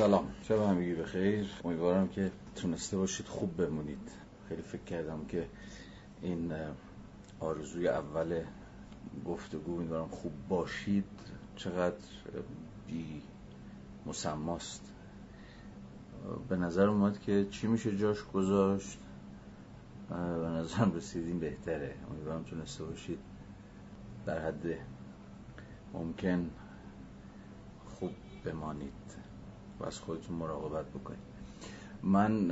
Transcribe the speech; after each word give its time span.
سلام. 0.00 0.28
شب 0.42 0.58
همگی 0.58 0.94
بخیر. 0.94 1.50
امیدوارم 1.64 2.08
که 2.08 2.30
تونسته 2.56 2.96
باشید 2.96 3.26
خوب 3.26 3.56
بمونید. 3.56 4.10
خیلی 4.48 4.62
فکر 4.62 4.82
کردم 4.82 5.24
که 5.28 5.48
این 6.22 6.52
آرزوی 7.40 7.88
اول 7.88 8.42
گفتگو 9.26 9.76
امیدوارم 9.76 10.08
خوب 10.08 10.32
باشید. 10.48 11.04
چقدر 11.56 11.96
بی 12.86 13.22
مسماست. 14.06 14.92
به 16.48 16.56
نظر 16.56 16.86
اومد 16.86 17.20
که 17.20 17.46
چی 17.50 17.66
میشه 17.66 17.96
جاش 17.96 18.24
گذاشت. 18.34 18.98
به 20.08 20.14
نظرم 20.48 20.92
رسیدیم 20.94 21.38
بهتره. 21.38 21.94
امیدوارم 22.10 22.42
تونسته 22.42 22.84
باشید. 22.84 23.18
در 24.26 24.46
حد 24.46 24.64
ممکن 25.94 26.50
خوب 27.88 28.12
بمانید. 28.44 29.19
و 29.80 29.86
از 29.86 29.98
خودتون 29.98 30.36
مراقبت 30.36 30.86
بکنید. 30.86 31.18
من 32.02 32.50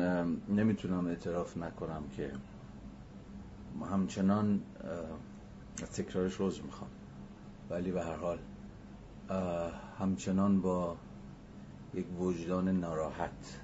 نمی‌تونم 0.49 1.07
اعتراف 1.07 1.57
نکنم 1.57 2.03
که 2.17 2.33
همچنان 3.91 4.61
تکرارش 5.93 6.35
روز 6.35 6.61
می‌خوام. 6.65 6.91
ولی 7.71 7.93
به 7.93 8.03
هر 8.05 8.17
حال 8.17 8.39
همچنان 9.99 10.61
با 10.61 10.97
یک 11.95 12.21
وجدان 12.21 12.69
ناراحت 12.69 13.61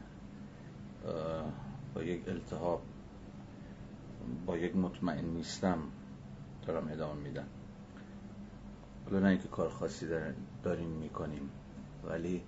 با 1.94 2.02
یک 2.02 2.28
التهاب 2.28 2.82
با 4.46 4.56
یک 4.56 4.76
مطمئن 4.76 5.24
نیستم 5.24 5.78
دارم 6.66 6.88
ادامه 6.88 7.20
میدم. 7.20 7.46
حالا 9.04 9.20
نه 9.20 9.28
اینکه 9.28 9.48
کار 9.48 9.68
خاصی 9.68 10.06
داریم 10.62 10.88
می‌کنیم. 10.88 11.50
ولی 12.04 12.42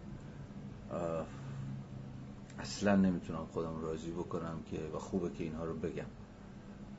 اصلا 2.59 2.97
نمی‌تونم 2.97 3.47
خودم 3.47 3.81
راضی 3.81 4.11
بکنم 4.11 4.63
که 4.71 4.91
و 4.95 4.99
خوبه 4.99 5.31
که 5.31 5.45
اینها 5.45 5.65
رو 5.65 5.75
بگم. 5.75 6.07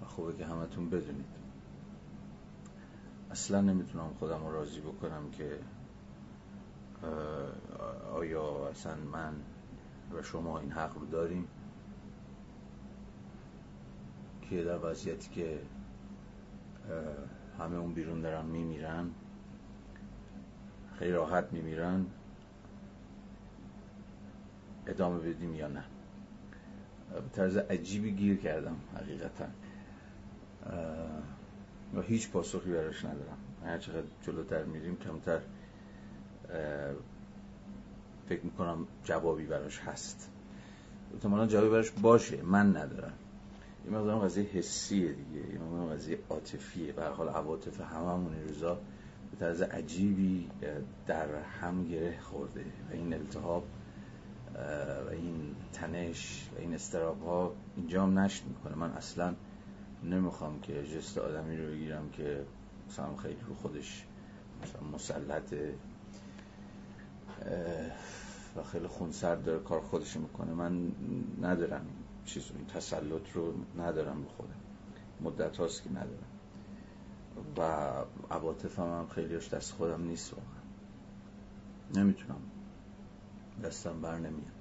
و 0.02 0.06
خوبه 0.06 0.34
که 0.38 0.46
همتون 0.46 0.90
بدونید. 0.90 1.26
اصلا 3.32 3.62
نمی‌تونم 3.62 4.10
خودم 4.20 4.48
راضی 4.48 4.82
بکنم 4.82 5.32
که 5.32 5.60
آیا 8.14 8.68
اصلا 8.68 8.96
من 8.96 9.34
و 10.14 10.22
شما 10.22 10.60
این 10.60 10.72
حق 10.72 10.98
رو 10.98 11.06
داریم؟ 11.06 11.48
که 14.42 14.64
در 14.64 14.92
وضعیتی 14.92 15.30
که 15.30 15.62
همه 17.60 17.76
اون 17.76 17.94
بیرون 17.94 18.22
دارن 18.22 18.46
میمیرن 18.46 19.10
خیلی 21.00 21.12
راحت 21.12 21.54
میمیرن 21.54 22.06
ادامه 24.88 25.20
بدیم 25.20 25.56
یا 25.56 25.68
نه. 25.68 25.84
به 27.14 27.30
طرز 27.34 27.58
عجیبی 27.58 28.12
گیر 28.12 28.38
کردم 28.38 28.76
حقیقتا. 28.96 29.46
و 31.96 32.02
هیچ 32.02 32.32
پاسخی 32.32 32.72
براش 32.72 33.06
ندارم. 33.06 33.38
هر 33.66 33.78
چقدر 33.78 34.08
جلوتر 34.22 34.64
میریم 34.64 34.98
کمتر 34.98 35.40
فکر 38.30 38.44
می‌کنم 38.44 38.88
جوابی 39.04 39.46
براش 39.46 39.80
هست. 39.80 40.30
احتمالا 41.14 41.48
جوابی 41.48 41.70
براش 41.70 41.92
باشه 41.92 42.42
من 42.42 42.78
ندارم. 42.78 43.14
این 43.86 43.96
مقدارم 43.96 44.20
قضیه 44.20 44.44
حسیه 44.44 45.12
دیگه 45.12 45.48
این 45.50 45.62
مقدارم 45.62 45.94
قضیه 45.94 46.20
عاطفیه. 46.30 46.92
به 46.92 47.06
حال 47.06 47.30
عواطف 47.30 47.82
هممون 47.82 48.34
این 48.34 48.48
روزا 48.48 48.76
به 49.32 49.38
طرز 49.40 49.62
عجیبی 49.62 50.50
در 51.08 51.28
هم 51.62 51.88
گره 51.88 52.20
خورده 52.22 52.62
و 52.62 52.94
این 52.94 53.14
التهاب 53.14 53.64
و 54.58 55.10
این 55.12 55.56
تنش 55.74 56.50
و 56.56 56.60
این 56.60 56.74
استراب 56.74 57.24
ها 57.24 57.54
اینجا 57.76 58.04
هم 58.04 58.20
نشت 58.20 58.44
می‌کنه 58.46 58.76
من 58.76 58.92
اصلا 58.92 59.36
نمی‌خوام 60.04 60.60
که 60.60 60.84
جست 60.84 61.18
آدمی 61.18 61.58
رو 61.58 61.72
بگیرم 61.72 62.10
که 62.10 62.46
مثلا 62.90 63.16
خیلی 63.16 63.40
رو 63.48 63.56
خودش 63.56 64.06
مثلا 64.64 64.82
مسلط 64.94 65.54
و 68.58 68.64
خیلی 68.64 68.88
خونسرد 68.88 69.44
داره 69.44 69.60
کار 69.60 69.82
خودش 69.82 70.18
می‌کنه. 70.18 70.54
من 70.54 70.92
ندارم 71.42 71.86
چیز 72.26 72.52
این 72.58 72.66
تسلط 72.66 73.32
رو 73.34 73.54
ندارم 73.78 74.24
به 74.24 74.30
خودم. 74.30 74.60
مدت 75.22 75.58
هاست 75.58 75.84
که 75.84 75.90
ندارم. 75.90 76.28
و 77.58 77.62
عواطفم 78.34 78.82
هم 78.82 79.08
خیلیش 79.08 79.50
دست 79.50 79.74
خودم 79.74 80.04
نیست 80.04 80.34
واقعا. 80.34 82.04
نمی‌تونم 82.04 82.40
دستم 83.64 84.02
بر 84.02 84.18
نمیاد. 84.18 84.52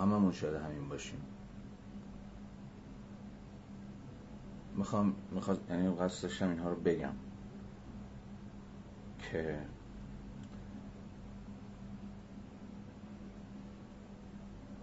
هممون 0.00 0.32
شاید 0.32 0.54
همین 0.54 0.88
باشیم. 0.88 1.22
می‌خوام 4.76 5.14
می‌خواد 5.30 5.60
یعنی 5.70 5.96
قصد 5.96 6.22
داشتم 6.22 6.48
اینها 6.48 6.70
رو 6.70 6.76
بگم. 6.76 7.12
که 9.18 9.58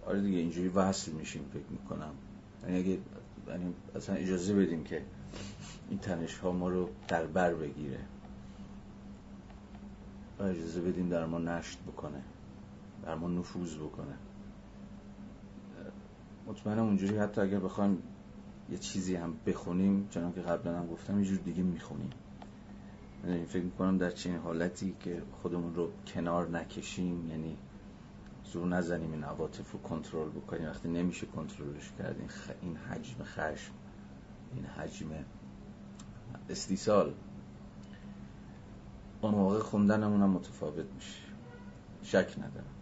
آره 0.06 0.20
دیگه 0.20 0.38
اینجوری 0.38 0.68
وصل 0.68 1.12
میشیم 1.12 1.44
فکر 1.52 1.70
می‌کنم. 1.70 2.14
یعنی 2.62 2.78
اگه 2.78 2.98
یعنی 3.48 3.74
اصلا 3.94 4.14
اجازه 4.14 4.54
بدیم 4.54 4.84
که 4.84 5.02
این 5.88 5.98
تنش 5.98 6.38
ها 6.38 6.52
ما 6.52 6.68
رو 6.68 6.90
در 7.08 7.26
بر 7.26 7.54
بگیره. 7.54 7.98
و 10.38 10.42
اجازه 10.42 10.80
بدیم 10.80 11.08
در 11.08 11.26
ما 11.26 11.38
نشت 11.38 11.78
بکنه. 11.82 12.22
در 13.02 13.14
ما 13.14 13.28
نفوذ 13.28 13.76
بکنه. 13.76 14.14
مطمئنم 16.46 16.84
اونجوری 16.84 17.18
حتی 17.18 17.40
اگر 17.40 17.58
بخوایم 17.58 18.02
یه 18.70 18.78
چیزی 18.78 19.16
هم 19.16 19.34
بخونیم 19.46 20.08
چنان 20.10 20.32
که 20.32 20.40
قبلا 20.40 20.78
هم 20.78 20.86
گفتم 20.86 21.20
یه 21.20 21.26
جور 21.26 21.38
دیگه 21.38 21.62
می‌خونیم. 21.62 22.10
یعنی 23.26 23.44
فکر 23.44 23.62
می‌کنم 23.62 23.98
در 23.98 24.10
چین 24.10 24.36
حالتی 24.36 24.96
که 25.00 25.22
خودمون 25.42 25.74
رو 25.74 25.90
کنار 26.06 26.48
نکشیم 26.48 27.30
یعنی 27.30 27.56
زور 28.44 28.66
نزنیم 28.66 29.12
این 29.12 29.24
عواطف 29.24 29.72
رو 29.72 29.78
کنترل 29.78 30.28
بکنیم. 30.28 30.68
وقتی 30.68 30.88
نمیشه 30.88 31.26
کنترلش 31.26 31.92
کرد 31.98 32.16
این. 32.18 32.28
این 32.62 32.76
حجم 32.76 33.24
خشم 33.24 33.72
این 34.54 34.64
حجم 34.64 35.06
استیصال. 36.50 37.14
اون 39.24 39.34
موقع 39.34 39.58
خوندنمون 39.58 40.22
هم 40.22 40.30
متفاوت 40.30 40.86
میشه. 40.94 41.20
شک 42.02 42.34
ندارم. 42.38 42.74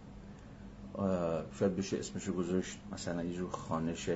شاید 1.59 1.75
بشه 1.75 1.97
اسمشو 1.97 2.33
گذاشت 2.33 2.77
مثلا 2.91 3.23
یه 3.23 3.33
جور 3.33 3.49
خانش 3.49 4.09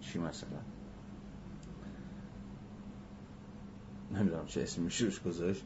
چی 0.00 0.18
مثلا؟ 0.18 0.58
نمی‌دونم 4.14 4.46
چه 4.46 4.62
اسمی 4.62 4.84
روش 5.00 5.22
گذاشت. 5.22 5.64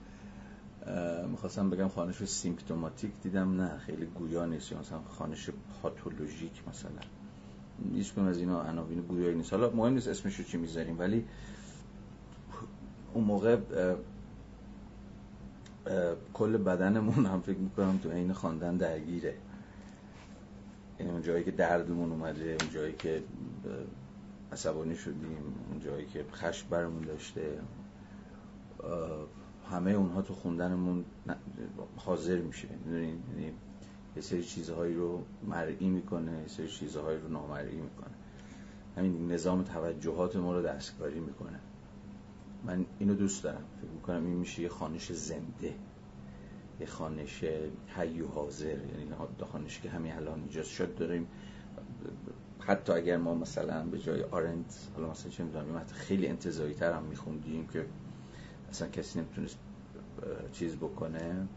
می‌خواستم 1.31 1.71
بگم 1.71 1.89
خانش 1.89 2.25
سیمپتوماتیک 2.25 3.13
دیدم 3.23 3.61
نه 3.61 3.79
خیلی 3.79 4.07
گویا 4.07 4.47
نیست. 4.47 4.73
مثلا 4.73 5.01
خانش 5.01 5.51
پاتولوژیک 5.83 6.63
مثلا. 6.69 6.91
هیچ 7.95 8.19
از 8.19 8.39
اینا 8.39 8.63
عناوین 8.63 9.01
گویایی 9.01 9.35
نیست. 9.35 9.53
حالا 9.53 9.71
مهم 9.71 9.93
نیست 9.93 10.09
اسمشو 10.09 10.43
چی 10.43 10.57
می‌ذاریم 10.57 10.99
ولی 10.99 11.25
اون 13.15 13.25
موقع 13.25 13.57
کل 16.33 16.57
بدنمون 16.57 17.27
هم 17.27 17.41
فکر 17.41 17.59
می‌کنم 17.59 17.99
تو 18.03 18.11
عین 18.11 18.33
خواندن 18.33 18.77
درگیره. 18.77 19.35
یعنی 21.01 21.13
اون 21.13 21.23
جایی 21.23 21.45
که 21.45 21.51
دردمون 21.51 22.13
اومده 22.13 22.57
اون 22.61 22.71
جایی 22.71 22.93
که 22.93 23.23
عصبانی 24.53 24.97
شدیم 24.97 25.55
اون 25.71 25.81
جایی 25.81 26.07
که 26.07 26.25
خشم 26.33 26.69
برمون 26.71 27.03
داشته. 27.03 27.59
همه 29.71 29.91
اونها 29.91 30.23
تو 30.23 30.35
خوندنمون 30.35 31.05
حاضر 31.97 32.37
میشه. 32.37 32.69
یعنی 32.87 33.19
یه 34.17 34.23
سری 34.23 34.45
چیزهایی 34.45 34.95
رو 34.95 35.23
مرئی 35.47 35.89
می‌کنه 35.89 36.33
یه 36.33 36.49
سری 36.49 36.69
چیزهایی 36.69 37.19
رو 37.19 37.29
نامرئی 37.29 37.77
می‌کنه. 37.77 38.15
همین 38.97 39.33
نظام 39.33 39.63
توجهات 39.63 40.37
ما 40.37 40.53
رو 40.53 40.63
دستکاری 40.63 41.21
می‌کنه. 41.21 41.59
من 42.65 42.87
اینو 42.99 43.15
دوست 43.15 43.43
دارم. 43.45 43.65
فکر 43.81 43.91
می‌کنم 43.91 44.27
این 44.27 44.37
میشه 44.37 44.63
یه 44.63 44.69
خانش 44.69 45.13
زنده. 45.13 45.75
یه 46.81 46.87
خانش 46.87 47.45
حی 47.97 48.21
و 48.21 48.29
حاضر. 48.29 48.67
یعنی 48.67 49.11
خانش 49.53 49.81
که 49.81 49.91
همین 49.91 50.13
الان 50.13 50.43
ایجاد 50.43 50.65
شد 50.65 50.95
داریم. 50.95 51.27
حتی 52.61 52.93
اگر 52.93 53.17
ما 53.17 53.35
مثلا 53.35 53.87
به 53.87 53.99
جای 53.99 54.23
آرنت 54.23 54.89
حالا 54.95 55.11
مثلا 55.11 55.31
چه 55.31 55.45
می‌دونم 55.45 55.85
خیلی 55.85 56.27
انتظایی 56.27 56.75
تر 56.75 56.93
هم 56.93 57.03
میخوندیم 57.03 57.67
که 57.67 57.87
اصلا 58.71 58.89
کسی 58.89 59.19
نمی‌تونست 59.19 59.59
چیز 60.53 60.77
بکنه. 60.77 61.49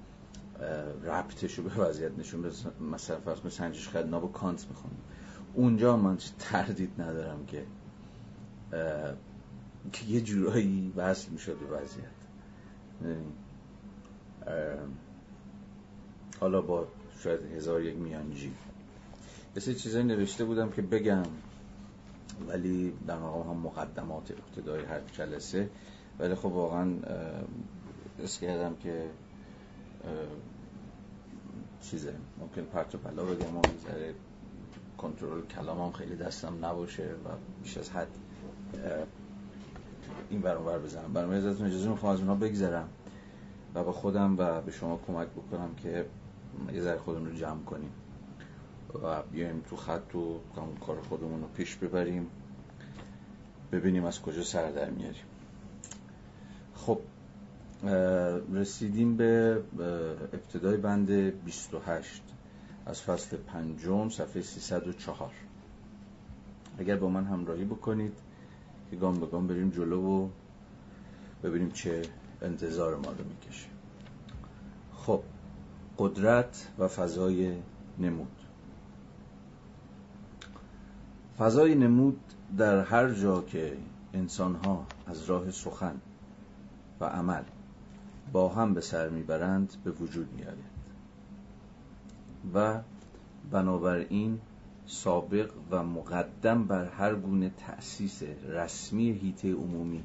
ربطش 1.04 1.59
به 1.59 1.81
وضعیت 1.81 2.19
نشون 2.19 2.42
بده. 2.42 2.56
مثلا 2.92 3.19
فرض 3.19 3.39
کنید 3.39 3.54
سنجش 3.54 3.89
خدناب 3.89 4.24
و 4.24 4.27
کانت 4.27 4.65
می‌خونیم 4.69 5.00
اونجا 5.54 5.98
من 5.98 6.18
تردید 6.39 7.01
ندارم 7.01 7.45
که 7.45 7.65
که 9.93 10.05
یه 10.05 10.21
جورایی 10.21 10.93
وصل 10.95 11.31
می‌شد 11.31 11.57
به 11.59 11.65
وضعیت. 11.65 12.17
حالا 16.39 16.61
با 16.61 16.87
شاید 17.23 17.39
هزار 17.55 17.81
یک 17.81 17.95
میانجی. 17.95 18.53
یه 19.55 19.73
چیزایی 19.73 20.03
نوشته 20.03 20.45
بودم 20.45 20.69
که 20.69 20.81
بگم 20.81 21.23
ولی 22.47 22.93
در 23.07 23.17
مقام 23.17 23.47
هم 23.47 23.57
مقدمات 23.57 24.31
ابتدای 24.31 24.85
هر 24.85 24.99
جلسه. 25.13 25.69
ولی 26.19 26.35
خب 26.35 26.45
واقعا 26.45 26.93
اس 28.23 28.39
کردم 28.39 28.75
که 28.75 29.09
چیزه 31.81 32.13
ممکن 32.39 32.61
پرت 32.61 32.95
و 32.95 32.97
پلا 32.97 33.25
بگم 33.25 33.57
و 33.57 33.61
می‌ذاره 33.73 34.13
کنترل 34.97 35.41
کلامم 35.41 35.91
خیلی 35.91 36.15
دستم 36.15 36.65
نباشه 36.65 37.03
و 37.03 37.29
بیش 37.63 37.77
از 37.77 37.89
حد 37.89 38.07
این 40.30 40.42
برام 40.42 40.65
بر 40.65 40.80
بزنم. 40.80 41.13
برام 41.13 41.30
ازتون 41.30 41.68
اجازه 41.68 41.89
می‌خوام 41.89 42.13
از 42.13 42.19
اونها 42.19 42.36
بگذرم 42.36 42.89
و 43.75 43.83
به 43.83 43.92
خودم 43.92 44.36
و 44.38 44.62
به 44.62 44.71
شما 44.71 45.00
کمک 45.07 45.27
بکنم 45.27 45.75
که 45.75 46.06
یه 46.74 46.81
ذره 46.81 46.98
خودمون 46.98 47.30
رو 47.30 47.36
جمع 47.36 47.63
کنیم 47.63 47.92
و 49.04 49.21
بیایم 49.21 49.63
تو 49.69 49.75
خط 49.75 50.15
و 50.15 50.39
کار 50.86 51.01
خودمون 51.01 51.42
رو 51.42 51.48
پیش 51.48 51.75
ببریم 51.75 52.27
ببینیم 53.71 54.06
از 54.06 54.21
کجا 54.21 54.44
سر 54.44 54.71
در 54.71 54.89
میاریم. 54.89 55.24
خب 56.75 57.00
رسیدیم 58.54 59.18
به 59.18 59.62
ابتدای 60.33 60.77
بند 60.77 61.12
28 61.45 62.21
از 62.86 63.01
فصل 63.01 63.38
پنجم 63.38 64.09
صفحه 64.09 64.42
304 64.42 65.31
اگر 66.80 66.95
با 66.95 67.09
من 67.09 67.25
همراهی 67.25 67.65
بکنید 67.65 68.13
که 68.91 68.95
گام 68.95 69.19
به 69.19 69.25
گام 69.25 69.47
بریم 69.47 69.69
جلو 69.69 70.01
و 70.01 70.29
ببینیم 71.43 71.71
چه 71.71 72.01
انتظار 72.41 72.95
ما 72.95 73.11
رو 73.11 73.23
می‌کشه. 73.29 73.67
خب 74.95 75.21
قدرت 75.97 76.67
و 76.79 76.87
فضای 76.87 77.57
نمود. 77.99 78.31
فضای 81.37 81.75
نمود 81.75 82.19
در 82.57 82.81
هر 82.81 83.13
جا 83.13 83.41
که 83.41 83.77
انسانها 84.13 84.85
از 85.05 85.23
راه 85.23 85.51
سخن 85.51 85.95
و 86.99 87.05
عمل 87.05 87.43
با 88.31 88.49
هم 88.49 88.73
به 88.73 88.81
سر 88.81 89.09
می‌برند 89.09 89.73
به 89.83 89.91
وجود 89.91 90.33
میآید. 90.33 90.77
و 92.53 92.79
بنابراین 93.51 94.39
سابق 94.87 95.51
و 95.71 95.83
مقدم 95.83 96.63
بر 96.63 96.85
هر 96.85 97.15
گونه 97.15 97.51
تأسیس 97.57 98.23
رسمی 98.49 99.11
هیته 99.11 99.53
عمومی 99.53 100.03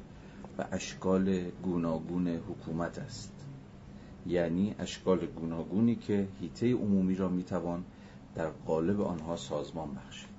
و 0.57 0.65
اشکال 0.71 1.49
گوناگون 1.49 2.27
حکومت 2.27 2.99
است. 2.99 3.33
یعنی 4.27 4.75
اشکال 4.79 5.25
گوناگونی 5.25 5.95
که 5.95 6.27
هیته 6.39 6.73
عمومی 6.73 7.15
را 7.15 7.29
می‌توان 7.29 7.83
در 8.35 8.49
قالب 8.49 9.01
آنها 9.01 9.35
سازمان 9.35 9.89
بخشید. 9.93 10.29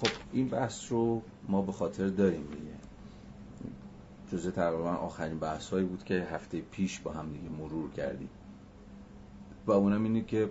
خب 0.00 0.10
این 0.32 0.48
بحث 0.48 0.92
رو 0.92 1.22
ما 1.48 1.62
به 1.62 1.72
خاطر 1.72 2.08
داریم 2.08 2.46
دیگه. 2.46 2.72
جزء 4.32 4.50
تقریبا 4.50 4.90
آخرین 4.90 5.38
بحث 5.38 5.70
هایی 5.70 5.84
بود 5.84 6.04
که 6.04 6.14
هفته 6.14 6.60
پیش 6.60 7.00
با 7.00 7.12
هم 7.12 7.32
دیگه 7.32 7.48
مرور 7.48 7.90
کردیم. 7.90 8.28
و 9.66 9.72
اونم 9.72 10.04
اینه 10.04 10.24
که 10.24 10.50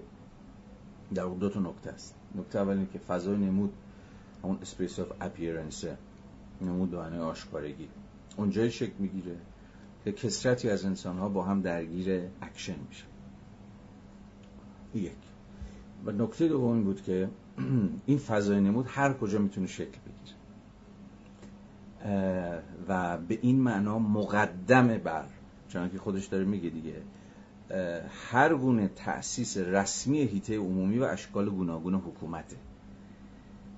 در 1.14 1.26
دو 1.26 1.50
تا 1.50 1.60
نکته 1.60 1.90
است. 1.90 2.16
نکته 2.36 2.60
اول 2.60 2.74
اینه 2.74 2.88
که 2.94 3.00
فضای 3.00 3.38
نمود 3.38 3.74
اون 4.42 4.58
space 4.62 5.00
of 5.00 5.12
appearance 5.22 5.86
نمود 6.62 6.96
معنی 6.96 7.18
آشکارگی. 7.18 7.88
اونجای 8.38 8.72
شکل 8.72 8.94
می‌گیره 9.00 9.36
که 10.04 10.12
کثرتی 10.12 10.70
از 10.70 10.86
انسان 10.86 11.18
ها 11.18 11.30
با 11.30 11.44
هم 11.44 11.62
درگیر 11.62 12.22
اکشن 12.42 12.76
میشن. 12.90 13.08
یک. 14.96 15.12
و 16.06 16.12
نکته 16.12 16.48
دوم 16.48 16.84
بود 16.84 17.02
که 17.02 17.30
این 18.06 18.18
فضای 18.18 18.62
نمود 18.62 18.86
هر 18.90 19.14
کجا 19.14 19.40
می‌تونه 19.40 19.68
شکل 19.68 19.98
بگیره. 20.06 20.38
و 22.88 23.18
به 23.18 23.40
این 23.42 23.60
معنا 23.60 24.00
مقدم 24.00 24.88
بر 24.98 25.26
چون 25.68 25.90
که 25.90 25.98
خودش 25.98 26.26
داره 26.26 26.46
میگه 26.46 26.70
دیگه 26.70 27.02
هر 28.32 28.56
گونه 28.56 28.88
تأسیس 28.88 29.58
رسمی 29.58 30.22
هیته 30.22 30.58
عمومی 30.58 30.98
و 30.98 31.04
اشکال 31.04 31.50
گوناگون 31.50 31.96
حکومته. 31.96 32.56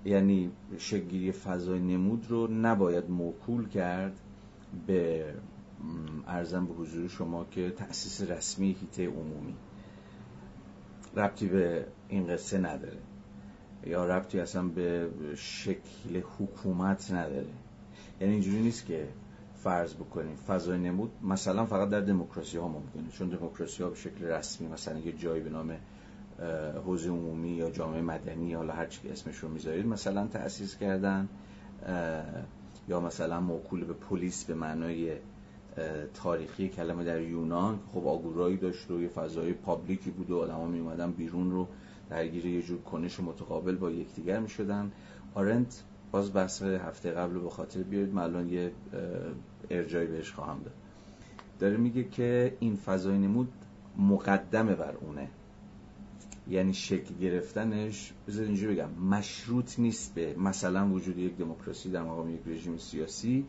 یعنی 0.06 0.52
شکلگیری 0.78 1.32
فضای 1.32 1.80
نمود 1.80 2.26
رو 2.30 2.48
نباید 2.48 3.10
موکول 3.10 3.70
کرد 3.70 4.20
به 4.88 5.34
ارزم 6.28 6.66
به 6.66 6.74
حضور 6.74 7.08
شما 7.08 7.46
که 7.46 7.70
تأسیس 7.70 8.22
رسمی 8.22 8.76
هیته 8.82 9.08
عمومی. 9.08 9.56
ربطی 11.16 11.48
به 11.48 11.86
این 12.10 12.28
قصه 12.28 12.58
نداره. 12.58 12.98
یا 13.86 14.06
ربطی 14.06 14.40
اصلا 14.40 14.64
به 14.64 15.10
شکل 15.36 16.22
حکومت 16.38 17.12
نداره. 17.12 17.46
یعنی 18.22 18.34
اینجوری 18.34 18.62
نیست 18.62 18.86
که 18.86 19.08
فرض 19.64 19.94
بکنیم 19.94 20.36
فضای 20.36 20.80
نمود 20.80 21.12
مثلا 21.22 21.66
فقط 21.66 21.90
در 21.90 22.02
دموکراسی 22.02 22.58
ها 22.58 22.68
ممکنه. 22.68 23.12
چون 23.12 23.30
دموکراسی 23.30 23.84
ها 23.84 23.90
به 23.90 23.96
شکل 23.96 24.26
رسمی 24.26 24.68
مثلا 24.68 25.00
یه 25.00 25.12
جایی 25.12 25.44
به 25.44 25.50
نام 25.50 25.78
حوزه 26.86 27.10
عمومی 27.10 27.50
یا 27.50 27.70
جامعه 27.70 28.02
مدنی 28.02 28.46
یا 28.46 28.64
هر 28.64 28.86
چی 28.86 29.10
اسمش 29.10 29.38
رو 29.38 29.50
می‌ذارید 29.50 29.86
مثلا 29.86 30.28
تأسیس 30.28 30.78
کردن 30.78 31.30
یا 32.88 33.00
مثلا 33.00 33.42
موکول 33.42 33.84
به 33.84 33.94
پلیس 33.94 34.46
به 34.46 34.54
معنای 34.54 35.16
تاریخی 36.14 36.70
کلمه 36.70 37.04
در 37.04 37.22
یونان. 37.22 37.80
خب 37.94 38.08
آگورایی 38.08 38.58
داشت 38.58 38.92
و 38.92 39.02
یه 39.02 39.08
فضای 39.08 39.54
پابلیکی 39.54 40.12
بود 40.12 40.32
و 40.32 40.40
آدم 40.40 40.54
ها 40.54 40.66
می 40.66 40.80
اومدن 40.80 41.12
بیرون 41.12 41.52
رو 41.52 41.68
درگیر 42.10 42.46
یه 42.46 42.62
جور 42.62 42.82
کنش 42.82 43.20
متقابل 43.20 43.76
با 43.76 43.92
یکدیگر 43.92 44.40
می 44.40 44.50
شدن 44.50 44.92
آرنت 45.36 45.84
باز 46.12 46.34
بحث 46.34 46.62
هفته 46.62 47.12
قبل 47.12 47.34
رو 47.34 47.42
به 47.42 47.50
خاطر 47.50 47.84
بیارید. 47.84 48.14
من 48.14 48.50
یه 48.50 48.72
ارجایی 49.70 50.08
بهش 50.08 50.32
خواهم 50.32 50.60
داد. 50.64 50.74
داره 51.60 51.78
میگه 51.78 52.04
که 52.04 52.58
این 52.60 52.76
فضای 52.76 53.18
نمود 53.18 53.54
مقدمه 53.98 54.76
بر 54.76 54.96
اونه. 55.02 55.30
یعنی 56.50 56.74
شکل 56.74 57.16
گرفتنش 57.22 58.14
بذار 58.28 58.46
اینجوری 58.46 58.76
بگم 58.76 58.90
مشروط 58.92 59.80
نیست 59.80 60.14
به 60.16 60.36
مثلا 60.38 60.90
وجود 60.90 61.18
یک 61.18 61.38
دموکراسی 61.38 61.92
در 61.92 62.04
مقام 62.04 62.30
یک 62.30 62.42
رژیم 62.46 62.78
سیاسی 62.78 63.46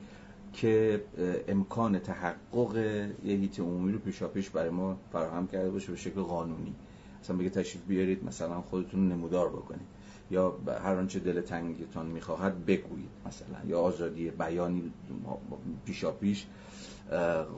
که 0.53 1.05
امکان 1.49 1.99
تحقق 1.99 2.77
یه 3.25 3.37
هیت 3.37 3.61
عمومی 3.61 3.93
رو 3.93 3.99
پیشا 3.99 4.29
پیش 4.29 4.51
برای 4.51 4.71
ما 4.71 4.97
فراهم 5.13 5.47
کرده 5.47 5.71
باشه 5.71 5.91
به 5.91 5.97
شکل 5.97 6.21
قانونی. 6.21 6.75
مثلا 7.23 7.37
بگه 7.37 7.51
تشریف 7.51 7.85
بیارید 7.85 8.25
مثلا 8.25 8.61
خودتون 8.61 9.09
نمودار 9.09 9.49
بکنید. 9.49 9.94
یا 10.31 10.59
هر 10.85 10.95
آنچه 10.95 11.19
دل 11.19 11.41
تنگتان 11.41 12.07
می‌خواهد 12.07 12.67
بگویید 12.67 13.11
مثلا 13.27 13.69
یا 13.69 13.81
آزادی 13.81 14.31
بیانی 14.31 14.93
پیشا 15.85 16.11
پیش 16.11 16.47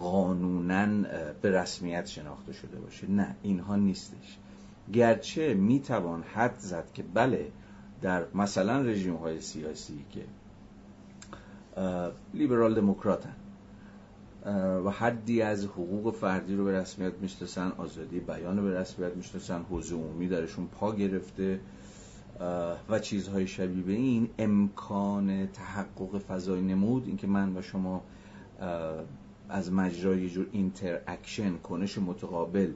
قانونا 0.00 1.08
به 1.42 1.50
رسمیت 1.50 2.06
شناخته 2.06 2.52
شده 2.52 2.78
باشه. 2.78 3.10
نه 3.10 3.36
اینها 3.42 3.76
نیستش. 3.76 4.38
گرچه 4.92 5.54
می‌توان 5.54 6.22
حد 6.22 6.58
زد 6.58 6.92
که 6.94 7.04
بله 7.14 7.52
در 8.02 8.24
مثلا 8.34 8.80
رژیم 8.80 9.14
های 9.14 9.40
سیاسی 9.40 10.04
که 10.10 10.24
لیبرال 12.34 12.74
دموکراتن 12.74 13.34
و 14.84 14.90
حدی 14.90 15.42
از 15.42 15.64
حقوق 15.64 16.14
فردی 16.14 16.56
رو 16.56 16.64
به 16.64 16.72
رسمیت 16.72 17.12
می‌شناسن 17.20 17.72
آزادی 17.78 18.20
بیان 18.20 18.56
رو 18.56 18.62
به 18.64 18.80
رسمیت 18.80 19.12
می‌شناسن 19.16 19.62
حوزه 19.62 19.94
عمومی 19.94 20.28
درشون 20.28 20.66
پا 20.66 20.94
گرفته 20.94 21.60
و 22.88 22.98
چیزهای 22.98 23.46
شبیه 23.46 23.82
به 23.82 23.92
این 23.92 24.28
امکان 24.38 25.46
تحقق 25.46 26.18
فضای 26.18 26.60
نمود 26.60 27.06
اینکه 27.06 27.26
من 27.26 27.56
و 27.56 27.62
شما 27.62 28.02
از 29.48 29.72
مجرای 29.72 30.22
یه 30.22 30.28
جور 30.28 30.46
interaction 30.52 31.56
کنش 31.56 31.98
متقابل 31.98 32.72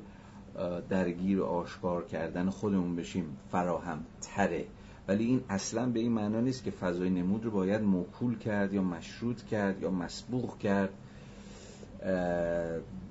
درگیر 0.89 1.43
آشکار 1.43 2.05
کردن 2.05 2.51
خودمون 2.51 2.97
بشیم 2.97 3.37
فراهم 3.53 4.05
تره 4.21 4.65
ولی 5.09 5.25
این 5.25 5.41
اصلا 5.49 5.87
به 5.87 6.01
این 6.01 6.13
معنا 6.13 6.41
نیست 6.41 6.65
که 6.65 6.71
فضای 6.71 7.11
نمود 7.11 7.45
رو 7.45 7.51
باید 7.51 7.83
موکول 7.83 8.39
کرد 8.39 8.73
یا 8.73 8.83
مشروط 8.83 9.43
کرد 9.43 9.83
یا 9.83 9.91
مسبوق 9.91 10.59
کرد 10.59 10.91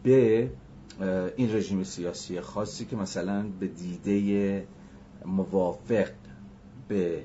به 0.03 0.50
این 1.38 1.56
رژیم 1.56 1.84
سیاسی 1.84 2.41
خاصی 2.41 2.86
که 2.86 2.96
مثلا 2.96 3.46
به 3.60 3.68
دیده 3.68 4.68
موافق 5.25 6.10
به 6.89 7.24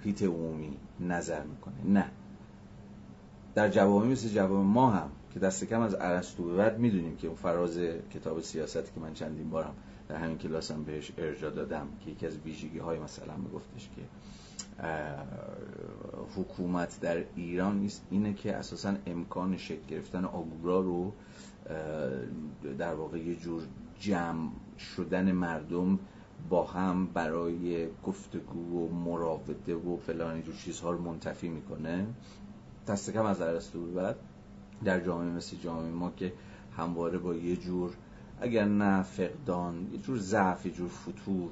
هیت 0.00 0.22
عمومی 0.22 0.76
نظر 1.00 1.42
می‌کنه. 1.42 1.74
نه. 1.84 2.10
در 3.54 3.68
جوابی 3.68 4.08
مثل 4.08 4.28
جواب 4.28 4.64
ما 4.64 4.90
هم 4.90 5.10
که 5.34 5.40
دست 5.40 5.64
کم 5.64 5.80
از 5.80 5.94
عرستو 5.94 6.44
به 6.44 6.56
بعد 6.56 6.78
می‌دونیم 6.78 7.16
که 7.16 7.26
اون 7.26 7.36
فراز 7.36 7.78
کتاب 8.14 8.40
سیاستی 8.40 8.92
که 8.94 9.00
من 9.00 9.14
چندین 9.14 9.50
بارم 9.50 9.74
در 10.08 10.16
همین 10.16 10.38
کلاس 10.38 10.70
هم 10.70 10.84
بهش 10.84 11.12
ارجا 11.18 11.50
دادم 11.50 11.88
که 12.04 12.10
یکی 12.10 12.26
از 12.26 12.38
ویژگی 12.38 12.78
های 12.78 12.98
مثلا 12.98 13.36
میگفتش 13.36 13.90
که 13.96 14.02
حکومت 16.36 17.00
در 17.00 17.24
ایران 17.36 17.78
نیست. 17.78 18.06
اینه 18.10 18.34
که 18.34 18.56
اساسا 18.56 18.94
امکان 19.06 19.56
شکل 19.56 19.86
گرفتن 19.88 20.24
آگورا 20.24 20.80
رو 20.80 21.12
در 22.78 22.94
واقع 22.94 23.18
یه 23.18 23.36
جور 23.36 23.62
جمع 24.00 24.50
شدن 24.78 25.32
مردم 25.32 25.98
با 26.48 26.64
هم 26.66 27.06
برای 27.06 27.88
گفتگو 28.06 28.86
و 28.86 28.94
مراوده 28.94 29.74
و 29.74 29.96
فلان 29.96 30.34
اینجور 30.34 30.54
چیزها 30.54 30.90
رو 30.90 31.02
منتفی 31.02 31.48
می‌کنه. 31.48 32.06
دست 32.86 33.10
کم 33.10 33.24
از 33.24 33.40
ارسطو 33.40 33.86
بعد 33.86 34.16
در 34.84 35.00
جامعه 35.00 35.30
مثل 35.30 35.56
جامعه 35.56 35.90
ما 35.90 36.10
که 36.10 36.32
همواره 36.76 37.18
با 37.18 37.34
یه 37.34 37.56
جور 37.56 37.96
اگر 38.40 38.64
نه 38.64 39.02
فقدان 39.02 39.88
یه 39.92 39.98
جور 39.98 40.18
ضعف 40.18 40.66
یه 40.66 40.72
جور 40.72 40.88
فتور 40.88 41.50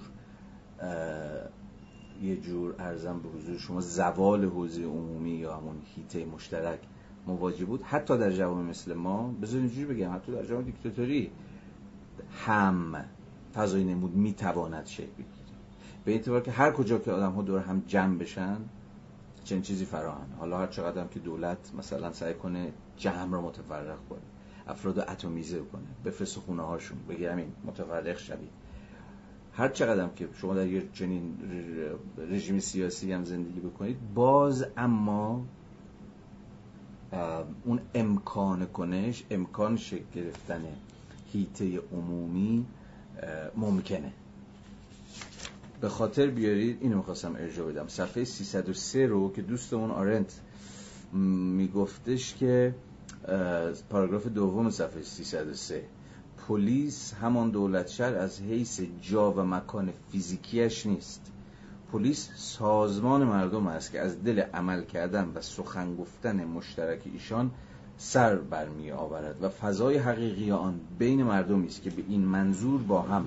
یه 2.23 2.37
جور 2.37 2.75
ارزم 2.79 3.21
به 3.21 3.29
حضور 3.29 3.59
شما 3.59 3.81
زوال 3.81 4.45
حوزه 4.45 4.83
عمومی 4.85 5.31
یا 5.31 5.57
همون 5.57 5.77
هیته 5.97 6.25
مشترک 6.25 6.81
مواجه 7.27 7.65
بود. 7.65 7.83
حتی 7.83 8.19
در 8.19 8.31
جوامع 8.31 8.63
مثل 8.63 8.95
ما 8.95 9.35
بذار 9.43 9.61
اینجوری 9.61 9.95
بگم 9.95 10.15
حتی 10.15 10.33
در 10.33 10.47
جامعه 10.47 10.65
دیکتاتوری 10.65 11.31
هم 12.47 13.05
فضای 13.55 13.85
نمود 13.85 14.15
می‌تواند 14.15 14.87
شکل 14.87 15.13
بگیره 15.13 15.31
به 16.05 16.13
اعتبار 16.13 16.41
که 16.41 16.51
هر 16.51 16.71
کجا 16.71 16.99
که 16.99 17.13
آدم 17.13 17.33
ها 17.33 17.43
دور 17.43 17.61
هم 17.61 17.83
جمع 17.87 18.19
بشن 18.19 18.57
چنین 19.45 19.63
چیزی 19.63 19.85
فراهم. 19.85 20.27
حالا 20.39 20.59
هر 20.59 20.67
چقدر 20.67 21.07
که 21.07 21.21
دولت 21.21 21.59
مثلا 21.79 22.13
سعی 22.13 22.35
کنه 22.35 22.73
جمع 22.97 23.33
رو 23.33 23.43
متفرق 23.43 23.99
کنه 24.11 24.21
افراد 24.67 24.99
رو 24.99 25.05
اتمیزه 25.11 25.59
کنه 25.59 25.83
بفرست 26.05 26.39
خونه 26.39 26.63
هاشون 26.63 26.99
بگه 27.09 27.33
همین 27.33 27.53
متفرق 27.65 28.19
شوید. 28.19 28.51
هر 29.53 29.69
چقدر 29.69 30.09
که 30.09 30.29
شما 30.35 30.55
در 30.55 30.67
یه 30.67 30.89
چنین 30.93 31.39
رژیم 32.19 32.61
سیاسی 32.61 33.13
هم 33.13 33.25
زندگی 33.25 33.61
بکنید 33.61 34.15
باز 34.15 34.67
اما 34.77 35.45
اون 37.65 37.81
امکان 37.95 38.67
کنش 38.67 39.25
امکان 39.31 39.77
شکل 39.77 40.05
گرفتن 40.15 40.65
هیته 41.33 41.81
عمومی 41.93 42.67
ممکنه. 43.57 44.13
به 45.81 45.89
خاطر 45.89 46.27
بیارید 46.27 46.79
اینو 46.81 46.97
می‌خواستم 46.97 47.35
ارجاع 47.35 47.73
بدم. 47.73 47.89
صفحه 47.89 48.25
303 48.25 49.07
رو 49.07 49.33
که 49.33 49.43
دوستمون 49.43 49.91
آرنت 49.91 50.41
میگفتش 51.57 52.35
که 52.35 52.75
پاراگراف 53.91 54.27
دوم 54.27 54.71
صفحه 54.71 55.03
303 55.03 55.85
پلیس 56.49 57.15
همان 57.15 57.51
دولت 57.51 57.89
شهر 57.89 58.15
از 58.15 58.41
حیث 58.41 58.81
جا 59.03 59.33
و 59.33 59.41
مکان 59.41 59.93
فیزیکیش 60.13 60.87
نیست. 60.87 61.33
پلیس 61.93 62.31
سازمان 62.35 63.25
مردم 63.25 63.67
است 63.67 63.93
که 63.93 64.01
از 64.01 64.25
دل 64.25 64.41
عمل 64.41 64.85
کردن 64.85 65.33
و 65.35 65.41
سخن 65.41 65.97
گفتن 65.97 66.45
مشترک 66.45 67.01
ایشان 67.13 67.51
سر 68.03 68.37
برمی 68.37 68.91
آورد 68.91 69.43
و 69.43 69.49
فضای 69.49 69.99
حقیقی 69.99 70.51
آن 70.51 70.81
بین 70.99 71.23
مردمی 71.23 71.67
است 71.67 71.83
که 71.83 71.91
به 71.91 72.03
این 72.09 72.21
منظور 72.21 72.81
با 72.83 73.03
هم 73.03 73.25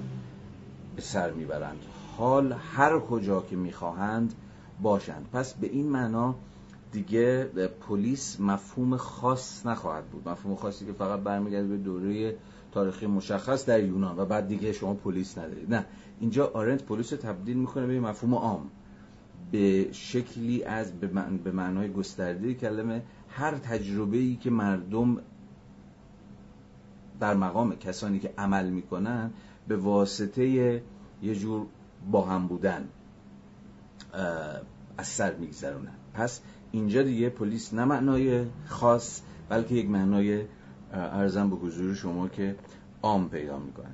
به 0.95 1.01
سر 1.01 1.31
می‌برند 1.31 1.77
حال 2.17 2.55
هر 2.73 2.99
کجا 2.99 3.41
که 3.41 3.55
می‌خواهند 3.55 4.33
باشند. 4.81 5.29
پس 5.33 5.53
به 5.53 5.67
این 5.67 5.89
معنا 5.89 6.35
دیگه 6.91 7.49
پلیس 7.87 8.39
مفهوم 8.39 8.97
خاص 8.97 9.65
نخواهد 9.65 10.05
بود. 10.05 10.29
مفهوم 10.29 10.55
خاصی 10.55 10.85
که 10.85 10.93
فقط 10.93 11.19
برمیگرده 11.19 11.67
به 11.67 11.77
دوره 11.77 12.35
تاریخی 12.71 13.05
مشخص 13.05 13.65
در 13.65 13.83
یونان 13.83 14.19
و 14.19 14.25
بعد 14.25 14.47
دیگه 14.47 14.73
شما 14.73 14.93
پلیس 14.93 15.37
ندارید. 15.37 15.73
نه. 15.73 15.85
اینجا 16.19 16.51
آرنت 16.53 16.83
پلیس 16.83 17.13
رو 17.13 17.19
تبدیل 17.19 17.57
می‌کنه 17.57 17.87
به 17.87 17.99
مفهوم 17.99 18.35
عام. 18.35 18.69
به 19.51 19.87
شکلی 19.91 20.63
از 20.63 20.93
به 21.43 21.51
معنای 21.51 21.91
گسترده 21.91 22.53
کلمه 22.53 23.01
هر 23.35 23.57
تجربه 23.57 24.17
ای 24.17 24.35
که 24.35 24.49
مردم 24.49 25.17
در 27.19 27.33
مقام 27.33 27.75
کسانی 27.75 28.19
که 28.19 28.33
عمل 28.37 28.69
می‌کنن 28.69 29.31
به 29.67 29.77
واسطه 29.77 30.47
یه 31.21 31.35
جور 31.35 31.65
با 32.11 32.25
هم 32.25 32.47
بودن 32.47 32.87
از 34.97 35.07
سر 35.07 35.35
میگذرونن. 35.35 35.95
پس 36.13 36.41
اینجا 36.71 37.03
دیگه 37.03 37.29
پلیس 37.29 37.73
نه 37.73 37.85
معنای 37.85 38.45
خاص 38.65 39.21
بلکه 39.49 39.75
یک 39.75 39.89
معنای 39.89 40.45
ارزم 40.93 41.49
به 41.49 41.55
حضور 41.55 41.95
شما 41.95 42.27
که 42.27 42.55
عام 43.01 43.29
پیدا 43.29 43.59
می‌کنه. 43.59 43.93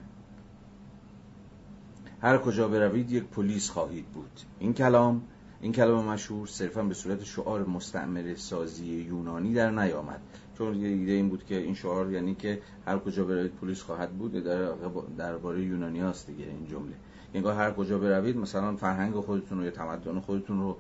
هر 2.22 2.38
کجا 2.38 2.68
بروید 2.68 3.12
یک 3.12 3.24
پلیس 3.24 3.70
خواهید 3.70 4.06
بود. 4.06 4.40
این 4.60 4.74
کلام 4.74 5.22
این 5.62 5.72
کلام 5.72 6.06
مشهور 6.06 6.48
صرفا 6.48 6.84
به 6.84 6.94
صورت 6.94 7.24
شعار 7.24 7.66
مستعمر 7.66 8.36
سازی 8.36 8.86
یونانی 8.86 9.54
در 9.54 9.72
نیامد. 9.72 10.20
چون 10.58 10.76
یه 10.76 10.88
ایده 10.88 11.12
این 11.12 11.30
بود 11.30 11.46
که 11.46 11.58
این 11.58 11.74
شعار 11.74 12.12
یعنی 12.12 12.36
که 12.36 12.62
هر 12.86 12.98
کجا 12.98 13.26
بروید 13.26 13.52
پلیس 13.52 13.82
خواهد 13.82 14.12
بود 14.12 14.44
در 14.44 14.72
درباره 15.18 15.62
یونانی 15.62 16.00
هاست 16.00 16.28
دیگه 16.28 16.46
این 16.46 16.68
جمله. 16.68 16.94
انگار 17.34 17.54
هر 17.54 17.72
کجا 17.72 18.00
بروید 18.00 18.38
مثلا 18.38 18.76
فرهنگ 18.76 19.14
خودتون 19.14 19.58
رو 19.58 19.66
یا 19.66 19.72
تمدن 19.72 20.20
خودتون 20.20 20.60
رو 20.60 20.78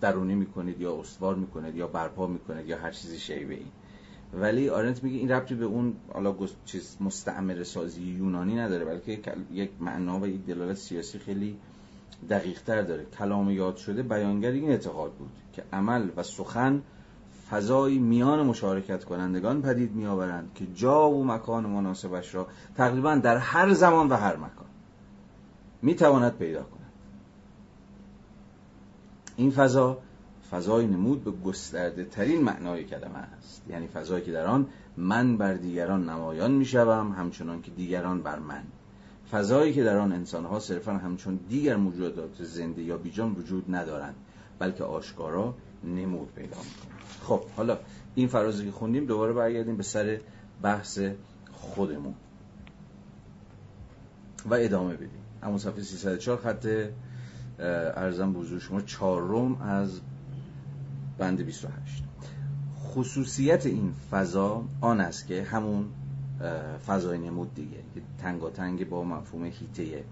درونی 0.00 0.34
می‌کنید 0.34 0.80
یا 0.80 1.00
استوار 1.00 1.34
می‌کنید 1.34 1.76
یا 1.76 1.86
برپا 1.86 2.26
می‌کنید 2.26 2.68
یا 2.68 2.78
هر 2.78 2.90
چیزی 2.90 3.18
شیبه 3.18 3.54
این 3.54 3.70
ولی 4.32 4.68
آرنت 4.68 5.04
میگه 5.04 5.18
این 5.18 5.30
ربطی 5.30 5.54
به 5.54 5.64
اون 5.64 5.94
حالا 6.12 6.34
چیز 6.64 6.96
مستعمر 7.00 7.62
سازی 7.62 8.02
یونانی 8.02 8.54
نداره 8.54 8.84
بلکه 8.84 9.20
یک 9.52 9.70
معنا 9.80 10.20
و 10.20 10.26
یک 10.26 10.46
دلالت 10.46 10.76
سیاسی 10.76 11.18
خیلی 11.18 11.56
دقیق 12.30 12.62
تر 12.62 12.82
داره. 12.82 13.04
کلام 13.04 13.50
یاد 13.50 13.76
شده 13.76 14.02
بیانگر 14.02 14.50
این 14.50 14.70
اعتقاد 14.70 15.12
بود 15.12 15.30
که 15.52 15.62
عمل 15.72 16.08
و 16.16 16.22
سخن 16.22 16.82
فضای 17.50 17.98
میان 17.98 18.46
مشارکت 18.46 19.04
کنندگان 19.04 19.62
پدید 19.62 19.92
میآورند 19.92 20.50
که 20.54 20.66
جا 20.66 21.10
و 21.10 21.24
مکان 21.24 21.66
مناسبش 21.66 22.34
را 22.34 22.46
تقریبا 22.76 23.14
در 23.14 23.36
هر 23.36 23.72
زمان 23.72 24.08
و 24.08 24.14
هر 24.14 24.36
مکان 24.36 24.66
می‌تواند 25.82 26.36
پیدا 26.36 26.62
کند. 26.62 26.92
این 29.36 29.50
فضا 29.50 29.98
فضای 30.50 30.86
نمود 30.86 31.24
به 31.24 31.30
گسترده 31.30 32.04
ترین 32.04 32.42
معنای 32.42 32.84
کلمه 32.84 33.18
است. 33.18 33.62
یعنی 33.68 33.86
فضایی 33.86 34.24
که 34.24 34.32
در 34.32 34.46
آن 34.46 34.66
من 34.96 35.36
بر 35.36 35.54
دیگران 35.54 36.08
نمایان 36.08 36.50
می‌شوم 36.50 37.14
همچنان 37.18 37.62
که 37.62 37.70
دیگران 37.70 38.22
بر 38.22 38.38
من 38.38 38.62
فضایی 39.34 39.72
که 39.72 39.84
در 39.84 39.96
آن 39.96 40.12
انسانها 40.12 40.60
صرفا 40.60 40.92
همچون 40.92 41.40
دیگر 41.48 41.76
موجودات 41.76 42.42
زنده 42.42 42.82
یا 42.82 42.96
بیجان 42.96 43.32
وجود 43.32 43.74
ندارند 43.74 44.14
بلکه 44.58 44.84
آشکارا 44.84 45.54
نمود 45.84 46.32
پیدا 46.34 46.56
می‌کنند. 46.56 47.00
خب 47.22 47.40
حالا 47.56 47.78
این 48.14 48.28
فرازی 48.28 48.64
که 48.64 48.70
خوندیم 48.70 49.06
دوباره 49.06 49.32
برگردیم 49.32 49.76
به 49.76 49.82
سر 49.82 50.20
بحث 50.62 51.00
خودمون. 51.52 52.14
و 54.46 54.54
ادامه 54.54 54.94
بدیم. 54.94 55.24
همون 55.42 55.58
صفحه 55.58 55.82
304 55.82 56.36
خط 56.36 56.88
ارزم 57.58 58.32
بزرگ 58.32 58.60
شما 58.60 58.80
چهارم 58.80 59.62
از 59.62 60.00
بند 61.18 61.42
28 61.42 62.04
خصوصیت 62.84 63.66
این 63.66 63.92
فضا 64.10 64.64
آن 64.80 65.00
است 65.00 65.26
که 65.26 65.42
همون 65.42 65.84
فضای 66.86 67.18
نمود 67.18 67.54
دیگه 67.54 67.78
تنگ 68.54 68.88
با 68.88 69.04
مفهوم 69.04 69.44
هیته 69.44 70.04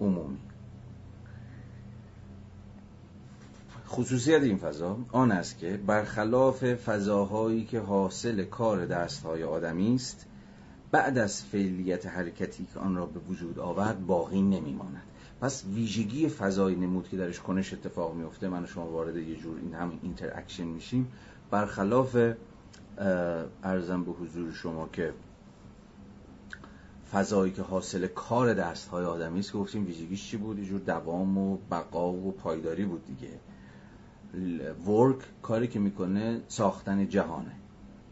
عمومی. 0.00 0.38
خصوصیت 3.88 4.42
این 4.42 4.58
فضا 4.58 4.98
آن 5.12 5.32
است 5.32 5.58
که 5.58 5.76
برخلاف 5.86 6.64
فضاهایی 6.64 7.64
که 7.64 7.80
حاصل 7.80 8.44
کار 8.44 8.86
دستهای 8.86 9.42
آدمی 9.42 9.94
است 9.94 10.26
بعد 10.90 11.18
از 11.18 11.42
فعلیت 11.42 12.06
حرکتی 12.06 12.66
که 12.74 12.80
آن 12.80 12.96
را 12.96 13.06
به 13.06 13.20
وجود 13.20 13.58
آورد 13.58 14.06
باقی 14.06 14.42
نمیماند. 14.42 15.02
پس 15.40 15.64
ویژگی 15.74 16.28
فضای 16.28 16.74
نمود 16.74 17.08
که 17.08 17.16
درش 17.16 17.40
کنش 17.40 17.72
اتفاق 17.72 18.14
میفته 18.14 18.48
من 18.48 18.64
و 18.64 18.66
شما 18.66 18.86
وارد 18.86 19.16
یه 19.16 19.36
جور 19.36 19.58
این 19.62 19.74
همین 19.74 19.98
interaction 20.02 20.64
میشیم 20.64 21.08
برخلاف 21.50 22.16
عرضم 23.62 24.04
به 24.04 24.12
حضور 24.12 24.52
شما 24.52 24.88
که 24.92 25.12
فضایی 27.12 27.52
که 27.52 27.62
حاصل 27.62 28.06
کار 28.06 28.54
دست 28.54 28.88
های 28.88 29.04
آدمی 29.04 29.38
است 29.38 29.52
که 29.52 29.58
گفتیم 29.58 29.86
ویژگیش 29.86 30.30
چی 30.30 30.36
بود؟ 30.36 30.62
جور 30.62 30.80
دوام 30.80 31.38
و 31.38 31.58
بقا 31.70 32.12
و 32.12 32.32
پایداری 32.32 32.84
بود 32.84 33.02
دیگه. 33.06 33.38
work 34.86 35.18
کاری 35.42 35.68
که 35.68 35.78
می‌کنه 35.78 36.40
ساختن 36.48 37.08
جهانه. 37.08 37.52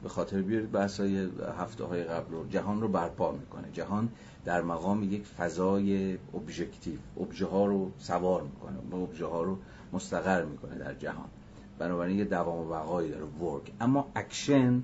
به 0.02 0.08
خاطر 0.08 0.42
بیارید 0.42 0.72
بحثای 0.72 1.28
هفته 1.58 1.84
های 1.84 2.04
قبل 2.04 2.32
رو 2.32 2.48
جهان 2.48 2.80
رو 2.80 2.88
برپا 2.88 3.32
می‌کنه. 3.32 3.68
جهان 3.72 4.08
در 4.44 4.62
مقام 4.62 5.02
یک 5.02 5.26
فضای 5.26 6.18
objective 6.34 6.98
ابژه 7.20 7.46
ها 7.46 7.66
رو 7.66 7.90
سوار 7.98 8.42
می‌کنه 8.42 9.02
ابژه 9.02 9.26
ها 9.26 9.42
رو 9.42 9.58
مستقر 9.92 10.44
می‌کنه 10.44 10.78
در 10.78 10.94
جهان. 10.94 11.28
بنابراین 11.78 12.18
یه 12.18 12.24
دوام 12.24 12.68
بقایی 12.68 13.10
داره 13.10 13.24
work 13.24 13.72
اما 13.80 14.10
اکشن 14.14 14.82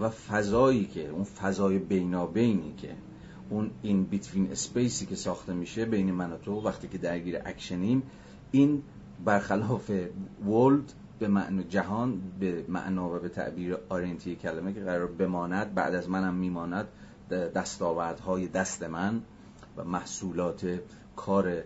و 0.00 0.08
فضایی 0.08 0.84
که 0.84 1.08
اون 1.08 1.24
فضای 1.24 1.78
بینابینی 1.78 2.74
که 2.76 2.94
اون 3.50 3.70
این 3.82 4.04
between 4.04 4.50
space 4.50 4.97
ی 4.97 5.06
که 5.06 5.16
ساخته 5.16 5.52
میشه 5.52 5.84
بین 5.84 6.12
من 6.12 6.32
و 6.32 6.36
تو 6.36 6.60
وقتی 6.60 6.88
که 6.88 6.98
درگیر 6.98 7.38
اکشنیم 7.44 8.02
این 8.50 8.82
برخلاف 9.24 9.90
world 10.46 10.92
به 11.18 11.28
معنی 11.28 11.64
جهان 11.64 12.20
به 12.40 12.64
معنا 12.68 13.16
و 13.16 13.18
به 13.18 13.28
تعبیر 13.28 13.76
آرنتی 13.88 14.36
کلمه 14.36 14.72
که 14.72 14.80
قرار 14.80 15.06
بماند 15.06 15.74
بعد 15.74 15.94
از 15.94 16.08
منم 16.08 16.34
میماند 16.34 16.88
دستاوردهای 17.30 18.48
دست 18.48 18.82
من 18.82 19.22
و 19.76 19.84
محصولات 19.84 20.80
کار 21.16 21.62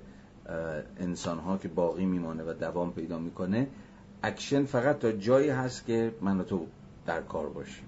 انسان 0.98 1.38
ها 1.38 1.58
که 1.58 1.68
باقی 1.68 2.06
میمانه 2.06 2.42
و 2.42 2.52
دوام 2.52 2.92
پیدا 2.92 3.18
می‌کنه 3.18 3.68
اکشن 4.22 4.64
فقط 4.64 4.98
تا 4.98 5.12
جایی 5.12 5.48
هست 5.48 5.86
که 5.86 6.14
من 6.20 6.44
تو 6.44 6.66
در 7.06 7.22
کار 7.22 7.48
باشیم. 7.48 7.84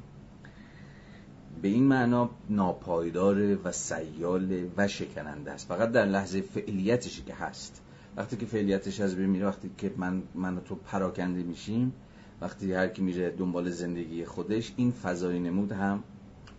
به 1.63 1.69
این 1.69 1.85
معنا 1.85 2.31
ناپایدار 2.51 3.59
و 3.65 3.73
سیال 3.73 4.67
و 4.77 4.89
شکننده 4.89 5.51
است. 5.51 5.69
فقط 5.69 5.93
در 5.93 6.07
لحظه 6.07 6.41
فعلیتشه 6.41 7.23
که 7.23 7.35
هست. 7.35 7.83
وقتی 8.17 8.37
که 8.37 8.47
فعلیتش 8.47 9.01
از 9.01 9.17
بین 9.17 9.27
میره 9.27 9.47
وقتی 9.47 9.71
که 9.79 9.95
من 9.97 10.23
من 10.35 10.61
تو 10.61 10.75
پراکنده 10.75 11.43
میشیم 11.43 11.93
وقتی 12.41 12.73
هر 12.73 12.89
کی 12.89 13.03
میره 13.03 13.31
دنبال 13.31 13.71
زندگی 13.71 14.25
خودش 14.25 14.73
این 14.77 14.93
فضای 14.93 15.39
نمود 15.39 15.73
هم 15.73 16.03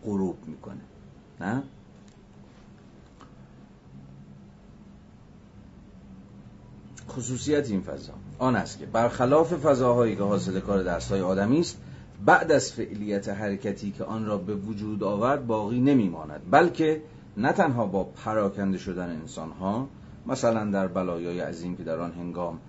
غروب 0.04 0.38
می‌کنه. 0.48 0.82
نه؟ 1.42 1.64
خصوصیت 7.10 7.70
این 7.70 7.82
فضا. 7.82 8.14
آن 8.40 8.56
است 8.56 8.80
که 8.80 8.86
برخلاف 8.86 9.54
فضاهایی 9.54 10.16
که 10.16 10.24
حاصل 10.24 10.60
کار 10.60 10.84
دستهای 10.84 11.22
آدمی 11.22 11.60
است 11.60 11.78
بعد 12.26 12.52
از 12.52 12.72
فعلیت 12.72 13.30
حرکتی 13.30 13.92
که 13.92 14.04
آن 14.04 14.26
را 14.26 14.38
به 14.38 14.56
وجود 14.56 15.04
آورد 15.04 15.48
باقی 15.48 15.80
نمیماند. 15.80 16.42
بلکه 16.52 17.02
نه 17.38 17.52
تنها 17.52 17.86
با 17.86 18.04
پراکنده 18.04 18.78
شدن 18.78 19.10
انسان 19.10 19.52
ها 19.52 19.88
مثلا 20.28 20.72
در 20.72 20.88
بلایای 20.88 21.40
عظیم 21.40 21.78
که 21.78 21.84
در 21.84 22.00
آن 22.00 22.12
هنگام 22.12 22.60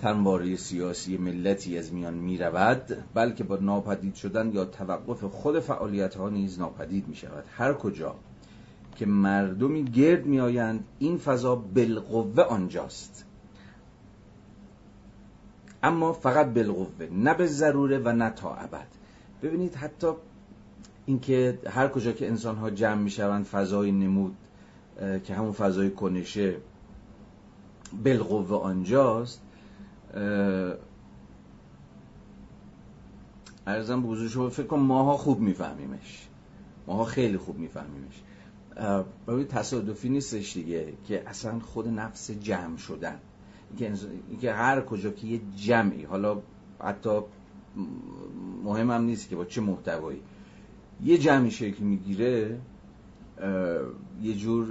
تنواره 0.00 0.56
سیاسی 0.56 1.16
ملتی 1.16 1.78
از 1.78 1.92
میان 1.92 2.14
می 2.14 2.38
رود 2.38 2.96
بلکه 3.14 3.44
با 3.44 3.56
ناپدید 3.56 4.14
شدن 4.14 4.52
یا 4.52 4.64
توقف 4.64 5.24
خود 5.24 5.60
فعالیت 5.60 6.14
ها 6.14 6.28
نیز 6.28 6.58
ناپدید 6.58 7.08
می 7.08 7.16
شود 7.16 7.44
هر 7.56 7.72
کجا 7.72 8.14
که 8.96 9.06
مردمی 9.06 9.84
گرد 9.84 10.26
می 10.26 10.40
آیند 10.40 10.84
این 10.98 11.18
فضا 11.18 11.56
بالقوه 11.56 12.42
آنجاست. 12.42 13.24
اما 15.82 16.12
فقط 16.12 16.46
بالقوه 16.46 17.08
نه 17.12 17.34
به 17.34 17.46
ضروره 17.46 17.98
و 17.98 18.12
نه 18.12 18.30
تا 18.30 18.54
ابد. 18.54 18.86
ببینید 19.42 19.74
حتی 19.74 20.06
اینکه 21.06 21.58
هر 21.66 21.88
کجا 21.88 22.12
که 22.12 22.28
انسان 22.28 22.56
ها 22.56 22.70
جمع 22.70 23.02
می 23.02 23.10
شوند 23.10 23.44
فضای 23.44 23.92
نمود 23.92 24.36
که 25.24 25.34
همون 25.34 25.52
فضای 25.52 25.90
کنشه 25.90 26.56
بالقوه 28.04 28.62
آنجاست 28.62 29.40
ارزم 33.66 34.02
به 34.02 34.08
حضور 34.08 34.28
شما 34.28 34.48
فکر 34.48 34.66
کنم 34.66 34.82
ماها 34.82 35.16
خوب 35.16 35.40
میفهمیمش. 35.40 36.28
ماها 36.86 37.04
خیلی 37.04 37.36
خوب 37.36 37.58
میفهمیمش. 37.58 38.22
برای 39.26 39.44
تصادفی 39.44 40.08
نیستش 40.08 40.54
دیگه 40.54 40.92
که 41.08 41.28
اصلا 41.28 41.58
خود 41.60 41.88
نفس 41.88 42.30
جمع 42.30 42.76
شدن. 42.76 43.18
که 44.40 44.52
هر 44.52 44.80
کجا 44.80 45.10
که 45.10 45.26
یه 45.26 45.40
جمعی 45.56 46.04
حالا 46.04 46.38
حتی 46.80 47.20
مهم 48.64 48.90
هم 48.90 49.02
نیست 49.02 49.28
که 49.28 49.36
با 49.36 49.44
چه 49.44 49.60
محتوایی. 49.60 50.20
یه 51.04 51.18
جمعی 51.18 51.50
شکل 51.50 51.84
می‌گیره 51.84 52.58
یه 54.22 54.34
جور 54.34 54.66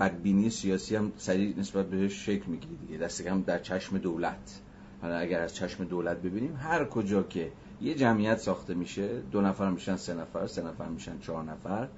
بدبینی 0.00 0.50
سیاسی 0.50 0.96
هم 0.96 1.12
سریع 1.16 1.58
نسبت 1.58 1.86
بهش 1.86 2.26
شکل 2.26 2.50
می‌گیره 2.50 2.74
دیگه. 2.86 2.98
دست 2.98 3.22
کم 3.22 3.42
در 3.42 3.58
چشم 3.58 3.98
دولت. 3.98 4.60
حالا 5.02 5.16
اگر 5.16 5.40
از 5.40 5.54
چشم 5.54 5.84
دولت 5.84 6.16
ببینیم 6.16 6.56
هر 6.56 6.84
کجا 6.84 7.22
که 7.22 7.52
یه 7.80 7.94
جمعیت 7.94 8.38
ساخته 8.38 8.74
میشه 8.74 9.22
دو 9.32 9.40
نفر 9.40 9.70
میشن 9.70 9.96
سه 9.96 10.14
نفر 10.14 10.46
سه 10.46 10.62
نفر 10.62 10.88
میشن 10.88 11.18
چهار 11.18 11.44
نفر 11.44 11.88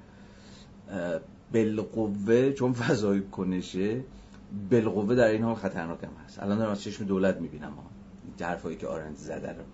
بالقوه 1.52 2.52
چون 2.52 2.73
فضای 2.73 3.23
کنشه 3.23 4.00
بالقوه 4.71 5.14
در 5.14 5.28
این 5.28 5.43
حال 5.43 5.55
خطرناک 5.55 6.05
هم 6.05 6.11
هست. 6.25 6.43
الان 6.43 6.59
دارم 6.59 6.71
از 6.71 6.83
چشم 6.83 7.05
دولت 7.05 7.37
می‌بینم 7.37 7.70
ها 7.70 7.85
این 8.25 8.46
حرفایی 8.49 8.77
که 8.77 8.87
آرند 8.87 9.16
زده 9.16 9.53
رو. 9.53 9.64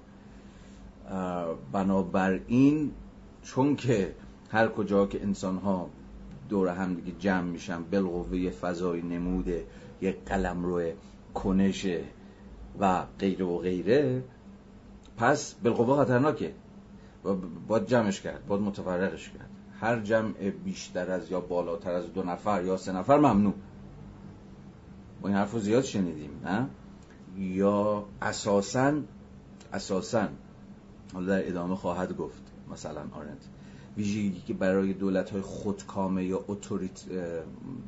بنابراین 1.72 2.92
چون 3.42 3.76
که 3.76 4.14
هر 4.50 4.68
کجا 4.68 5.06
که 5.06 5.22
انسان 5.22 5.56
ها 5.56 5.90
دور 6.48 6.68
هم 6.68 6.94
دیگه 6.94 7.18
جمع 7.18 7.50
میشن 7.50 7.82
بالقوه 7.82 8.50
فضای 8.50 9.02
نموده 9.02 9.66
یه 10.02 10.16
قلم 10.26 10.64
روی 10.64 10.92
کنشه 11.34 12.04
و 12.80 13.04
غیره 13.18 13.44
و 13.44 13.58
غیره 13.58 14.22
پس 15.16 15.54
بالقوه 15.54 16.04
خطرناکه. 16.04 16.54
و 17.24 17.34
باید 17.68 17.86
جمعش 17.86 18.20
کرد 18.20 18.46
باید 18.46 18.62
متفرقش 18.62 19.30
کرد. 19.30 19.48
هر 19.80 20.00
جمع 20.00 20.32
بیشتر 20.64 21.10
از 21.10 21.30
یا 21.30 21.40
بالاتر 21.40 21.92
از 21.92 22.12
دو 22.12 22.22
نفر 22.22 22.64
یا 22.64 22.76
سه 22.76 22.92
نفر 22.92 23.18
ممنوع. 23.18 23.54
این 25.26 25.36
حرف 25.36 25.52
رو 25.52 25.60
زیاد 25.60 25.82
شنیدیم 25.82 26.30
نه؟ 26.44 26.68
یا 27.38 28.04
اساسا 28.22 28.94
اساسا 29.72 30.28
حالا 31.14 31.26
در 31.26 31.48
ادامه 31.48 31.76
خواهد 31.76 32.16
گفت 32.16 32.42
مثلا 32.72 33.00
آرنت. 33.12 33.48
ویژگی 33.96 34.42
که 34.46 34.54
برای 34.54 34.92
دولت 34.92 35.30
های 35.30 35.40
خودکامه 35.40 36.24
یا 36.24 36.44
اتوریت 36.48 37.04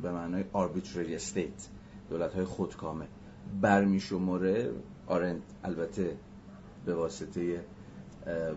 به 0.03 0.13
معنای 0.13 0.45
arbitrary 0.55 1.11
state 1.11 1.69
دولت 2.11 2.35
های 2.35 2.45
خودکامه 2.45 3.07
برمی 3.61 4.01
شماره 4.01 4.71
آرنت 5.07 5.43
البته 5.65 6.17
به 6.87 6.95
واسطه 6.95 7.65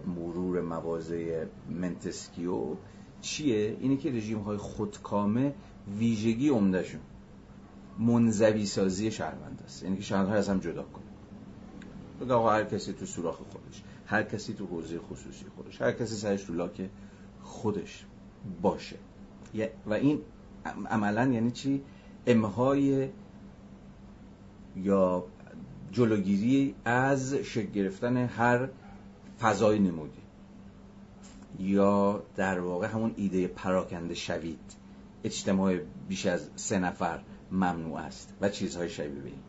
مرور 0.07 0.61
مواضع 0.61 1.47
منتسکیو 1.69 2.75
چیه؟ 3.21 3.77
اینه 3.79 3.97
که 3.97 4.11
رژیم 4.11 4.39
های 4.39 4.57
خودکامه 4.57 5.53
ویژگی 5.97 6.49
عمدهشون. 6.49 7.01
منزوی 7.99 8.65
سازی 8.65 9.11
شهروند 9.11 9.61
است. 9.65 9.83
یعنی 9.83 9.95
که 9.95 10.03
شهروند 10.03 10.35
از 10.35 10.49
هم 10.49 10.59
جدا 10.59 10.83
کنه. 10.83 11.05
بگه 12.21 12.33
آقا 12.33 12.51
هر 12.51 12.63
کسی 12.63 12.93
تو 12.93 13.05
سوراخ 13.05 13.35
خودش 13.35 13.83
هر 14.05 14.23
کسی 14.23 14.53
تو 14.53 14.65
حوزه 14.65 14.99
خصوصی 14.99 15.45
خودش 15.55 15.81
هر 15.81 15.91
کسی 15.91 16.15
سرش 16.15 16.43
تو 16.43 16.53
لاک 16.53 16.89
خودش 17.41 18.05
باشه. 18.61 18.95
و 19.85 19.93
این 19.93 20.21
عملا 20.89 21.25
یعنی 21.25 21.51
چی؟ 21.51 21.81
امهای 22.27 23.09
یا 24.75 25.25
جلوگیری 25.91 26.75
از 26.85 27.33
شکل 27.33 27.71
گرفتن 27.71 28.17
هر 28.17 28.69
فضای 29.39 29.79
نمودی. 29.79 30.21
یا 31.59 32.23
در 32.35 32.59
واقع 32.59 32.87
همون 32.87 33.13
ایده 33.15 33.47
پراکنده 33.47 34.13
شوید. 34.13 34.59
اجتماع 35.23 35.77
بیش 36.07 36.25
از 36.25 36.49
سه 36.55 36.79
نفر. 36.79 37.19
ممنوع 37.51 37.99
است 37.99 38.33
و 38.41 38.49
چیزهای 38.49 38.89
شبیه 38.89 39.21
به 39.21 39.29
این. 39.29 39.39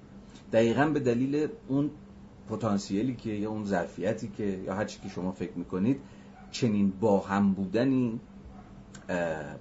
دقیقا 0.53 0.87
به 0.87 1.01
دلیل 1.01 1.49
اون 1.69 1.91
پتانسیلی 2.49 3.15
که 3.15 3.31
یا 3.31 3.51
اون 3.51 3.65
ظرفیتی 3.65 4.29
که 4.37 4.45
یا 4.45 4.75
هر 4.75 4.85
که 4.85 5.09
شما 5.09 5.33
فکر 5.33 5.53
می‌کنید 5.57 6.01
چنین 6.51 6.93
با 7.01 7.21
هم 7.21 7.53
بودنی 7.53 8.21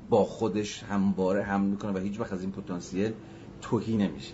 با 0.10 0.26
خودش 0.26 0.84
همواره 0.84 1.44
هم 1.44 1.62
می‌کنه 1.62 1.92
و 1.92 1.98
هیچ 1.98 2.20
وقت 2.20 2.34
از 2.34 2.42
این 2.42 2.52
پتانسیل 2.52 3.14
توهی 3.62 3.98
نمیشه. 3.98 4.34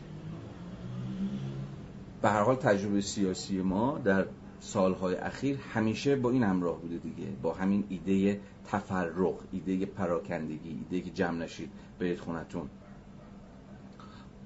به 2.22 2.30
هر 2.30 2.42
حال 2.42 2.56
تجربه 2.56 3.02
سیاسی 3.02 3.62
ما 3.62 4.02
در 4.04 4.26
سالهای 4.60 5.16
اخیر 5.16 5.58
همیشه 5.74 6.16
با 6.16 6.30
این 6.30 6.44
همراه 6.44 6.82
بوده 6.82 6.98
دیگه. 6.98 7.28
با 7.42 7.54
همین 7.54 7.84
ایده 7.90 8.40
تفرق 8.66 9.36
ایده 9.52 9.86
پراکندگی 9.86 10.70
ایده 10.70 11.02
که 11.02 11.12
جمع 11.12 11.38
نشید 11.38 11.70
برید 12.00 12.20
خونتون. 12.20 12.70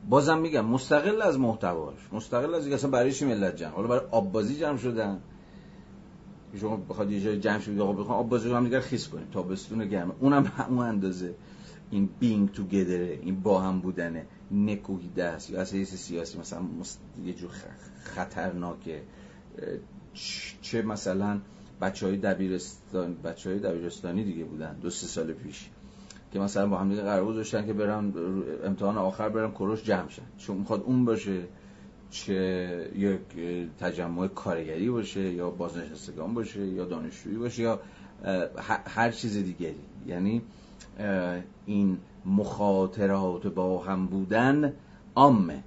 بازم 0.09 0.37
میگم 0.37 0.65
مستقل 0.65 1.21
از 1.21 1.39
محتواش. 1.39 1.97
مستقل 2.11 2.55
از 2.55 2.61
اینکه 2.61 2.75
اصلا 2.75 2.89
برای 2.89 3.11
چی 3.11 3.25
ملت 3.25 3.55
جمع؟ 3.55 3.71
حالا 3.71 3.87
برای 3.87 4.07
آب 4.11 4.31
بازی 4.31 4.59
جمع 4.59 4.77
شدن. 4.77 5.19
شما 6.59 6.77
بخواد 6.77 7.11
یه 7.11 7.21
جای 7.21 7.39
جمع 7.39 7.59
شید 7.59 7.79
آقا 7.79 7.93
بخوام 7.93 8.19
آب 8.19 8.29
بازی 8.29 8.51
هم 8.51 8.63
دیگر 8.63 8.79
خیس 8.79 9.07
کنید. 9.07 9.29
تابستون 9.31 9.85
گرمه 9.85 10.13
اونم 10.19 10.43
همون 10.43 10.85
اندازه. 10.85 11.35
این 11.91 12.09
بینگ 12.19 12.51
تو 12.51 12.63
گدره 12.63 13.19
این 13.21 13.39
با 13.39 13.61
هم 13.61 13.79
بودنه 13.79 14.25
نکوهیده 14.51 15.23
است 15.23 15.49
یا 15.49 15.61
اصلا 15.61 15.83
سیاسی 15.83 16.39
مثلا 16.39 16.61
یه 17.25 17.33
جور 17.33 17.51
خطرناکه. 18.03 19.01
چه 20.61 20.81
مثلا 20.81 21.39
بچه 21.81 22.05
های 22.05 22.17
دبیرستان 22.17 23.15
بچه 23.23 23.49
های 23.49 23.59
دبیرستانی 23.59 24.23
دیگه 24.23 24.43
بودن 24.43 24.73
دو 24.73 24.89
سه 24.89 25.07
سال 25.07 25.33
پیش. 25.33 25.69
که 26.31 26.39
مثلا 26.39 26.67
با 26.67 26.77
هم 26.77 26.95
قرار 26.95 27.25
گذاشتن 27.25 27.65
که 27.65 27.73
برم 27.73 28.13
امتحان 28.63 28.97
آخر 28.97 29.29
برم 29.29 29.51
کروش 29.51 29.83
جمع 29.83 30.09
شن. 30.09 30.21
چون 30.37 30.57
می‌خواد 30.57 30.81
اون 30.81 31.05
باشه 31.05 31.41
چه 32.09 32.91
یک 32.95 33.19
تجمع 33.79 34.27
کارگری 34.27 34.89
باشه 34.89 35.33
یا 35.33 35.49
بازنشستگان 35.49 36.33
باشه 36.33 36.65
یا 36.65 36.85
دانشجویی 36.85 37.37
باشه 37.37 37.61
یا 37.61 37.79
هر 38.85 39.11
چیز 39.11 39.37
دیگری. 39.37 39.79
یعنی 40.07 40.41
این 41.65 41.97
مخاطرات 42.25 43.47
با 43.47 43.83
هم 43.83 44.05
بودن 44.07 44.73
عامه. 45.15 45.63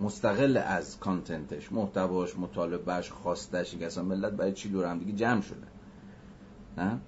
مستقل 0.00 0.56
از 0.56 0.98
کانتنتش 0.98 1.72
محتواش 1.72 2.38
مطالبهش 2.38 3.10
خواستش 3.10 3.76
که 3.76 3.86
اصلا 3.86 4.04
ملت 4.04 4.32
برای 4.32 4.52
چی 4.52 4.68
دور 4.68 4.86
هم 4.86 4.98
دیگه 4.98 5.12
جمع 5.12 5.40
شده؟ 5.40 5.66
نه 6.78 6.98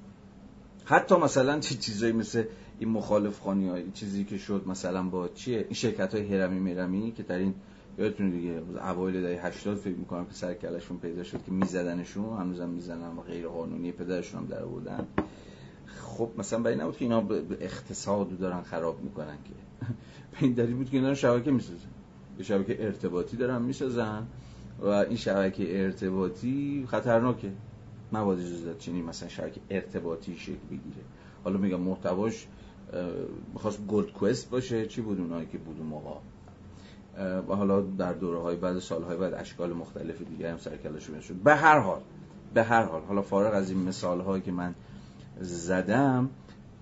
حتی 0.85 1.15
مثلا 1.15 1.61
چیزایی 1.61 2.13
مثل 2.13 2.45
این 2.79 2.89
مخالف 2.89 3.41
خانی 3.41 3.69
های 3.69 3.91
چیزی 3.91 4.25
که 4.25 4.39
شد 4.39 4.63
مثلا 4.67 5.03
با 5.03 5.29
چیه؟ 5.29 5.59
این 5.59 5.73
شرکت 5.73 6.15
های 6.15 6.35
هرمی 6.35 6.61
میرمی 6.61 7.13
که 7.13 7.23
در 7.23 7.39
این 7.39 7.55
یادتون 7.99 8.31
دیگه 8.31 8.63
اوایل 8.91 9.23
دهه 9.23 9.47
80 9.47 9.77
فکر 9.77 9.95
می‌کنم 9.95 10.25
که 10.25 10.35
سر 10.35 10.55
کلشون 10.55 10.99
پیدا 10.99 11.23
شد 11.23 11.45
که 11.45 11.53
میزدنشون 11.53 12.39
هنوزم 12.39 12.69
می‌زنن 12.69 13.17
و 13.17 13.21
غیر 13.21 13.49
قانونی 13.49 13.93
پدرشون 13.93 14.41
هم 14.41 14.47
در 14.47 14.63
آوردن. 14.63 15.07
خب 15.87 16.31
مثلا 16.39 16.59
برای 16.59 16.77
نبود 16.77 16.97
که 16.97 17.05
اینا 17.05 17.21
به 17.21 17.43
اقتصاد 17.61 18.39
دارن 18.39 18.63
خراب 18.63 19.03
می‌کنن 19.03 19.37
که. 19.45 19.87
به 20.33 20.37
این 20.47 20.53
دلیل 20.53 20.75
بود 20.75 20.91
که 20.91 20.97
اینا 20.97 21.15
شبکه 21.15 21.51
می‌سازن. 21.51 21.89
یه 22.39 22.45
شبکه 22.45 22.85
ارتباطی 22.85 23.37
دارن 23.37 23.63
می‌سازن 23.63 24.27
و 24.81 24.87
این 24.87 25.17
شبکه 25.17 25.83
ارتباطی 25.83 26.85
خطرناکه. 26.89 27.53
مواد 28.13 28.41
جزئیات 28.41 28.79
چینی 28.79 29.03
مثلا 29.03 29.29
شبکه 29.29 29.61
ارتباطی 29.71 30.37
شکل 30.37 30.67
بگیره. 30.71 31.03
حالا 31.45 31.59
میگم 31.59 31.81
محتواش 31.81 32.47
می‌خواست 33.55 33.87
گلد 33.87 34.13
کوست 34.13 34.51
باشه. 34.51 34.87
چی 34.87 35.01
بود 35.01 35.21
اونایی 35.21 35.47
که 35.47 35.59
بود 35.59 35.77
اون 35.79 35.87
موقع؟ 35.87 36.21
و 37.49 37.55
حالا 37.55 37.81
در 37.81 38.13
دوره 38.13 38.39
های 38.39 38.57
بعد 38.57 38.79
سالهای 38.79 39.17
بعد 39.17 39.35
اشکال 39.35 39.73
مختلف 39.73 40.23
دیگه 40.23 40.51
هم 40.51 40.59
سرکلش 40.59 41.03
شد 41.29 41.35
به 41.35 41.55
هر 41.55 41.79
حال 41.79 42.01
به 42.55 42.63
هر 42.63 42.83
حال 42.83 43.03
حالا 43.03 43.23
فارغ 43.23 43.55
از 43.55 43.71
این 43.71 43.83
مثال 43.83 44.21
هایی 44.21 44.43
که 44.43 44.53
من 44.53 44.75
زدم 45.41 46.31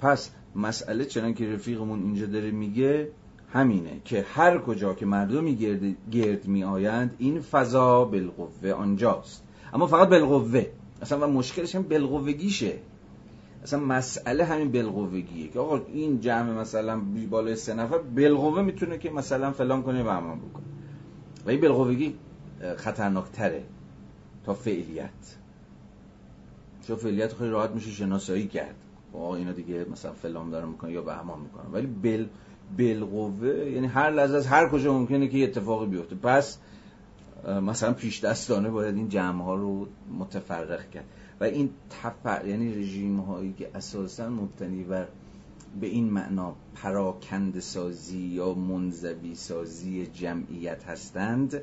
پس 0.00 0.30
مسئله 0.56 1.04
چنان 1.04 1.34
که 1.34 1.52
رفیقمون 1.52 2.02
اینجا 2.02 2.26
داره 2.26 2.50
میگه 2.50 3.08
همینه 3.52 4.00
که 4.04 4.24
هر 4.34 4.58
کجا 4.58 4.94
که 4.94 5.06
مردمی 5.06 5.56
گرد, 5.56 6.10
گرد 6.10 6.46
می 6.46 6.64
آیند 6.64 7.14
این 7.18 7.40
فضا 7.40 8.04
بالقوه 8.04 8.72
آنجاست. 8.72 9.42
اما 9.72 9.86
فقط 9.86 10.08
بالقوه. 10.08 10.66
اصلا 11.02 11.28
و 11.28 11.30
مشکلش 11.30 11.74
هم 11.74 11.82
بالقوگیشه 11.82 12.78
اصلا 13.62 13.80
مسئله 13.80 14.44
همین 14.44 14.72
بالقوگیه 14.72 15.48
که 15.48 15.58
آقا 15.58 15.80
این 15.92 16.20
جمع 16.20 16.52
مثلا 16.52 17.00
بالای 17.30 17.56
سه 17.56 17.74
نفر 17.74 17.98
بالقوه 17.98 18.62
می‌تونه 18.62 18.98
که 18.98 19.10
مثلا 19.10 19.52
فلان 19.52 19.82
کنه 19.82 20.04
و 20.04 20.08
همان 20.08 20.38
بکنه. 20.38 20.64
و 21.46 21.50
این 21.50 21.60
بالقوگی 21.60 22.14
خطرناکتره 22.76 23.64
تا 24.44 24.54
فعلیت. 24.54 25.36
چون 26.86 26.96
فعلیت 26.96 27.32
خیلی 27.32 27.50
راحت 27.50 27.70
میشه 27.70 27.90
شناسایی 27.90 28.46
کرد. 28.46 28.74
آقا 29.12 29.36
اینا 29.36 29.52
دیگه 29.52 29.86
مثلا 29.92 30.12
فلان 30.12 30.50
دارن 30.50 30.68
می‌کنه 30.68 30.92
یا 30.92 31.02
بهمان 31.02 31.40
می‌کنن 31.40 31.72
ولی 31.72 31.86
بل 31.86 32.26
بالقوه 32.78 33.48
یعنی 33.48 33.86
هر 33.86 34.10
لحظه 34.10 34.36
از 34.36 34.46
هر 34.46 34.68
کجا 34.68 34.92
ممکنه 34.92 35.28
که 35.28 35.44
اتفاقی 35.44 35.86
بیفته. 35.86 36.16
پس 36.16 36.58
مثلا 37.62 37.92
پیش 37.92 38.24
دستانه 38.24 38.70
باید 38.70 38.96
این 38.96 39.08
جمع 39.08 39.44
ها 39.44 39.54
رو 39.54 39.86
متفرق 40.18 40.90
کرد. 40.90 41.04
و 41.40 41.44
این 41.44 41.70
تفر 41.90 42.46
یعنی 42.46 42.74
رژیم 42.74 43.20
هایی 43.20 43.52
که 43.52 43.70
اساسا 43.74 44.28
مبتنی 44.28 44.84
بر 44.84 45.08
به 45.80 45.86
این 45.86 46.10
معنا 46.10 46.54
پراکند 46.74 47.60
سازی 47.60 48.18
یا 48.18 48.54
منزوی 48.54 49.34
سازی 49.34 50.06
جمعیت 50.06 50.84
هستند 50.84 51.62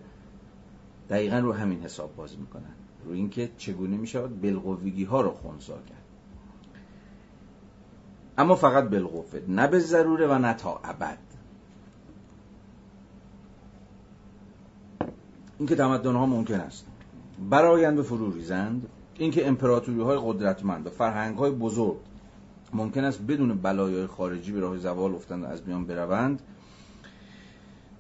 دقیقا 1.10 1.40
رو 1.40 1.54
همین 1.54 1.82
حساب 1.82 2.16
باز 2.16 2.40
می‌کنن. 2.40 2.74
رو 3.06 3.12
اینکه 3.12 3.50
چگونه 3.58 3.98
می‌شود 3.98 4.42
بلقوگی 4.42 5.04
ها 5.04 5.22
رو 5.22 5.32
خونسا 5.32 5.74
کرد. 5.74 6.04
اما 8.38 8.56
فقط 8.56 8.84
بالقوه 8.84 9.42
نه 9.48 9.68
به 9.68 9.80
ضروره 9.80 10.28
و 10.28 10.38
نه 10.38 10.54
تا 10.54 10.80
ابد. 10.84 11.18
اینکه 15.58 15.76
تمدن 15.76 16.16
ها 16.16 16.26
ممکن 16.26 16.60
است 16.60 16.86
برایند 17.50 18.02
فرو 18.02 18.32
ریزند 18.32 18.88
اینکه 19.20 19.48
امپراتوری 19.48 20.02
های 20.02 20.20
قدرتمند 20.24 20.88
و 20.88 20.90
فرهنگ 20.90 21.38
های 21.38 21.52
بزرگ 21.52 21.98
ممکن 22.74 23.04
است 23.04 23.22
بدون 23.22 23.58
بلایای 23.62 24.08
خارجی 24.08 24.52
به 24.52 24.60
راه 24.60 24.78
زوال 24.78 25.16
افتند 25.16 25.44
و 25.44 25.48
از 25.48 25.68
میان 25.68 25.86
بروند 25.86 26.42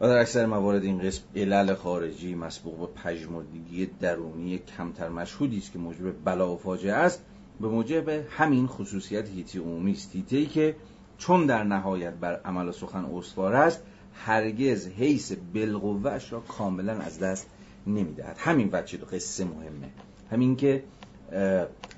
و 0.01 0.08
در 0.08 0.17
اکثر 0.17 0.45
موارد 0.45 0.84
این 0.84 0.99
قسم 0.99 1.23
علل 1.36 1.73
خارجی 1.73 2.36
مسبوق 2.36 2.80
به 2.80 3.01
پژمردگی 3.01 3.86
درونی 3.86 4.58
کمتر 4.58 5.10
مشهودی 5.10 5.58
است 5.58 5.71
که 5.71 5.80
موجب 5.80 6.23
بلا 6.25 6.53
و 6.53 6.58
فاجعه 6.58 6.93
است 6.93 7.23
به 7.62 7.67
موجب 7.67 8.10
همین 8.10 8.67
خصوصیت 8.67 9.30
هیتی 9.30 9.60
عمومی 9.60 9.91
است. 9.91 10.15
هیتی 10.15 10.45
که 10.45 10.75
چون 11.17 11.45
در 11.45 11.63
نهایت 11.63 12.13
بر 12.13 12.39
عمل 12.45 12.67
و 12.67 12.71
سخن 12.71 13.06
استوار 13.06 13.56
است 13.56 13.84
هرگز 14.13 14.88
حیث 14.88 15.34
بالقوهش 15.53 16.32
را 16.34 16.39
کاملا 16.39 16.93
از 16.93 17.19
دست 17.19 17.47
نمی‌دهد. 17.88 18.38
همین 18.39 18.69
بچه 18.69 18.97
قصه 18.97 19.45
مهمه. 19.45 19.89
همین 20.32 20.56
که 20.56 20.84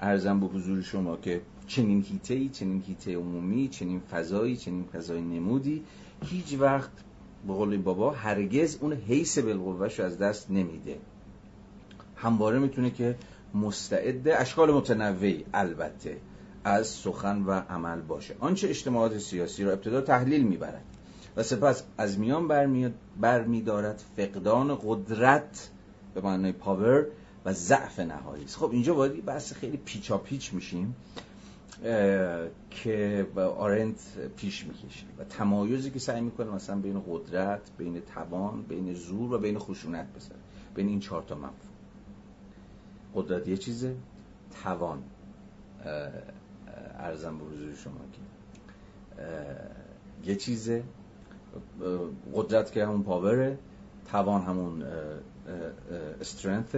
ارزم 0.02 0.40
به 0.40 0.46
حضور 0.46 0.82
شما 0.82 1.18
که 1.18 1.42
چنین 1.68 2.02
هیته 2.02 2.34
ای 2.34 2.50
چنین 2.50 2.84
هیته 2.88 3.16
عمومی 3.16 3.68
چنین 3.68 4.00
فضایی 4.00 4.58
چنین 4.58 4.84
فضای 4.84 5.22
نمودی 5.22 5.84
هیچ 6.26 6.56
وقت 6.60 6.92
به 7.48 7.54
قول 7.54 7.78
بابا 7.78 8.12
هرگز 8.12 8.78
اون 8.82 8.94
حیث 8.94 9.38
بالقوهش 9.38 10.00
از 10.00 10.18
دست 10.18 10.52
نمیده. 10.52 10.98
همواره 12.16 12.60
می‌تونه 12.60 12.92
که 12.92 13.16
مستعد 13.54 14.28
اشکال 14.28 14.72
متنوعی 14.72 15.46
البته 15.54 16.18
از 16.64 16.88
سخن 16.88 17.42
و 17.42 17.52
عمل 17.52 18.02
باشه. 18.02 18.36
آنچه 18.40 18.70
اجتماعات 18.70 19.18
سیاسی 19.18 19.64
را 19.64 19.72
ابتدا 19.72 20.02
تحلیل 20.02 20.44
می‌برد 20.44 20.84
و 21.38 21.44
سپس 21.44 21.84
از 21.98 22.20
میان 22.20 22.48
برمی 23.22 23.62
دارد 23.62 24.04
فقدان 24.18 24.78
قدرت 24.84 25.70
به 26.14 26.22
معنای 26.22 26.52
پاور 26.52 27.06
و 27.46 27.54
ضعف 27.54 28.00
نهایی 28.00 28.44
است. 28.44 28.56
خب 28.58 28.72
اینجا 28.72 28.94
باید 28.94 29.26
بحث 29.26 29.54
خیلی 29.54 29.78
پیچا 29.78 30.18
پیچ 30.18 30.54
میشیم 30.54 30.96
که 32.72 33.28
آرنت 33.36 34.18
پیش 34.38 34.66
می‌کشه 34.66 35.06
و 35.20 35.24
تمایزی 35.24 35.92
که 35.92 36.00
سعی 36.00 36.22
می‌کنه 36.22 36.52
مثلا 36.52 36.76
بین 36.76 37.04
قدرت 37.10 37.62
بین 37.78 38.02
توان 38.02 38.62
بین 38.62 38.94
زور 38.94 39.34
و 39.34 39.38
بین 39.38 39.60
خشونت 39.60 40.08
بذاره. 40.14 40.40
بین 40.76 40.88
این 40.88 41.00
چهار 41.00 41.22
تا 41.22 41.36
مفهوم. 41.36 41.54
قدرت 43.16 43.48
یه 43.48 43.58
چیزه 43.58 43.96
توان 44.64 45.04
عرضم 47.00 47.38
به 47.38 47.46
حضور 47.46 47.76
شما 47.76 48.00
که 48.14 48.22
یه 50.30 50.36
چیزه 50.36 50.84
قدرت 52.34 52.72
که 52.72 52.86
همون 52.86 53.04
power 53.04 53.49
ه 53.49 53.58
توان 54.12 54.42
همون 54.42 54.84
strength 56.22 56.76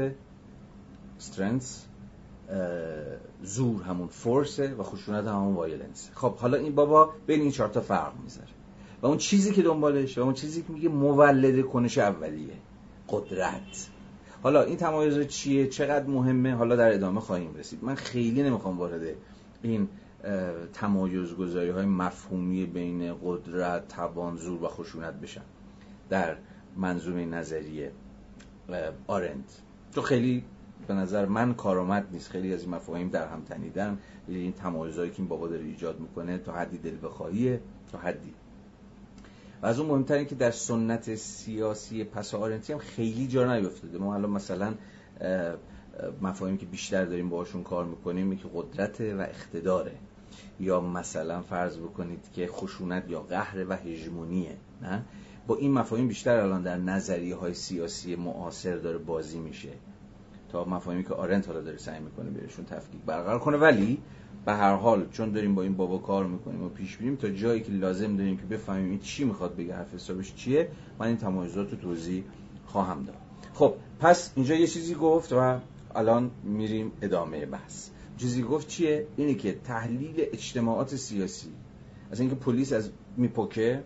strength 1.22 1.84
زور 3.44 3.84
همون 3.84 4.08
force 4.08 4.64
ه 4.64 4.76
و 4.76 4.84
خشونت 4.84 5.28
همون 5.28 5.54
violence 5.54 6.10
خب 6.14 6.36
حالا 6.36 6.58
این 6.58 6.76
بابا 6.76 7.10
بین 7.28 7.42
این 7.42 7.52
چهار 7.52 7.70
تا 7.70 7.82
فرق 7.82 8.14
می‌ذاره. 8.24 8.48
و 9.02 9.06
اون 9.08 9.18
چیزی 9.18 9.52
که 9.52 9.62
دنبالش 9.62 10.18
و 10.18 10.22
اون 10.22 10.34
چیزی 10.34 10.62
که 10.62 10.74
میگه 10.74 10.90
مولد 10.90 11.66
کنش 11.66 11.98
اولیه 11.98 12.54
قدرت. 13.10 13.90
حالا 14.44 14.62
این 14.62 14.78
تمایز 14.78 15.28
چیه؟ 15.28 15.68
چقدر 15.68 16.06
مهمه؟ 16.06 16.56
حالا 16.56 16.76
در 16.76 16.94
ادامه 16.94 17.22
خواهیم 17.22 17.56
رسید. 17.56 17.84
من 17.84 17.96
خیلی 17.96 18.44
نمی‌خوام 18.44 18.78
وارد 18.78 19.16
این 19.62 19.88
تمایز 20.74 21.34
گذاری 21.34 21.70
های 21.70 21.86
مفهومی 21.86 22.66
بین 22.66 23.16
قدرت 23.24 23.88
توان 23.88 24.38
زور 24.38 24.64
و 24.64 24.68
خشونت 24.68 25.14
بشم 25.14 25.46
در 26.10 26.38
منظومه 26.78 27.26
نظریه 27.26 27.92
آرند 29.08 29.46
تو 29.94 30.02
خیلی 30.02 30.44
به 30.93 30.97
نظر 30.97 31.25
من 31.25 31.54
کارآمد 31.54 32.08
نیست. 32.12 32.30
خیلی 32.30 32.54
از 32.54 32.62
این 32.62 32.69
مفاهیم 32.69 33.10
در 33.10 33.27
هم 33.27 33.41
تنیدن. 33.41 33.97
این 34.27 34.54
تمایزهایی 34.54 35.12
که 35.12 35.19
این 35.19 35.27
بابا 35.27 35.47
داره 35.47 35.63
ایجاد 35.63 35.99
می‌کنه 35.99 36.38
تا 36.38 36.54
حدی 36.54 36.77
دل 36.77 36.97
بخواهیه 37.04 37.60
تا 37.91 37.97
حدی. 37.97 38.34
و 39.62 39.65
از 39.65 39.80
اون 39.80 39.89
مهمتر 39.89 40.23
که 40.23 40.36
در 40.36 40.51
سنت 40.51 41.15
سیاسی 41.15 42.04
پس 42.04 42.34
آرنتی 42.34 42.73
هم 42.73 42.80
خیلی 42.80 43.27
جا 43.27 43.56
نیفتاده. 43.56 43.97
ما 43.97 44.12
حالا 44.12 44.27
مثلا 44.27 44.73
مفاهیمی 46.21 46.58
که 46.58 46.65
بیشتر 46.65 47.06
داریم 47.06 47.30
باشون 47.30 47.63
کار 47.63 47.86
می‌کنیم 47.86 48.38
که 48.38 48.49
قدرت 48.54 49.01
و 49.01 49.21
اقتداره. 49.21 49.95
یا 50.60 50.82
مثلا 50.82 51.41
فرض 51.41 51.77
بکنید 51.77 52.19
که 52.34 52.47
خشونت 52.47 53.10
یا 53.10 53.21
قهر 53.21 53.65
و 53.69 53.73
هژمونیه 53.73 54.58
نه؟ 54.82 55.04
با 55.47 55.56
این 55.56 55.71
مفاهیم 55.71 56.08
بیشتر 56.08 56.39
الان 56.39 56.63
در 56.63 56.77
نظریه 56.77 57.36
های 57.36 57.54
سیاسی 57.54 58.15
معاصر 58.15 58.75
داره 58.75 58.97
بازی 58.97 59.39
میشه. 59.39 59.69
تا 60.52 60.66
مفاهیمی 60.66 61.04
که 61.04 61.14
آرنت 61.14 61.48
حالا 61.48 61.62
داره 61.62 61.78
سعی 61.78 62.00
می‌کنه 62.00 62.30
بهشون 62.30 62.66
تفکیک 62.66 63.02
برقرار 63.06 63.40
کنه. 63.40 63.58
ولی 63.58 63.98
به 64.46 64.54
هر 64.54 64.76
حال 64.76 65.10
چون 65.10 65.32
داریم 65.32 65.56
با 65.56 65.62
این 65.62 65.78
بابا 65.78 65.98
کار 65.98 66.26
می‌کنیم 66.26 66.64
و 66.64 66.70
پیش 66.70 66.98
بریم 66.98 67.16
تا 67.16 67.30
جایی 67.30 67.62
که 67.62 67.72
لازم 67.72 68.16
داریم 68.16 68.38
که 68.38 68.46
بفهمیم 68.46 68.90
این 68.90 69.00
چی 69.00 69.24
می‌خواد 69.24 69.56
بگه 69.56 69.76
حرف 69.76 69.94
حسابش 69.94 70.36
چیه 70.36 70.68
من 71.00 71.08
این 71.08 71.18
تمایزات 71.18 71.72
رو 71.72 71.78
توضیح 71.78 72.24
خواهم 72.66 73.04
داد. 73.04 73.16
خب 73.54 73.74
پس 74.00 74.32
اینجا 74.36 74.56
یه 74.56 74.68
چیزی 74.68 74.96
گفت 74.96 75.34
و 75.34 75.60
الان 75.96 76.32
میریم 76.44 76.92
ادامه 77.02 77.46
بحث. 77.46 77.90
چیزی 78.18 78.42
گفت 78.42 78.68
چیه؟ 78.68 79.08
اینه 79.18 79.34
که 79.34 79.56
تحلیل 79.64 80.16
اجتماعات 80.18 80.96
سیاسی 80.96 81.50
از 82.12 82.20
اینکه 82.20 82.36
پلیس 82.36 82.74
از 82.74 82.90
میپکه 83.18 83.84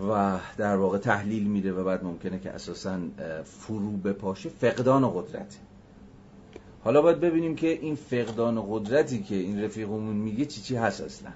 و 0.00 0.38
در 0.56 0.76
واقع 0.76 0.98
تحلیل 0.98 1.46
میده 1.46 1.72
و 1.72 1.84
بعد 1.84 2.04
ممکنه 2.04 2.38
که 2.38 2.50
اساسا 2.50 2.98
فرو 3.44 3.90
بپاشه. 3.90 4.48
فقدان 4.48 5.10
قدرت. 5.10 5.58
حالا 6.84 7.02
باید 7.02 7.20
ببینیم 7.20 7.56
که 7.56 7.68
این 7.68 7.94
فقدان 7.94 8.64
قدرتی 8.70 9.22
که 9.22 9.34
این 9.34 9.64
رفیقمون 9.64 10.16
میگه 10.16 10.44
چی 10.44 10.60
چی 10.60 10.76
هست 10.76 11.00
اصلا. 11.00 11.30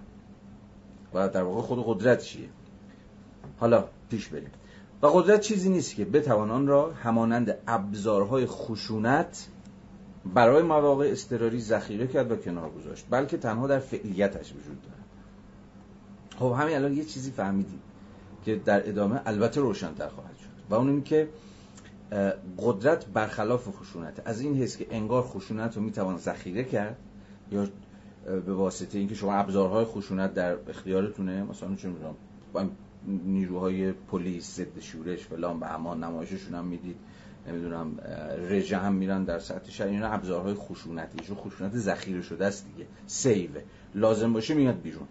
و 1.14 1.28
در 1.28 1.42
واقع 1.42 1.60
خود 1.60 1.84
قدرت 1.86 2.22
چیه؟ 2.22 2.48
حالا 3.58 3.84
پیش 4.10 4.28
بریم. 4.28 4.50
و 5.02 5.06
قدرت 5.06 5.40
چیزی 5.40 5.70
نیست 5.70 5.94
که 5.94 6.04
بتوان 6.04 6.50
آن 6.50 6.66
را 6.66 6.92
همانند 6.92 7.58
ابزارهای 7.66 8.46
خشونت 8.46 9.48
برای 10.34 10.62
مواقع 10.62 11.08
استراری 11.12 11.60
ذخیره 11.60 12.06
کرد 12.06 12.32
و 12.32 12.36
کنار 12.36 12.70
گذاشت 12.70 13.06
بلکه 13.10 13.36
تنها 13.36 13.66
در 13.66 13.78
فعلیتش 13.78 14.52
وجود 14.52 14.82
دارد. 14.82 15.04
خب 16.38 16.60
همین 16.60 16.76
الان 16.76 16.92
یه 16.92 17.04
چیزی 17.04 17.30
فهمیدیم. 17.30 17.80
که 18.44 18.56
در 18.56 18.88
ادامه 18.88 19.20
البته 19.26 19.60
روشنتر 19.60 20.08
خواهد 20.08 20.36
شد. 20.36 20.50
و 20.70 20.74
اون 20.74 20.88
این 20.88 21.02
که 21.02 21.28
قدرت 22.58 23.06
برخلاف 23.06 23.68
خشونت. 23.68 24.22
از 24.24 24.40
این 24.40 24.56
حس 24.56 24.76
که 24.76 24.86
انگار 24.90 25.22
خشونت 25.22 25.76
رو 25.76 25.82
می‌توان 25.82 26.18
ذخیره 26.18 26.64
کرد 26.64 26.96
یا 27.52 27.68
به 28.26 28.52
واسطه 28.54 28.98
اینکه 28.98 29.14
شما 29.14 29.34
ابزارهای 29.34 29.84
خشونت 29.84 30.34
در 30.34 30.56
اختیارتونه 30.68 31.42
مثلا 31.42 31.74
چه 31.74 31.88
می‌دونم 31.88 32.14
نیروهای 33.06 33.92
پلیس 33.92 34.56
ضد 34.56 34.80
شورش 34.80 35.26
فلان 35.26 35.60
به 35.60 35.74
امان 35.74 36.04
نمایششون 36.04 36.54
هم 36.54 36.64
می‌دید. 36.64 36.96
نمی‌دونم 37.48 37.98
رژه 38.48 38.76
هم 38.76 38.92
میرن 38.92 39.24
در 39.24 39.38
سطح 39.38 39.70
شهر. 39.70 39.86
اینا 39.86 40.08
ابزارهای 40.08 40.54
خشونتی 40.54 41.24
چون 41.24 41.36
خشونت 41.36 41.76
ذخیره 41.76 42.22
شده 42.22 42.46
است 42.46 42.66
دیگه. 42.66 42.86
سیو 43.06 43.50
لازم 43.94 44.32
باشه 44.32 44.54
میاد 44.54 44.80
بیرون. 44.80 45.06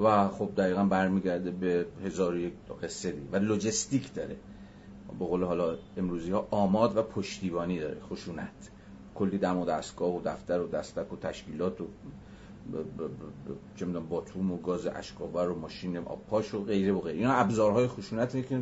و 0.00 0.28
خب 0.28 0.50
دقیقا 0.56 0.84
برمیگرده 0.84 1.50
به 1.50 1.86
هزار 2.04 2.36
یک 2.36 2.52
قصه 2.82 3.12
دی 3.12 3.28
و 3.32 3.36
لوجستیک 3.36 4.14
داره. 4.14 4.36
به 5.18 5.24
قول 5.24 5.44
حالا 5.44 5.76
امروزی 5.96 6.30
ها 6.30 6.48
آماد 6.50 6.96
و 6.96 7.02
پشتیبانی 7.02 7.78
داره. 7.78 8.00
خشونت. 8.00 8.70
کلی 9.14 9.38
دم 9.38 9.58
و 9.58 9.64
دستگاه 9.64 10.16
و 10.16 10.20
دفتر 10.24 10.60
و 10.60 10.68
دستک 10.68 11.12
و 11.12 11.16
تشکیلات 11.16 11.80
و 11.80 11.86
چه 13.76 13.86
باتوم 13.86 14.52
و 14.52 14.56
گاز 14.56 14.86
اشکاور 14.86 15.50
و 15.50 15.58
ماشین 15.58 15.96
آبپاش 15.96 16.54
و 16.54 16.64
غیره 16.64 16.92
و 16.92 17.00
غیره. 17.00 17.18
اینا 17.18 17.32
ابزارهای 17.32 17.86
خشونتی 17.86 18.42
که 18.42 18.60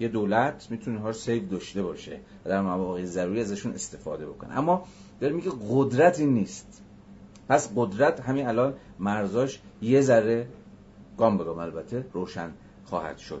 یه 0.00 0.08
دولت 0.08 0.66
می‌تونه 0.70 1.00
ها 1.00 1.06
رو 1.06 1.12
سیو 1.12 1.48
داشته 1.48 1.82
باشه 1.82 2.20
و 2.44 2.48
در 2.48 2.62
مواقع 2.62 3.04
ضروری 3.04 3.40
ازشون 3.40 3.72
استفاده 3.72 4.26
بکنه. 4.26 4.58
اما 4.58 4.84
داره 5.20 5.34
میگه 5.34 5.50
قدرت 5.68 6.20
این 6.20 6.34
نیست. 6.34 6.83
پس 7.48 7.70
قدرت 7.76 8.20
همین 8.20 8.46
الان 8.46 8.74
مرزاش 8.98 9.60
یه 9.82 10.00
ذره 10.00 10.48
گام 11.18 11.38
به 11.38 11.48
البته 11.48 12.06
روشن 12.12 12.50
خواهد 12.84 13.18
شد. 13.18 13.40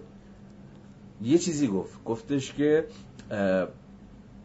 یه 1.22 1.38
چیزی 1.38 1.68
گفت. 1.68 2.04
گفتش 2.04 2.52
که 2.52 2.84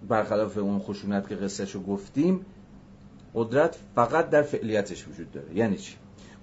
برخلاف 0.08 0.58
اون 0.58 0.80
خشونت 0.80 1.30
که 1.30 1.36
قصهش 1.36 1.72
رو 1.72 1.82
گفتیم 1.82 2.45
قدرت 3.36 3.80
فقط 3.95 4.30
در 4.30 4.41
فعلیتش 4.41 5.08
وجود 5.08 5.32
داره. 5.32 5.56
یعنی 5.56 5.78
چی؟ 5.78 5.95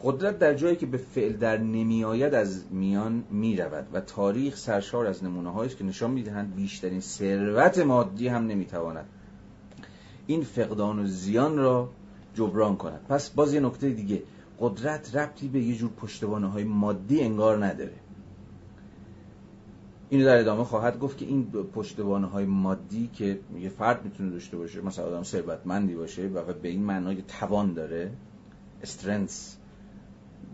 قدرت 0.02 0.38
در 0.38 0.54
جایی 0.54 0.76
که 0.76 0.86
به 0.86 0.98
فعل 0.98 1.32
در 1.32 1.58
نمیآید 1.58 2.34
از 2.34 2.64
میان 2.70 3.24
می 3.30 3.56
رود 3.56 3.86
و 3.92 4.00
تاریخ 4.00 4.56
سرشار 4.56 5.06
از 5.06 5.24
نمونه 5.24 5.58
است 5.58 5.76
که 5.76 5.84
نشان 5.84 6.10
می‌دهند 6.10 6.54
بیشترین 6.54 7.00
ثروت 7.00 7.78
مادی 7.78 8.28
هم 8.28 8.46
نمی‌تواند 8.46 9.06
این 10.26 10.42
فقدان 10.42 10.98
و 10.98 11.06
زیان 11.06 11.56
را 11.56 11.90
جبران 12.36 12.76
کند. 12.76 13.00
پس 13.08 13.30
باز 13.30 13.54
یه 13.54 13.60
نکته 13.60 13.90
دیگه. 13.90 14.22
قدرت 14.60 15.16
ربطی 15.16 15.48
به 15.48 15.60
یه 15.60 15.76
جور 15.76 15.90
پشتوانه 15.90 16.46
های 16.46 16.64
مادی 16.64 17.20
انگار 17.20 17.66
نداره. 17.66 17.92
اینو 20.08 20.24
در 20.24 20.38
ادامه 20.38 20.64
خواهد 20.64 20.98
گفت 20.98 21.18
که 21.18 21.24
این 21.24 21.44
پشتوانه 21.74 22.26
های 22.26 22.44
مادی 22.44 23.10
که 23.12 23.40
یه 23.58 23.68
فرد 23.68 24.04
می‌تونه 24.04 24.30
داشته 24.30 24.56
باشه 24.56 24.80
مثلا 24.80 25.04
آدم 25.04 25.22
ثروتمندی 25.22 25.94
باشه 25.94 26.26
و 26.26 26.52
به 26.52 26.68
این 26.68 26.82
معنای 26.82 27.22
توان 27.22 27.72
داره 27.72 28.12
استرنس 28.82 29.56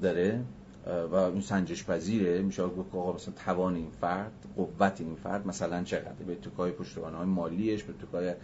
داره 0.03 0.45
و 0.87 1.15
این 1.15 1.41
سنجش 1.41 1.85
پذیره 1.85 2.43
میشه 2.43 2.67
گفت 2.67 2.95
آقا 2.95 3.13
مثلا 3.13 3.35
توان 3.45 3.75
این 3.75 3.91
فرد 4.01 4.33
قوت 4.57 5.01
این 5.01 5.15
فرد 5.15 5.47
مثلا 5.47 5.83
چقدر 5.83 6.13
به 6.27 6.33
اتکای 6.33 6.73
پشتوانه 6.73 7.17
های 7.17 7.27
مالیش 7.27 7.83
به 7.83 7.93
اتکای 7.93 8.35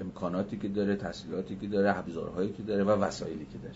امکاناتی 0.00 0.58
که 0.58 0.68
داره 0.68 0.96
تحصیلاتی 0.96 1.56
که 1.56 1.66
داره 1.66 1.98
ابزارهایی 1.98 2.52
که 2.52 2.62
داره 2.62 2.84
و 2.84 2.90
وسایلی 2.90 3.46
که 3.52 3.58
داره. 3.58 3.74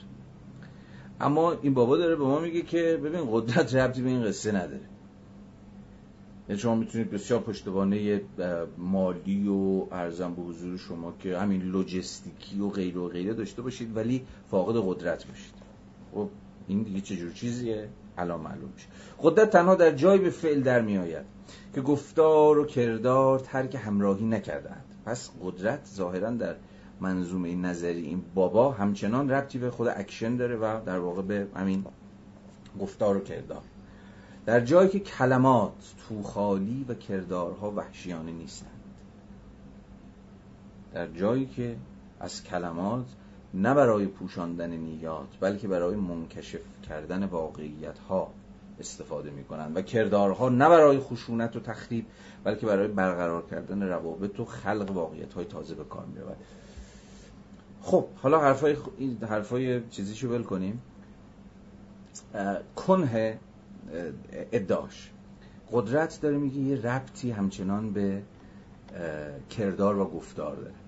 اما 1.21 1.53
این 1.53 1.75
بابا 1.75 1.97
داره 1.97 2.17
به 2.17 2.25
ما 2.25 2.41
میگه 2.41 2.63
که 2.63 3.01
ببین 3.05 3.29
قدرت 3.31 3.75
ربطی 3.75 4.03
به 4.03 4.09
این 4.09 4.25
قصه 4.25 4.53
نداره. 4.53 4.81
یعنی 6.49 6.61
شما 6.61 6.75
می‌تونید 6.75 7.11
بسیار 7.11 7.41
پشتوانه 7.41 8.21
مالی 8.79 9.49
و 9.49 9.87
عرضم 9.93 10.35
به 10.35 10.43
حضور 10.43 10.79
شما 10.79 11.15
که 11.19 11.39
همین 11.39 11.63
لجستیکی 11.63 12.61
و 12.61 12.69
غیره 12.69 12.99
و 12.99 13.09
غیره 13.09 13.35
داشته 13.35 13.63
باشید 13.63 13.97
ولی 13.97 14.27
فاقد 14.51 14.83
قدرت 14.87 15.27
باشید. 15.27 15.55
خب 16.15 16.29
این 16.69 16.83
دیگه 16.83 17.01
چجور 17.01 17.33
چیزیه؟ 17.33 17.89
الان 18.19 18.41
معلوم 18.41 18.71
میشه. 18.75 18.87
قدرت 19.23 19.51
تنها 19.51 19.75
در 19.75 19.91
جای 19.91 20.19
به 20.19 20.31
فعل 20.31 20.61
در 20.61 20.81
میآید 20.81 21.25
که 21.75 21.81
گفتار 21.81 22.59
و 22.59 22.65
کردار 22.65 23.39
ترک 23.39 23.75
همراهی 23.75 24.27
نکردند 24.27 24.85
پس 25.05 25.31
قدرت 25.43 25.87
ظاهرا 25.95 26.31
در 26.31 26.57
منظومه 27.01 27.55
نظری 27.55 28.03
این 28.03 28.23
بابا 28.35 28.73
همچنان 28.73 29.31
ربطی 29.31 29.59
به 29.59 29.71
خود 29.71 29.89
اکشن 29.89 30.37
داره 30.37 30.57
و 30.57 30.81
در 30.87 30.99
واقع 30.99 31.23
به 31.23 31.47
همین 31.55 31.85
گفتار 32.81 33.17
و 33.17 33.21
کردار. 33.21 33.63
در 34.47 34.61
جایی 34.61 34.89
که 34.89 35.01
کلمات 35.01 35.95
توخالی 36.09 36.85
و 36.89 36.95
کردارها 36.95 37.71
وحشیانه 37.71 38.33
نیستند. 38.33 38.71
در 40.95 41.07
جایی 41.07 41.47
که 41.47 41.77
از 42.21 42.45
کلمات 42.45 43.07
نه 43.57 43.75
برای 43.75 44.07
پوشاندن 44.07 44.71
نیات 44.71 45.29
بلکه 45.41 45.69
برای 45.69 45.97
منکشف 45.97 46.61
کردن 46.89 47.25
واقعیت 47.25 47.99
ها 47.99 48.31
استفاده 48.81 49.31
می 49.31 49.45
کنند 49.45 49.77
و 49.77 49.83
کردارها 49.83 50.49
نه 50.49 50.69
برای 50.69 50.99
خشونت 50.99 51.57
و 51.57 51.61
تخریب 51.61 52.07
بلکه 52.45 52.67
برای 52.67 52.89
برقرار 52.89 53.47
کردن 53.51 53.83
روابط 53.83 54.41
و 54.41 54.45
خلق 54.45 54.91
واقعیت 54.91 55.35
های 55.35 55.45
تازه 55.45 55.75
به 55.75 55.85
کار 55.85 56.05
می 56.07 56.21
رود 56.21 56.37
خب 57.83 58.07
حالا 58.17 58.41
حرفای, 58.41 58.77
این 58.99 59.19
حرفای 59.29 59.83
چیزیشو 59.91 60.29
ول 60.29 60.43
کنیم. 60.43 60.83
کنه 62.77 63.39
ادعاش. 64.53 65.11
قدرت 65.73 66.21
داره 66.21 66.37
میگه 66.37 66.59
یه 66.59 66.83
ربطی 66.83 67.31
همچنان 67.31 67.93
به 67.93 68.23
کردار 69.51 69.99
و 69.99 70.05
گفتار 70.05 70.57
داره. 70.57 70.86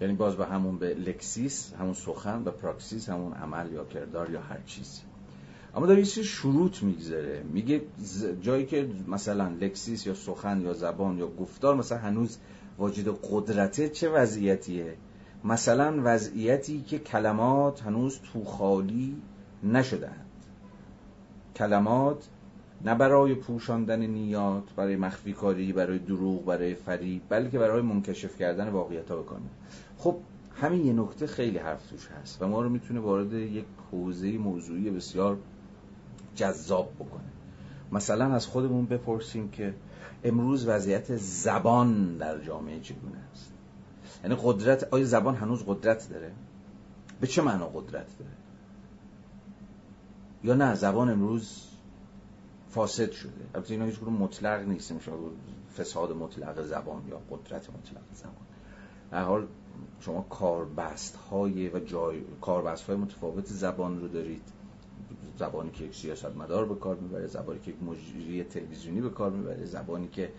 یعنی 0.00 0.14
باز 0.14 0.36
به 0.36 0.46
همون 0.46 0.78
به 0.78 0.94
لکسیس 0.94 1.72
همون 1.74 1.94
سخن 1.94 2.42
و 2.44 2.50
پراکسیس 2.50 3.08
همون 3.08 3.32
عمل 3.32 3.72
یا 3.72 3.84
کردار 3.84 4.30
یا 4.30 4.40
هر 4.40 4.60
چیزی 4.66 5.00
اما 5.74 5.86
داره 5.86 5.98
یه 5.98 6.04
شروط 6.04 6.82
می‌گذاره. 6.82 7.42
میگه 7.52 7.82
جایی 8.40 8.66
که 8.66 8.88
مثلا 9.08 9.48
لکسیس 9.48 10.06
یا 10.06 10.14
سخن 10.14 10.60
یا 10.60 10.72
زبان 10.72 11.18
یا 11.18 11.26
گفتار 11.26 11.74
مثلا 11.74 11.98
هنوز 11.98 12.38
واجد 12.78 13.08
قدرته 13.08 13.88
چه 13.88 14.08
وضعیتیه؟ 14.08 14.96
مثلا 15.44 16.00
وضعیتی 16.04 16.82
که 16.82 16.98
کلمات 16.98 17.82
هنوز 17.82 18.20
تو 18.32 18.44
خالی 18.44 19.16
نشدهند 19.62 20.26
کلمات 21.56 22.28
نه 22.84 22.94
برای 22.94 23.34
پوشاندن 23.34 24.00
نیات 24.00 24.62
برای 24.76 24.96
مخفی 24.96 25.32
کاری 25.32 25.72
برای 25.72 25.98
دروغ 25.98 26.44
برای 26.44 26.74
فریب 26.74 27.22
بلکه 27.28 27.58
برای 27.58 27.82
منکشف 27.82 28.38
کردن 28.38 28.68
واقعیت 28.68 29.10
ها 29.10 29.16
بکنه 29.16 29.46
خب 29.98 30.16
همین 30.54 30.86
یه 30.86 30.92
نکته 30.92 31.26
خیلی 31.26 31.58
حرف 31.58 31.90
توش 31.90 32.08
هست 32.08 32.42
و 32.42 32.48
ما 32.48 32.62
رو 32.62 32.68
می‌تونه 32.68 33.00
وارد 33.00 33.32
یک 33.32 33.64
حوزه 33.90 34.38
موضوعی 34.38 34.90
بسیار 34.90 35.38
جذاب 36.34 36.94
بکنه. 36.94 37.30
مثلا 37.92 38.34
از 38.34 38.46
خودمون 38.46 38.86
بپرسیم 38.86 39.50
که 39.50 39.74
امروز 40.24 40.66
وضعیت 40.66 41.16
زبان 41.16 42.16
در 42.16 42.38
جامعه 42.38 42.80
چگونه 42.80 43.18
است؟ 43.32 43.52
یعنی 44.24 44.36
قدرت 44.42 44.88
آیا 44.90 45.04
زبان 45.04 45.34
هنوز 45.34 45.64
قدرت 45.66 46.08
داره؟ 46.10 46.32
به 47.20 47.26
چه 47.26 47.42
معنا 47.42 47.66
قدرت 47.66 48.18
داره؟ 48.18 48.30
یا 50.44 50.54
نه 50.54 50.74
زبان 50.74 51.10
امروز 51.10 51.62
فاسد 52.70 53.10
شده؟ 53.10 53.32
البته 53.54 53.74
اینا 53.74 53.84
هیچ 53.84 54.02
مطلق 54.02 54.68
نیست 54.68 54.92
میشه 54.92 55.12
فساد 55.76 56.12
مطلق 56.12 56.62
زبان 56.62 57.02
یا 57.08 57.20
قدرت 57.30 57.70
مطلق 57.70 58.02
زبان. 58.14 58.46
در 59.10 59.22
حال 59.22 59.46
شما 60.00 60.26
کاربست 60.30 61.16
های 61.16 61.68
و 61.68 61.78
جای 61.78 62.20
کاربست 62.40 62.84
های 62.84 62.96
متفاوت 62.96 63.46
زبان 63.46 64.00
رو 64.00 64.08
دارید. 64.08 64.42
زبانی 65.38 65.70
که 65.70 65.84
یک 65.84 65.94
سیاست 65.94 66.36
مدار 66.36 66.64
به 66.66 66.74
کار 66.74 66.96
می‌بره 66.96 67.26
زبانی 67.26 67.58
که 67.58 67.70
یک 67.70 67.82
مجری 67.82 68.44
تلویزیونی 68.44 69.00
به 69.00 69.10
کار 69.10 69.30
می‌بره 69.30 69.64
زبانی 69.64 70.08
که 70.08 70.32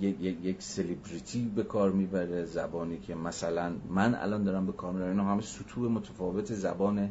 یک, 0.00 0.20
یک, 0.20 0.44
یک 0.44 0.62
سلیبریتی 0.62 1.52
به 1.56 1.62
کار 1.62 1.90
می‌بره 1.90 2.44
زبانی 2.44 2.98
که 2.98 3.14
مثلا 3.14 3.72
من 3.88 4.14
الان 4.14 4.44
دارم 4.44 4.66
به 4.66 4.72
کار 4.72 4.92
می‌برم. 4.92 5.10
اینا 5.10 5.24
همه 5.24 5.42
سطوح 5.42 5.90
متفاوت 5.90 6.54
زبان 6.54 7.10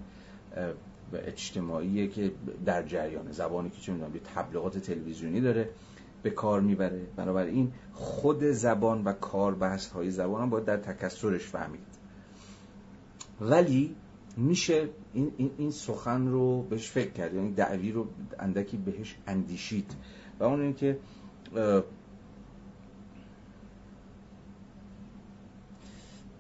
اجتماعیه 1.13 2.08
که 2.08 2.32
در 2.65 2.84
جریان 2.84 3.32
زبانی 3.32 3.70
که 3.70 3.82
چه 3.82 3.91
می‌دونم 3.91 4.12
تبلیغات 4.36 4.78
تلویزیونی 4.78 5.41
داره. 5.41 5.70
به 6.24 6.30
کار 6.30 6.62
می‌بره. 6.62 7.08
بنابراین 7.16 7.72
خود 7.94 8.44
زبان 8.44 9.04
و 9.04 9.14
کار 9.14 9.56
بحث 9.56 9.88
های 9.88 10.12
زبان 10.12 10.42
هم 10.42 10.50
باید 10.50 10.66
در 10.66 10.78
تکسرش 10.78 11.46
فهمید. 11.48 11.82
ولی 13.42 13.96
میشه 14.38 14.90
این, 15.14 15.32
این, 15.38 15.52
این 15.58 15.72
سخن 15.72 16.28
رو 16.28 16.62
بهش 16.62 16.90
فکر 16.90 17.12
کرد. 17.12 17.34
یعنی 17.34 17.54
دعوی 17.54 17.92
رو 17.92 18.08
اندکی 18.40 18.78
بهش 18.78 19.16
اندیشید. 19.28 19.96
و 20.40 20.44
اون 20.44 20.62
این 20.62 20.74
که 20.74 20.98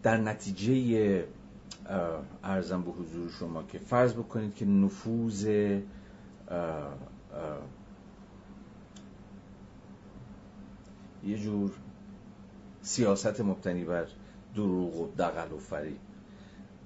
در 0.03 0.17
نتیجه 0.17 1.25
ارزم 2.43 2.81
به 2.81 2.91
حضور 2.91 3.29
شما 3.39 3.63
که 3.63 3.79
فرض 3.79 4.13
بکنید 4.13 4.55
که 4.55 4.65
نفوذ 4.65 5.47
یه 11.25 11.37
جور 11.37 11.71
سیاست 12.81 13.41
مبتنی 13.41 13.83
بر 13.83 14.07
دروغ 14.55 14.95
و 14.95 15.07
دقل 15.17 15.51
و 15.51 15.57
فریب. 15.57 15.97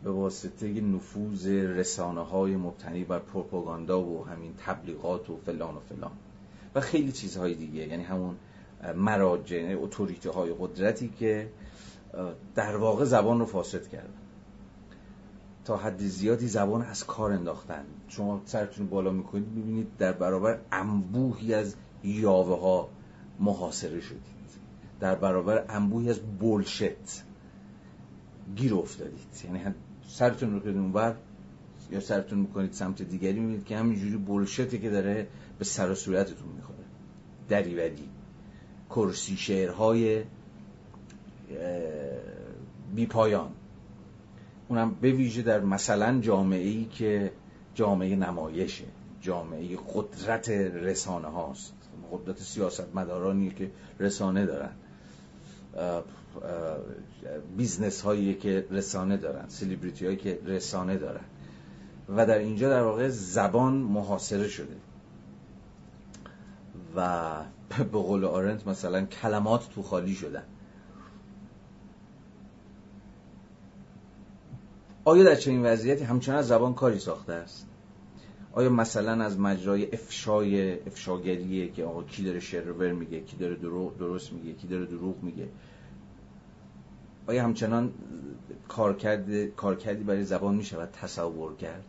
به 0.03 0.11
واسطه 0.11 0.81
نفوذ 0.81 1.47
رسانه 1.47 2.21
های 2.21 2.55
مبتنی 2.55 3.03
بر 3.03 3.19
پروپاگاندا 3.19 4.01
و 4.01 4.25
همین 4.25 4.53
تبلیغات 4.65 5.29
و 5.29 5.37
فلان 5.37 5.75
و 5.75 5.79
فلان. 5.79 6.11
و 6.75 6.81
خیلی 6.81 7.11
چیزهای 7.11 7.55
دیگه. 7.55 7.87
یعنی 7.87 8.03
همون 8.03 8.35
مراجع 8.95 9.61
یعنی 9.61 9.73
اتوریته 9.73 10.31
های 10.31 10.53
قدرتی 10.59 11.09
که 11.19 11.49
در 12.55 12.77
واقع 12.77 13.05
زبان 13.05 13.39
رو 13.39 13.45
فاسد 13.45 13.87
کردن. 13.87 14.13
تا 15.65 15.77
حد 15.77 15.99
زیادی 15.99 16.47
زبان 16.47 16.81
از 16.81 17.05
کار 17.05 17.31
انداختن. 17.31 17.85
شما 18.07 18.41
سرتون 18.45 18.87
بالا 18.87 19.11
می‌کنید 19.11 19.51
ببینید 19.51 19.97
در 19.97 20.11
برابر 20.11 20.59
انبوهی 20.71 21.53
از 21.53 21.75
یاوه 22.03 22.59
ها 22.59 22.89
محاصره 23.39 24.01
شدید. 24.01 24.35
در 24.99 25.15
برابر 25.15 25.65
انبوهی 25.69 26.09
از 26.09 26.19
بولشت 26.19 27.23
گیر 28.55 28.75
افتادید. 28.75 29.19
یعنی 29.45 29.75
سرتون 30.07 30.53
رو 30.53 30.59
کنید 30.59 30.77
اونور 30.77 31.15
یا 31.91 31.99
سرتون 31.99 32.39
می‌کنید 32.39 32.73
سمت 32.73 33.01
دیگری 33.01 33.39
می‌بینید 33.39 33.65
که 33.65 33.77
همینجوری 33.77 34.17
بولشتی 34.17 34.79
که 34.79 34.89
داره 34.89 35.27
به 35.59 35.65
سر 35.65 35.91
و 35.91 35.95
صورتتون 35.95 36.47
می‌خوره. 36.55 36.79
دریوری 37.49 38.09
کرسی 38.89 39.37
شعرهای 39.37 40.23
بی 42.95 43.05
پایان. 43.05 43.51
اونم 44.67 44.95
به 45.01 45.11
ویژه 45.11 45.41
در 45.41 45.59
مثلا 45.59 46.19
جامعه 46.19 46.67
ای 46.67 46.85
که 46.85 47.31
جامعه 47.73 48.15
نمایشه. 48.15 48.85
جامعه 49.21 49.77
قدرت 49.93 50.49
رسانه 50.49 51.27
هاست 51.27 51.84
قدرت 52.11 52.39
سیاست 52.39 52.95
مدارانی 52.95 53.49
که 53.51 53.71
رسانه 53.99 54.45
دارن. 54.45 54.71
business 57.57 58.01
هایی 58.01 58.33
که 58.35 58.67
رسانه 58.71 59.17
دارن 59.17 59.45
سلیبریتی 59.47 60.05
هایی 60.05 60.17
که 60.17 60.39
رسانه 60.45 60.97
دارن. 60.97 61.23
و 62.09 62.25
در 62.25 62.37
اینجا 62.37 62.69
در 62.69 62.81
واقع 62.81 63.09
زبان 63.09 63.73
محاصره 63.73 64.47
شده. 64.47 64.75
و 66.95 67.31
به 67.77 67.83
قول 67.83 68.25
آرنت 68.25 68.67
مثلا 68.67 69.05
کلمات 69.05 69.69
تو 69.69 69.83
خالی 69.83 70.15
شدن. 70.15 70.43
آیا 75.05 75.23
در 75.23 75.35
چنین 75.35 75.65
وضعیتی 75.65 76.03
همچنان 76.03 76.41
زبان 76.41 76.73
کاری 76.73 76.99
ساخته 76.99 77.33
است؟ 77.33 77.67
آیا 78.55 78.69
مثلا 78.69 79.23
از 79.23 79.39
مجرای 79.39 79.93
افشای 79.93 80.79
افشاگریه 80.87 81.71
که 81.71 81.83
آقا 81.83 82.03
کی 82.03 82.23
داره 82.23 82.39
شرور 82.39 82.91
میگه 82.91 83.19
کی 83.19 83.37
داره 83.37 83.55
درست 83.99 84.33
میگه 84.33 84.53
کی 84.53 84.67
داره 84.67 84.85
دروغ 84.85 85.23
میگه؟ 85.23 85.47
آیا 87.27 87.43
همچنان 87.43 87.93
کارکرد 88.67 89.45
کارکردی 89.45 90.03
برای 90.03 90.23
زبان 90.23 90.55
می‌شود 90.55 90.89
تصور 90.91 91.55
کرد؟ 91.55 91.83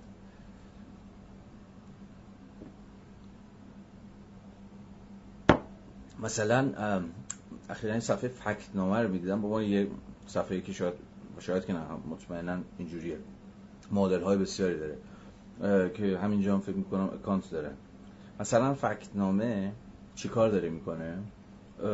مثلا 6.22 6.72
اخیرا 7.70 7.92
این 7.92 8.00
صفحه 8.00 8.28
فکت 8.28 8.68
نامه 8.74 8.98
رو 8.98 9.08
می‌دیدم. 9.08 9.40
با 9.42 9.62
یه 9.62 9.88
صفحه 10.26 10.60
که 10.60 10.72
شاید 10.72 10.94
شاید 11.38 11.66
که 11.66 11.72
نه 11.72 11.80
مطمئنا 12.10 12.58
اینجوریه. 12.78 13.18
مدل 13.92 14.22
های 14.22 14.36
بسیاری 14.36 14.78
داره. 14.78 14.98
که 15.94 16.18
همینجا 16.22 16.54
هم 16.54 16.60
فکر 16.60 16.76
می‌کنم 16.76 17.10
اکانت 17.14 17.50
داره. 17.50 17.70
مثلا 18.40 18.74
فکت 18.74 19.08
نامه 19.14 19.72
چیکار 20.14 20.48
داره 20.48 20.68
می‌کنه؟ 20.68 21.18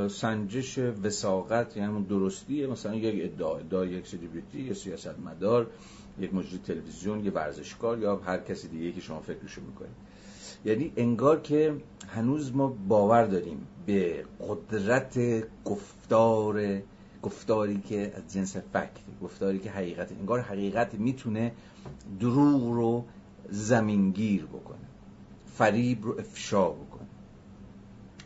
سنجش 0.08 0.78
وساقت 0.78 1.76
یعنی 1.76 1.88
همون 1.88 2.02
درستی 2.02 2.66
مثلا 2.66 2.94
یک 2.94 3.32
ادعا 3.32 3.56
ادعا 3.56 3.84
یک 3.84 4.06
سلیبریتی 4.06 4.60
یا 4.60 4.74
سیاست 4.74 5.18
مدار 5.18 5.66
یک 6.20 6.34
مجری 6.34 6.58
تلویزیون 6.58 7.24
یه 7.24 7.30
ورزشکار 7.30 7.98
یا 7.98 8.16
هر 8.16 8.38
کسی 8.38 8.68
دیگه 8.68 8.92
که 8.92 9.00
شما 9.00 9.20
فکرشو 9.20 9.60
می‌کنید. 9.60 9.96
یعنی 10.64 10.92
انگار 10.96 11.40
که 11.40 11.74
هنوز 12.08 12.56
ما 12.56 12.76
باور 12.88 13.24
داریم 13.24 13.66
به 13.86 14.24
قدرت 14.48 15.18
گفتار 15.64 16.82
گفتاری 17.22 17.80
که 17.80 18.12
از 18.16 18.32
جنس 18.32 18.56
فکت 18.56 18.90
گفتاری 19.22 19.58
که 19.58 19.70
حقیقت 19.70 20.12
انگار 20.12 20.40
حقیقت 20.40 20.94
می‌تونه 20.94 21.52
دروغ 22.20 22.62
رو 22.62 23.04
زمینگیر 23.50 24.46
بکنه. 24.46 24.78
فریب 25.54 26.04
رو 26.04 26.18
افشا 26.18 26.68
بکنه. 26.68 27.06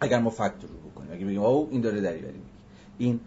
اگر 0.00 0.18
ما 0.18 0.30
فکت 0.30 0.62
رو 0.62 0.90
بکنیم 0.90 1.10
اگر 1.12 1.26
بگیم 1.26 1.42
او 1.42 1.68
این 1.70 1.80
داره 1.80 2.00
دریوری 2.00 2.32
میگه. 2.32 2.56
این 2.98 3.20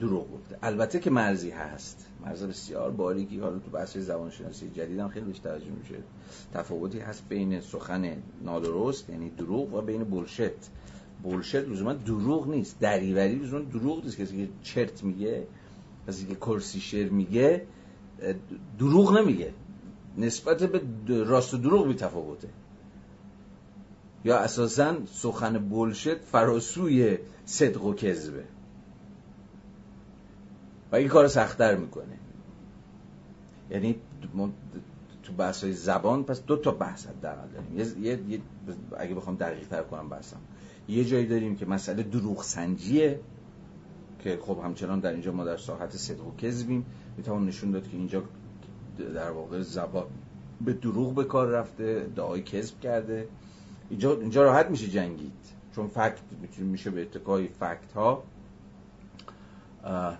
دروغ 0.00 0.32
گفته. 0.32 0.58
البته 0.62 1.00
که 1.00 1.10
مرزی 1.10 1.50
هست. 1.50 2.06
مرز 2.24 2.42
بسیار 2.42 2.90
باریکی. 2.90 3.38
حالا 3.38 3.58
تو 3.58 3.70
بحث 3.70 3.96
زبانشناسی 3.96 4.70
جدیدم 4.70 5.08
خیلی 5.08 5.26
بیشتر 5.26 5.50
توجه 5.50 5.70
میشه. 5.82 5.94
تفاوتی 6.54 6.98
هست 6.98 7.24
بین 7.28 7.60
سخن 7.60 8.16
نادرست 8.44 9.10
یعنی 9.10 9.30
دروغ 9.30 9.74
و 9.74 9.80
بین 9.80 10.04
بولشت. 10.04 10.70
بولشت 11.22 11.54
لزوما 11.54 11.92
دروغ 11.92 12.48
نیست. 12.48 12.80
دریوری 12.80 13.34
لزوما 13.34 13.64
دروغ 13.64 14.04
نیست. 14.04 14.16
کسی 14.16 14.46
که 14.46 14.52
چرت 14.62 15.04
میگه 15.04 15.46
کسی 16.08 16.26
که 16.26 16.34
کرسی 16.34 16.80
شعر 16.80 17.08
میگه 17.08 17.66
دروغ 18.78 19.18
نمیگه. 19.18 19.52
نسبت 20.18 20.62
به 20.62 20.80
راست 21.24 21.54
و 21.54 21.56
دروغ 21.56 21.88
بی 21.88 21.94
تفاوته. 21.94 22.48
یا 24.24 24.38
اساسا 24.38 24.96
سخن 25.06 25.58
بولشت 25.58 26.18
فراسوی 26.18 27.18
صدق 27.44 27.84
و 27.84 27.94
کذبه. 27.94 28.44
و 30.92 30.96
این 30.96 31.08
کار 31.08 31.28
سختتر 31.28 31.76
می‌کنه. 31.76 32.18
یعنی 33.70 33.96
تو 35.22 35.32
بحث 35.32 35.64
های 35.64 35.72
زبان 35.72 36.24
پس 36.24 36.42
دو 36.42 36.56
تا 36.56 36.70
بحث 36.70 37.06
حداقل 37.06 37.48
داریم. 37.48 37.78
یه،, 37.78 38.18
یه،, 38.28 38.40
اگه 38.98 39.14
بخوام 39.14 39.36
دقیق 39.36 39.68
تر 39.68 39.82
کنم 39.82 40.08
بحثم. 40.08 40.40
یه 40.88 41.04
جایی 41.04 41.26
داریم 41.26 41.56
که 41.56 41.66
مسئله 41.66 42.02
دروغ 42.02 42.42
سنجیه 42.42 43.20
که 44.18 44.38
خب 44.42 44.58
همچنان 44.64 45.00
در 45.00 45.10
اینجا 45.10 45.32
ما 45.32 45.44
در 45.44 45.56
ساحت 45.56 45.96
صدق 45.96 46.26
و 46.26 46.36
کذبیم. 46.36 46.86
می‌توان 47.16 47.46
نشون 47.46 47.70
داد 47.70 47.88
که 47.88 47.96
اینجا 47.96 48.22
در 48.98 49.30
واقع 49.30 49.60
زبان 49.60 50.06
به 50.60 50.72
دروغ 50.72 51.14
به 51.14 51.24
کار 51.24 51.48
رفته 51.48 52.06
دعای 52.16 52.42
کذب 52.42 52.80
کرده. 52.80 53.28
اینجا, 53.90 54.20
اینجا 54.20 54.42
راحت 54.42 54.70
میشه 54.70 54.88
جنگید. 54.88 55.32
چون 55.74 55.88
فکت 55.88 56.20
میشه 56.58 56.90
به 56.90 57.02
اتکای 57.02 57.48
فکت 57.48 57.92
ها 57.94 58.22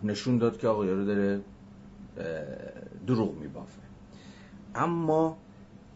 نشون 0.03 0.39
داد 0.39 0.59
که 0.59 0.69
آقا 0.69 0.87
یارو 0.87 1.05
داره 1.05 1.41
دروغ 3.07 3.35
میبافه. 3.39 3.83
اما 4.75 5.37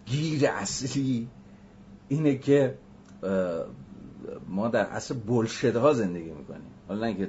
گیر 0.07 0.47
اصلی 0.47 1.29
اینه 2.09 2.39
که 2.39 2.75
ما 4.49 4.69
در 4.69 4.85
اصل 4.85 5.15
بلشت 5.15 5.65
ها 5.65 5.93
زندگی 5.93 6.31
می‌کنیم. 6.31 6.71
حالا 6.89 7.01
نه 7.01 7.07
اینکه 7.07 7.29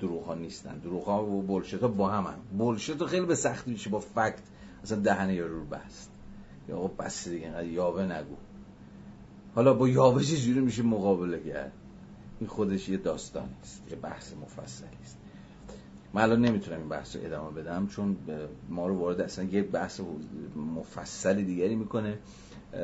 دروغ 0.00 0.24
ها 0.24 0.34
نیستن. 0.34 0.78
دروغ 0.78 1.04
ها 1.04 1.24
و 1.24 1.42
بلشت 1.42 1.74
ها 1.74 1.88
با 1.88 2.08
هم 2.08 2.24
هم. 2.24 2.58
بلشت 2.58 3.04
خیلی 3.04 3.26
به 3.26 3.34
سختی 3.34 3.70
میشه 3.70 3.90
با 3.90 4.00
فکت 4.00 4.42
اصلا 4.84 5.00
دهنه 5.00 5.34
یارو 5.34 5.58
رو 5.58 5.64
بست. 5.64 6.10
یا 6.68 6.76
آقا 6.76 6.88
بس 6.88 7.28
دیگه 7.28 7.44
اینقدر 7.46 7.66
یاوه 7.66 8.02
نگو. 8.02 8.36
حالا 9.54 9.74
با 9.74 9.88
یاوه 9.88 10.22
چجوری 10.22 10.60
میشه 10.60 10.82
مقابله 10.82 11.40
کرد؟ 11.40 11.72
این 12.40 12.48
خودش 12.48 12.88
یه 12.88 12.96
داستان 12.96 13.48
است 13.62 13.82
یه 13.90 13.96
بحث 13.96 14.32
مفصلی 14.42 14.86
است. 15.02 15.18
من 16.14 16.22
الان 16.22 16.40
نمی‌تونم 16.40 16.78
این 16.78 16.88
بحث 16.88 17.16
رو 17.16 17.24
ادامه 17.24 17.50
بدم 17.50 17.86
چون 17.86 18.16
ما 18.68 18.86
رو 18.86 18.98
وارد 18.98 19.20
اصلا 19.20 19.44
یه 19.44 19.62
بحث 19.62 20.00
مفصلی 20.76 21.44
دیگری 21.44 21.74
می‌کنه. 21.74 22.18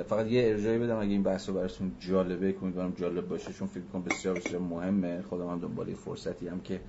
فقط 0.09 0.27
یه 0.27 0.49
ارجایی 0.49 0.79
بدم 0.79 0.97
اگه 0.97 1.11
این 1.11 1.23
بحث 1.23 1.49
رو 1.49 1.55
براتون 1.55 1.93
جالبه 2.01 2.53
برام 2.53 2.93
جالب 2.93 3.29
باشه 3.29 3.53
چون 3.53 3.69
فکر 3.69 3.85
کنم 3.93 4.03
بسیار 4.03 4.35
بسیار 4.35 4.63
مهمه. 4.63 5.23
خودم 5.23 5.49
هم 5.49 5.59
دنبال 5.59 5.95
فرصتی 5.95 6.49
هم 6.49 6.61
که 6.61 6.81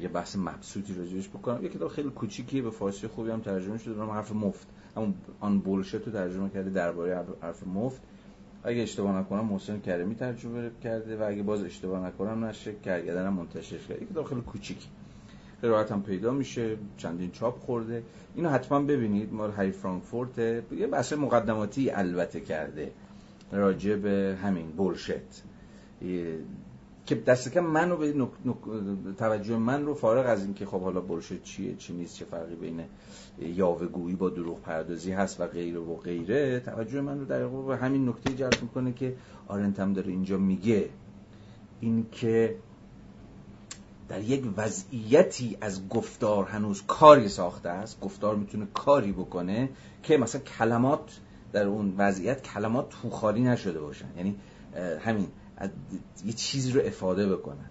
یه 0.00 0.08
بحث 0.08 0.36
مبسوطی 0.36 0.94
راجعش 0.94 1.28
بکنم. 1.28 1.62
یه 1.62 1.68
کتاب 1.68 1.88
خیلی 1.88 2.10
کوچیکی 2.10 2.60
به 2.60 2.70
فارسی 2.70 3.06
خوبی 3.06 3.30
هم 3.30 3.40
ترجمه 3.40 3.78
شده 3.78 3.94
به 3.94 4.12
حرف 4.12 4.32
مفت. 4.32 4.66
همون 4.96 5.14
آن 5.40 5.58
بولشت 5.58 5.94
رو 5.94 6.12
ترجمه 6.12 6.50
کرده 6.50 6.70
درباره 6.70 7.24
حرف 7.42 7.66
مفت. 7.66 8.00
اگه 8.64 8.82
اشتباه 8.82 9.18
نکنم 9.18 9.44
محسن 9.44 9.80
کریمی 9.80 10.14
ترجمه 10.14 10.70
کرده 10.82 11.16
و 11.16 11.22
اگه 11.28 11.42
باز 11.42 11.62
اشتباه 11.62 12.06
نکنم 12.06 12.44
نشه 12.44 12.74
کرگدن 12.84 13.26
هم 13.26 13.32
منتشر 13.32 13.78
کرده. 13.78 14.02
یک 14.02 14.12
داخل 14.12 14.40
کوچیک 14.40 14.86
قرائت 15.62 15.92
هم 15.92 16.02
پیدا 16.02 16.32
میشه 16.32 16.76
چندین 16.96 17.30
چاپ 17.30 17.58
خورده. 17.58 18.02
اینو 18.34 18.48
حتما 18.48 18.80
ببینید 18.80 19.32
مال 19.32 19.50
هری 19.50 19.70
فرانکفورت 19.70 20.38
یه 20.38 20.86
بحث 20.86 21.12
مقدماتی 21.12 21.90
البته 21.90 22.40
کرده 22.40 22.90
راجع 23.52 23.96
به 23.96 24.38
همین 24.42 24.70
بولشت. 24.70 25.42
که 27.08 27.14
دست 27.14 27.52
کم 27.52 27.60
منو 27.60 27.96
به 27.96 28.12
نک... 28.12 28.28
نک... 28.44 28.56
توجه 29.18 29.56
من 29.56 29.86
رو 29.86 29.94
فارغ 29.94 30.26
از 30.26 30.44
اینکه 30.44 30.66
خب 30.66 30.80
حالا 30.80 31.00
بولشت 31.00 31.42
چیه 31.42 31.74
چی 31.76 31.92
نیست 31.92 32.16
چه 32.16 32.24
فرقی 32.24 32.54
بین 32.54 32.84
یاوهگویی 33.38 34.16
با 34.16 34.28
دروغ 34.28 34.60
پردازی 34.60 35.12
هست 35.12 35.40
و 35.40 35.46
غیره 35.46 35.80
و 35.80 35.96
غیره 35.96 36.60
توجه 36.60 37.00
من 37.00 37.18
رو 37.18 37.24
در 37.24 37.46
به 37.46 37.76
همین 37.76 38.08
نکته 38.08 38.34
جلب 38.34 38.62
می‌کنه 38.62 38.92
که 38.92 39.16
آرنت 39.48 39.80
هم 39.80 39.92
داره 39.92 40.08
اینجا 40.08 40.38
میگه. 40.38 40.88
اینکه 41.80 42.56
در 44.08 44.20
یک 44.20 44.44
وضعیتی 44.56 45.56
از 45.60 45.88
گفتار 45.88 46.44
هنوز 46.44 46.82
کاری 46.86 47.28
ساخته 47.28 47.68
است 47.68 48.00
گفتار 48.00 48.36
می‌تونه 48.36 48.66
کاری 48.74 49.12
بکنه 49.12 49.68
که 50.02 50.18
مثلا 50.18 50.40
کلمات 50.40 51.20
در 51.52 51.66
اون 51.66 51.94
وضعیت 51.98 52.42
کلمات 52.42 52.88
توخالی 52.88 53.42
نشده 53.42 53.80
باشن. 53.80 54.08
یعنی 54.16 54.36
همین 55.00 55.28
یه 56.24 56.32
چیزی 56.32 56.72
رو 56.72 56.80
افاده 56.84 57.28
بکنن. 57.36 57.70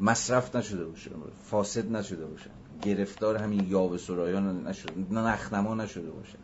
مصرف 0.00 0.56
نشده 0.56 0.84
باشه 0.84 1.10
فاسد 1.44 1.92
نشده 1.92 2.26
باشن 2.26 2.50
گرفتار 2.82 3.36
همین 3.36 3.68
یاوه 3.68 3.98
سرایان 3.98 4.66
نشده 4.66 4.92
نخنما 5.10 5.74
نشده 5.74 6.10
باشه. 6.10 6.38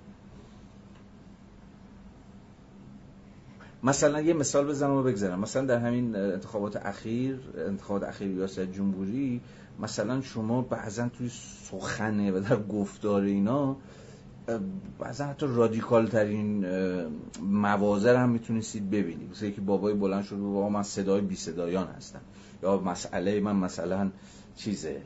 مثلا 3.85 4.21
یه 4.21 4.35
مثال 4.35 4.67
بزنم 4.67 4.91
و 4.91 5.03
بگذارم. 5.03 5.41
مثلا 5.41 5.67
در 5.67 5.79
همین 5.79 6.17
انتخابات 6.17 6.77
اخیر 6.77 7.41
انتخابات 7.57 8.09
اخیر 8.09 8.29
ریاست 8.29 8.61
جمهوری 8.61 9.41
مثلا 9.81 10.21
شما 10.21 10.63
بعضا 10.63 11.09
توی 11.09 11.31
سخنه 11.71 12.33
و 12.33 12.41
در 12.41 12.57
گفتار 12.57 13.23
اینا 13.23 13.77
بعضا 14.99 15.25
حتی 15.25 15.47
رادیکال 15.49 16.07
ترین 16.07 16.67
موازه 17.43 18.19
هم 18.19 18.31
می‌تونستید 18.31 18.91
ببینید. 18.91 19.31
مثل 19.31 19.51
که 19.51 19.61
بابای 19.61 19.95
بلند 19.95 20.25
شد 20.25 20.37
بابا 20.37 20.69
من 20.69 20.83
صدای 20.83 21.21
بی 21.21 21.37
صدایان 21.37 21.87
هستم. 21.87 22.21
یا 22.63 22.79
مسئله 22.79 23.41
من 23.41 23.57
مثلا 23.57 24.11
چیزه 24.57 25.03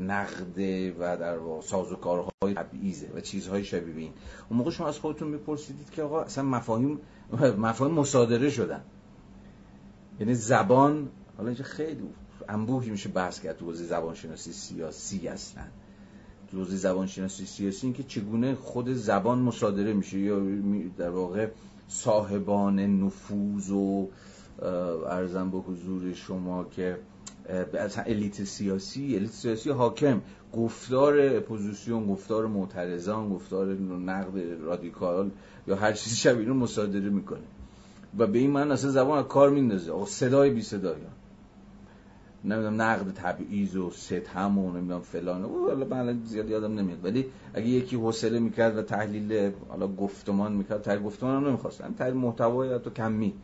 نقده 0.00 0.92
و 0.92 1.16
در 1.16 1.38
سازوکارهای 1.62 2.54
تبعیزه 2.56 3.10
و 3.14 3.20
چیزهای 3.20 3.64
شبیه 3.64 3.96
این. 3.96 4.12
اون 4.48 4.58
موقع 4.58 4.70
شما 4.70 4.88
از 4.88 4.98
خودتون 4.98 5.28
میپرسیدید 5.28 5.90
که 5.90 6.02
آقا 6.02 6.22
اصلا 6.22 6.44
مفاهیم 6.44 7.00
مفاهیم 7.58 7.94
مصادره 7.94 8.50
شدن. 8.50 8.80
یعنی 10.20 10.34
زبان 10.34 11.08
حالا 11.36 11.48
اینجا 11.48 11.64
خیلی 11.64 12.02
انبوهی 12.48 12.90
میشه 12.90 13.08
بحث 13.08 13.40
کرد 13.40 13.56
تو 13.56 13.72
زبان 13.72 14.14
شناسی 14.14 14.52
سیاسی 14.52 15.28
اصلا 15.28 15.62
تو 15.62 15.85
حوزه 16.52 16.76
زبان 16.76 17.06
شناسی 17.06 17.46
سیاسی 17.46 17.86
اینکه 17.86 18.02
چگونه 18.02 18.54
خود 18.54 18.92
زبان 18.92 19.38
مصادره 19.38 19.92
میشه 19.92 20.18
یا 20.18 20.40
در 20.98 21.10
واقع 21.10 21.48
صاحبان 21.88 22.80
نفوذ 22.80 23.70
و 23.70 24.08
ارزم 25.06 25.50
به 25.50 25.58
حضور 25.58 26.12
شما 26.12 26.64
که 26.64 26.98
اصلا 27.74 28.04
الیت 28.04 28.44
سیاسی 28.44 29.16
الیت 29.16 29.30
سیاسی 29.30 29.70
حاکم 29.70 30.20
گفتار 30.52 31.20
اپوزیسیون 31.20 32.06
گفتار 32.06 32.46
معترضان 32.46 33.28
گفتار 33.28 33.66
نقد 34.06 34.38
رادیکال 34.60 35.30
یا 35.66 35.76
هر 35.76 35.92
چیزی 35.92 36.16
شبیه 36.16 36.40
اینو 36.40 36.54
مصادره 36.54 37.10
می‌کنه. 37.10 37.40
و 38.18 38.26
به 38.26 38.38
این 38.38 38.50
معنا 38.50 38.72
اصلا 38.72 38.90
زبان 38.90 39.18
از 39.18 39.24
کار 39.24 39.50
میندازه. 39.50 39.92
صدای 40.06 40.50
بی 40.50 40.62
صدایی 40.62 41.02
نمی‌دونم 42.46 42.82
نقد 42.82 43.12
تبعیض 43.14 43.76
و 43.76 43.90
ستم 43.90 44.58
و 44.58 44.72
نمی‌دونم 44.72 45.00
فلان. 45.00 45.44
او 45.44 45.66
حالا 45.68 45.86
من 45.86 46.20
زیاد 46.24 46.50
یادم 46.50 46.74
نمیاد. 46.74 47.04
ولی 47.04 47.26
اگه 47.54 47.66
یکی 47.66 47.96
حوصله 47.96 48.38
می‌کرد 48.38 48.76
و 48.76 48.82
تحلیل 48.82 49.52
حالا 49.68 49.88
گفتمان 49.88 50.52
می‌کرد 50.52 50.82
تحلیل 50.82 51.02
گفتمان 51.02 51.36
هم 51.36 51.48
نمی‌خواست 51.48 51.82
تحلیل 51.98 52.14
محتوای 52.14 52.78
تو 52.78 52.90
کمی. 52.90 53.34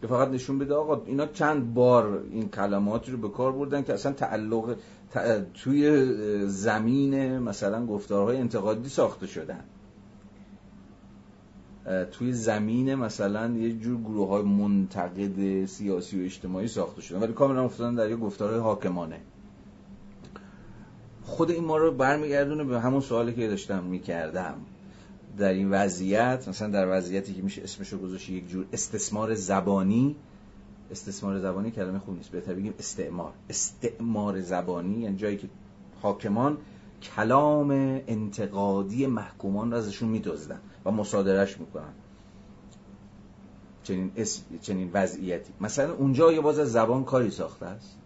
که 0.00 0.06
فقط 0.06 0.28
نشون 0.28 0.58
بده 0.58 0.74
آقا 0.74 1.02
اینا 1.06 1.26
چند 1.26 1.74
بار 1.74 2.22
این 2.30 2.48
کلماتی 2.48 3.12
رو 3.12 3.18
به 3.18 3.28
کار 3.28 3.52
بردن 3.52 3.82
که 3.82 3.94
اصلا 3.94 4.12
تعلق 4.12 4.76
توی 5.54 6.06
زمین 6.46 7.38
مثلا 7.38 7.86
گفتارهای 7.86 8.36
انتقادی 8.36 8.88
ساخته 8.88 9.26
شدن. 9.26 9.64
توی 12.12 12.32
زمین 12.32 12.94
مثلا 12.94 13.50
یه 13.50 13.72
جور 13.72 14.00
گروه 14.00 14.28
های 14.28 14.42
منتقد 14.42 15.64
سیاسی 15.66 16.20
و 16.20 16.24
اجتماعی 16.24 16.68
ساخته 16.68 17.02
شدن 17.02 17.20
ولی 17.20 17.32
کاملا 17.32 17.64
افتادن 17.64 17.94
در 17.94 18.10
یه 18.10 18.16
گفتارهای 18.16 18.60
حاکمانه. 18.60 19.20
خود 21.22 21.50
این 21.50 21.64
ما 21.64 21.76
رو 21.76 21.92
برمیگردونه 21.92 22.64
به 22.64 22.80
همون 22.80 23.00
سوالی 23.00 23.34
که 23.34 23.48
داشتم 23.48 23.84
می‌کردم. 23.84 24.54
در 25.38 25.52
این 25.52 25.70
وضعیت 25.70 26.48
مثلا 26.48 26.68
در 26.68 26.98
وضعیتی 26.98 27.34
که 27.34 27.42
میشه 27.42 27.62
اسمش 27.62 27.88
رو 27.88 27.98
گذاشت 27.98 28.30
یک 28.30 28.48
جور 28.48 28.66
استثمار 28.72 29.34
زبانی. 29.34 30.16
استثمار 30.90 31.40
زبانی 31.40 31.70
کلمه 31.70 31.98
خوب 31.98 32.16
نیست. 32.16 32.30
بهتر 32.30 32.54
بگیم 32.54 32.74
استعمار. 32.78 33.32
استعمار 33.50 34.40
زبانی 34.40 35.00
یعنی 35.00 35.16
جایی 35.16 35.36
که 35.36 35.48
حاکمان 36.02 36.58
کلام 37.02 37.70
انتقادی 38.06 39.06
محکومان 39.06 39.70
را 39.70 39.78
ازشون 39.78 40.08
میدزدن 40.08 40.60
و 40.84 40.90
مصادرش 40.90 41.60
می‌کنن. 41.60 41.92
چنین 43.82 44.12
اسم 44.16 44.42
چنین 44.62 44.90
وضعیتی. 44.92 45.52
مثلا 45.60 45.94
اونجا 45.94 46.32
یه 46.32 46.40
باز 46.40 46.58
از 46.58 46.72
زبان 46.72 47.04
کاری 47.04 47.30
ساخته 47.30 47.66
است. 47.66 47.96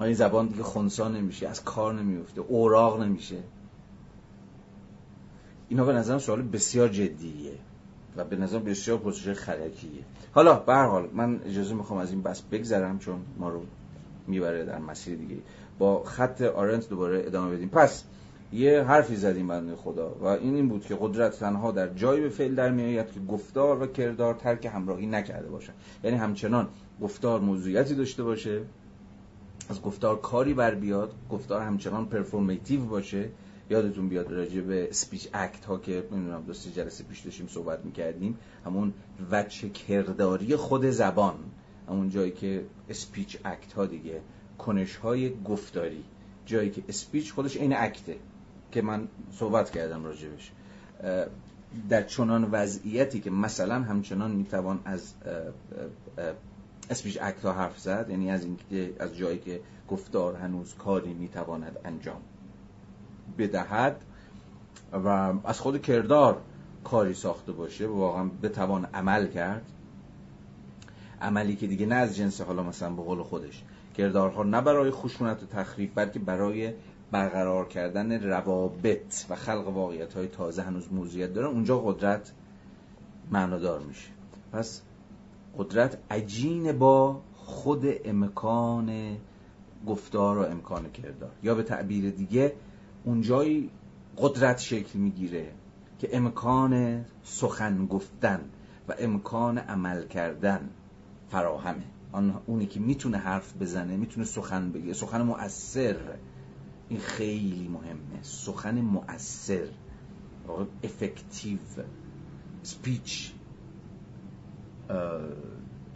این 0.00 0.14
زبان 0.14 0.46
دیگه 0.46 0.62
خونسا 0.62 1.08
نمیشه 1.08 1.48
از 1.48 1.64
کار 1.64 1.94
نمیفته 1.94 2.40
اوراق 2.40 3.02
نمیشه. 3.02 3.42
اینا 5.68 5.84
به 5.84 5.92
نظرم 5.92 6.18
سوال 6.18 6.42
بسیار 6.42 6.88
جدیه 6.88 7.58
و 8.16 8.24
به 8.24 8.36
نظرم 8.36 8.64
بسیار 8.64 8.98
پرسش 8.98 9.28
خلکیه 9.28 10.04
حالا 10.32 10.54
به 10.54 10.74
حال 10.74 11.08
من 11.12 11.40
اجازه 11.44 11.74
می‌خوام 11.74 12.00
از 12.00 12.10
این 12.10 12.22
بس 12.22 12.42
بگذرم 12.42 12.98
چون 12.98 13.20
ما 13.38 13.48
رو 13.48 13.62
می‌بره 14.26 14.64
در 14.64 14.78
مسیر 14.78 15.18
دیگه 15.18 15.36
با 15.78 16.04
خط 16.04 16.42
آرنت 16.42 16.88
دوباره 16.88 17.22
ادامه 17.26 17.56
بدیم. 17.56 17.68
پس 17.68 18.04
یه 18.52 18.82
حرفی 18.82 19.16
زدیم 19.16 19.48
بنده 19.48 19.76
خدا 19.76 20.14
و 20.20 20.24
این 20.24 20.54
این 20.54 20.68
بود 20.68 20.86
که 20.86 20.96
قدرت 21.00 21.38
تنها 21.38 21.70
در 21.70 21.88
جایی 21.88 22.20
به 22.20 22.28
فعل 22.28 22.54
در 22.54 22.70
میآید 22.70 23.12
که 23.12 23.20
گفتار 23.20 23.82
و 23.82 23.86
کردار 23.86 24.34
ترک 24.34 24.66
همراهی 24.66 25.06
نکرده 25.06 25.48
باشه 25.48 25.72
یعنی 26.04 26.16
همچنان 26.16 26.68
گفتار 27.02 27.40
موضوعیتی 27.40 27.94
داشته 27.94 28.22
باشه 28.22 28.62
از 29.68 29.82
گفتار 29.82 30.20
کاری 30.20 30.54
بر 30.54 30.74
بیاد 30.74 31.14
گفتار 31.30 31.62
همچنان 31.62 32.06
پرفورمیتیو 32.06 32.84
باشه. 32.84 33.28
یادتون 33.70 34.08
بیاد 34.08 34.32
راجع 34.32 34.60
به 34.60 34.88
سپیچ 34.92 35.28
اکت 35.34 35.64
ها 35.64 35.78
که 35.78 36.04
نمی‌دونم 36.12 36.42
دو 36.42 36.52
جلسه 36.52 37.04
پیش 37.04 37.20
داشتیم 37.20 37.46
صحبت 37.46 37.84
می‌کردیم 37.84 38.38
همون 38.66 38.92
وچه 39.30 39.68
کرداری 39.68 40.56
خود 40.56 40.90
زبان 40.90 41.34
همون 41.88 42.10
جایی 42.10 42.30
که 42.30 42.64
سپیچ 42.92 43.38
اکت 43.44 43.72
ها 43.72 43.86
دیگه 43.86 44.20
کنش 44.58 44.96
های 44.96 45.42
گفتاری. 45.44 46.04
جایی 46.46 46.70
که 46.70 46.82
اسپیچ 46.88 47.32
خودش 47.32 47.56
این 47.56 47.76
اکته 47.76 48.16
که 48.72 48.82
من 48.82 49.08
صحبت 49.32 49.70
کردم 49.70 50.04
راجبش. 50.04 50.52
در 51.88 52.02
چنان 52.02 52.48
وضعیتی 52.52 53.20
که 53.20 53.30
مثلا 53.30 53.74
همچنان 53.74 54.30
می‌توان 54.30 54.80
از 54.84 55.14
اسپیچ 56.90 57.18
اکت 57.22 57.46
حرف 57.46 57.78
زد 57.78 58.06
یعنی 58.10 58.30
از 58.30 58.44
اینکه 58.44 58.92
از 58.98 59.16
جایی 59.16 59.38
که 59.38 59.60
گفتار 59.88 60.36
هنوز 60.36 60.74
کاری 60.74 61.14
می‌تواند 61.14 61.76
انجام 61.84 62.20
بدهد 63.38 63.96
و 64.92 65.08
از 65.44 65.60
خود 65.60 65.82
کردار 65.82 66.40
کاری 66.84 67.14
ساخته 67.14 67.52
باشه 67.52 67.86
واقعا 67.86 68.30
بتوان 68.42 68.84
عمل 68.84 69.26
کرد. 69.26 69.62
عملی 71.20 71.56
که 71.56 71.66
دیگه 71.66 71.86
نه 71.86 71.94
از 71.94 72.16
جنس 72.16 72.40
حالا 72.40 72.62
مثلا 72.62 72.90
به 72.90 73.02
قول 73.02 73.22
خودش. 73.22 73.62
کردارها 73.94 74.42
نه 74.42 74.60
برای 74.60 74.90
خشونت 74.90 75.42
و 75.42 75.46
تخریب 75.46 75.92
بلکه 75.94 76.18
برای 76.18 76.72
برقرار 77.10 77.68
کردن 77.68 78.22
روابط 78.22 79.24
و 79.30 79.34
خلق 79.34 79.68
واقعیت 79.68 80.14
های 80.14 80.28
تازه 80.28 80.62
هنوز 80.62 80.92
موضوعیت 80.92 81.32
دارن 81.32 81.46
اونجا 81.46 81.78
قدرت 81.78 82.32
معنادار 83.30 83.80
میشه. 83.80 84.10
پس 84.52 84.82
قدرت 85.58 85.98
عجین 86.10 86.78
با 86.78 87.20
خود 87.34 87.84
امکان 88.04 89.16
گفتار 89.86 90.38
و 90.38 90.42
امکان 90.42 90.90
کردار. 90.90 91.30
یا 91.42 91.54
به 91.54 91.62
تعبیر 91.62 92.10
دیگه 92.10 92.52
اونجایی 93.04 93.70
قدرت 94.18 94.58
شکل 94.58 94.98
می‌گیره 94.98 95.52
که 95.98 96.16
امکان 96.16 97.04
سخن 97.22 97.86
گفتن 97.86 98.40
و 98.88 98.94
امکان 98.98 99.58
عمل 99.58 100.06
کردن 100.06 100.70
فراهمه. 101.28 101.93
آن 102.14 102.42
اونی 102.46 102.66
که 102.66 102.80
می‌تونه 102.80 103.18
حرف 103.18 103.56
بزنه 103.56 103.96
می‌تونه 103.96 104.26
سخن 104.26 104.72
بگه. 104.72 104.92
سخن 104.92 105.22
مؤثر. 105.22 105.96
این 106.88 107.00
خیلی 107.00 107.68
مهمه. 107.68 108.22
سخن 108.22 108.80
مؤثر. 108.80 109.66
effective 110.84 111.58
speech 112.62 113.32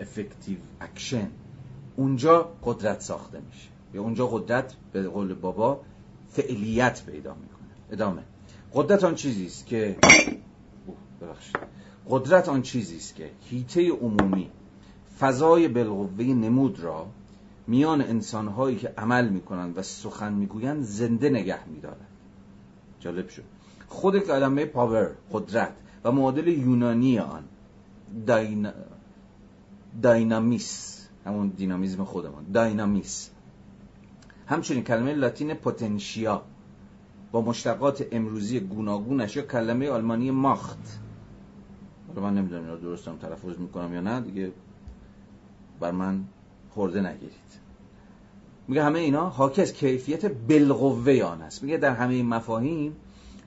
effective 0.01 0.59
action 0.81 1.31
اونجا 1.97 2.53
قدرت 2.65 3.01
ساخته 3.01 3.41
میشه. 3.41 3.69
یا 3.95 4.03
اونجا 4.03 4.27
قدرت 4.27 4.75
به 4.93 5.09
قول 5.09 5.35
بابا 5.35 5.81
فعلیت 6.29 7.07
پیدا 7.07 7.35
می‌کنه. 7.35 7.69
ادامه. 7.91 8.23
قدرت 8.75 9.05
آن 9.05 9.15
چیزی 9.15 9.47
است 9.47 9.67
که 9.67 9.97
قدرت 12.09 12.49
آن 12.49 12.63
چیزی 12.63 12.97
است 12.97 13.15
که 13.15 13.31
حیطه 13.51 13.91
عمومی 13.91 14.51
فضای 15.21 15.69
بالقوه 15.69 16.25
نمود 16.25 16.81
را 16.81 17.07
میان 17.67 18.01
انسانهایی 18.01 18.77
که 18.77 18.95
عمل 18.99 19.29
می‌کنند 19.29 19.79
و 19.79 19.83
سخن 19.83 20.33
می‌گویند 20.33 20.83
زنده 20.83 21.31
نگه 21.31 21.69
میدارد. 21.69 22.07
جالب 23.01 23.29
شد. 23.29 23.43
خود 23.89 24.19
کلمه 24.19 24.65
پاور 24.65 25.11
قدرت 25.33 25.73
و 26.05 26.13
معادل 26.13 26.49
یونانی 26.49 27.19
آن 27.19 27.45
داین... 28.27 28.69
داینامیس 30.03 31.09
همون 31.27 31.49
دینامیزم 31.49 32.05
خودمان 32.05 32.45
داینامیس. 32.55 33.31
همچنین 34.47 34.85
کلمه 34.85 35.15
لاتین 35.15 35.55
پوتنشیا 35.55 36.43
با 37.33 37.41
مشتقات 37.41 38.07
امروزی 38.13 38.61
گوناگونش 38.61 39.37
یا 39.37 39.43
کلمه 39.43 39.91
آلمانی 39.91 40.31
ماخت. 40.31 40.99
حالا 42.09 42.21
من 42.21 42.35
نمی‌دونم 42.35 42.81
درستم 42.81 43.17
تلفظ 43.17 43.59
می‌کنم 43.59 43.95
یا 43.95 44.01
نه 44.01 44.21
دیگه 44.21 44.53
بر 45.81 45.91
من 45.91 46.25
خورده 46.71 47.01
نگیرید. 47.01 47.49
میگه 48.69 48.85
همه 48.85 48.99
اینا 48.99 49.29
حاکی 49.29 49.63
از 49.63 49.73
کیفیت 49.73 50.27
بالقوه 50.27 51.23
آن 51.23 51.43
است. 51.43 51.63
میگه 51.63 51.77
در 51.77 51.95
همه 51.95 52.15
این 52.15 52.27
مفاهیم 52.27 52.97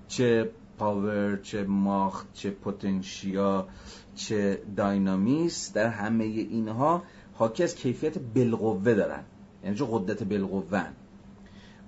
چه 0.07 0.49
پاور 0.79 1.37
چه 1.37 1.63
ماخت 1.63 2.33
چه 2.33 2.49
پتانسیا 2.49 3.67
چه 4.15 4.61
داینامیس 4.75 5.73
در 5.73 5.87
همه 5.87 6.23
اینها 6.23 7.03
حاکی 7.33 7.63
از 7.63 7.75
کیفیت 7.75 8.17
بالقوه 8.17 8.93
دارن. 8.93 9.23
یعنی 9.63 9.75
چه 9.75 9.85
قدرت 9.91 10.23
بالقوه 10.23 10.83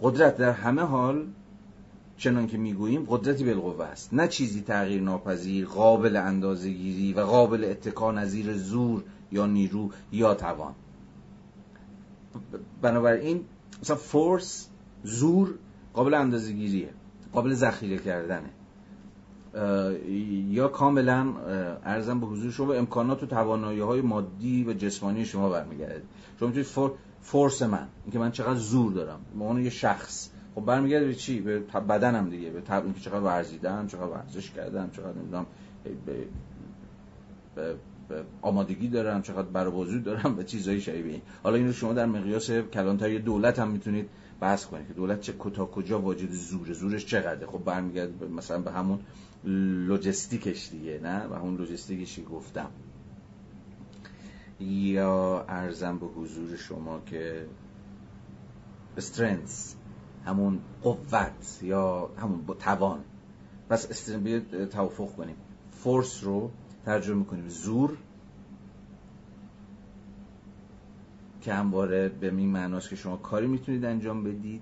قدرت 0.01 0.37
در 0.37 0.51
همه 0.51 0.81
حال 0.81 1.27
چنان 2.17 2.47
که 2.47 2.57
می‌گوییم 2.57 3.05
قدرتی 3.09 3.43
بالقوه 3.43 3.85
است. 3.85 4.13
نه 4.13 4.27
چیزی 4.27 4.61
تغییر 4.61 5.01
ناپذیر 5.01 5.65
قابل 5.65 6.15
اندازهگیری 6.15 7.13
و 7.13 7.21
قابل 7.21 7.63
اتکا 7.63 8.11
نظیر 8.11 8.53
زور 8.53 9.03
یا 9.34 9.45
نیرو 9.45 9.89
یا 10.11 10.34
توان. 10.34 10.73
بنابراین 12.81 13.45
مثلا 13.81 13.95
فورس 13.95 14.69
زور 15.03 15.53
قابل 15.93 16.13
اندازهگیریه 16.13 16.89
قابل 17.34 17.53
ذخیره 17.53 17.97
کردنه. 17.97 18.49
یا 20.49 20.67
کاملا 20.67 21.34
ارزم 21.84 22.19
به 22.19 22.25
حضور 22.25 22.51
شما 22.51 22.73
امکانات 22.73 23.23
و 23.23 23.25
توانایی 23.25 23.79
های 23.79 24.01
مادی 24.01 24.63
و 24.63 24.73
جسمانی 24.73 25.25
شما 25.25 25.49
برمیگرده. 25.49 26.01
شما 26.39 26.49
می‌تونید 26.49 26.97
فورس 27.21 27.61
من 27.61 27.88
اینکه 28.03 28.19
من 28.19 28.31
چقدر 28.31 28.59
زور 28.59 28.93
دارم 28.93 29.19
به 29.38 29.43
عنوان 29.43 29.63
یه 29.63 29.69
شخص. 29.69 30.29
خب 30.55 30.65
برمیگرده 30.65 31.05
به 31.05 31.15
چی؟ 31.15 31.41
به 31.41 31.59
بدنم 31.59 32.29
دیگه 32.29 32.49
به 32.49 32.61
طب 32.61 32.84
اینکه 32.84 32.99
چقدر 32.99 33.19
ورزیدم 33.19 33.88
چقدر 33.88 34.05
ورزش 34.05 34.51
کردم 34.51 34.89
چقدر 34.89 35.13
نمی‌دونم 35.13 35.45
به, 35.84 35.91
به, 37.55 37.75
آمادگی 38.41 38.87
دارم 38.87 39.21
چقدر 39.21 39.47
بر 39.47 39.63
دارم 40.05 40.37
و 40.37 40.43
چیزایی 40.43 40.81
شبیه 40.81 41.11
این. 41.11 41.21
حالا 41.43 41.55
اینو 41.55 41.73
شما 41.73 41.93
در 41.93 42.05
مقیاس 42.05 42.51
کلانتری 42.51 43.19
دولت 43.19 43.59
هم 43.59 43.69
می‌تونید 43.69 44.09
بحث 44.39 44.65
کنید 44.65 44.87
که 44.87 44.93
دولت 44.93 45.21
چه 45.21 45.33
کتا 45.39 45.65
کجا 45.65 46.01
واجد 46.01 46.31
زور 46.31 46.73
زورش 46.73 47.05
چقدره. 47.05 47.47
خب 47.47 47.63
برمیگرده 47.63 48.27
مثلا 48.27 48.59
به 48.59 48.71
همون 48.71 48.99
لوجستیکش 49.87 50.69
دیگه 50.69 50.99
نه؟ 51.03 51.27
و 51.27 51.33
همون 51.33 51.57
لوجستیکشی 51.57 52.23
گفتم. 52.23 52.69
یا 54.59 55.45
ارزم 55.49 55.97
به 55.97 56.05
حضور 56.05 56.57
شما 56.57 56.99
که 57.05 57.45
استرنس 58.97 59.75
همون 60.25 60.59
قوت 60.81 61.59
یا 61.61 62.09
همون 62.17 62.45
توان. 62.59 62.99
پس 63.69 64.09
بیاید 64.11 64.69
توافق 64.69 65.15
کنیم. 65.15 65.35
فورس 65.71 66.23
رو 66.23 66.51
ترجمه 66.86 67.23
کنیم 67.23 67.47
زور. 67.47 67.97
که 71.41 71.53
همواره 71.53 72.09
به 72.09 72.27
این 72.27 72.49
معناست 72.49 72.89
که 72.89 72.95
شما 72.95 73.17
کاری 73.17 73.47
می‌تونید 73.47 73.86
انجام 73.86 74.23
بدید. 74.23 74.61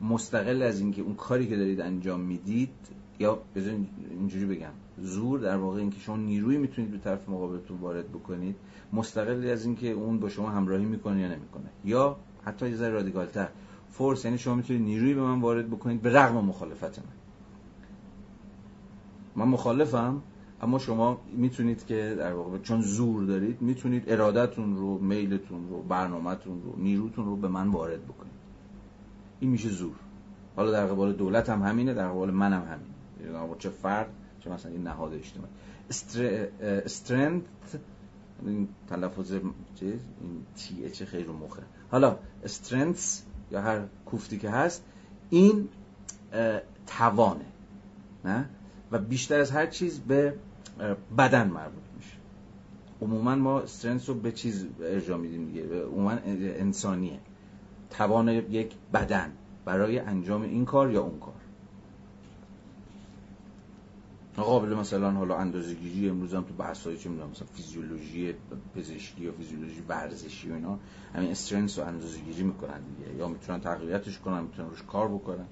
مستقل 0.00 0.62
از 0.62 0.80
اینکه 0.80 1.02
اون 1.02 1.14
کاری 1.14 1.46
که 1.46 1.56
دارید 1.56 1.80
انجام 1.80 2.20
می‌دید 2.20 2.70
یا 3.18 3.38
بذارین 3.54 3.88
اینجوری 4.10 4.46
بگم. 4.46 4.70
زور 4.98 5.40
در 5.40 5.56
واقع 5.56 5.78
اینکه 5.78 6.00
شما 6.00 6.16
نیروی 6.16 6.58
می‌تونید 6.58 6.90
به 6.90 6.98
طرف 6.98 7.28
مقابلتون 7.28 7.78
وارد 7.78 8.08
بکنید. 8.08 8.56
مستقل 8.92 9.50
از 9.50 9.64
اینکه 9.64 9.90
اون 9.90 10.20
با 10.20 10.28
شما 10.28 10.50
همراهی 10.50 10.84
می‌کنه 10.84 11.20
یا 11.20 11.28
نمی‌کنه. 11.28 11.70
یا 11.84 12.16
حتی 12.44 12.68
یه 12.68 12.76
ذره 12.76 12.90
رادیکالتر. 12.90 13.48
فورس 13.90 14.24
یعنی 14.24 14.38
شما 14.38 14.54
می‌تونید 14.54 14.82
نیروی 14.82 15.14
به 15.14 15.20
من 15.22 15.40
وارد 15.40 15.70
بکنید 15.70 16.02
به 16.02 16.12
رغم 16.12 16.44
مخالفت 16.44 16.98
من. 16.98 17.04
من 19.36 19.48
مخالفم. 19.48 20.22
اما 20.62 20.78
شما 20.78 21.20
می‌تونید 21.32 21.86
که 21.86 22.14
در 22.18 22.32
واقع 22.32 22.58
چون 22.58 22.80
زور 22.80 23.24
دارید 23.24 23.62
می‌تونید 23.62 24.10
ارادتون 24.10 24.76
رو 24.76 24.98
میلتون 24.98 25.68
رو 25.68 25.82
برنامهتون 25.82 26.62
رو 26.62 26.76
نیروتون 26.76 27.24
رو 27.24 27.36
به 27.36 27.48
من 27.48 27.68
وارد 27.68 28.04
بکنید. 28.04 28.32
این 29.40 29.50
میشه 29.50 29.68
زور. 29.68 29.94
حالا 30.56 30.70
در 30.70 30.86
قبال 30.86 31.12
دولت 31.12 31.48
هم 31.48 31.62
همینه 31.62 31.94
در 31.94 32.08
قبال 32.08 32.30
من 32.30 32.52
هم 32.52 32.62
همینه. 32.62 33.38
یعنی 33.38 33.54
چه 33.58 33.68
فرد 33.68 34.08
چه 34.40 34.50
مثلا 34.50 34.72
این 34.72 34.82
نهاد 34.82 35.14
اجتماعی. 35.14 35.52
استرنت 36.60 37.42
این 38.46 38.68
تلفظ 38.88 39.32
چیز 39.74 40.00
این 40.20 40.46
تی 40.56 40.90
چه 40.90 41.04
خیر 41.04 41.30
مخه. 41.30 41.62
حالا 41.90 42.16
استرنتس 42.44 43.22
یا 43.50 43.62
هر 43.62 43.80
کوفتی 44.06 44.38
که 44.38 44.50
هست 44.50 44.84
این 45.30 45.68
توانه. 46.86 47.44
نه؟ 48.24 48.48
و 48.92 48.98
بیشتر 48.98 49.40
از 49.40 49.50
هر 49.50 49.66
چیز 49.66 50.00
به 50.00 50.34
بدن 51.18 51.48
مربوط 51.48 51.82
میشه. 51.96 52.16
عموما 53.02 53.34
ما 53.34 53.60
استرنس 53.60 54.08
رو 54.08 54.14
به 54.14 54.32
چیز 54.32 54.66
ارجا 54.82 55.16
میدیم 55.16 55.46
دیگه. 55.46 55.82
عموما 55.82 56.10
انسانیه. 56.34 57.18
توان 57.90 58.28
یک 58.28 58.74
بدن 58.94 59.32
برای 59.64 59.98
انجام 59.98 60.42
این 60.42 60.64
کار 60.64 60.90
یا 60.90 61.02
اون 61.02 61.18
کار. 61.18 61.34
قابل 64.36 64.74
مثلا 64.74 65.10
حالا 65.10 65.36
اندازه‌گیری 65.36 66.08
امروز 66.08 66.34
هم 66.34 66.42
تو 66.42 66.54
بحث‌های 66.54 66.96
چه 66.96 67.08
می‌دونم 67.08 67.30
مثلا 67.30 67.46
فیزیولوژی 67.54 68.34
پزشکی 68.76 69.24
یا 69.24 69.32
فیزیولوژی 69.32 69.82
ورزشی 69.88 70.50
و 70.50 70.54
اینا 70.54 70.78
همین 71.14 71.30
strength 71.30 71.78
رو 71.78 71.84
اندازه‌گیری 71.84 72.42
می‌کنن 72.42 72.80
دیگه. 72.80 73.18
یا 73.18 73.28
می‌تونن 73.28 73.60
تقویتش 73.60 74.18
کنن 74.18 74.42
می‌تونن 74.42 74.68
روش 74.70 74.82
کار 74.82 75.08
بکنن. 75.08 75.46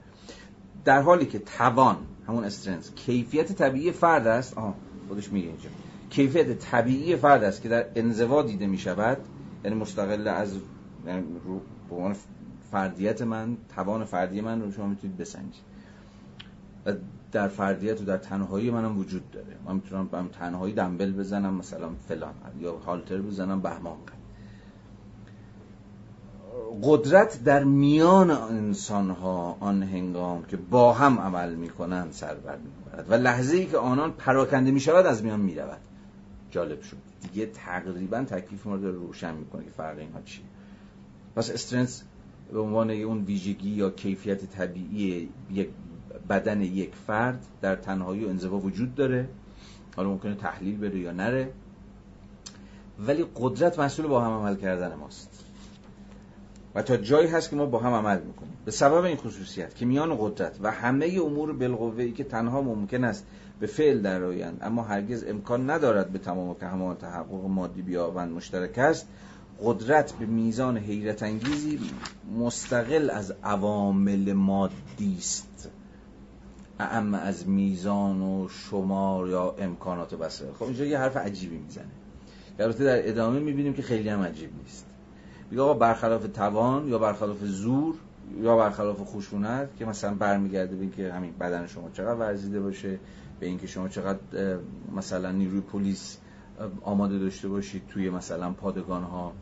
در 0.85 1.03
حالی 1.03 1.27
که 1.27 1.39
توان 1.39 1.97
همون 2.27 2.45
strength 2.44 2.94
کیفیت 2.95 3.53
طبیعی 3.53 3.93
فرد 3.93 4.27
است 4.27 4.59
آها 4.59 4.74
خودش 5.09 5.32
میگه 5.32 5.46
اینجا. 5.46 5.70
کیفیت 6.11 6.59
طبیعی 6.59 7.16
فرد 7.16 7.44
است 7.44 7.62
که 7.62 7.68
در 7.68 7.86
انزوا 7.94 8.42
دیده 8.42 8.66
می 8.66 8.78
شود 8.78 9.18
یعنی 9.64 9.76
مستقل 9.76 10.28
از 10.28 10.57
یعنی 11.07 11.24
رو 11.44 11.61
فردیت 12.70 13.22
من 13.22 13.57
توان 13.74 14.04
فردی 14.04 14.40
من 14.40 14.62
رو 14.62 14.72
شما 14.72 14.86
می‌تونید 14.86 15.16
بسنجید. 15.16 15.62
و 16.86 16.92
در 17.32 17.48
فردیت 17.48 18.00
و 18.00 18.04
در 18.04 18.16
تنهایی 18.16 18.70
منم 18.70 18.98
وجود 18.98 19.30
داره. 19.30 19.57
من 19.66 19.74
می‌تونم 19.74 20.28
تنهایی 20.28 20.74
دمبل 20.74 21.12
بزنم 21.12 21.54
مثلا 21.54 21.88
فلان 22.09 22.34
یا 22.61 22.76
هالتر 22.76 23.20
بزنم 23.20 23.61
بهمان 23.61 23.96
قدرت 26.83 27.45
در 27.45 27.64
میان 27.64 28.31
انسان 28.31 29.11
ها 29.11 29.57
آن 29.61 29.83
هنگام 29.83 30.45
که 30.45 30.57
با 30.57 30.93
هم 30.93 31.20
عمل 31.20 31.55
می‌کنند 31.55 32.12
سر 32.12 32.35
بر 32.35 32.57
می‌برد 32.57 33.11
و 33.11 33.14
لحظه 33.14 33.57
ای 33.57 33.66
که 33.66 33.79
آنان 33.79 34.12
پراکنده 34.12 34.70
می‌شود 34.70 35.07
از 35.07 35.24
میان 35.24 35.41
می‌رود. 35.41 35.79
جالب 36.51 36.83
شد. 36.83 36.97
دیگه 37.22 37.47
تقریبا 37.47 38.22
تکلیف 38.22 38.66
ما 38.66 38.74
رو 38.74 38.93
روشن 38.93 39.35
می‌کنه 39.35 39.64
که 39.64 39.70
فرق 39.70 39.99
اینها 39.99 40.20
چیه. 40.24 40.45
پس 41.37 41.51
استرنس 41.51 42.03
به 42.53 42.61
عنوان 42.61 42.91
اون 42.91 43.24
ویژگی 43.24 43.70
یا 43.70 43.91
کیفیت 43.91 44.45
طبیعی 44.45 45.29
یک 45.51 45.68
بدن 46.29 46.61
یک 46.61 46.95
فرد 47.07 47.47
در 47.61 47.77
تنهایی 47.77 48.24
و 48.24 48.29
انزوا 48.29 48.59
وجود 48.59 48.95
داره. 48.95 49.29
حالا 49.97 50.09
ممکنه 50.09 50.35
تحلیل 50.35 50.77
بره 50.77 50.99
یا 50.99 51.12
نره. 51.12 51.53
ولی 52.99 53.27
قدرت 53.37 53.79
مسئول 53.79 54.07
با 54.07 54.24
هم 54.24 54.33
عمل 54.33 54.57
کردن 54.57 54.95
ماست. 54.95 55.45
و 56.77 56.83
تا 56.83 56.97
جایی 56.97 57.29
هست 57.29 57.51
که 57.51 57.57
ما 57.57 57.66
با 57.66 57.79
هم 57.79 57.93
عمل 57.93 58.20
می‌کنیم. 58.22 58.57
به 58.64 58.70
سبب 58.70 59.05
این 59.05 59.16
خصوصیت 59.16 59.74
که 59.74 59.87
میان 59.87 60.16
قدرت 60.20 60.59
و 60.62 60.70
همه 60.70 61.20
امور 61.24 61.53
بالقوه 61.53 62.03
ای 62.03 62.12
که 62.12 62.24
تنها 62.24 62.62
ممکن 62.62 63.05
است 63.05 63.27
به 63.61 63.66
فعل 63.66 64.03
درآیند 64.03 64.59
اما 64.62 64.83
هرگز 64.83 65.24
امکان 65.24 65.70
ندارد 65.70 66.11
به 66.11 66.18
تمام 66.18 66.55
که 66.55 66.66
همان 66.66 66.97
تحقق 66.97 67.45
مادی 67.45 67.83
بیابند 67.83 68.33
مشترک 68.33 68.79
است 68.79 69.09
قدرت 69.64 70.12
به 70.12 70.27
میزان 70.27 70.79
حیرت 70.79 71.22
انگیزی 71.22 71.81
مستقل 72.39 73.11
از 73.11 73.35
عوامل 73.45 74.33
مادی 74.33 75.16
است. 75.18 75.70
اعم 76.79 77.14
از 77.14 77.49
میزان 77.49 78.22
و 78.22 78.49
شمار 78.49 79.29
یا 79.29 79.55
امکانات 79.59 80.14
بسره. 80.14 80.53
خب 80.53 80.64
اینجا 80.64 80.85
یه 80.85 80.99
حرف 80.99 81.16
عجیبی 81.16 81.57
می‌زنه. 81.57 81.85
البته 82.59 82.85
در 82.85 83.09
ادامه 83.09 83.39
می‌بینیم 83.41 83.74
که 83.74 83.83
خیلی 83.83 84.09
هم 84.09 84.22
عجیب 84.22 84.51
نیست. 84.62 84.87
میگه 85.51 85.62
آقا 85.62 85.74
برخلاف 85.74 86.26
توان 86.26 86.88
یا 86.88 86.99
برخلاف 86.99 87.44
زور 87.44 87.94
یا 88.42 88.57
برخلاف 88.57 88.97
خشونت 89.05 89.76
که 89.76 89.84
مثلا 89.84 90.14
برمیگرده 90.14 90.76
به 90.76 90.82
اینکه 90.82 91.12
همین 91.12 91.32
بدن 91.40 91.66
شما 91.66 91.90
چقدر 91.90 92.14
ورزیده 92.14 92.61
باشه 92.61 92.99
به 93.40 93.47
اینکه 93.47 93.66
شما 93.66 93.88
چقدر 93.88 94.18
مثلا 94.97 95.30
نیروی 95.30 95.61
پلیس 95.61 96.18
آماده 96.82 97.18
داشته 97.18 97.49
باشید 97.49 97.82
توی 97.88 98.11
مثلا 98.11 98.53
پادگان 98.53 99.03
ها 99.03 99.32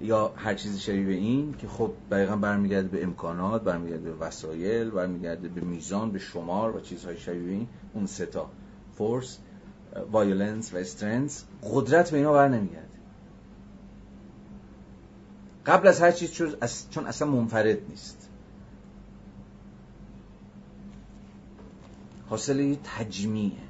یا 0.00 0.32
هر 0.36 0.54
چیزی 0.54 0.80
شبیه 0.80 1.16
این 1.16 1.54
که 1.58 1.68
خب 1.68 1.90
دقیقا 2.10 2.36
برمیگرده 2.36 2.88
به 2.88 3.02
امکانات 3.02 3.62
برمیگرده 3.62 4.12
به 4.12 4.26
وسایل 4.26 4.90
برمیگرده 4.90 5.48
به 5.48 5.60
میزان 5.60 6.10
به 6.10 6.18
شمار 6.18 6.76
و 6.76 6.80
چیزهای 6.80 7.16
شبیه 7.16 7.52
این 7.52 7.68
اون 7.94 8.06
سه 8.06 8.35
تا 8.35 8.50
force 8.98 9.38
violence 10.12 10.74
و 10.74 10.76
strength 10.76 11.44
قدرت 11.72 12.10
به 12.10 12.16
اینا 12.16 12.32
بر 12.32 12.48
نمیگرده. 12.48 12.95
قبل 15.66 15.88
از 15.88 16.00
هر 16.00 16.12
چیز 16.12 16.32
چون 16.90 17.06
اصلا 17.06 17.28
منفرد 17.28 17.78
نیست. 17.88 18.28
حاصل 22.28 22.76
تجمیعه. 22.84 23.66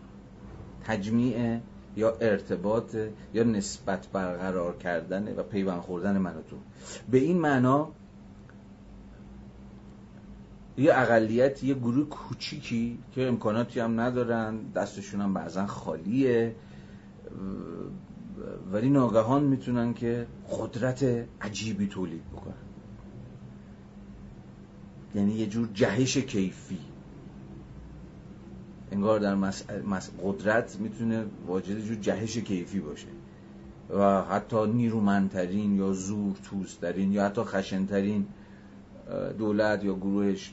تجمیع 0.85 1.59
یا 1.97 2.17
ارتباط 2.21 2.97
یا 3.35 3.45
نسبت 3.45 4.09
برقرار 4.09 4.77
کردن 4.77 5.35
و 5.37 5.43
پیوند 5.43 5.81
خوردن 5.81 6.19
من 6.19 6.37
و 6.37 6.43
تو 6.43 6.57
به 7.11 7.19
این 7.19 7.39
معنا 7.39 7.89
یه 10.79 10.95
اقلیت 10.95 11.65
یه 11.65 11.75
گروه 11.75 12.09
کوچیکی 12.09 12.99
که 13.13 13.27
امکاناتی 13.27 13.81
هم 13.81 14.01
ندارن 14.01 14.59
دستشون 14.75 15.21
هم 15.21 15.35
بعضا 15.35 15.67
خالیه. 15.67 16.55
ولی 18.73 18.91
ناگهان 18.91 19.45
می‌تونن 19.45 19.95
که 19.95 20.27
قدرت 20.51 21.27
عجیبی 21.41 21.87
تولید 21.87 22.23
بکنن. 22.33 22.55
یعنی 25.15 25.33
یه 25.33 25.47
جور 25.47 25.69
جهش 25.75 26.17
کیفی. 26.17 26.79
انگار 28.93 29.21
در 29.21 29.35
مس... 29.35 29.65
قدرت 30.23 30.77
می‌تونه 30.81 31.25
واجد 31.47 31.81
جور 31.81 31.97
جهش 31.97 32.39
کیفی 32.39 32.81
باشه. 32.81 33.09
و 33.91 34.23
حتی 34.23 34.67
نیرومندترین 34.67 35.77
یا 35.77 35.93
زور 35.93 36.37
توسترین 36.51 37.13
یا 37.13 37.25
حتی 37.25 37.41
خشنترین 37.41 38.27
دولت 39.39 39.85
یا 39.85 39.95
گروهش 39.95 40.53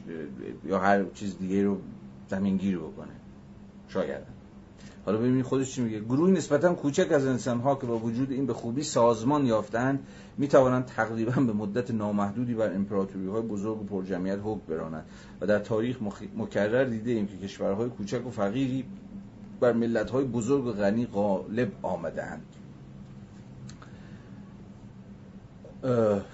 یا 0.65 0.79
هر 0.79 1.05
چیز 1.13 1.37
دیگه 1.37 1.63
رو 1.63 1.81
زمینگیر 2.29 2.77
بکنه. 2.77 3.13
شاید. 3.87 4.42
حالا 5.05 5.17
ببینید 5.17 5.45
خودش 5.45 5.75
چی 5.75 5.81
میگه. 5.81 5.99
گروهی 5.99 6.31
نسبتا 6.31 6.73
کوچک 6.73 7.11
از 7.11 7.25
انسان 7.25 7.59
ها 7.59 7.75
که 7.75 7.87
با 7.87 7.97
وجود 7.97 8.31
این 8.31 8.45
به 8.45 8.53
خوبی 8.53 8.83
سازمان 8.83 9.45
یافتند 9.45 10.07
می 10.37 10.47
توانند 10.47 10.85
تقریبا 10.85 11.31
به 11.31 11.53
مدت 11.53 11.91
نامحدودی 11.91 12.53
بر 12.53 12.75
امپراتوری 12.75 13.27
های 13.27 13.41
بزرگ 13.41 13.81
و 13.81 13.83
پرجمعیت 13.83 14.39
حکم 14.43 14.61
برانند 14.69 15.05
و 15.41 15.47
در 15.47 15.59
تاریخ 15.59 15.97
مکرر 16.37 16.83
دیده 16.83 17.11
ایم 17.11 17.27
که 17.27 17.37
کشورهای 17.37 17.89
کوچک 17.89 18.27
و 18.27 18.29
فقیری 18.29 18.85
بر 19.59 19.73
ملت 19.73 20.09
های 20.09 20.25
بزرگ 20.25 20.65
و 20.65 20.71
غنی 20.71 21.05
غالب 21.05 21.71
آمدند 21.81 22.45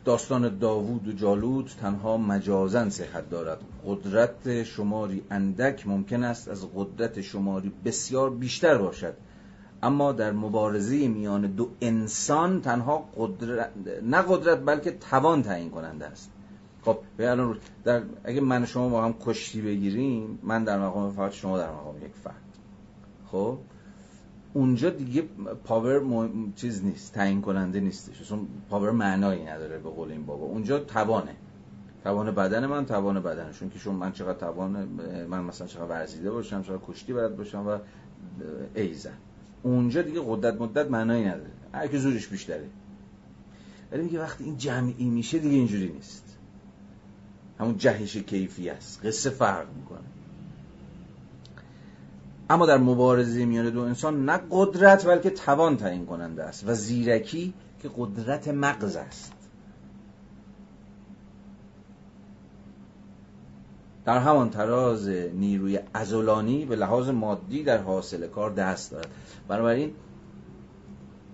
داستان 0.06 0.58
داوود 0.58 1.08
و 1.08 1.12
جالوت 1.12 1.78
تنها 1.82 2.18
مجازن 2.18 2.90
صحت 2.90 3.30
دارد. 3.30 3.60
قدرت 3.88 4.64
شماری 4.64 5.24
اندک 5.32 5.88
ممکن 5.88 6.24
است 6.24 6.48
از 6.48 6.66
قدرت 6.76 7.22
شماری 7.22 7.72
بسیار 7.86 8.30
بیشتر 8.30 8.78
باشد. 8.78 9.14
اما 9.84 10.12
در 10.12 10.32
مبارزه 10.32 11.08
میان 11.08 11.42
دو 11.42 11.70
انسان 11.82 12.62
تنها 12.62 13.10
قدرت 13.18 13.72
نه 14.04 14.22
قدرت 14.22 14.66
بلکه 14.66 14.92
توان 14.92 15.44
تعیین 15.44 15.70
کننده 15.70 16.06
است. 16.06 16.32
خب 16.82 16.98
الان 17.20 17.58
در 17.84 18.02
اگه 18.24 18.42
من 18.42 18.66
شما 18.66 18.90
با 18.90 19.04
هم 19.04 19.16
کشتی 19.26 19.62
بگیریم 19.62 20.40
من 20.44 20.64
در 20.64 20.80
مقام 20.80 21.12
فقط 21.12 21.32
شما 21.32 21.58
در 21.58 21.72
مقام 21.72 21.98
یک 21.98 22.16
فرد. 22.24 22.36
خب؟ 23.32 23.58
اونجا 24.54 24.90
دیگه 24.90 25.24
power 25.64 26.30
چیز 26.56 26.86
نیست 26.86 27.14
تعیین 27.14 27.42
کننده 27.42 27.80
نیستش. 27.80 28.30
چون 28.30 28.48
power 28.70 28.92
معنایی 28.92 29.46
نداره 29.46 29.78
به 29.78 29.90
قول 29.90 30.12
این 30.12 30.26
بابا. 30.26 30.46
اونجا 30.46 30.80
توانه. 30.80 31.36
توان 32.04 32.32
بدن 32.32 32.66
من 32.66 32.86
توان 32.86 33.20
بدنشون 33.20 33.70
که 33.70 33.80
شما 33.80 33.94
من 33.94 34.12
چقدر 34.12 34.40
توان 34.40 34.84
من 35.30 35.44
مثلا 35.44 35.68
چقدر 35.68 35.86
ورزیده 35.86 36.32
باشم 36.32 36.64
چقدر 36.64 36.80
کشتی 36.88 37.14
بلد 37.14 37.38
باشم 37.38 37.68
و 37.68 37.78
ایزن 38.76 39.18
اونجا 39.64 40.02
دیگه 40.02 40.22
قدرت 40.28 40.62
قدرت 40.62 40.92
معنایی 40.92 41.26
نداره. 41.26 41.52
هر 41.74 41.88
که 41.88 41.98
زورش 41.98 42.28
بیشتره. 42.28 42.70
ولی 43.92 44.04
میگه 44.04 44.20
وقتی 44.20 44.44
این 44.44 44.58
جمعی 44.58 45.10
میشه 45.10 45.40
دیگه 45.40 45.56
اینجوری 45.56 45.90
نیست. 45.90 46.38
همون 47.60 47.78
جهش 47.78 48.18
کیفی 48.18 48.70
است. 48.70 49.06
قصه 49.06 49.30
فرق 49.30 49.68
می‌کنه. 49.76 50.00
اما 52.50 52.66
در 52.66 52.78
مبارزه 52.78 53.46
میان 53.46 53.70
دو 53.70 53.82
انسان 53.82 54.26
نه 54.26 54.40
قدرت 54.52 55.08
بلکه 55.08 55.30
توان 55.30 55.78
تعیین 55.78 56.06
کننده 56.06 56.44
است 56.44 56.64
و 56.68 56.74
زیرکی 56.74 57.54
که 57.82 57.90
قدرت 57.98 58.48
مغز 58.48 58.96
است. 58.96 59.34
در 64.06 64.20
همان 64.20 64.50
تراز 64.50 65.08
نیروی 65.10 65.80
ازولانی 65.94 66.66
به 66.66 66.76
لحاظ 66.76 67.10
مادی 67.10 67.64
در 67.64 67.78
حاصل 67.78 68.28
کار 68.28 68.52
دست 68.52 68.92
دارد. 68.92 69.10
بنابراین 69.48 69.92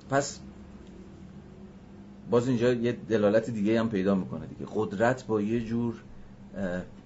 پس 0.09 0.39
باز 2.29 2.47
اینجا 2.47 2.73
یه 2.73 2.91
دلالت 2.91 3.49
دیگه 3.49 3.79
هم 3.79 3.89
پیدا 3.89 4.15
می‌کنه 4.15 4.45
دیگه. 4.45 4.71
قدرت 4.75 5.25
با 5.25 5.41
یه 5.41 5.65
جور 5.65 5.93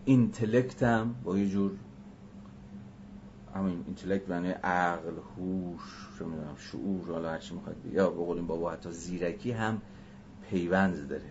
اینتلکت 0.05 0.83
هم 0.83 1.15
با 1.23 1.37
یه 1.37 1.49
جور 1.49 1.71
همین 3.59 3.83
اینتלקت 3.85 4.29
معنی 4.29 4.49
عقل 4.49 5.11
هوش 5.37 5.81
می‌دونم 6.19 6.55
شعور 6.57 7.11
حالا 7.11 7.29
هرچی 7.29 7.53
می‌خواد 7.53 7.75
یا 7.93 8.09
بقولیم 8.09 8.47
بابا 8.47 8.71
حتی 8.71 8.91
زیرکی 8.91 9.51
هم 9.51 9.81
پیوند 10.49 11.07
داره. 11.09 11.29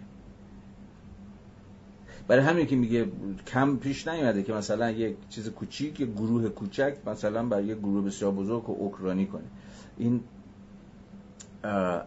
برای 2.29 2.45
همین 2.45 2.67
که 2.67 2.77
میگه 2.77 3.09
کم 3.47 3.77
پیش 3.77 4.09
نیومده 4.09 4.43
که 4.43 4.53
مثلا 4.53 4.91
یک 4.91 5.17
چیز 5.29 5.49
کوچیک 5.49 6.01
یک 6.01 6.09
گروه 6.13 6.49
کوچک 6.49 6.97
مثلا 7.07 7.47
برای 7.47 7.65
یک 7.65 7.79
گروه 7.79 8.05
بسیار 8.05 8.33
بزرگ 8.33 8.71
و 8.71 8.73
اوکرانی 8.73 9.27
کنه. 9.27 9.45
این 9.97 10.21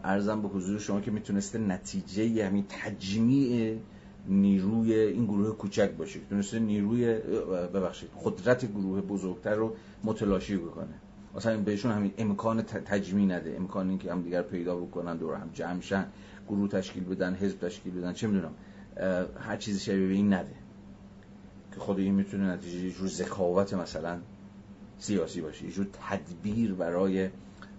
ارزم 0.04 0.42
به 0.42 0.48
حضور 0.48 0.78
شما 0.78 1.00
که 1.00 1.10
می‌تونسته 1.10 1.58
نتیجه 1.58 2.46
همین 2.46 2.64
تجمیع 2.68 3.78
نیروی 4.26 4.94
این 4.94 5.24
گروه 5.24 5.56
کوچک 5.56 5.90
باشه. 5.90 6.20
تونسته 6.30 6.58
نیروی 6.58 7.14
ببخشید 7.74 8.10
قدرت 8.24 8.72
گروه 8.72 9.00
بزرگتر 9.00 9.54
رو 9.54 9.76
متلاشی 10.04 10.56
بکنه. 10.56 10.94
مثلا 11.36 11.56
بهشون 11.56 11.92
همین 11.92 12.12
امکان 12.18 12.62
تجمیع 12.62 13.26
نده. 13.26 13.56
امکان 13.56 13.88
اینکه 13.88 14.12
هم 14.12 14.22
دیگر 14.22 14.42
پیدا 14.42 14.76
بکنن 14.76 15.16
دور 15.16 15.34
هم 15.34 15.50
جمع 15.54 15.80
شن 15.80 16.06
گروه 16.48 16.68
تشکیل 16.68 17.04
بدن 17.04 17.34
حزب 17.34 17.58
تشکیل 17.68 17.92
بدن 17.92 18.12
چه 18.12 18.26
می‌دونم 18.26 18.52
هر 19.40 19.56
چیزی 19.56 19.80
شبیه 19.80 20.06
به 20.06 20.12
این 20.12 20.32
نده. 20.32 20.54
که 21.74 21.80
خود 21.80 21.98
این 21.98 22.14
می‌تونه 22.14 22.52
نتیجه 22.52 22.78
یه 22.78 22.90
جور 22.90 23.08
ذکاوت 23.08 23.74
مثلا 23.74 24.18
سیاسی 24.98 25.40
باشه 25.40 25.64
یه 25.64 25.72
جور 25.72 25.86
تدبیر 25.92 26.74
برای 26.74 27.28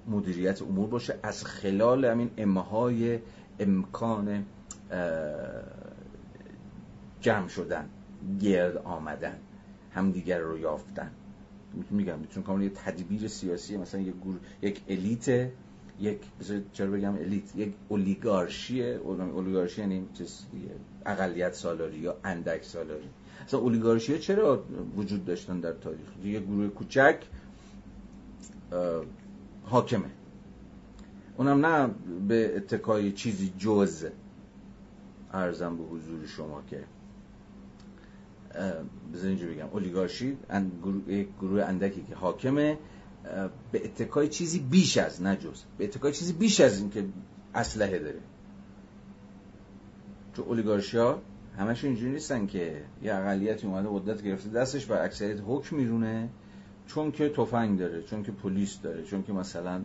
مدیریت 0.07 0.61
امور 0.61 0.89
باشه. 0.89 1.19
از 1.23 1.45
خلال 1.45 2.05
همین 2.05 2.29
امهای 2.37 3.19
امکان 3.59 4.45
جمع 7.23 7.47
شدن 7.47 7.89
گرد 8.41 8.77
آمدن 8.77 9.37
همدیگر 9.91 10.39
رو 10.39 10.57
یافتن. 10.57 11.11
میگم 11.91 12.19
می‌تونه 12.19 12.45
کاملا 12.45 12.63
یه 12.63 12.69
تدبیر 12.69 13.27
سیاسی 13.27 13.77
مثلا 13.77 14.01
یک 14.01 14.15
گور... 14.15 14.39
یک 14.61 14.81
الیت 14.87 15.49
یک 15.99 16.19
چرا 16.73 16.91
بگم 16.91 17.15
الیت 17.15 17.55
یک 17.55 17.73
اولیگارشی 17.89 18.83
اولیگارشی 18.93 19.81
یعنی 19.81 20.07
چیز 20.13 20.45
اقلیت 21.05 21.53
سالاری 21.53 21.97
یا 21.97 22.17
اندک 22.23 22.63
سالاری. 22.63 23.09
اصلا 23.45 23.59
اولیگارشی 23.59 24.19
چرا 24.19 24.63
وجود 24.97 25.25
داشتن 25.25 25.59
در 25.59 25.71
تاریخ؟ 25.73 26.07
یه 26.23 26.39
گروه 26.39 26.67
کوچک 26.67 27.17
حاکمه. 29.63 30.09
اونم 31.37 31.65
نه 31.65 31.89
به 32.27 32.57
اتکای 32.57 33.11
چیزی 33.11 33.53
جز 33.57 34.05
ارزم 35.33 35.77
به 35.77 35.83
حضور 35.83 36.25
شما 36.25 36.63
که 36.69 36.83
بذار 39.13 39.27
اینجا 39.27 39.47
بگم. 39.47 39.67
اولیگارشی 39.71 40.37
یک 41.07 41.27
گروه 41.41 41.63
اندکی 41.63 42.03
که 42.09 42.15
حاکمه 42.15 42.77
به 43.71 43.85
اتکای 43.85 44.27
چیزی 44.27 44.59
بیش 44.59 44.97
از 44.97 45.21
نه 45.21 45.35
جز 45.35 45.63
به 45.77 45.83
اتکای 45.83 46.13
چیزی 46.13 46.33
بیش 46.33 46.61
از 46.61 46.79
این 46.79 46.89
که 46.89 47.05
اسلحه 47.55 47.99
داره. 47.99 48.19
چون 50.35 50.45
اولیگارشی 50.45 50.97
ها 50.97 51.21
همش 51.57 51.83
اینجوری 51.83 52.11
نیستن 52.11 52.47
که 52.47 52.81
یه 53.03 53.15
اقلیتی 53.15 53.67
اومده 53.67 53.89
قدرت 53.91 54.23
گرفته 54.23 54.49
دستش 54.49 54.89
و 54.89 54.93
اکثریت 54.93 55.39
حکم 55.47 55.75
میرونه 55.75 56.29
چون 56.87 57.11
که 57.11 57.29
تفنگ 57.29 57.79
داره 57.79 58.01
چون 58.01 58.23
که 58.23 58.31
پلیس 58.31 58.81
داره 58.81 59.03
چون 59.03 59.23
که 59.23 59.33
مثلا 59.33 59.81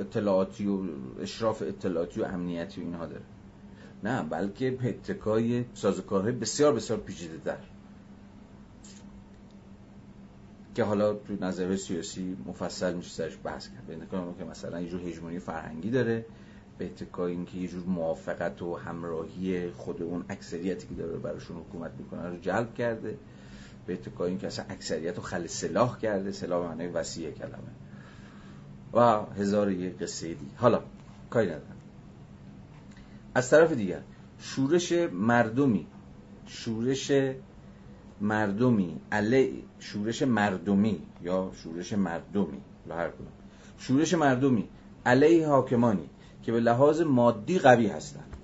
اطلاعاتی 0.00 0.66
و 0.66 0.78
اشراف 1.20 1.62
اطلاعاتی 1.62 2.20
و 2.20 2.24
امنیتی 2.24 2.80
و 2.80 2.84
اینها 2.84 3.06
داره. 3.06 3.22
نه 4.04 4.22
بلکه 4.22 4.70
پتکای 4.70 5.64
سازوکارهای 5.74 6.32
بسیار 6.32 6.74
بسیار 6.74 6.98
پیچیده 6.98 7.36
در 7.44 7.56
که 10.74 10.84
حالا 10.84 11.14
تو 11.14 11.36
نظر 11.40 11.76
سیاسی 11.76 12.36
مفصل 12.46 12.94
میشه 12.94 13.10
سرش 13.10 13.38
بحث 13.44 13.68
کرد. 13.68 13.86
بین 13.86 14.34
که 14.38 14.44
مثلا 14.44 14.80
یه 14.80 14.88
جور 14.88 15.00
هژمونی 15.00 15.38
فرهنگی 15.38 15.90
داره. 15.90 16.26
به 16.78 16.86
اتکای 16.86 17.32
اینکه 17.32 17.58
یه 17.58 17.68
جور 17.68 17.84
موافقت 17.86 18.62
و 18.62 18.76
همراهی 18.76 19.70
خود 19.70 20.02
اون 20.02 20.24
اکثریتی 20.28 20.86
که 20.86 20.94
داره 20.94 21.18
براشون 21.18 21.56
حکومت 21.56 21.90
می‌کنه 21.98 22.28
رو 22.28 22.38
جلب 22.38 22.74
کرده. 22.74 23.16
به 23.86 23.92
اتکای 23.92 24.28
اینکه 24.28 24.46
اصلا 24.46 24.64
اکثریت 24.68 25.16
رو 25.16 25.22
خل 25.22 25.46
سلاح 25.46 25.98
کرده. 25.98 26.32
سلاح 26.32 26.68
معنی 26.68 26.86
وسیع 26.86 27.30
کلمه. 27.30 27.54
و 28.92 29.32
هزار 29.32 29.70
یه 29.70 29.90
قصه 29.90 30.28
دی 30.28 30.50
حالا 30.56 30.82
کاری 31.30 31.46
ندارم. 31.46 31.73
از 33.34 33.50
طرف 33.50 33.72
دیگر 33.72 34.00
شورش 34.38 34.92
مردمی 35.12 35.86
شورش 36.46 37.12
مردمی 38.20 39.00
علی 39.12 39.64
شورش 39.78 40.22
مردمی 40.22 41.02
یا 41.22 41.50
شورش 41.62 41.92
مردمی 41.92 42.60
هر 42.90 43.08
کدوم. 43.08 43.26
شورش 43.78 44.14
مردمی 44.14 44.68
علیه 45.06 45.48
حاکمانی 45.48 46.10
که 46.42 46.52
به 46.52 46.60
لحاظ 46.60 47.00
مادی 47.00 47.58
قوی 47.58 47.86
هستند. 47.86 48.36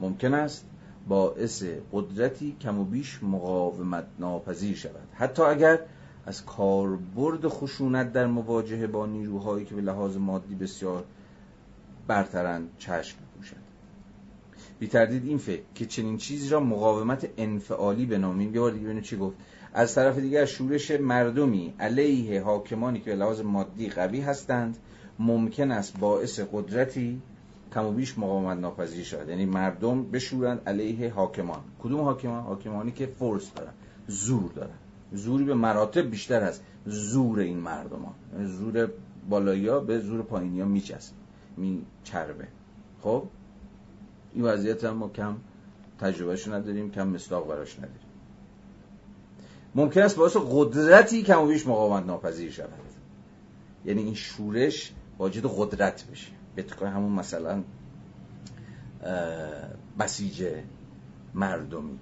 ممکن 0.00 0.34
است 0.34 0.64
باعث 1.08 1.64
قدرتی 1.92 2.56
کم 2.60 2.78
و 2.78 2.84
بیش 2.84 3.22
مقاومت 3.22 4.04
ناپذیر 4.18 4.76
شود. 4.76 5.08
حتی 5.14 5.42
اگر 5.42 5.78
از 6.26 6.44
کاربرد 6.44 7.48
خشونت 7.48 8.12
در 8.12 8.26
مواجهه 8.26 8.86
با 8.86 9.06
نیروهایی 9.06 9.64
که 9.64 9.74
به 9.74 9.80
لحاظ 9.80 10.16
مادی 10.16 10.54
بسیار 10.54 11.04
برترند 12.08 12.70
چشم 12.78 13.16
بپوشد 13.18 13.68
بی 14.78 14.86
تردید 14.86 15.24
این 15.24 15.38
فکر 15.38 15.62
که 15.74 15.86
چنین 15.86 16.16
چیزی 16.16 16.48
را 16.48 16.60
مقاومت 16.60 17.28
انفعالی 17.36 18.06
بنامیم 18.06 18.54
یه 18.54 18.60
بار 18.60 18.70
دیگه 18.70 19.00
چی 19.00 19.16
گفت. 19.16 19.36
از 19.74 19.94
طرف 19.94 20.18
دیگر 20.18 20.44
شورش 20.44 20.90
مردمی 20.90 21.74
علیه 21.80 22.42
حاکمانی 22.42 23.00
که 23.00 23.10
به 23.10 23.16
لحاظ 23.16 23.40
مادی 23.40 23.88
قوی 23.88 24.20
هستند 24.20 24.78
ممکن 25.18 25.70
است 25.70 25.98
باعث 25.98 26.40
قدرتی 26.52 27.22
کم 27.74 27.84
و 27.84 27.92
بیش 27.92 28.18
مقاومت 28.18 28.58
ناپذیر 28.58 29.04
شود. 29.04 29.28
یعنی 29.28 29.46
مردم 29.46 30.10
بشورند 30.10 30.60
علیه 30.66 31.12
حاکمان. 31.12 31.60
کدوم 31.82 32.00
حاکمان؟ 32.00 32.42
حاکمانی 32.42 32.92
که 32.92 33.06
فورس 33.06 33.52
دارن. 33.54 33.72
زور 34.06 34.52
دارن. 34.52 34.78
زوری 35.12 35.44
به 35.44 35.54
مراتب 35.54 36.10
بیشتر 36.10 36.40
از 36.40 36.60
زور 36.86 37.38
این 37.38 37.58
مردمان. 37.58 38.14
زور 38.44 38.88
بالایی 39.30 39.80
به 39.86 39.98
زور 39.98 40.22
پایینی 40.22 40.60
ها 40.60 40.68
میچربه 41.58 42.48
خب؟ 43.02 43.24
این 44.34 44.44
وضعیت 44.44 44.84
هم 44.84 44.96
ما 44.96 45.08
کم 45.08 45.36
تجربهش 45.98 46.48
نداریم 46.48 46.90
کم 46.90 47.08
مصداق 47.08 47.48
براش 47.48 47.78
نداریم. 47.78 48.08
ممکن 49.74 50.02
است 50.02 50.16
باعث 50.16 50.36
قدرتی 50.50 51.22
کم 51.22 51.42
و 51.42 51.46
بیش 51.46 51.66
مقاومت 51.66 52.06
ناپذیر 52.06 52.50
شود. 52.50 52.68
یعنی 53.84 54.02
این 54.02 54.14
شورش 54.14 54.92
واجد 55.18 55.46
قدرت 55.56 56.04
بشه. 56.10 56.32
به 56.56 56.90
همون 56.90 57.12
مثلا 57.12 57.64
بسیج 59.98 60.46
مردمی. 61.34 61.98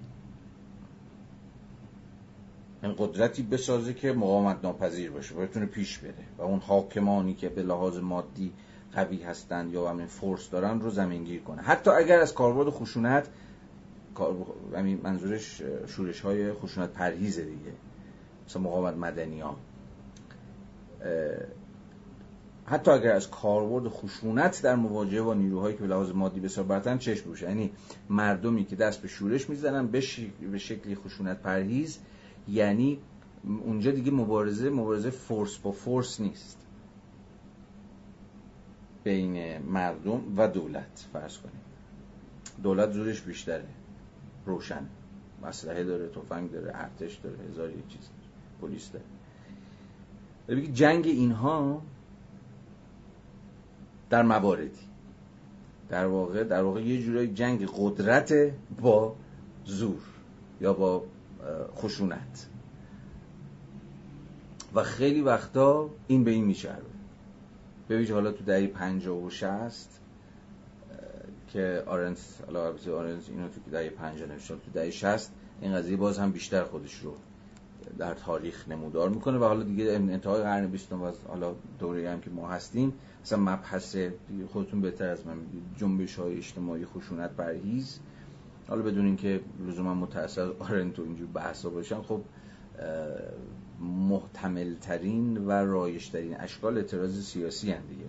این 2.83 2.95
قدرتی 2.99 3.43
بسازه 3.43 3.95
که 3.95 4.13
مقاومت 4.13 4.59
ناپذیر 4.63 5.11
باشه 5.11 5.35
و 5.35 5.41
بتونه 5.41 5.67
پیش 5.67 5.99
بره. 5.99 6.25
و 6.39 6.43
اون 6.43 6.59
حاکمانی 6.59 7.35
که 7.35 7.49
به 7.49 7.63
لحاظ 7.63 7.97
مادی 7.97 8.53
قوی 8.97 9.23
هستند 9.23 9.73
یا 9.73 9.89
همین 9.91 10.07
فورس 10.07 10.51
دارن 10.51 10.81
رو 10.81 10.91
زمینگیر 10.91 11.43
کنه. 11.43 11.63
حتی 11.63 11.91
اگر 11.91 12.21
از 12.21 12.35
کاربرد 12.35 12.71
خشونت 12.71 13.29
منظورش 15.03 15.63
شورش 15.87 16.21
های 16.21 16.53
خشونت 16.53 16.93
پرهیزه 16.93 17.43
دیگه. 17.43 17.73
مثل 18.49 18.61
مقاومت 18.61 18.97
مدنی 18.97 19.41
ها. 19.41 19.57
حتی 22.65 22.91
اگر 22.91 23.13
از 23.13 23.31
کاربرد 23.31 23.89
خشونت 23.89 24.63
در 24.63 24.75
مواجهه 24.75 25.23
با 25.23 25.35
نیروهایی 25.35 25.77
که 25.77 25.81
به 25.81 25.87
لحاظ 25.87 26.11
مادی 26.11 26.41
بسیار 26.41 26.67
برتن 26.67 26.99
چشم 26.99 27.25
بوشه. 27.25 27.49
یعنی 27.49 27.71
مردمی 28.11 28.65
که 28.65 28.77
دست 28.77 29.03
به 29.03 29.09
شورش 29.09 29.51
می‌زنن 29.51 29.87
به, 29.87 30.03
به 30.53 30.59
شکلی 30.59 30.95
خشونت 30.95 31.43
پرهیز 31.43 31.99
یعنی 32.49 32.99
اونجا 33.65 33.91
دیگه 33.91 34.11
مبارزه 34.11 34.71
مبارزه 34.71 35.11
فورس 35.11 35.59
با 35.59 35.73
فورس 35.73 36.21
نیست. 36.21 36.66
بین 39.07 39.59
مردم 39.59 40.21
و 40.37 40.49
دولت 40.49 41.09
فرض 41.13 41.39
کنیم. 41.39 41.61
دولت 42.63 42.93
زورش 42.93 43.21
بیشتره. 43.21 43.65
روشن. 44.47 44.87
مسلحه 45.43 45.85
داره 45.85 46.09
تفنگ 46.09 46.51
داره 46.53 46.73
ارتش 46.75 47.15
داره 47.15 47.37
هزار 47.51 47.71
یک 47.71 47.89
چیز 47.89 48.09
پلیس 48.61 48.91
داره. 50.49 50.67
جنگ 50.67 51.07
اینها 51.07 51.83
در 54.11 54.23
مواردی. 54.23 54.89
در 55.89 56.07
واقع 56.07 56.45
در 56.45 56.63
واقع 56.63 56.83
یه 56.83 57.03
جورای 57.03 57.35
جنگ 57.35 57.69
قدرت 57.77 58.33
با 58.81 59.17
زور 59.65 60.03
یا 60.61 60.73
با 60.73 61.05
خشونت. 61.77 62.49
و 64.75 64.83
خیلی 64.83 65.21
وقتا 65.21 65.91
این 66.07 66.25
به 66.25 66.31
این 66.31 66.45
میچربه. 66.45 66.96
ببینید 67.89 68.11
حالا 68.11 68.33
تو 68.33 68.45
دهه 68.45 68.67
50 68.67 69.17
و 69.17 69.31
60 69.31 70.01
که 71.49 71.83
آرنت 71.87 72.41
حالا 72.47 72.75
آرنت 72.99 73.29
اینو 73.29 73.49
تو 73.49 73.71
دهه 73.71 73.91
50 73.91 74.29
نوشته 74.29 74.55
تو 74.55 74.71
دهه 74.75 74.91
60 74.91 75.31
این 75.61 75.75
قضیه 75.75 75.97
باز 75.97 76.19
هم 76.19 76.33
بیشتر 76.33 76.63
خودش 76.63 76.95
رو 76.95 77.15
در 77.99 78.15
تاریخ 78.15 78.69
نمودار 78.69 79.09
می‌کنه 79.09 79.39
و 79.39 79.45
حالا 79.45 79.63
دیگه 79.63 79.85
انتهای 79.85 80.43
قرن 80.43 80.67
بیستم 80.67 81.03
و 81.03 81.13
حالا 81.29 81.55
دوره 81.79 82.11
هم 82.11 82.21
که 82.21 82.31
ما 82.31 82.49
هستیم 82.49 82.93
مثلا 83.23 83.39
مبحث 83.39 83.97
خودتون 84.53 84.81
بهتر 84.81 85.09
از 85.09 85.27
من 85.27 85.37
جنبش 85.77 86.15
های 86.15 86.37
اجتماعی 86.37 86.85
خشونت 86.85 87.31
پرهیز 87.31 88.01
حالا 88.69 88.83
بدون 88.83 89.07
اینکه 89.07 89.41
لزوما 89.69 89.95
متأثر 89.95 90.53
آرنتو 90.59 91.03
اینجور 91.03 91.27
بحثا 91.27 91.71
باشن 91.71 92.03
خب 92.03 92.21
محتمل 93.81 94.75
ترین 94.75 95.47
و 95.47 95.51
رایج 95.51 96.09
ترین 96.09 96.41
اشکال 96.41 96.79
اعتراض 96.79 97.27
سیاسی 97.27 97.73
هم 97.73 97.87
دیگه. 97.87 98.05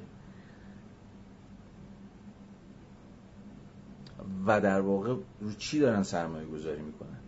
و 4.45 4.61
در 4.61 4.81
واقع 4.81 5.15
رو 5.39 5.53
چی 5.53 5.79
دارن 5.79 6.03
سرمایه 6.03 6.47
گذاری 6.47 6.81
می‌کنن؟ 6.81 7.19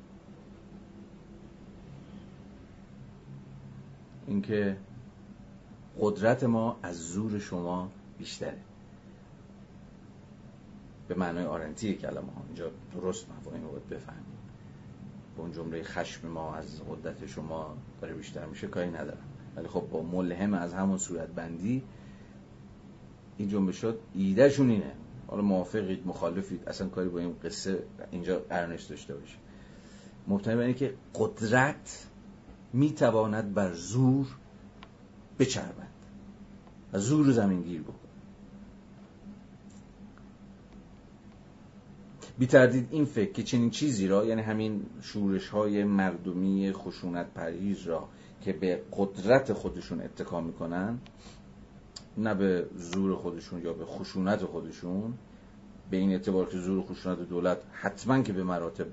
اینکه 4.28 4.78
قدرت 6.00 6.44
ما 6.44 6.80
از 6.84 6.98
زور 6.98 7.40
شما 7.40 7.92
بیشتره. 8.18 8.58
به 11.08 11.16
معنای 11.16 11.46
آرنتی 11.46 11.96
کلمه 11.96 12.32
ها. 12.32 12.44
اینجا 12.48 12.72
درست 12.94 13.30
مفاهیم 13.30 13.64
رو 13.64 13.72
باید 13.72 13.90
بفهمیم. 13.90 14.39
به 15.40 15.46
اون 15.46 15.54
جمله 15.54 15.84
خشم 15.84 16.28
ما 16.28 16.56
از 16.56 16.82
قدرت 16.90 17.26
شما 17.26 17.78
داره 18.02 18.14
بیشتر 18.14 18.46
میشه 18.46 18.68
کاری 18.68 18.90
ندارم. 18.90 19.26
ولی 19.56 19.68
خب 19.68 19.84
با 19.92 20.02
ملهم 20.02 20.54
از 20.54 20.74
همون 20.74 20.98
صورت 20.98 21.28
بندی 21.28 21.84
این 23.38 23.50
جمله 23.50 23.72
شد. 23.72 24.00
ایدهشون 24.14 24.70
اینه. 24.70 24.92
حالا 25.28 25.42
موافقید 25.42 26.08
مخالفید. 26.08 26.70
اصلا 26.70 26.88
کاری 26.88 27.10
با 27.10 27.20
این 27.20 27.36
قصه 27.44 27.84
اینجا 28.12 28.40
قرنش 28.40 28.84
داشته 28.84 29.16
باشه 29.16 29.38
مبتنی 30.28 30.62
اینه 30.62 30.74
که 30.74 30.94
قدرت 31.16 32.08
می‌تواند 32.74 33.54
بر 33.54 33.74
زور 33.74 34.28
بچربد 35.40 35.90
و 36.94 37.00
زور 37.00 37.32
زمین 37.32 37.62
گیر 37.62 37.82
بکن 37.82 38.09
بی 42.40 42.48
تردید 42.48 42.88
این 42.92 43.06
فکر 43.06 43.32
که 43.32 43.44
چنین 43.44 43.70
چیزی 43.70 44.08
را 44.08 44.26
یعنی 44.26 44.42
همین 44.42 44.86
شورش 45.02 45.48
های 45.48 45.84
مردمی 45.84 46.72
خشونت 46.74 47.28
پریز 47.34 47.88
را 47.88 48.10
که 48.42 48.54
به 48.54 48.82
قدرت 48.98 49.54
خودشون 49.54 50.02
اتکا 50.02 50.42
می‌کنن 50.42 51.00
نه 52.18 52.34
به 52.34 52.66
زور 52.76 53.16
خودشون 53.16 53.62
یا 53.62 53.74
به 53.74 53.86
خشونت 53.86 54.46
خودشون 54.46 55.14
به 55.92 55.98
این 55.98 56.12
اعتبار 56.12 56.50
که 56.50 56.58
زور 56.58 56.82
خشونت 56.82 57.30
دولت 57.30 57.58
حتما 57.72 58.22
که 58.22 58.34
به 58.34 58.44
مراتب 58.44 58.88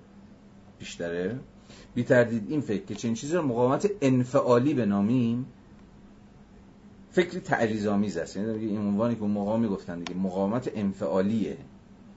بیشتره. 0.79 1.39
بی 1.95 2.05
تردید 2.05 2.51
این 2.51 2.61
فکر 2.61 2.85
که 2.85 2.95
چنین 2.95 3.15
چیزی 3.15 3.35
را 3.35 3.43
مقاومت 3.43 3.91
انفعالی 4.01 4.75
بنامیم 4.75 5.47
فکری 7.11 7.41
تعریض‌آمیز 7.41 8.17
است. 8.17 8.37
یعنی 8.37 8.67
این 8.67 8.79
عنوانی 8.79 9.15
که 9.15 9.23
اون 9.23 9.31
موقع 9.31 9.59
می‌گفتن 9.59 9.99
دیگه 9.99 10.21
مقاومت 10.21 10.71
انفعالیه. 10.75 11.57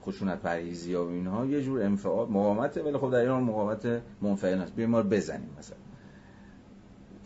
خشونت 0.02 0.40
پرهیزی 0.40 0.94
و 0.94 1.00
اینها 1.00 1.46
یه 1.46 1.62
جور 1.62 1.82
انفعال 1.82 2.28
مقاومته 2.28 2.82
ولی 2.82 2.98
خب 2.98 3.10
در 3.10 3.18
این 3.18 3.28
حال 3.28 3.42
مقاومت 3.42 4.02
منفعل 4.22 4.60
است 4.60 4.74
بیایم 4.74 4.90
ما 4.90 5.02
بزنیم 5.02 5.50
مثلا. 5.58 5.76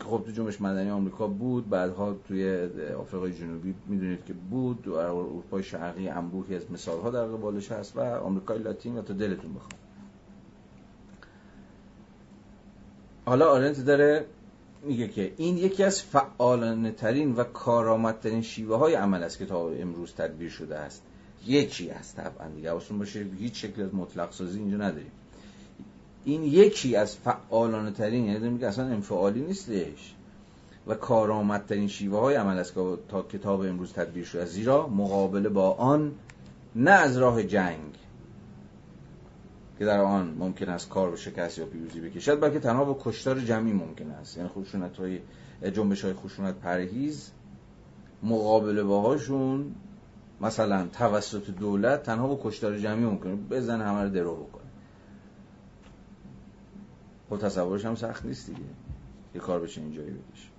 خب 0.01 0.23
تو 0.25 0.31
جنبش 0.31 0.61
مدنی 0.61 0.89
آمریکا 0.89 1.27
بود 1.27 1.69
بعدها 1.69 2.13
توی 2.27 2.69
آفریقای 2.99 3.33
جنوبی 3.33 3.75
می‌دونید 3.87 4.25
که 4.25 4.33
بود 4.33 4.81
در 4.81 4.91
اروپای 4.91 5.63
شرقی 5.63 6.09
انبوهی 6.09 6.55
از 6.55 6.71
مثال 6.71 6.99
ها 6.99 7.09
در 7.09 7.25
قبالش 7.25 7.71
هست 7.71 7.97
و 7.97 7.99
آمریکای 7.99 8.59
لاتین 8.59 8.97
و 8.97 9.01
تا 9.01 9.13
دلتون 9.13 9.53
بخواد. 9.53 9.73
حالا 13.25 13.51
آرنت 13.51 13.85
داره 13.85 14.25
میگه 14.83 15.07
که 15.07 15.33
این 15.37 15.57
یکی 15.57 15.83
از 15.83 16.03
فعالانه 16.03 16.91
ترین 16.91 17.35
و 17.35 17.43
کارآمدترین 17.43 18.41
شیوه 18.41 18.77
های 18.77 18.93
عمل 18.95 19.23
است 19.23 19.37
که 19.37 19.45
تا 19.45 19.69
امروز 19.69 20.13
تدبیر 20.13 20.49
شده 20.49 20.77
است. 20.77 21.03
یکی 21.47 21.89
است 21.89 22.15
طبعا 22.15 22.47
دیگه 22.55 22.69
حواستون 22.69 22.99
باشه 22.99 23.25
هیچ 23.39 23.65
شکل 23.65 23.81
از 23.81 23.95
مطلق 23.95 24.31
سازی 24.31 24.59
اینجا 24.59 24.77
نداریم. 24.77 25.11
این 26.25 26.43
یکی 26.43 26.95
از 26.95 27.15
فعالانه 27.15 27.91
ترین 27.91 28.25
یعنی 28.25 28.49
میگه 28.49 28.67
اصلا 28.67 28.85
انفعالی 28.85 29.41
نیستش. 29.41 30.15
و 30.87 30.95
کارآمدترین 30.95 31.87
شیوه 31.87 32.19
های 32.19 32.35
عمل 32.35 32.57
است 32.57 32.73
که 32.73 32.97
تا 33.09 33.21
کتاب 33.21 33.61
امروز 33.61 33.93
تدبیر 33.93 34.25
شده. 34.25 34.45
زیرا 34.45 34.87
مقابله 34.87 35.49
با 35.49 35.71
آن 35.71 36.11
نه 36.75 36.91
از 36.91 37.17
راه 37.17 37.43
جنگ 37.43 37.95
که 39.79 39.85
در 39.85 39.99
آن 39.99 40.35
ممکن 40.39 40.69
است 40.69 40.89
کار 40.89 41.11
به 41.11 41.17
شکست 41.17 41.57
یا 41.57 41.65
پیروزی 41.65 41.99
بکشد 41.99 42.41
بلکه 42.41 42.59
تنها 42.59 42.85
با 42.85 42.97
کشتار 43.01 43.39
جمعی 43.39 43.73
ممکن 43.73 44.11
است. 44.11 44.37
یعنی 44.37 44.49
خشونت 44.49 44.97
های 44.97 45.19
جنبش 45.71 46.03
های 46.03 46.13
خشونت 46.13 46.55
پرهیز 46.55 47.31
مقابله 48.23 48.83
باهاشون 48.83 49.75
مثلا 50.41 50.87
توسط 50.87 51.49
دولت 51.49 52.03
تنها 52.03 52.27
با 52.27 52.39
کشتار 52.43 52.77
جمعی 52.77 53.05
ممکنه 53.05 53.35
بزن 53.35 53.81
همه 53.81 54.03
رو 54.03 54.09
درو 54.09 54.35
بکنه. 54.35 54.63
خب 57.29 57.37
تصورش 57.37 57.85
هم 57.85 57.95
سخت 57.95 58.25
نیست 58.25 58.47
دیگه. 58.47 58.59
یه 59.35 59.41
کار 59.41 59.59
بشه 59.59 59.81
اینجایی 59.81 60.11
بکشه. 60.11 60.49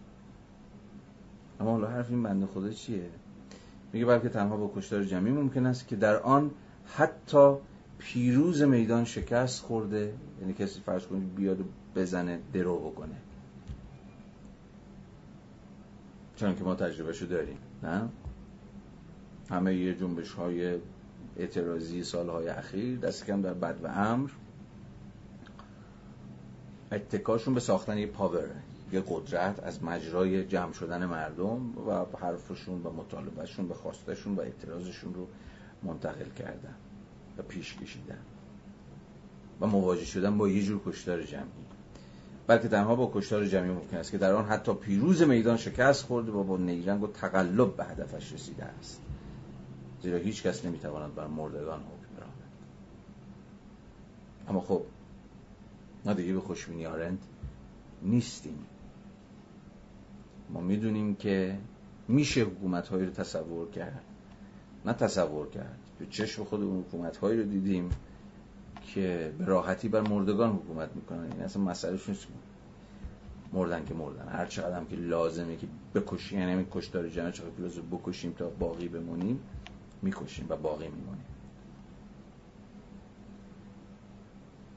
اما 1.61 1.70
حالا 1.70 1.89
حرف 1.89 2.11
این 2.11 2.22
بنده 2.22 2.47
خدا 2.47 2.70
چیه؟ 2.70 3.11
میگه 3.93 4.07
بلکه 4.07 4.29
تنها 4.29 4.57
با 4.57 4.72
کشتار 4.77 5.05
جمعی 5.05 5.33
ممکن 5.33 5.66
است 5.66 5.89
که 5.89 5.97
در 5.97 6.16
آن 6.16 6.51
حتی 6.87 7.55
پیروز 7.99 8.62
میدان 8.62 9.05
شکست 9.05 9.62
خورده 9.62 10.14
یعنی 10.41 10.53
کسی 10.53 10.81
فرض 10.81 11.07
کنید 11.07 11.35
بیاد 11.35 11.61
و 11.61 11.64
بزنه 11.97 12.41
درو 12.53 12.91
بکنه. 12.91 13.16
چون 16.37 16.55
که 16.55 16.64
ما 16.64 16.74
تجربهشو 16.74 17.27
داریم 17.27 17.59
نه؟ 17.83 18.09
همه 19.51 19.95
جنبش 19.95 20.33
های 20.33 20.79
اعتراضی 21.37 22.05
سالهای 22.05 22.49
اخیر 22.49 22.99
دست 22.99 23.27
کم 23.27 23.43
در 23.43 23.55
بد 23.55 23.77
و 23.83 23.87
امر. 23.87 24.31
اتکاشون 26.93 27.55
به 27.55 27.61
ساختن 27.61 27.99
یه 27.99 28.07
پاور 28.07 28.49
یه 28.93 29.05
قدرت 29.09 29.61
از 29.63 29.83
مجرای 29.83 30.45
جمع 30.45 30.73
شدن 30.73 31.07
مردم 31.07 31.79
و 31.89 32.17
حرفشون 32.19 32.83
و 32.83 32.93
مطالبهشون 32.93 33.69
به 33.69 33.75
خواستشون 33.75 34.35
و 34.37 34.41
اعتراضشون 34.41 35.15
رو 35.15 35.27
منتقل 35.83 36.29
کردن 36.39 36.75
و 37.39 37.43
پیش 37.43 37.77
کشیدن 37.77 38.19
و 39.61 39.67
مواجه 39.67 40.05
شدن 40.05 40.39
با 40.39 40.49
یه 40.49 40.63
جور 40.63 40.81
کشتار 40.87 41.23
جمعی. 41.23 41.67
بلکه 42.47 42.69
تنها 42.69 42.95
با 42.95 43.11
کشتار 43.15 43.47
جمعی 43.47 43.71
ممکن 43.71 43.97
است 43.97 44.11
که 44.11 44.19
در 44.19 44.33
آن 44.33 44.45
حتی 44.45 44.75
پیروز 44.75 45.23
میدان 45.23 45.57
شکست 45.57 46.05
خورده 46.05 46.33
و 46.33 46.45
با 46.45 46.57
نیرنگ 46.57 47.03
و 47.03 47.07
تقلب 47.07 47.77
به 47.77 47.85
هدفش 47.85 48.33
رسیده 48.33 48.65
است. 48.65 49.06
زیرا 50.03 50.19
هیچ 50.19 50.43
کس 50.43 50.65
نمی‌تواند 50.65 51.15
بر 51.15 51.27
مردگان 51.27 51.81
حکم 51.81 52.15
براند 52.17 52.33
اما 54.49 54.61
خب 54.61 54.83
ما 56.05 56.13
دیگه 56.13 56.33
به 56.33 56.41
خوشبینی 56.41 56.87
آرند 56.87 57.19
نیستیم. 58.03 58.59
ما 60.51 60.61
می‌دونیم 60.61 61.15
که 61.15 61.59
میشه 62.09 62.41
حکومت 62.41 62.89
هایی 62.89 63.07
رو 63.07 63.13
تصور 63.13 63.71
کرد. 63.71 64.03
نه 64.85 64.93
تصور 64.93 65.51
کرد 65.51 65.79
به 65.99 66.07
چشم 66.07 66.45
خودمون 66.45 66.81
حکومت 66.81 67.17
هایی 67.17 67.39
رو 67.39 67.45
دیدیم 67.45 67.91
که 68.95 69.33
به 69.39 69.45
راحتی 69.45 69.89
بر 69.89 70.01
مردگان 70.01 70.53
حکومت 70.53 70.89
می‌کنن. 70.95 71.33
این 71.33 71.43
اصلا 71.43 71.63
مسئله 71.63 71.99
نیست. 72.09 72.27
مردن 73.53 73.85
که 73.85 73.95
مردن. 73.95 74.29
هر 74.29 74.47
چقدر 74.47 74.77
هم 74.77 74.87
که 74.87 74.97
لازمه 74.97 75.57
که 75.57 75.67
بکشیم 75.95 76.39
یعنی 76.39 76.53
این 76.53 76.67
کشتار 76.71 77.09
جمعه 77.09 77.33
چقدر 77.33 77.51
لازم 77.59 77.83
بکشیم 77.91 78.33
تا 78.33 78.49
باقی 78.49 78.89
بمونیم 78.89 79.41
می‌کشیم 80.03 80.47
و 80.49 80.57
باقی 80.57 80.89
میمونیم. 80.89 81.25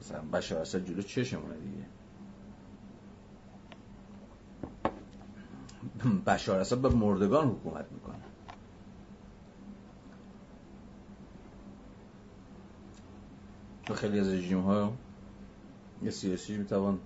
مثلا 0.01 0.21
بشار 0.21 0.61
اسد 0.61 0.85
جلو 0.85 1.01
چشمونه 1.01 1.55
دیگه. 1.57 1.85
بشار 6.25 6.59
اسد 6.59 6.77
به 6.77 6.89
مردگان 6.89 7.47
حکومت 7.47 7.91
می‌کنه. 7.91 8.15
تو 13.85 13.93
خیلی 13.93 14.19
از 14.19 14.27
رژیم 14.27 14.61
ها 14.61 14.93
سیاسی 16.09 16.57
می‌توان 16.57 16.99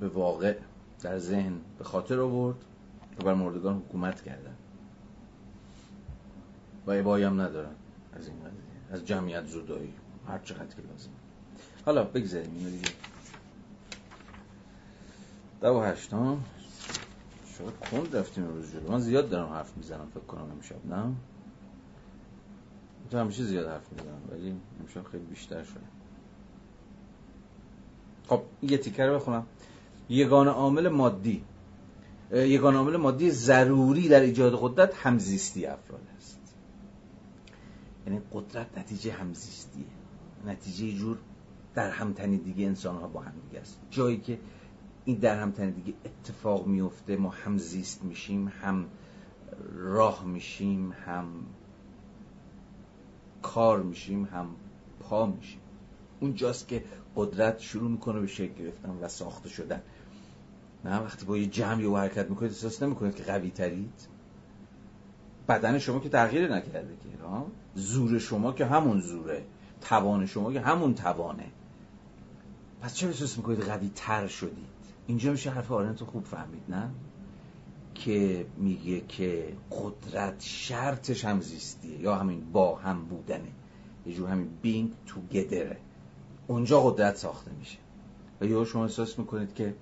به 0.00 0.08
واقع 0.08 0.58
در 1.02 1.18
ذهن 1.18 1.60
به 1.78 1.84
خاطر 1.84 2.20
آورد 2.20 2.64
و 3.18 3.24
بر 3.24 3.34
مردگان 3.34 3.76
حکومت 3.76 4.22
کردن. 4.22 4.56
و 6.86 6.90
ابایی 6.90 7.24
هم 7.24 7.40
ندارن 7.40 7.74
از 8.12 8.28
این 8.28 8.36
قضیه 8.36 8.60
از 8.90 9.06
جمعیت 9.06 9.46
زودایی 9.46 9.94
هر 10.28 10.38
چقدر 10.38 10.74
که 10.76 10.82
لازم. 10.82 11.10
حالا 11.86 12.04
بگذاریم 12.04 12.50
اینو 12.56 12.70
دیگه. 12.70 12.90
دو 15.60 15.68
و 15.68 15.80
هشتم 15.82 16.44
شاید 17.58 17.76
کند 17.90 18.16
رفتیم 18.16 18.48
روز 18.48 18.72
جلو. 18.72 18.92
من 18.92 19.00
زیاد 19.00 19.28
دارم 19.30 19.48
حرف 19.48 19.76
می‌زنم 19.76 20.06
فکر 20.14 20.24
کنم 20.24 20.50
امشب 20.50 20.86
نه؟ 20.86 21.14
تو 23.10 23.18
همیشه 23.18 23.44
زیاد 23.44 23.68
حرف 23.68 23.92
می‌زنم 23.92 24.20
ولی 24.30 24.56
امشب 24.80 25.10
خیلی 25.10 25.24
بیشتر 25.24 25.62
شده. 25.62 25.80
خب 28.28 28.42
یه 28.62 28.78
تیکر 28.78 29.06
رو 29.06 29.14
بخونم. 29.14 29.46
یگان 30.08 30.48
عامل 30.48 30.88
مادی. 30.88 31.44
یگان 32.32 32.74
عامل 32.74 32.96
مادی 32.96 33.30
ضروری 33.30 34.08
در 34.08 34.20
ایجاد 34.20 34.58
قدرت 34.60 34.94
همزیستی 34.94 35.66
افراد 35.66 36.00
یعنی 38.06 38.20
قدرت 38.32 38.78
نتیجه 38.78 39.12
همزیستیه. 39.12 39.84
نتیجه 40.46 40.98
جور 40.98 41.18
در 41.74 41.90
همتنی 41.90 42.38
دیگه 42.38 42.66
انسان 42.66 42.96
ها 42.96 43.08
با 43.08 43.20
هم 43.20 43.32
دیگه 43.48 43.60
است. 43.60 43.80
جایی 43.90 44.18
که 44.18 44.38
این 45.04 45.16
در 45.16 45.40
همتنی 45.40 45.72
دیگه 45.72 45.94
اتفاق 46.04 46.66
میفته 46.66 47.16
ما 47.16 47.30
هم 47.30 47.58
زیست 47.58 48.04
میشیم 48.04 48.52
هم 48.62 48.86
راه 49.72 50.24
میشیم 50.24 50.92
هم 51.06 51.26
کار 53.42 53.82
میشیم 53.82 54.24
هم 54.24 54.48
پا 55.00 55.26
میشیم. 55.26 55.60
اونجاست 56.20 56.68
که 56.68 56.84
قدرت 57.16 57.58
شروع 57.58 57.90
می‌کنه 57.90 58.20
به 58.20 58.26
شکل 58.26 58.54
گرفتن 58.54 58.90
و 59.00 59.08
ساخته 59.08 59.48
شدن. 59.48 59.82
نه 60.84 60.98
وقتی 60.98 61.26
با 61.26 61.36
یه 61.36 61.46
جمعی 61.46 61.84
و 61.84 61.96
حرکت 61.96 62.30
می‌کنید 62.30 62.52
احساس 62.52 62.82
نمی‌کنید 62.82 63.14
که 63.14 63.22
قوی 63.22 63.50
ترید 63.50 64.06
بدن 65.48 65.78
شما 65.78 66.00
که 66.00 66.08
تغییر 66.08 66.54
نکرده 66.54 66.96
که 66.96 67.08
زور 67.74 68.18
شما 68.18 68.52
که 68.52 68.66
همون 68.66 69.00
زوره 69.00 69.44
توان 69.80 70.26
شما 70.26 70.52
که 70.52 70.60
همون 70.60 70.94
توانه. 70.94 71.46
پس 72.80 72.94
چرا 72.94 73.10
احساس 73.10 73.36
می‌کنید 73.36 73.60
قوی 73.60 73.90
تر 73.94 74.26
شدید؟ 74.26 74.70
اینجا 75.06 75.30
میشه 75.30 75.50
حرف 75.50 75.72
آرنتو 75.72 76.06
خوب 76.06 76.24
فهمید 76.24 76.62
نه؟ 76.68 76.90
که 77.94 78.46
میگه 78.56 79.00
که 79.00 79.56
قدرت 79.70 80.40
شرطش 80.40 81.24
هم 81.24 81.40
زیستیه 81.40 82.00
یا 82.00 82.14
همین 82.14 82.52
با 82.52 82.76
هم 82.76 83.04
بودنه. 83.04 83.48
یه 84.06 84.14
جور 84.14 84.28
همین 84.28 84.48
بینگ 84.62 84.90
گدره 85.32 85.76
اونجا 86.46 86.80
قدرت 86.80 87.16
ساخته 87.16 87.50
میشه. 87.58 87.78
و 88.40 88.46
یا 88.46 88.64
شما 88.64 88.84
احساس 88.84 89.18
می‌کنید 89.18 89.54
که 89.54 89.74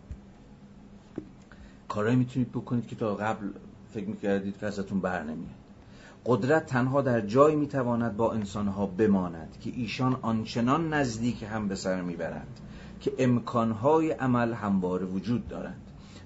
کارهایی 1.89 2.17
می‌تونید 2.17 2.53
بکنید 2.53 2.87
که 2.87 2.97
تا 2.97 3.15
قبل 3.15 3.49
فکر 3.91 4.09
می‌کردید 4.09 4.59
که 4.59 4.67
ازتون 4.67 5.01
بر 5.01 5.23
نمیاد. 5.23 5.58
قدرت 6.29 6.67
تنها 6.67 7.03
در 7.03 7.21
جایی 7.21 7.57
می‌تواند 7.57 8.17
با 8.17 8.33
انسانها 8.33 8.87
بماند 8.87 9.57
که 9.61 9.73
ایشان 9.77 10.19
آنچنان 10.23 10.95
نزدیک 10.95 11.43
هم 11.43 11.69
به 11.69 11.75
سر 11.75 12.03
می‌برند 12.03 12.61
که 13.01 13.13
امکانهای 13.19 14.11
عمل 14.11 14.53
همواره 14.53 15.07
وجود 15.07 15.49
دارند. 15.49 15.81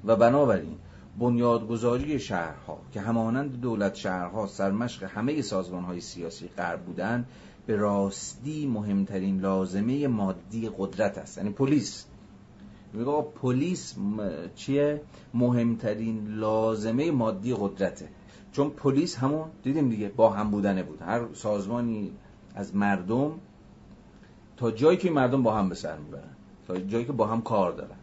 و 0.04 0.16
بنابراین 0.16 0.76
بنیادگذاری 1.18 2.20
شهرها 2.20 2.78
که 2.92 3.00
همانند 3.00 3.60
دولت 3.60 3.94
شهرها 3.94 4.46
سرمشق 4.46 5.04
همه 5.04 5.42
سازمانهای 5.42 6.00
سیاسی 6.00 6.48
غرب 6.48 6.80
بودند 6.80 7.26
به 7.66 7.76
راستی 7.76 8.66
مهمترین 8.66 9.40
لازمه 9.40 10.08
مادی 10.08 10.70
قدرت 10.78 11.18
است. 11.18 11.38
یعنی 11.38 11.50
پلیس. 11.50 12.04
میگه 12.92 13.22
پلیس 13.42 13.94
چیه؟ 14.54 15.00
مهمترین 15.34 16.28
لازمه 16.28 17.10
مادی 17.10 17.54
قدرته. 17.54 18.08
چون 18.52 18.70
پلیس 18.70 19.16
همون 19.16 19.44
دیدیم 19.62 19.88
دیگه 19.88 20.08
با 20.08 20.30
هم 20.30 20.50
بودنه 20.50 20.82
بود. 20.82 21.02
هر 21.02 21.20
سازمانی 21.34 22.12
از 22.54 22.76
مردم 22.76 23.32
تا 24.56 24.70
جایی 24.70 24.98
که 24.98 25.10
مردم 25.10 25.42
با 25.42 25.54
هم 25.54 25.68
به 25.68 25.74
سر 25.74 25.98
می‌برن 25.98 26.36
تا 26.66 26.80
جایی 26.80 27.04
که 27.04 27.12
با 27.12 27.26
هم 27.26 27.42
کار 27.42 27.72
دارن 27.72 27.96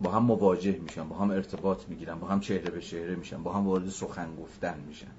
با 0.00 0.10
هم 0.10 0.22
مواجه 0.22 0.78
میشن 0.78 1.08
با 1.08 1.16
هم 1.16 1.30
ارتباط 1.30 1.88
می‌گیرن 1.88 2.14
با 2.14 2.26
هم 2.26 2.40
چهره 2.40 2.70
به 2.70 2.80
چهره 2.80 3.14
میشن 3.14 3.42
با 3.42 3.52
هم 3.52 3.66
وارد 3.66 3.88
سخن 3.88 4.36
گفتن 4.36 4.78
میشن. 4.88 5.10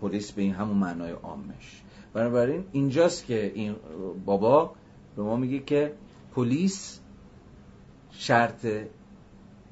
polis 0.00 0.32
به 0.32 0.42
این 0.42 0.54
همون 0.54 0.76
معنای 0.76 1.12
عامش. 1.12 1.82
بنابراین 2.12 2.64
اینجاست 2.72 3.26
که 3.26 3.52
این 3.54 3.76
بابا 4.24 4.74
به 5.16 5.22
ما 5.22 5.36
میگه 5.36 5.58
که 5.58 5.92
polis 6.34 7.00
شرط 8.10 8.66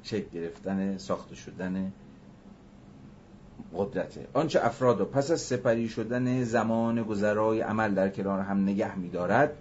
شکل 0.03 0.29
گرفتن 0.33 0.97
ساخته 0.97 1.35
شدن 1.35 1.91
قدرته. 3.77 4.27
آنچه 4.33 4.65
افراد 4.65 5.01
و 5.01 5.05
پس 5.05 5.31
از 5.31 5.41
سپری 5.41 5.89
شدن 5.89 6.43
زمان 6.43 7.03
گذرای 7.03 7.61
عمل 7.61 7.93
در 7.93 8.09
کنار 8.09 8.39
هم 8.39 8.63
نگه 8.63 8.95
میدارد 8.95 9.51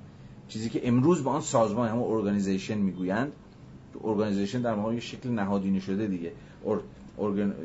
چیزی 0.48 0.70
که 0.70 0.88
امروز 0.88 1.24
با 1.24 1.30
آن 1.30 1.40
سازمان 1.40 1.88
همون 1.88 2.12
organization 2.12 2.78
می‌گویند 2.78 3.32
organization 4.04 4.60
در 4.60 4.74
واقع 4.74 4.98
شکل 4.98 5.28
نهادینه 5.28 5.80
شده 5.80 6.06
دیگه. 6.06 6.32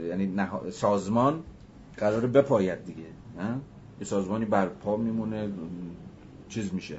یعنی 0.07 0.33
سازمان 0.71 1.43
قراره 1.97 2.27
بپاید 2.27 2.85
دیگه؟ 2.85 3.03
یه 3.99 4.05
سازمانی 4.05 4.45
بر 4.45 4.67
پا 4.67 4.97
میمونه 4.97 5.49
چیز 6.49 6.73
میشه. 6.73 6.97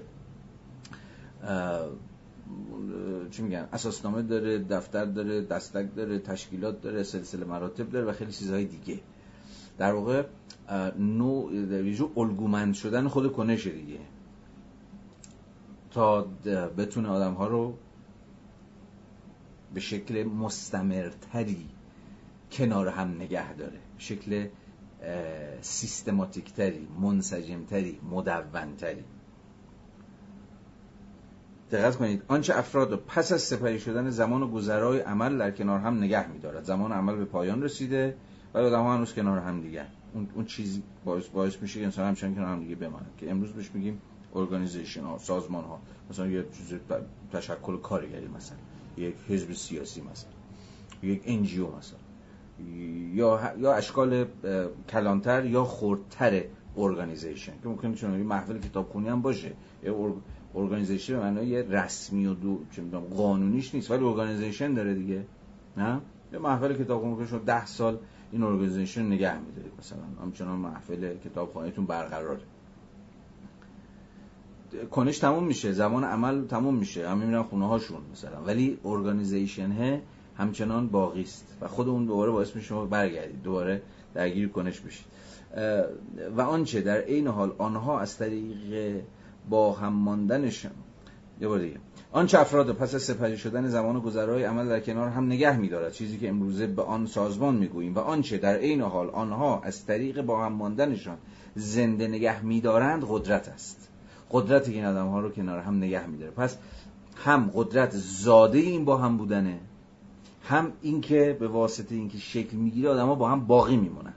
چی 3.31 3.43
میگن؟ 3.43 3.69
اساسنامه 3.73 4.23
داره 4.23 4.59
دفتر 4.59 5.05
داره 5.05 5.41
دستک 5.41 5.87
داره 5.97 6.19
تشکیلات 6.19 6.83
داره 6.83 7.03
سلسله 7.03 7.45
مراتب 7.45 7.91
داره 7.91 8.07
و 8.07 8.13
خیلی 8.13 8.33
چیزهای 8.33 8.65
دیگه. 8.65 9.01
در 9.83 9.93
واقع 9.93 10.23
نوع 10.99 11.67
در 11.67 12.05
الگومند 12.17 12.75
شدن 12.75 13.09
خود 13.09 13.33
کنش 13.33 13.67
دیگه. 13.67 13.99
تا 15.91 16.23
بتونه 16.79 17.09
آدم 17.09 17.35
ها 17.35 17.47
رو 17.47 17.75
به 19.75 19.81
شکل 19.81 20.25
مستمرتری 20.25 21.69
کنار 22.53 22.89
هم 22.89 23.09
نگه 23.15 23.55
داره. 23.55 23.79
شکل 23.99 24.49
سیستماتیکتری 25.61 26.89
منسجمتری 27.01 28.01
مدونتری. 28.11 29.05
دقت 31.71 31.97
کنید 31.97 32.23
آنچه 32.29 32.59
افراد 32.59 32.97
پس 32.97 33.33
از 33.33 33.43
سپری 33.43 33.81
شدن 33.81 34.11
زمان 34.11 34.43
و 34.43 34.49
گذرای 34.49 35.01
عمل 35.01 35.39
در 35.39 35.51
کنار 35.51 35.81
هم 35.81 35.99
نگه 35.99 36.29
میدارد. 36.29 36.65
زمان 36.65 36.93
عمل 36.93 37.17
به 37.17 37.25
پایان 37.25 37.63
رسیده. 37.63 38.17
و 38.55 38.59
آدم 38.59 38.83
ها 38.83 38.95
هنوز 38.95 39.15
کنار 39.15 39.39
هم 39.39 39.61
دیگه 39.61 39.87
اون, 40.15 40.29
اون 40.35 40.45
چیزی 40.45 40.83
باعث, 41.05 41.27
باعث 41.27 41.63
میشه 41.63 41.79
که 41.81 41.85
انسان 41.85 42.07
همچنان 42.07 42.35
کنار 42.35 42.47
هم 42.47 42.61
دیگه 42.61 42.75
بمانند 42.75 43.11
که 43.19 43.31
امروز 43.31 43.53
بهش 43.53 43.71
میگیم 43.75 44.01
ارگانیزیشن 44.35 45.03
ها 45.03 45.19
سازمان 45.19 45.65
ها. 45.65 45.81
مثلا 46.11 46.27
یه 46.27 46.45
چیز 46.53 46.79
تشکل 47.33 47.77
کارگری 47.77 48.29
مثلا. 48.29 48.59
یک 48.97 49.15
حزب 49.29 49.53
سیاسی 49.53 50.01
مثلا. 50.01 50.31
یک 51.03 51.23
NGO 51.25 51.67
مثلا. 51.77 51.99
یا 53.15 53.55
یا 53.59 53.75
اشکال 53.75 54.27
کلانتر 54.89 55.45
یا 55.45 55.65
خردتر 55.65 56.43
organization 56.77 57.53
که 57.63 57.69
ممکنه 57.69 57.95
یه 57.95 58.11
محفل 58.11 58.59
کتابخونی 58.59 59.09
هم 59.09 59.23
باشه. 59.23 59.53
یه 59.85 59.95
organization 60.55 61.13
به 61.13 61.21
معنای 61.21 61.63
رسمی 61.63 62.27
و 62.27 62.35
دو 62.35 62.61
چه 62.71 62.83
قانونیش 63.17 63.75
نیست 63.75 63.91
ولی 63.91 64.05
organization 64.05 64.75
داره 64.75 64.95
دیگه. 64.95 65.25
نه؟ 65.77 66.01
یه 66.33 66.39
محفل 66.39 66.75
کتابخونی 66.75 67.17
که 67.17 67.27
شما 67.27 67.39
10 67.39 67.67
سال 67.67 67.99
این 68.33 68.43
organization 68.43 69.07
نگه 69.07 69.39
میدارید. 69.39 69.73
مثلا 69.79 69.99
همچنان 70.23 70.59
محفل 70.59 71.15
کتابخونی‌تون 71.17 71.87
برقراره. 71.87 72.41
کنش 74.91 75.19
تموم 75.19 75.45
میشه 75.45 75.73
زمان 75.73 76.05
عمل 76.05 76.47
تموم 76.47 76.75
میشه. 76.75 77.09
هم 77.09 77.19
میرن 77.19 77.43
خونه 77.43 77.69
هاشون 77.69 78.01
مثلا. 78.13 78.43
ولی 78.43 78.79
ارگانیزیشن 78.85 80.01
همچنان 80.37 80.89
باقی 80.89 81.23
است. 81.23 81.57
و 81.61 81.69
خود 81.69 81.89
اون 81.89 82.07
دوباره 82.07 82.31
باعث 82.31 82.57
میشه 82.57 82.67
شما 82.67 82.85
برگردید. 82.85 83.43
دوباره 83.43 83.83
درگیر 84.15 84.49
کنش 84.49 84.81
بشید. 84.81 85.07
و 86.37 86.41
آنچه 86.41 86.81
در 86.81 87.01
عین 87.01 87.27
حال 87.27 87.53
آنها 87.59 88.01
از 88.01 88.19
طریق 88.19 89.03
با 89.51 89.73
هم 89.73 89.93
ماندنشان 89.93 90.73
یه 91.43 91.49
بار 91.49 91.59
دیگه. 91.59 91.77
آنچه 92.13 92.41
افراد 92.41 92.73
پس 92.73 92.95
از 92.95 93.03
سپری 93.03 93.39
شدن 93.39 93.69
زمان 93.69 94.01
گذرای 94.01 94.45
عمل 94.45 94.69
در 94.69 94.81
کنار 94.81 95.09
هم 95.09 95.27
نگه 95.27 95.57
میدارد. 95.57 95.93
چیزی 95.93 96.19
که 96.19 96.29
امروزه 96.29 96.67
به 96.67 96.83
آن 96.83 97.07
سازمان 97.07 97.55
می‌گوییم 97.55 97.95
و 97.95 97.99
آنچه 97.99 98.39
در 98.39 98.57
عین 98.57 98.81
حال 98.81 99.11
آنها 99.11 99.61
از 99.61 99.87
طریق 99.87 100.23
با 100.23 100.45
هم 100.45 100.53
ماندنشان 100.53 101.19
زنده 101.55 102.09
نگه 102.09 102.45
میدارند 102.45 103.05
قدرت 103.09 103.49
است. 103.49 103.89
قدرتی 104.31 104.73
که 104.73 104.79
این 104.79 104.87
آدم 104.87 105.07
ها 105.07 105.21
رو 105.21 105.31
کنار 105.31 105.59
هم 105.59 105.77
نگه 105.77 106.07
میداره. 106.07 106.31
پس 106.31 106.57
هم 107.25 107.51
قدرت 107.55 107.91
زاده 107.95 108.59
این 108.59 108.85
با 108.85 108.97
هم 108.97 109.17
بودنه 109.17 109.59
هم 110.43 110.73
اینکه 110.83 111.37
به 111.41 111.49
واسطه 111.49 111.95
اینکه 111.95 112.19
شکل 112.19 112.57
می‌گیره 112.57 112.89
آدم 112.89 113.07
ها 113.07 113.15
با 113.15 113.29
هم 113.29 113.47
باقی 113.47 113.77
میمونن. 113.77 114.15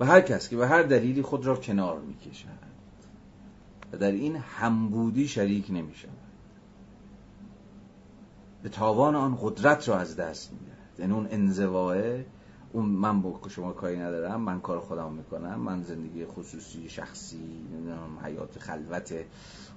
و 0.00 0.04
هر 0.04 0.20
کس 0.20 0.48
که 0.48 0.56
به 0.56 0.68
هر 0.68 0.82
دلیلی 0.82 1.22
خود 1.22 1.46
را 1.46 1.56
کنار 1.56 2.00
می‌کشد. 2.00 2.69
و 3.92 3.96
در 3.96 4.12
این 4.12 4.36
همبودی 4.36 5.28
شریک 5.28 5.66
نمی‌شود 5.70 6.10
به 8.62 8.68
تاوان 8.68 9.14
آن 9.14 9.38
قدرت 9.42 9.88
را 9.88 9.98
از 9.98 10.16
دست 10.16 10.52
میده. 10.52 10.72
یعنی 10.98 11.12
اون 11.12 11.26
انزواه 11.30 11.96
اون 12.72 12.84
من 12.86 13.22
با 13.22 13.40
شما 13.48 13.72
کاری 13.72 13.98
ندارم 13.98 14.40
من 14.40 14.60
کار 14.60 14.80
خودم 14.80 15.12
می‌کنم 15.12 15.60
من 15.60 15.82
زندگی 15.82 16.24
خصوصی 16.26 16.88
شخصی 16.88 17.66
نمی‌دونم 17.72 18.18
حیات 18.24 18.58
خلوت 18.58 19.14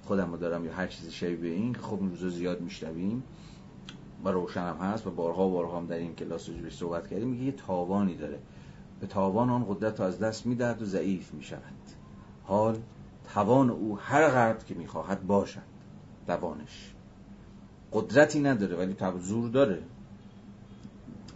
خودم 0.02 0.30
رو 0.30 0.36
دارم 0.36 0.64
یا 0.64 0.72
هر 0.72 0.86
چیز 0.86 1.08
شبیه 1.08 1.52
این 1.52 1.74
خب 1.74 1.98
روزا 2.00 2.28
زیاد 2.28 2.60
میشنویم. 2.60 3.22
و 4.24 4.28
روشن 4.28 4.60
هم 4.60 4.76
هست. 4.76 5.06
و 5.06 5.10
بارها 5.10 5.48
و 5.48 5.52
بارها 5.52 5.78
هم 5.78 5.86
در 5.86 5.96
این 5.96 6.14
کلاس 6.14 6.48
رو 6.48 6.70
صحبت 6.70 7.08
کردیم. 7.08 7.28
میگه 7.28 7.44
یه 7.44 7.52
تاوانی 7.52 8.16
داره. 8.16 8.38
به 9.00 9.06
تاوان 9.06 9.50
آن 9.50 9.64
قدرت 9.68 10.00
رو 10.00 10.06
از 10.06 10.18
دست 10.18 10.46
می‌دهد 10.46 10.82
و 10.82 10.84
ضعیف 10.84 11.34
می‌شود. 11.34 11.60
حال 12.44 12.78
توان 13.34 13.70
او 13.70 13.98
هر 13.98 14.28
قدر 14.28 14.64
که 14.64 14.74
می‌خواهد 14.74 15.26
باشد. 15.26 15.60
دوانش 16.26 16.94
قدرتی 17.92 18.40
نداره 18.40 18.76
ولی 18.76 18.96
زور 19.20 19.50
داره. 19.50 19.82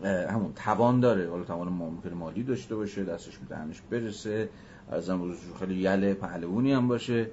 همون 0.04 0.52
توان 0.52 1.00
داره. 1.00 1.30
حالا 1.30 1.44
توان 1.44 1.68
ممکن 1.68 2.12
مالی 2.12 2.42
داشته 2.42 2.76
باشه 2.76 3.04
دستش 3.04 3.38
به 3.38 3.46
دهنش 3.46 3.80
برسه. 3.80 4.48
از 4.90 5.10
خیلی 5.58 5.74
یله 5.74 6.14
پهلوونی 6.14 6.72
هم 6.72 6.88
باشه. 6.88 7.30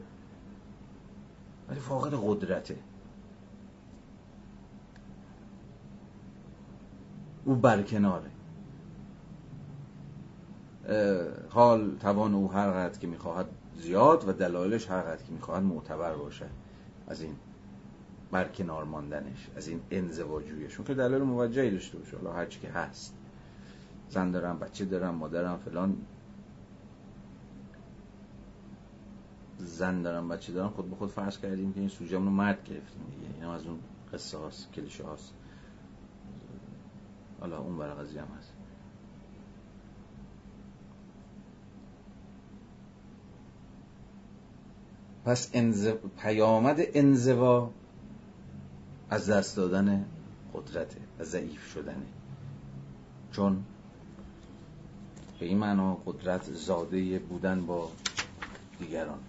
ولی 1.70 1.80
فاقد 1.80 2.14
قدرته. 2.24 2.78
او 7.46 7.56
برکناره 7.56 8.30
حال 11.50 11.98
توان 11.98 12.34
او 12.34 12.52
هر 12.52 12.72
قدر 12.72 13.00
که 13.00 13.08
می‌خواهد 13.08 13.46
زیاد 13.78 14.28
و 14.28 14.34
دلایلش 14.34 14.90
هر 14.90 15.02
قدر 15.02 15.24
که 15.24 15.32
می‌خواهد 15.32 15.64
معتبر 15.64 16.16
باشه 16.16 16.46
از 17.08 17.22
این 17.22 17.36
برکنار 18.32 18.84
ماندنش 18.84 19.50
از 19.56 19.68
این 19.68 19.82
انزواجویشون 19.92 20.86
که 20.86 20.94
دلایل 20.94 21.24
موجهی 21.24 21.72
داشته 21.72 21.98
باشه. 21.98 22.18
حالا 22.18 22.34
هرچی 22.34 22.60
که 22.60 22.70
هست. 22.70 23.16
زن 24.10 24.32
دارم 24.32 24.60
بچه 24.60 24.86
دارم 24.86 25.16
مادرم 25.16 25.58
فلان. 25.58 25.98
زن 29.58 30.02
دارم 30.02 30.28
بچه 30.28 30.54
دارم. 30.54 30.70
خود 30.70 30.90
به 30.90 30.96
خود 30.96 31.10
فرض 31.10 31.40
کردیم 31.40 31.74
که 31.74 31.80
این 31.80 31.90
سوژه 31.90 32.16
رو 32.16 32.22
مرد 32.22 32.64
گرفتیم 32.64 33.04
دیگه. 33.12 33.34
این 33.36 33.46
از 33.46 33.66
اون 33.66 33.80
قصه 34.14 34.38
هاست 34.38 34.72
کلیشه 34.74 35.04
هاست. 35.04 35.34
حالا 37.40 37.60
اون 37.60 37.78
برای 37.78 37.94
قضیه 37.94 38.22
هم 38.22 38.28
هست. 38.38 38.54
پس 45.26 45.50
انز... 45.54 45.88
پیامد 46.18 46.80
انزوا 46.94 47.72
از 49.10 49.30
دست 49.30 49.56
دادن 49.58 50.06
قدرته 50.54 50.98
از 51.20 51.28
ضعیف 51.28 51.72
شدنه. 51.74 52.06
چون 53.32 53.64
به 55.40 55.46
این 55.46 55.58
معنا 55.58 55.96
قدرت 56.06 56.54
زاده 56.54 57.20
بودن 57.20 57.66
با 57.66 57.92
دیگران. 58.80 59.20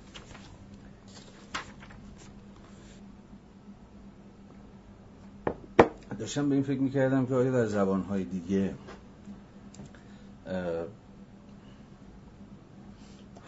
داشتم 6.19 6.49
به 6.49 6.55
این 6.55 6.65
فکر 6.65 6.81
می‌کردم 6.81 7.27
که 7.27 7.35
آیا 7.35 7.53
در 7.53 7.67
زبانهای 7.67 8.25
دیگه 8.25 8.75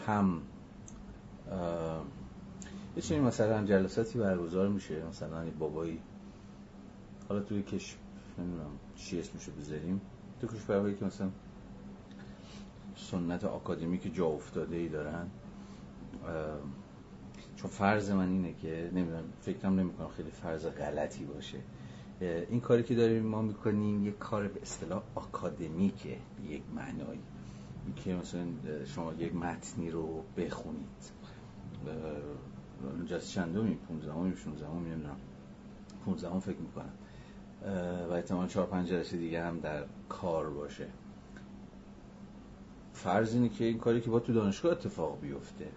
هم 0.07 0.43
یه 2.99 3.03
چنین 3.03 3.23
مثلا 3.23 3.65
جلساتی 3.65 4.19
برگزار 4.19 4.69
میشه 4.69 5.07
مثلا 5.07 5.45
بابایی. 5.59 6.01
حالا 7.29 7.41
توی 7.41 7.63
کش 7.63 7.97
نمی‌دونم 8.39 8.71
چی 8.97 9.21
اسمشو 9.21 9.53
بذاریم. 9.53 10.01
تو 10.41 10.47
کشورهایی 10.47 10.95
که 10.95 11.05
مثلا 11.05 11.29
سنت 12.97 13.45
آکادمیک 13.45 14.15
جا 14.15 14.27
افتاده 14.27 14.77
ای 14.77 14.89
دارن 14.89 15.27
چون 17.57 17.71
فرض 17.71 18.11
من 18.11 18.29
اینه 18.29 18.55
که 18.63 18.91
نمی‌دونم 18.95 19.25
فکرم 19.41 19.81
نمی‌کنم 19.81 20.09
خیلی 20.09 20.31
فرض 20.31 20.67
غلطی 20.67 21.25
باشه. 21.25 21.59
این 22.21 22.61
کاری 22.61 22.83
که 22.83 22.95
داریم 22.95 23.23
ما 23.23 23.43
می‌کنیم 23.43 24.07
یک 24.07 24.19
کار 24.19 24.49
به 24.49 24.63
اصطلاح 24.63 25.03
آکادمیکه 25.15 26.17
یک 26.49 26.63
معنایی. 26.77 27.21
که 27.97 28.15
مثلا 28.15 28.47
شما 28.85 29.13
یک 29.13 29.35
متنی 29.35 29.91
رو 29.91 30.23
بخونید. 30.37 31.13
جلسه 33.07 33.27
چندمی 33.27 33.75
15 33.75 34.15
می 34.15 34.37
16 34.37 34.71
می 34.71 34.91
نمی‌دونم. 34.91 35.17
15 36.05 36.39
فکر 36.41 36.59
می‌کنم. 36.59 36.93
و 38.11 38.13
احتمال 38.13 38.49
4 38.49 38.67
5 38.67 38.89
جلسه 38.89 39.17
دیگه 39.17 39.45
هم 39.45 39.61
در 39.61 39.85
کار 40.09 40.51
باشه. 40.51 40.87
فرض 42.93 43.35
اینه 43.35 43.49
که 43.49 43.65
این 43.65 43.79
کاری 43.79 44.01
که 44.01 44.11
با 44.11 44.21
تو 44.21 44.33
دانشگاه 44.33 44.73
اتفاق 44.73 45.21
بیفته. 45.21 45.69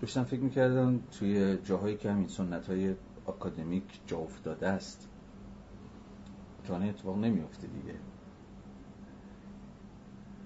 داشتم 0.00 0.24
فکر 0.24 0.40
می‌کردم 0.40 1.00
توی 1.18 1.56
جاهایی 1.56 1.96
که 1.96 2.10
همین 2.10 2.28
سنت 2.28 2.66
های 2.66 2.94
اکادمیک 3.28 4.00
جا 4.06 4.18
افتاده 4.18 4.68
است 4.68 5.08
چانه 6.64 6.86
اتفاق 6.86 7.18
نمیفته 7.18 7.66
دیگه. 7.66 7.94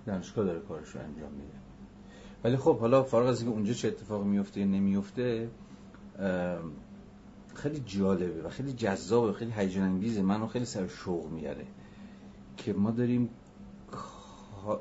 دانشگاه 0.07 0.45
داره 0.45 0.61
کارش 0.61 0.89
رو 0.89 1.01
انجام 1.01 1.33
میده. 1.33 1.62
ولی 2.45 2.57
خب 2.57 2.79
حالا 2.79 3.03
فارغ 3.03 3.27
از 3.27 3.41
اینکه 3.41 3.57
اونجا 3.57 3.73
چه 3.73 3.89
اتفاق 3.89 4.25
میفته 4.25 4.61
یا 4.61 4.67
نمیفته 4.67 5.49
خیلی 7.55 7.83
جالبه 7.87 8.43
و 8.43 8.49
خیلی 8.49 8.73
جذابه 8.73 9.31
و 9.31 9.33
خیلی 9.33 9.53
هیجان 9.57 9.85
انگیزه. 9.85 10.23
منو 10.23 10.47
خیلی 10.47 10.65
سر 10.65 10.87
شوق 10.87 11.31
میاره 11.31 11.65
که 12.57 12.73
ما 12.73 12.91
داریم 12.91 13.29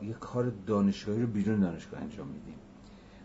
یه 0.01 0.13
کار 0.13 0.51
دانشگاهی 0.67 1.21
رو 1.21 1.27
بیرون 1.27 1.59
دانشگاه 1.59 2.01
انجام 2.01 2.27
میدیم. 2.27 2.55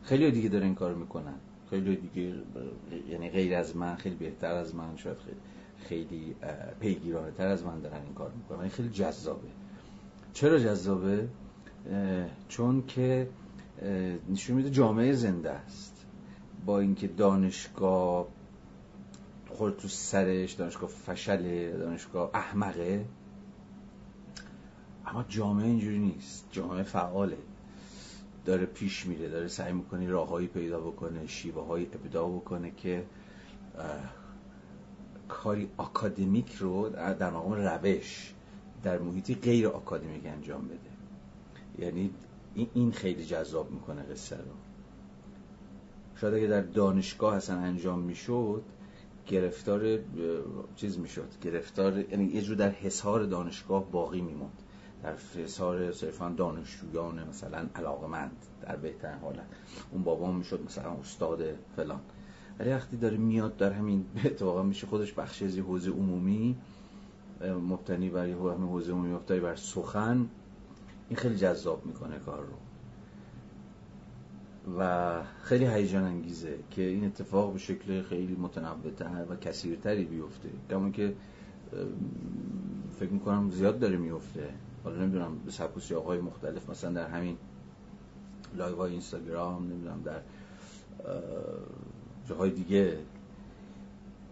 خیلی 0.02 0.30
دیگه 0.30 0.48
داره 0.48 0.64
این 0.64 0.74
کار 0.74 0.94
می‌کنن. 0.94 1.34
خیلی 1.70 1.96
دیگه 1.96 2.34
یعنی 3.10 3.30
غیر 3.30 3.54
از 3.54 3.76
من 3.76 3.96
خیلی 3.96 4.14
بهتر 4.14 4.54
از 4.54 4.74
من 4.74 4.96
شاید 4.96 5.16
خیلی 5.18 5.36
خیلی 5.78 6.34
پیگیرانه 6.80 7.30
تر 7.30 7.46
از 7.46 7.64
من 7.64 7.80
دارن 7.80 8.02
این 8.02 8.14
کار 8.14 8.30
می‌کنن. 8.36 8.68
خیلی 8.68 8.88
جذابه. 8.88 9.48
چرا 10.32 10.58
جذابه؟ 10.58 11.28
چون 12.48 12.86
که 12.86 13.28
نشون 14.30 14.56
میده 14.56 14.70
جامعه 14.70 15.12
زنده 15.12 15.50
است. 15.50 16.06
با 16.66 16.80
اینکه 16.80 17.08
دانشگاه 17.08 18.28
خورد 19.48 19.76
تو 19.76 19.88
سرش 19.88 20.52
دانشگاه 20.52 20.88
فشله 20.88 21.76
دانشگاه 21.76 22.30
احمقه. 22.34 23.04
اما 25.06 25.24
جامعه 25.28 25.66
اینجوری 25.66 25.98
نیست. 25.98 26.48
جامعه 26.52 26.82
فعاله. 26.82 27.38
داره 28.44 28.66
پیش 28.66 29.06
میره 29.06 29.28
داره 29.28 29.48
سعی 29.48 29.72
می‌کنه 29.72 30.08
راههایی 30.08 30.46
پیدا 30.46 30.80
بکنه 30.80 31.26
شیوه 31.26 31.66
های 31.66 31.86
ابداع 31.86 32.36
بکنه 32.36 32.70
که 32.76 33.04
کاری 35.28 35.68
آکادمیک 35.76 36.52
رو 36.54 36.88
در 36.88 37.30
مقام 37.30 37.52
روش 37.52 38.34
در 38.82 38.98
محیطی 38.98 39.34
غیر 39.34 39.68
آکادمیک 39.68 40.26
انجام 40.26 40.68
بده. 40.68 41.86
یعنی 41.86 42.10
این 42.74 42.92
خیلی 42.92 43.24
جذاب 43.24 43.70
می‌کنه 43.70 44.02
قصه 44.02 44.36
رو. 44.36 44.52
شاید 46.16 46.34
اگه 46.34 46.46
در 46.46 46.60
دانشگاه 46.60 47.34
اصلا 47.34 47.56
انجام 47.58 47.98
می‌شد 47.98 48.62
گرفتار 49.26 49.98
چیز 50.76 50.98
می‌شد. 50.98 51.28
گرفتار 51.42 51.98
یعنی 51.98 52.24
یه 52.24 52.42
جور 52.42 52.56
در 52.56 52.70
حسار 52.70 53.24
دانشگاه 53.24 53.90
باقی 53.90 54.20
میموند. 54.20 54.62
در 55.02 55.14
حسار 55.42 55.92
صرفا 55.92 56.28
دانشجویان 56.28 57.28
مثلا 57.28 57.66
علاقمند 57.74 58.36
در 58.62 58.76
بهتر 58.76 59.14
حالت 59.14 59.46
اون 59.90 60.02
بابا 60.02 60.32
می‌شد 60.32 60.64
مثلا 60.66 60.92
استاد 60.92 61.42
فلان. 61.76 62.00
ولی 62.58 62.70
وقتی 62.70 62.96
داره 62.96 63.16
میاد 63.16 63.56
در 63.56 63.72
همین 63.72 64.04
اتفاقا 64.24 64.62
میشه 64.62 64.86
خودش 64.86 65.12
بخش 65.12 65.42
از 65.42 65.58
حوزه 65.58 65.90
عمومی 65.90 66.56
مبتنی 67.40 68.10
بر 68.10 68.26
همین 68.26 68.68
حوزه 68.68 68.92
عمومی 68.92 69.14
مبتنی 69.14 69.40
بر 69.40 69.56
سخن. 69.56 70.28
این 71.08 71.16
خیلی 71.16 71.36
جذاب 71.36 71.86
می‌کنه 71.86 72.18
کار 72.18 72.40
رو. 72.40 72.56
و 74.78 75.22
خیلی 75.42 75.66
هیجان 75.66 76.04
انگیزه 76.04 76.58
که 76.70 76.82
این 76.82 77.04
اتفاق 77.04 77.52
به 77.52 77.58
شکل 77.58 78.02
خیلی 78.02 78.36
متنوعتر 78.36 79.26
و 79.28 79.36
کثیرتری 79.36 80.04
بیفته. 80.04 80.48
کما 80.70 80.90
که 80.90 81.14
فکر 82.98 83.10
می‌کنم 83.10 83.50
زیاد 83.50 83.78
داره 83.78 83.96
میفته 83.96 84.48
حالا 84.84 84.96
نمی‌دونم 84.96 85.38
به 85.44 85.50
سبک 85.50 85.90
و 85.90 86.00
های 86.00 86.20
مختلف 86.20 86.70
مثلا 86.70 86.92
در 86.92 87.08
همین 87.08 87.36
live 88.56 88.76
های 88.76 88.90
اینستاگرام 88.92 89.64
نمی‌دونم 89.68 90.02
در 90.04 90.20
جاهای 92.28 92.50
دیگه 92.50 92.98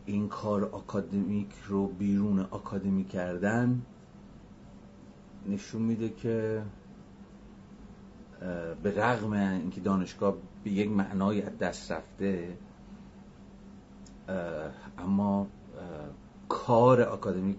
این 0.06 0.28
کار 0.28 0.64
آکادمیک 0.64 1.52
رو 1.68 1.86
بیرون 1.86 2.40
آکادمی 2.40 3.04
کردن 3.04 3.82
نشون 5.46 5.82
میده 5.82 6.08
که 6.08 6.62
به 8.82 8.90
رغم 8.96 9.32
اینکه 9.32 9.80
دانشگاه 9.80 10.36
به 10.64 10.70
یک 10.70 10.90
معنای 10.90 11.40
دست 11.40 11.92
رفته 11.92 12.58
اما 14.98 15.46
کار 16.48 17.02
آکادمیک 17.02 17.58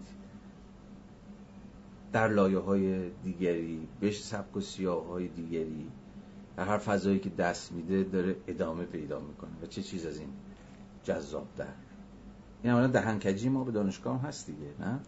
در 2.11 2.27
لایه 2.27 2.59
های 2.59 3.09
دیگری 3.09 3.87
بهش 3.99 4.23
سبک 4.23 4.57
و 4.57 4.61
سیاه 4.61 5.07
های 5.07 5.27
دیگری 5.27 5.91
در 6.57 6.65
هر 6.65 6.77
فضایی 6.77 7.19
که 7.19 7.29
دست 7.29 7.71
میده 7.71 8.03
داره 8.03 8.35
ادامه 8.47 8.85
پیدا 8.85 9.19
می‌کنه 9.19 9.51
و 9.63 9.65
چه 9.65 9.81
چیز 9.81 10.05
از 10.05 10.19
این 10.19 10.29
جذاب 11.03 11.47
در 11.57 11.67
این 12.63 12.73
اولا 12.73 12.87
دهنکجی 12.87 13.49
ما 13.49 13.63
به 13.63 13.71
دانشگاه 13.71 14.19
هم 14.19 14.27
هست 14.27 14.47
دیگه 14.47 14.73
نه؟ 14.79 14.99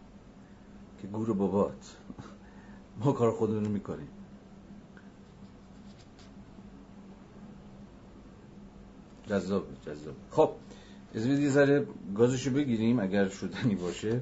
که 1.02 1.08
گور 1.08 1.34
بابات. 1.34 1.98
ما 3.00 3.12
کار 3.12 3.32
خودمون 3.32 3.66
رو 3.66 3.72
می‌کنیم. 3.72 4.08
جذاب 9.28 9.66
جذاب. 9.86 10.16
خب 10.32 10.50
از 11.16 11.26
یه 11.26 11.50
ذره 11.50 11.88
گازشو 12.16 12.52
بگیریم 12.52 13.00
اگر 13.00 13.28
شدنی 13.28 13.76
باشه 13.76 14.22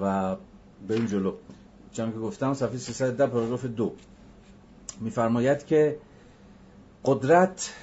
و 0.00 0.36
بریم 0.88 1.06
جلو. 1.06 1.32
چون 1.92 2.12
که 2.12 2.18
گفتم 2.18 2.54
صفحه 2.54 2.78
310 2.78 3.26
پاراگراف 3.26 3.64
دو. 3.64 3.92
میفرماید 5.00 5.66
که 5.66 5.98
قدرت 7.04 7.74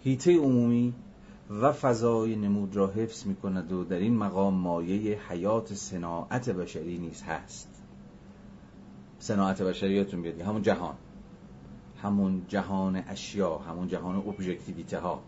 هیته 0.00 0.38
عمومی 0.38 0.94
و 1.50 1.72
فضای 1.72 2.36
نمود 2.36 2.76
را 2.76 2.86
حفظ 2.86 3.26
می 3.26 3.36
کند 3.36 3.72
و 3.72 3.84
در 3.84 3.96
این 3.96 4.16
مقام 4.16 4.54
مایه 4.54 5.20
حیات 5.28 5.74
صناعت 5.74 6.50
بشری 6.50 6.98
نیز 6.98 7.22
هست. 7.22 7.71
صناعت 9.22 9.62
بشری 9.62 9.94
یادتون 9.94 10.22
بیاد 10.22 10.40
همون 10.40 10.62
جهان. 10.62 10.94
همون 12.02 12.42
جهان 12.48 12.96
اشیا 12.96 13.58
همون 13.58 13.88
جهان 13.88 14.16
ابژکتیویته 14.16 14.98
ها. 14.98 15.22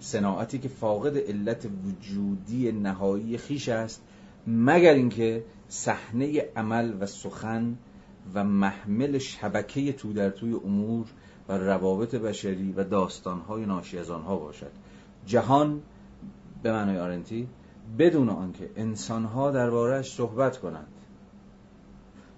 صناعتی 0.00 0.58
که 0.58 0.68
فاقد 0.68 1.16
علت 1.18 1.68
وجودی 1.84 2.72
نهایی 2.72 3.38
خیش 3.38 3.68
است 3.68 4.02
مگر 4.46 4.94
اینکه 4.94 5.44
صحنه 5.68 6.40
عمل 6.56 6.94
و 7.00 7.06
سخن 7.06 7.76
و 8.34 8.44
محمل 8.44 9.18
شبکه 9.18 9.92
تو 9.92 10.12
در 10.12 10.30
توی 10.30 10.52
امور 10.52 11.06
و 11.48 11.52
روابط 11.52 12.14
بشری 12.14 12.72
و 12.72 12.84
داستانهای 12.84 13.66
ناشی 13.66 13.98
از 13.98 14.10
آنها 14.10 14.36
باشد. 14.36 14.72
جهان 15.26 15.82
به 16.62 16.72
معنای 16.72 16.98
آرنتی 16.98 17.48
بدون 17.98 18.28
آنکه 18.28 18.70
انسانها 18.76 19.50
دربارهش 19.50 20.14
صحبت 20.14 20.58
کنند. 20.58 20.86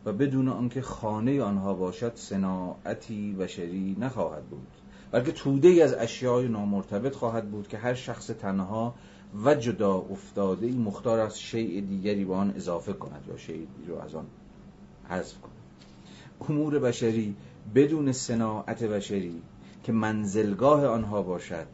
و 0.05 0.13
بدون 0.13 0.49
آنکه 0.49 0.83
خانه 0.83 1.43
آنها 1.43 1.75
باشد 1.75 2.13
صناعتی 2.15 3.33
بشری 3.33 3.97
نخواهد 4.01 4.45
بود. 4.45 4.67
بلکه 5.11 5.33
توده 5.33 5.69
ای 5.69 5.83
از 5.83 5.95
اشیای 5.95 6.49
نامرتبط 6.49 7.15
خواهد 7.15 7.51
بود 7.51 7.69
که 7.69 7.79
هر 7.79 7.95
شخص 7.95 8.27
تنها 8.27 8.95
و 9.45 9.55
جدا 9.55 9.95
افتاده 9.95 10.67
ای 10.67 10.73
مختار 10.73 11.21
از 11.21 11.41
شیء 11.41 11.81
دیگری 11.81 12.25
به 12.25 12.35
آن 12.35 12.51
اضافه 12.57 12.93
کند 12.93 13.25
یا 13.29 13.37
شیء 13.37 13.67
رو 13.87 13.99
از 13.99 14.15
آن 14.15 14.27
حذف 15.09 15.41
کند. 15.41 15.53
امور 16.51 16.79
بشری 16.79 17.37
بدون 17.75 18.13
صناعت 18.13 18.85
بشری 18.85 19.43
که 19.85 19.93
منزلگاه 19.93 20.87
آنها 20.87 21.23
باشد 21.23 21.67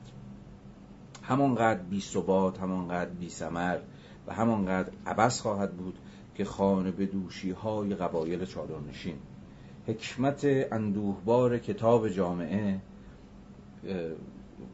همانقدر 1.23 1.81
بی 1.81 2.01
ثبات 2.01 2.59
همانقدر 2.59 3.11
بی 3.11 3.31
سمر 3.31 3.79
و 4.27 4.35
همانقدر 4.35 4.93
عبس 5.07 5.41
خواهد 5.41 5.73
بود 5.77 5.99
که 6.39 6.45
خانه 6.45 6.91
به 6.91 7.07
دوشی 7.07 7.51
های 7.51 7.95
قبایل 7.95 8.45
چادرنشین. 8.45 9.17
حکمت 9.87 10.45
اندوهبار 10.73 11.59
کتاب 11.59 12.09
جامعه 12.09 12.81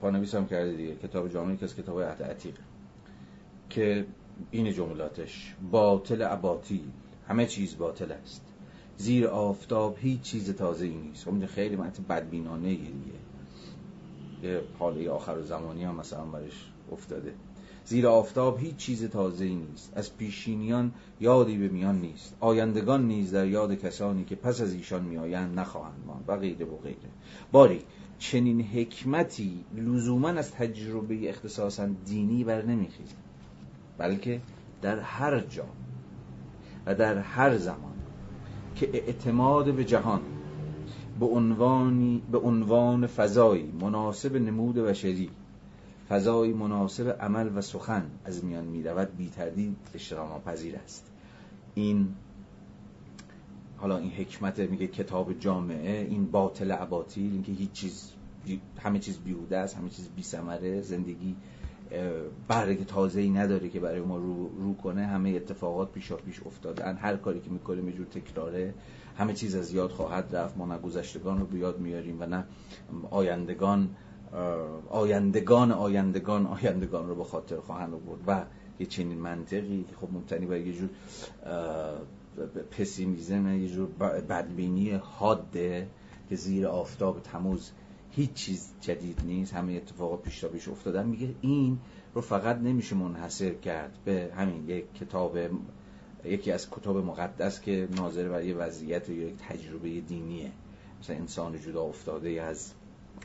پانویس 0.00 0.34
هم 0.34 0.46
کرده 0.46 0.72
دیگه 0.72 0.94
کتاب 0.94 1.28
جامعه 1.28 1.56
که 1.56 1.64
از 1.64 1.76
کتاب 1.76 2.02
عهد 2.02 2.22
عتیق 2.22 2.54
که 3.70 4.06
این 4.50 4.72
جملاتش 4.72 5.54
باطل 5.70 6.22
اباطیل 6.22 6.84
همه 7.28 7.46
چیز 7.46 7.78
باطل 7.78 8.12
است. 8.12 8.42
زیر 8.96 9.26
آفتاب 9.26 9.96
هیچ 9.98 10.20
چیز 10.20 10.54
تازه 10.54 10.86
ای 10.86 10.94
نیست. 10.94 11.24
خب 11.24 11.46
خیلی 11.46 11.76
معنی 11.76 11.92
بدبینانه 12.08 12.74
دیگه. 12.74 14.60
حاله 14.78 15.10
آخر 15.10 15.42
زمانی 15.42 15.84
هم 15.84 15.96
مثلا 15.96 16.24
برش 16.24 16.72
افتاده. 16.92 17.34
زیر 17.86 18.06
آفتاب 18.06 18.58
هیچ 18.58 18.76
چیز 18.76 19.04
تازه 19.04 19.44
نیست. 19.44 19.92
از 19.96 20.16
پیشینیان 20.16 20.92
یادی 21.20 21.58
به 21.58 21.68
میان 21.68 22.00
نیست. 22.00 22.36
آیندگان 22.40 23.06
نیز 23.06 23.34
در 23.34 23.46
یاد 23.46 23.74
کسانی 23.74 24.24
که 24.24 24.36
پس 24.36 24.60
از 24.60 24.74
ایشان 24.74 25.04
میآیند 25.04 25.58
نخواهند 25.58 26.04
ماند 26.06 26.24
و 26.28 26.36
غیره 26.36 26.66
و 26.66 26.76
غیره. 26.76 27.10
باری 27.52 27.82
چنین 28.18 28.62
حکمتی 28.62 29.64
لزوما 29.76 30.28
از 30.28 30.52
تجربه 30.52 31.28
اختصاصا 31.28 31.86
دینی 32.04 32.44
بر 32.44 32.62
نمیخیزد. 32.62 33.16
بلکه 33.98 34.40
در 34.82 34.98
هر 34.98 35.40
جا 35.40 35.66
و 36.86 36.94
در 36.94 37.18
هر 37.18 37.56
زمان 37.56 37.94
که 38.76 38.90
اعتماد 38.94 39.74
به 39.74 39.84
جهان 39.84 40.20
به 41.20 41.26
عنوانی 41.26 42.22
به 42.32 42.38
عنوان 42.38 43.06
فضایی 43.06 43.72
مناسب 43.80 44.36
نمود 44.36 44.74
بشری 44.74 45.30
فضایی 46.08 46.52
مناسب 46.52 47.16
عمل 47.20 47.50
و 47.54 47.60
سخن 47.60 48.10
از 48.24 48.44
میان 48.44 48.64
می 48.64 48.82
رود 48.82 49.16
بی 49.16 49.30
تردید 49.30 49.76
پذیر 50.46 50.76
است. 50.76 51.10
این 51.74 52.08
حالا 53.76 53.96
این 53.96 54.10
حکمت 54.10 54.58
میگه 54.58 54.86
کتاب 54.86 55.32
جامعه 55.32 56.06
این 56.10 56.30
باطل 56.30 56.76
اباطیل 56.78 57.32
اینکه 57.32 57.52
هیچ 57.52 57.72
چیز 57.72 58.12
همه 58.80 58.98
چیز 58.98 59.18
بیهوده 59.18 59.58
است 59.58 59.76
همه 59.76 59.88
چیز 59.88 60.08
بی 60.08 60.22
سمره 60.22 60.80
زندگی 60.80 61.36
برگ 62.48 62.86
تازه 62.86 63.20
ای 63.20 63.30
نداره 63.30 63.68
که 63.68 63.80
برای 63.80 64.00
ما 64.00 64.16
رو, 64.16 64.48
رو 64.48 64.74
کنه 64.74 65.06
همه 65.06 65.30
اتفاقات 65.30 65.92
پیشا 65.92 66.16
پیش 66.16 66.40
افتادن 66.46 66.96
هر 66.96 67.16
کاری 67.16 67.40
که 67.40 67.50
می‌کنیم 67.50 67.88
یه 67.88 67.94
جور 67.94 68.06
تکراره. 68.06 68.74
همه 69.16 69.32
چیز 69.32 69.54
از 69.54 69.74
یاد 69.74 69.90
خواهد 69.90 70.36
رفت. 70.36 70.56
ما 70.56 70.66
نه 70.66 70.78
گذشتگان 70.78 71.38
رو 71.38 71.46
بیاد 71.46 71.78
میاریم 71.78 72.16
و 72.20 72.26
نه 72.26 72.44
آیندگان 73.10 73.88
آیندگان 74.90 75.72
آیندگان 75.72 76.46
آیندگان 76.46 77.08
رو 77.08 77.14
به 77.14 77.24
خاطر 77.24 77.56
خواهند 77.56 77.90
برد 77.90 78.20
و 78.26 78.44
یه 78.80 78.86
چنین 78.86 79.18
منطقی 79.18 79.84
که 79.90 79.96
خب 79.96 80.08
مبتنی 80.12 80.46
بر 80.46 80.56
یه 80.56 80.72
جور 80.72 80.88
پسیمیزم 82.70 83.48
یه 83.48 83.68
جور 83.68 83.88
بدبینی 84.28 84.90
حاده 84.90 85.88
که 86.28 86.36
زیر 86.36 86.66
آفتاب 86.66 87.20
تموز 87.22 87.70
هیچ 88.10 88.32
چیز 88.32 88.72
جدید 88.80 89.20
نیست. 89.24 89.54
همه 89.54 89.72
اتفاقات 89.72 90.22
پیش 90.22 90.44
پیش 90.44 90.68
افتادن. 90.68 91.06
میگه 91.06 91.34
این 91.40 91.78
رو 92.14 92.20
فقط 92.20 92.56
نمیشه 92.56 92.96
منحصر 92.96 93.54
کرد 93.54 93.98
به 94.04 94.30
همین 94.36 94.68
یک 94.68 94.94
کتاب 94.94 95.38
یکی 96.24 96.52
از 96.52 96.70
کتاب 96.70 96.96
مقدس 96.96 97.60
که 97.60 97.88
ناظر 97.96 98.28
بر 98.28 98.66
وضعیت 98.66 99.08
یا 99.08 99.28
یک 99.28 99.34
تجربه 99.36 100.00
دینیه. 100.00 100.50
مثلا 101.00 101.16
انسان 101.16 101.60
جدا 101.60 101.82
افتاده 101.82 102.42
از 102.42 102.72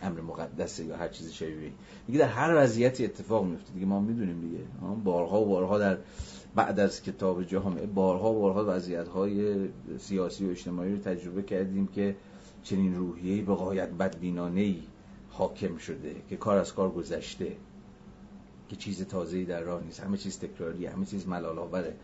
امر 0.01 0.21
مقدسه 0.21 0.85
یا 0.85 0.97
هر 0.97 1.07
چیزی 1.07 1.33
شبیه 1.33 1.71
میگه 2.07 2.19
در 2.19 2.27
هر 2.27 2.63
وضعیتی 2.63 3.05
اتفاق 3.05 3.45
میفته. 3.45 3.73
دیگه 3.73 3.85
ما 3.85 3.99
می‌دونیم 3.99 4.41
دیگه. 4.41 4.63
بارها 5.03 5.41
و 5.41 5.45
بارها 5.45 5.77
در 5.77 5.97
بعد 6.55 6.79
از 6.79 7.03
کتاب 7.03 7.43
جامعه 7.43 7.85
بارها 7.85 8.31
و 8.31 8.39
بارها 8.39 8.65
وضعیت 8.67 9.07
های 9.07 9.55
سیاسی 9.97 10.45
و 10.45 10.49
اجتماعی 10.49 10.91
رو 10.91 10.97
تجربه 10.97 11.43
کردیم 11.43 11.87
که 11.87 12.15
چنین 12.63 12.95
روحیه‌ای 12.95 13.41
به 13.41 13.55
غایت 13.55 13.89
بدبینانه 13.89 14.75
حاکم 15.29 15.77
شده 15.77 16.15
که 16.29 16.37
کار 16.37 16.57
از 16.57 16.73
کار 16.73 16.89
گذشته. 16.89 17.51
که 18.69 18.75
چیز 18.75 19.03
تازه‌ای 19.03 19.45
در 19.45 19.61
راه 19.61 19.83
نیست. 19.83 19.99
همه 19.99 20.17
چیز 20.17 20.39
تکراری 20.39 20.85
همه 20.85 21.05
چیز 21.05 21.27
ملال‌آوره 21.27 21.95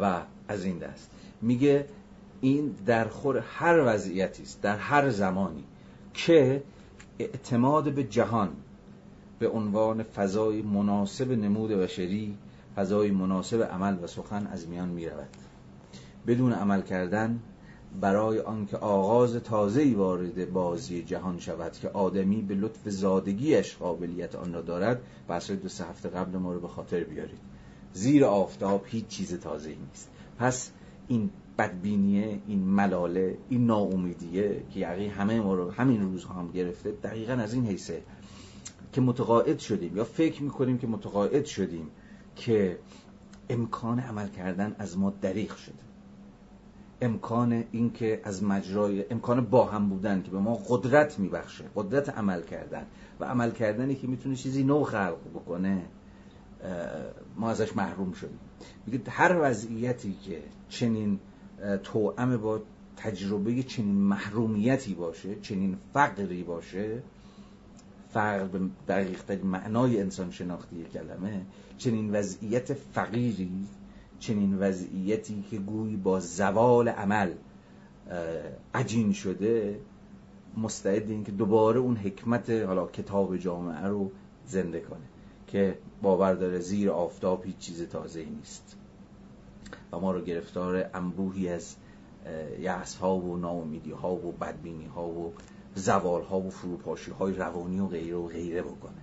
و 0.00 0.22
از 0.48 0.64
این 0.64 0.78
دست. 0.78 1.10
میگه 1.42 1.86
این 2.40 2.74
در 2.86 3.08
خور 3.08 3.38
هر 3.38 3.94
وضعیتی 3.94 4.42
است 4.42 4.62
در 4.62 4.76
هر 4.76 5.10
زمانی 5.10 5.64
که 6.14 6.62
اعتماد 7.20 7.92
به 7.92 8.04
جهان 8.04 8.48
به 9.38 9.48
عنوان 9.48 10.02
فضای 10.02 10.62
مناسب 10.62 11.32
نمود 11.32 11.70
بشری 11.70 12.36
فضای 12.76 13.10
مناسب 13.10 13.62
عمل 13.62 13.96
و 14.02 14.06
سخن 14.06 14.46
از 14.46 14.68
میان 14.68 14.88
می 14.88 15.06
رود 15.06 15.28
بدون 16.26 16.52
عمل 16.52 16.82
کردن 16.82 17.40
برای 18.00 18.40
آنکه 18.40 18.76
آغاز 18.76 19.36
تازه‌ای 19.36 19.94
وارد 19.94 20.52
بازی 20.52 21.02
جهان 21.02 21.38
شود 21.38 21.72
که 21.72 21.88
آدمی 21.88 22.42
به 22.42 22.54
لطف 22.54 22.88
زادگیش 22.88 23.76
قابلیت 23.76 24.34
آن 24.34 24.52
را 24.52 24.60
دارد 24.60 25.02
بحث 25.28 25.50
دو 25.50 25.68
سه 25.68 25.84
هفته 25.84 26.08
قبل 26.08 26.38
ما 26.38 26.52
رو 26.52 26.60
به 26.60 26.68
خاطر 26.68 27.04
بیارید. 27.04 27.40
زیر 27.92 28.24
آفتاب 28.24 28.84
هیچ 28.86 29.06
چیز 29.06 29.34
تازه‌ای 29.34 29.76
نیست. 29.76 30.10
پس 30.38 30.70
این 31.08 31.30
بدبینیه 31.60 32.38
این 32.46 32.58
ملاله 32.58 33.38
این 33.48 33.66
ناامیدیه 33.66 34.62
که 34.70 34.80
یقی 34.80 35.06
همه 35.06 35.40
ما 35.40 35.54
رو 35.54 35.70
همین 35.70 36.02
روزها 36.02 36.34
هم 36.34 36.50
گرفته 36.50 36.90
دقیقا 36.90 37.32
از 37.32 37.54
این 37.54 37.66
حیثه 37.66 38.02
که 38.92 39.00
متقاعد 39.00 39.58
شدیم 39.58 39.96
یا 39.96 40.04
فکر 40.04 40.42
می‌کنیم 40.42 40.78
که 40.78 40.86
متقاعد 40.86 41.44
شدیم 41.44 41.90
که 42.36 42.78
امکان 43.50 44.00
عمل 44.00 44.28
کردن 44.28 44.76
از 44.78 44.98
ما 44.98 45.10
دریغ 45.10 45.56
شده. 45.56 45.74
امکان 47.00 47.64
اینکه 47.72 48.20
از 48.24 48.44
مجرای 48.44 49.04
امکان 49.10 49.40
با 49.40 49.64
هم 49.64 49.88
بودن 49.88 50.22
که 50.22 50.30
به 50.30 50.38
ما 50.38 50.58
قدرت 50.68 51.18
میبخشه 51.18 51.64
قدرت 51.74 52.08
عمل 52.08 52.42
کردن 52.42 52.86
و 53.20 53.24
عمل 53.24 53.50
کردنی 53.50 53.94
که 53.94 54.06
می‌تونه 54.06 54.36
چیزی 54.36 54.64
نو 54.64 54.84
خلق 54.84 55.18
بکنه 55.34 55.82
ما 57.36 57.50
ازش 57.50 57.76
محروم 57.76 58.12
شدیم. 58.12 58.38
میگه 58.86 59.10
هر 59.10 59.38
وضعیتی 59.42 60.16
که 60.24 60.42
چنین 60.68 61.18
توأم 61.82 62.36
با 62.36 62.60
تجربه 62.96 63.62
چنین 63.62 63.94
محرومیتی 63.94 64.94
باشه 64.94 65.36
چنین 65.40 65.76
فقری 65.92 66.42
باشه 66.42 67.02
فقر 68.08 68.44
به 68.44 68.60
دقیق 68.88 69.44
معنای 69.44 70.00
انسان 70.00 70.30
شناختی 70.30 70.84
کلمه 70.84 71.40
چنین 71.78 72.12
وضعیت 72.12 72.72
فقیری 72.72 73.50
چنین 74.18 74.58
وضعیتی 74.58 75.44
که 75.50 75.58
گویی 75.58 75.96
با 75.96 76.20
زوال 76.20 76.88
عمل 76.88 77.32
عجین 78.74 79.12
شده 79.12 79.80
مستعد 80.56 81.10
این 81.10 81.24
که 81.24 81.32
دوباره 81.32 81.80
اون 81.80 81.96
حکمت 81.96 82.50
حالا 82.50 82.86
کتاب 82.86 83.36
جامعه 83.36 83.86
رو 83.86 84.10
زنده 84.46 84.80
کنه 84.80 85.06
که 85.46 85.78
باور 86.02 86.34
داره 86.34 86.58
زیر 86.58 86.90
آفتاب 86.90 87.44
هیچ 87.44 87.56
چیز 87.58 87.82
تازه 87.82 88.24
نیست. 88.24 88.76
و 89.92 89.98
ما 89.98 90.12
رو 90.12 90.20
گرفتار 90.20 90.90
انبوهی 90.94 91.48
از 91.48 91.76
یعص 92.60 92.96
ها 92.96 93.16
و 93.16 93.36
ناامیدی 93.36 93.90
ها 93.90 94.14
و 94.14 94.32
بدبینی 94.32 94.86
ها 94.86 95.08
و 95.08 95.32
زوال 95.74 96.22
ها 96.22 96.40
و 96.40 96.50
فروپاشی 96.50 97.10
های 97.10 97.34
روانی 97.34 97.80
و 97.80 97.86
غیره 97.86 98.16
و 98.16 98.26
غیره 98.26 98.62
بکنه. 98.62 99.00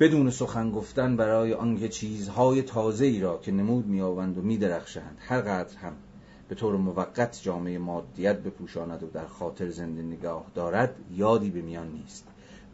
بدون 0.00 0.30
سخن 0.30 0.70
گفتن 0.70 1.16
برای 1.16 1.54
آنکه 1.54 1.88
چیزهای 1.88 2.62
تازه 2.62 3.04
ای 3.06 3.20
را 3.20 3.38
که 3.38 3.52
نمود 3.52 3.86
میآوند 3.86 4.38
و 4.38 4.42
میدرخشند 4.42 5.16
هر 5.20 5.40
قدر 5.40 5.76
هم 5.76 5.92
به 6.48 6.54
طور 6.54 6.76
موقت 6.76 7.40
جامعه 7.42 7.78
مادیت 7.78 8.38
بپوشاند 8.38 9.02
و 9.02 9.06
در 9.06 9.26
خاطر 9.26 9.70
زنده 9.70 10.02
نگاه 10.02 10.46
دارد 10.54 10.94
یادی 11.10 11.50
به 11.50 11.62
میان 11.62 11.92
نیست. 11.92 12.27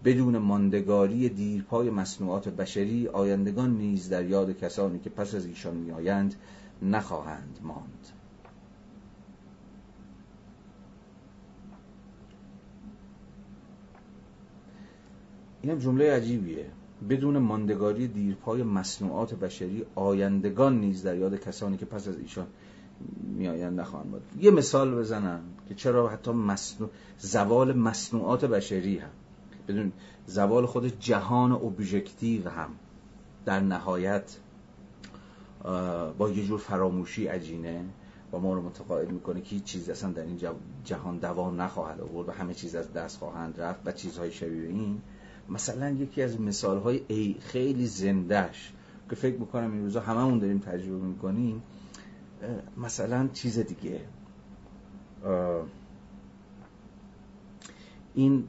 بدون 0.05 0.39
ماندگاری 0.39 1.29
دیرپای 1.29 1.91
مصنوعات 1.91 2.49
بشری 2.49 3.09
آیندگان 3.09 3.77
نیز 3.77 4.09
در 4.09 4.25
یاد 4.27 4.59
کسانی 4.59 4.99
که 4.99 5.11
پس 5.11 5.35
از 5.35 5.47
ایشان 5.47 5.77
میآیند 5.77 6.35
نخواهند 6.83 7.59
ماند. 7.63 8.09
این 15.63 15.79
جمله 15.79 16.13
عجیبیه. 16.13 16.67
بدون 17.09 17.39
ماندگاری 17.39 18.09
دیرپای 18.09 18.63
مصنوعات 18.63 19.35
بشری 19.35 19.85
آیندگان 19.95 20.81
نیز 20.81 21.03
در 21.03 21.17
یاد 21.17 21.41
کسانی 21.41 21.77
که 21.77 21.87
پس 21.87 22.09
از 22.09 22.19
ایشان 22.19 22.47
میآیند 23.37 23.81
نخواهند 23.81 24.11
بود 24.11 24.23
یه 24.41 24.51
مثال 24.51 24.95
بزنم 24.95 25.41
که 25.69 25.75
چرا 25.75 26.09
حتی 26.09 26.31
مصنوع 26.31 26.91
زوال 27.19 27.77
مصنوعات 27.77 28.45
بشری 28.45 28.99
هم 28.99 29.11
بدون 29.69 29.93
زوال 30.27 30.67
خود 30.67 31.01
جهان 31.01 31.53
ابژکتیو 31.53 32.49
هم. 32.49 32.69
در 33.45 33.61
نهایت 33.61 34.37
با 36.19 36.31
یه 36.31 36.45
جور 36.45 36.59
فراموشی 36.59 37.27
عجینه 37.27 37.85
و 38.33 38.39
ما 38.39 38.55
رو 38.55 38.63
متقاعد 38.63 39.13
می‌کنه 39.13 39.41
که 39.41 39.55
هیچ 39.55 39.65
چیز 39.65 39.91
اصلا 39.91 40.13
در 40.13 40.23
این 40.23 40.41
جهان 40.85 41.19
دوام 41.19 41.61
نخواهد 41.61 42.01
آورد 42.01 42.29
و 42.29 42.33
همه 42.33 42.55
چیز 42.55 42.75
از 42.75 42.93
دست 42.93 43.19
خواهند 43.19 43.61
رفت 43.61 43.81
و 43.85 43.93
چیزهای 43.93 44.33
شبیه 44.33 44.69
این. 44.69 45.01
مثلا 45.49 45.91
یکی 45.91 46.23
از 46.23 46.41
مثال 46.41 46.79
های 46.79 47.01
ای 47.09 47.37
خیلی 47.41 47.87
زندهش 47.87 48.73
که 49.11 49.17
فکر 49.17 49.39
می‌کنم 49.39 49.73
این 49.73 49.83
روزا 49.83 50.01
هممون 50.01 50.39
داریم 50.39 50.59
تجربه 50.59 51.07
می‌کنیم 51.07 51.63
مثلا 52.77 53.29
چیز 53.33 53.59
دیگه. 53.59 54.01
این 58.15 58.45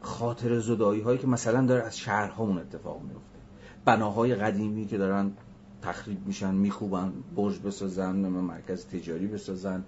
خاطر 0.00 0.58
زدایی 0.58 1.00
هایی 1.00 1.18
که 1.18 1.26
مثلا 1.26 1.66
داره 1.66 1.82
از 1.82 1.98
شهرهامون 1.98 2.58
اتفاق 2.58 3.02
میفته 3.02 3.38
بناهای 3.84 4.34
قدیمی 4.34 4.86
که 4.86 4.98
دارن 4.98 5.30
تخریب 5.82 6.26
میشن 6.26 6.54
میخوبن 6.54 7.12
برج 7.36 7.58
بسازن 7.58 8.16
مرکز 8.16 8.86
تجاری 8.86 9.26
بسازن 9.26 9.84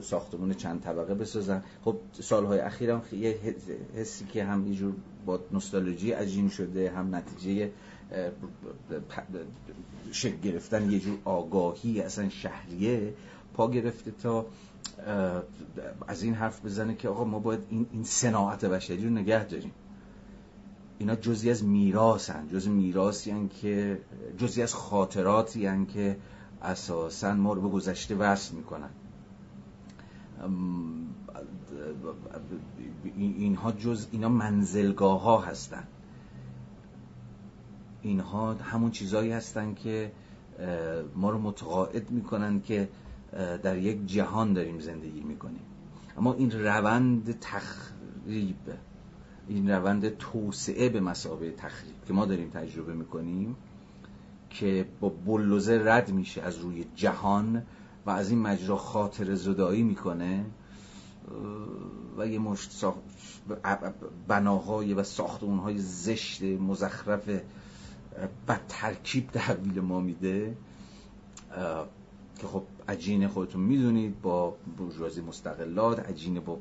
ساختمون 0.00 0.54
چند 0.54 0.82
طبقه 0.82 1.14
بسازن. 1.14 1.62
خب 1.84 1.96
سالهای 2.12 2.58
اخیر 2.58 2.90
هم 2.90 3.02
یه 3.12 3.38
حسی 3.94 4.24
که 4.24 4.44
هم 4.44 4.66
یه 4.66 4.74
جور 4.74 4.94
با 5.26 5.40
نوستالژی 5.52 6.12
عجین 6.12 6.48
شده 6.48 6.90
هم 6.90 7.14
نتیجه 7.14 7.70
شکل 10.12 10.36
گرفتن 10.36 10.90
یه 10.90 11.00
جور 11.00 11.18
آگاهی 11.24 12.00
اصلا 12.00 12.28
شهریه 12.28 13.14
پا 13.54 13.70
گرفته 13.70 14.10
تا 14.22 14.46
از 16.08 16.22
این 16.22 16.34
حرف 16.34 16.64
بزنه 16.64 16.94
که 16.94 17.08
آقا 17.08 17.24
ما 17.24 17.38
باید 17.38 17.60
این, 17.70 17.86
این 17.92 18.04
صناعت 18.04 18.64
بشری 18.64 19.04
رو 19.04 19.10
نگه 19.10 19.44
داریم. 19.44 19.72
اینا 20.98 21.14
جزی 21.14 21.50
از 21.50 21.64
میراثن 21.64 22.48
جز 22.48 22.68
میراثی 22.68 23.48
که 23.48 24.00
جزی 24.38 24.62
از 24.62 24.74
خاطراتی 24.74 25.86
که 25.86 26.16
اساسا 26.62 27.34
ما 27.34 27.52
رو 27.52 27.62
به 27.62 27.68
گذشته 27.68 28.14
وصل 28.14 28.54
می‌کنن. 28.54 28.90
اینها 33.16 33.72
جز 33.72 34.06
اینا 34.10 34.28
منزلگاه 34.28 35.22
ها 35.22 35.40
هستن. 35.40 35.84
اینها 38.02 38.54
همون 38.54 38.90
چیزهایی 38.90 39.32
هستن 39.32 39.74
که 39.74 40.12
ما 41.16 41.30
رو 41.30 41.38
متقاعد 41.38 42.10
می‌کنن 42.10 42.60
که 42.60 42.88
در 43.62 43.78
یک 43.78 44.06
جهان 44.06 44.52
داریم 44.52 44.80
زندگی 44.80 45.20
می‌کنیم. 45.20 45.62
اما 46.18 46.34
این 46.34 46.50
روند 46.64 47.38
تخریب 47.40 48.56
این 49.48 49.70
روند 49.70 50.08
توسعه 50.08 50.88
به 50.88 51.00
مسابه 51.00 51.50
تخریب 51.50 51.94
که 52.06 52.12
ما 52.12 52.26
داریم 52.26 52.50
تجربه 52.50 52.94
می‌کنیم 52.94 53.56
که 54.50 54.86
با 55.00 55.08
بلوزه 55.08 55.82
رد 55.84 56.12
میشه 56.12 56.42
از 56.42 56.58
روی 56.58 56.84
جهان 56.96 57.62
و 58.06 58.10
از 58.10 58.30
این 58.30 58.38
مجرا 58.38 58.76
خاطر 58.76 59.34
زدایی 59.34 59.82
می‌کنه. 59.82 60.44
و 62.18 62.26
یه 62.26 62.38
مشت 62.38 62.84
بناهای 64.28 64.94
و 64.94 65.02
ساختمانهای 65.02 65.78
زشت 65.78 66.42
مزخرف 66.42 67.28
بد 68.48 68.60
ترکیب 68.68 69.30
تحویل 69.30 69.80
ما 69.80 70.00
میده. 70.00 70.56
که 72.40 72.46
خب 72.46 72.62
عجین 72.88 73.28
خودتون 73.28 73.60
می‌دونید 73.60 74.22
با 74.22 74.56
برجوازی 74.78 75.20
مستقلات 75.20 76.00
عجین 76.00 76.40
با 76.40 76.58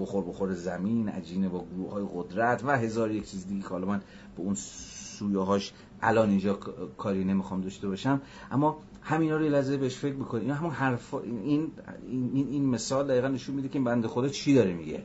بخور 0.00 0.24
بخور 0.24 0.54
زمین 0.54 1.08
عجین 1.08 1.48
با 1.48 1.64
گروه 1.74 1.92
های 1.92 2.04
قدرت 2.14 2.64
و 2.64 2.78
هزار 2.78 3.10
یک 3.10 3.30
چیز 3.30 3.46
دیگه 3.46 3.62
که 3.62 3.68
حالا 3.68 3.86
من 3.86 4.00
به 4.36 4.42
اون 4.42 4.54
سویه 4.54 5.38
هاش 5.38 5.72
الان 6.02 6.30
اینجا 6.30 6.54
کاری 6.98 7.24
نمی‌خوام 7.24 7.60
داشته 7.60 7.88
باشم. 7.88 8.20
اما 8.50 8.78
همینا 9.02 9.36
رو 9.36 9.44
لحظه 9.44 9.76
بهش 9.76 9.96
فکر 9.96 10.14
می‌کنید 10.14 10.42
این 10.42 10.52
همون 10.52 10.70
حرف 10.70 11.14
این 11.14 11.70
این 12.08 12.46
این 12.50 12.66
مثال 12.66 13.06
دقیقا 13.06 13.28
نشون 13.28 13.56
میده 13.56 13.68
که 13.68 13.74
این 13.74 13.84
بنده 13.84 14.08
خدا 14.08 14.28
چی 14.28 14.54
داره 14.54 14.72
میگه. 14.72 15.02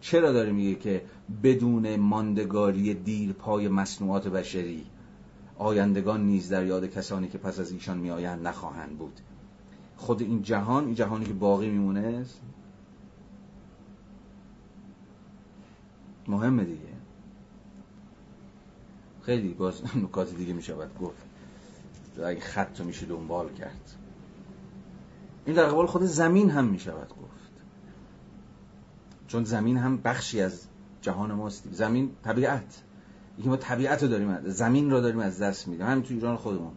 چرا 0.00 0.32
داره 0.32 0.52
میگه 0.52 0.74
که 0.74 1.02
بدون 1.42 1.96
ماندگاری 1.96 2.94
دیر 2.94 3.32
پای 3.32 3.68
مصنوعات 3.68 4.28
بشری 4.28 4.84
آیندگان 5.58 6.26
نیز 6.26 6.48
در 6.48 6.66
یاد 6.66 6.86
کسانی 6.86 7.28
که 7.28 7.38
پس 7.38 7.58
از 7.58 7.70
ایشان 7.70 7.98
میآیند 7.98 8.46
نخواهند 8.46 8.98
بود. 8.98 9.20
خود 9.96 10.22
این 10.22 10.42
جهان 10.42 10.84
این 10.84 10.94
جهانی 10.94 11.24
که 11.24 11.32
باقی 11.32 11.70
میمونه 11.70 12.24
مهمه 16.28 16.64
دیگه. 16.64 16.96
خیلی 19.22 19.54
باز 19.54 19.82
نکات 19.96 20.34
دیگه 20.34 20.52
میشه 20.52 20.74
باید 20.74 20.98
گفت. 21.00 21.22
اگه 22.24 22.40
خط 22.40 22.80
رو 22.80 22.86
میشه 22.86 23.06
دنبال 23.06 23.52
کرد. 23.52 23.96
این 25.46 25.56
در 25.56 25.66
قبال 25.66 25.86
خود 25.86 26.02
زمین 26.02 26.50
هم 26.50 26.64
می‌شود 26.64 27.08
گفت. 27.08 27.52
چون 29.28 29.44
زمین 29.44 29.76
هم 29.76 29.96
بخشی 29.96 30.40
از 30.40 30.66
جهان 31.00 31.32
ماست. 31.32 31.68
زمین 31.72 32.10
طبیعت. 32.24 32.82
یکی 33.38 33.48
ما 33.48 33.56
طبیعت 33.56 34.02
رو 34.02 34.08
داریم 34.08 34.50
زمین 34.50 34.90
رو 34.90 35.00
داریم 35.00 35.18
از 35.18 35.42
دست 35.42 35.68
میدیم. 35.68 35.86
همین 35.86 36.02
تو 36.02 36.14
ایران 36.14 36.36
خودمون. 36.36 36.72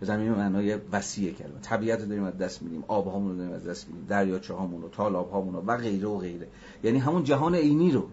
زمین 0.00 0.30
معنای 0.30 0.78
وسیع 0.92 1.32
کلمه. 1.32 1.60
طبیعت 1.62 2.00
رو 2.00 2.06
داریم 2.06 2.24
از 2.24 2.38
دست 2.38 2.62
میدیم 2.62 2.84
آب 2.88 3.28
رو 3.28 3.36
داریم 3.36 3.52
از 3.52 3.66
دست 3.66 3.88
میدیم 3.88 4.06
دریاچه 4.08 4.54
هامون 4.54 4.82
رو 4.82 4.88
تالاب 4.88 5.30
هامون 5.30 5.54
رو 5.54 5.60
و 5.60 5.76
غیره 5.76 6.08
و 6.08 6.18
غیره. 6.18 6.48
یعنی 6.84 6.98
همون 6.98 7.24
جهان 7.24 7.54
عینی 7.54 7.92
رو. 7.92 8.08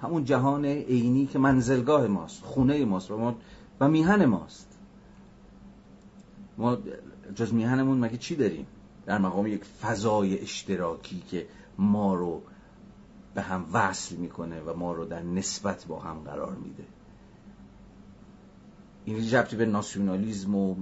همون 0.00 0.24
جهان 0.24 0.64
عینی 0.64 1.26
که 1.26 1.38
منزلگاه 1.38 2.06
ماست 2.06 2.42
خونه 2.42 2.84
ماست 2.84 3.10
و 3.10 3.18
ما 3.18 3.36
و 3.80 3.88
میهن 3.88 4.24
ماست. 4.24 4.78
ما 6.58 6.78
جز 7.34 7.54
میهنمون 7.54 7.98
مگه 7.98 8.16
چی 8.16 8.36
داریم؟ 8.36 8.66
در 9.06 9.18
مقام 9.18 9.46
یک 9.46 9.64
فضای 9.64 10.38
اشتراکی 10.38 11.22
که 11.30 11.46
ما 11.78 12.14
رو 12.14 12.42
به 13.34 13.42
هم 13.42 13.66
وصل 13.72 14.16
می‌کنه 14.16 14.60
و 14.60 14.76
ما 14.76 14.92
رو 14.92 15.04
در 15.04 15.22
نسبت 15.22 15.86
با 15.86 15.98
هم 15.98 16.18
قرار 16.18 16.54
میده. 16.54 16.84
این 19.04 19.26
جبتی 19.26 19.56
به 19.56 19.66
ناسیونالیزم 19.66 20.54
و 20.54 20.76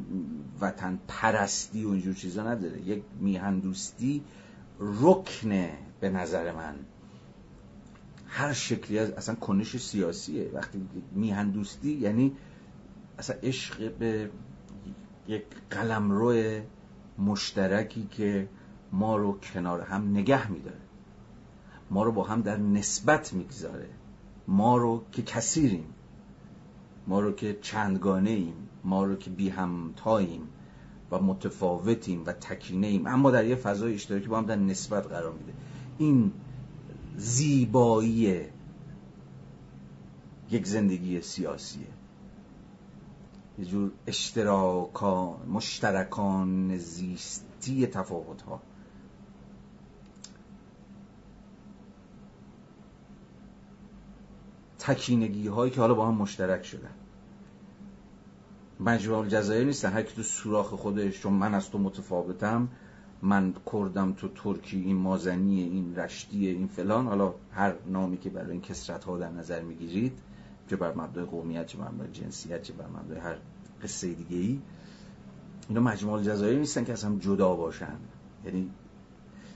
وطن 0.60 0.98
پرستی 1.08 1.84
و 1.84 1.88
اینجور 1.90 2.14
چیزا 2.14 2.42
نداره. 2.42 2.80
یک 2.80 3.02
میهن 3.20 3.58
دوستی 3.58 4.22
رکنه 4.80 5.72
به 6.00 6.10
نظر 6.10 6.52
من 6.52 6.74
هر 8.26 8.52
شکلی 8.52 8.98
از 8.98 9.10
اصلا 9.10 9.34
کنش 9.34 9.76
سیاسیه. 9.76 10.50
وقتی 10.54 10.88
میهن 11.12 11.50
دوستی 11.50 11.92
یعنی 11.92 12.32
اصلا 13.18 13.36
عشق 13.42 13.92
به 13.92 14.30
یک 15.28 15.42
قلمرو 15.70 16.60
مشترکی 17.18 18.08
که 18.10 18.48
ما 18.92 19.16
رو 19.16 19.38
کنار 19.38 19.80
هم 19.80 20.10
نگه 20.10 20.50
میداره. 20.50 20.80
ما 21.90 22.02
رو 22.02 22.12
با 22.12 22.24
هم 22.24 22.42
در 22.42 22.56
نسبت 22.56 23.32
می‌گذاره. 23.32 23.88
ما 24.48 24.76
رو 24.76 25.04
که 25.12 25.22
کثیریم. 25.22 25.84
ما 27.06 27.20
رو 27.20 27.32
که 27.32 27.58
چندگانه 27.62 28.30
ایم 28.30 28.54
ما 28.84 29.04
رو 29.04 29.16
که 29.16 29.30
بی 29.30 29.48
همتاییم 29.48 30.48
و 31.10 31.18
متفاوتیم 31.18 32.22
و 32.26 32.32
تکینه 32.32 32.86
ایم 32.86 33.06
اما 33.06 33.30
در 33.30 33.44
یه 33.44 33.56
فضای 33.56 33.94
اشتراکی 33.94 34.28
با 34.28 34.38
هم 34.38 34.46
در 34.46 34.56
نسبت 34.56 35.06
قرار 35.06 35.32
میده. 35.32 35.52
این 35.98 36.32
زیبایی 37.16 38.46
یک 40.50 40.66
زندگی 40.66 41.20
سیاسیه. 41.22 41.86
یه 43.58 43.64
جور 43.64 43.90
اشتراکان 44.06 45.36
مشترکان 45.48 46.76
زیستی 46.76 47.86
تفاوت 47.86 48.42
ها 48.42 48.60
تکینگی 54.94 55.48
هایی 55.48 55.70
که 55.70 55.80
حالا 55.80 55.94
با 55.94 56.08
هم 56.08 56.14
مشترک 56.14 56.64
شدن. 56.64 56.90
مجموع 58.80 59.18
الجزایر 59.18 59.66
نیستن. 59.66 59.92
هر 59.92 60.02
تو 60.02 60.22
سوراخ 60.22 60.66
خودش 60.66 61.20
چون 61.20 61.32
من 61.32 61.54
از 61.54 61.70
تو 61.70 61.78
متفاوتم 61.78 62.68
من 63.22 63.54
کردم 63.72 64.12
تو 64.12 64.28
ترکی 64.28 64.80
این 64.80 64.96
مازنی 64.96 65.62
این 65.62 65.96
رشتی 65.96 66.46
این 66.46 66.66
فلان. 66.66 67.06
حالا 67.06 67.34
هر 67.52 67.74
نامی 67.86 68.18
که 68.18 68.30
برای 68.30 68.50
این 68.50 68.60
کسرت 68.60 69.04
ها 69.04 69.18
در 69.18 69.30
نظر 69.30 69.62
می‌گیرید 69.62 70.18
چه 70.70 70.76
بر 70.76 70.94
مبدای 70.94 71.24
قومیت 71.24 71.66
چه 71.66 71.78
بر 71.78 71.88
مبدای 71.88 72.12
جنسیت 72.12 72.62
چه 72.62 72.72
بر 72.72 72.86
مبدای 72.86 73.18
هر 73.18 73.36
قصه 73.82 74.14
دیگه 74.14 74.36
ای 74.36 74.58
اینا 75.68 75.80
مجموع 75.80 76.14
الجزایر 76.14 76.58
نیستن 76.58 76.84
که 76.84 76.92
از 76.92 77.04
هم 77.04 77.18
جدا 77.18 77.54
باشن. 77.54 77.96
یعنی 78.44 78.70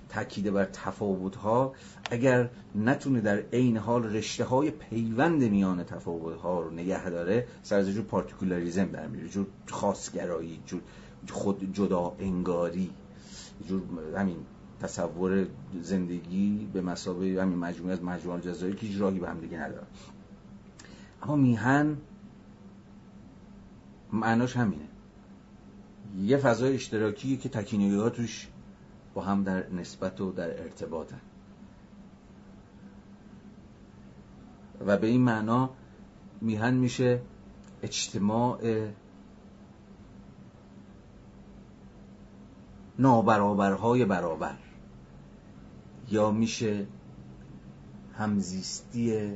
تاکید 0.09 0.53
بر 0.53 0.65
تفاوت 0.65 1.37
ها 1.37 1.75
اگر 2.11 2.51
نتونه 2.75 3.21
در 3.21 3.37
عین 3.53 3.77
حال 3.77 4.05
رشته 4.05 4.45
های 4.45 4.71
پیوند 4.71 5.43
میان 5.43 5.85
تفاوت 5.85 6.37
ها 6.37 6.61
رو 6.61 6.71
نگه 6.71 7.11
داره 7.11 7.47
سر 7.63 7.79
از 7.79 7.91
جور 7.91 8.05
پارتیکولاریزم 8.05 8.85
در 8.85 9.07
میره 9.07 9.29
جور 9.29 9.47
خاصگرایی 9.71 10.61
جور 10.67 10.81
خود 11.31 11.73
جدا 11.73 12.17
انگاری 12.19 12.91
جور 13.69 13.83
همین 14.17 14.37
تصور 14.81 15.47
زندگی 15.83 16.69
به 16.73 16.81
مسابقه 16.81 17.43
همین 17.43 17.59
مجموعه 17.59 17.93
از 17.93 18.03
مجموعه 18.03 18.41
جزایی 18.41 18.75
که 18.75 18.99
راهی 18.99 19.19
به 19.19 19.29
هم 19.29 19.41
دیگه 19.41 19.59
نداره 19.59 19.87
اما 21.23 21.37
میهن 21.37 21.97
معناش 24.13 24.57
همینه. 24.57 24.89
یه 26.17 26.37
فضای 26.37 26.75
اشتراکی 26.75 27.37
که 27.37 27.49
تکینگی 27.49 27.97
ها 27.97 28.11
توش 28.11 28.49
با 29.15 29.23
هم 29.23 29.45
در 29.45 29.71
نسبت 29.71 30.21
و 30.21 30.33
در 30.33 30.63
ارتباطن. 30.63 31.21
و 34.87 34.97
به 34.97 35.07
این 35.07 35.21
معنا 35.21 35.71
میهن 36.41 36.75
میشه 36.75 37.23
اجتماع 37.83 38.59
نابرابرهای 42.99 44.05
برابر. 44.05 44.57
یا 46.11 46.31
میشه 46.31 46.87
همزیستی 48.15 49.33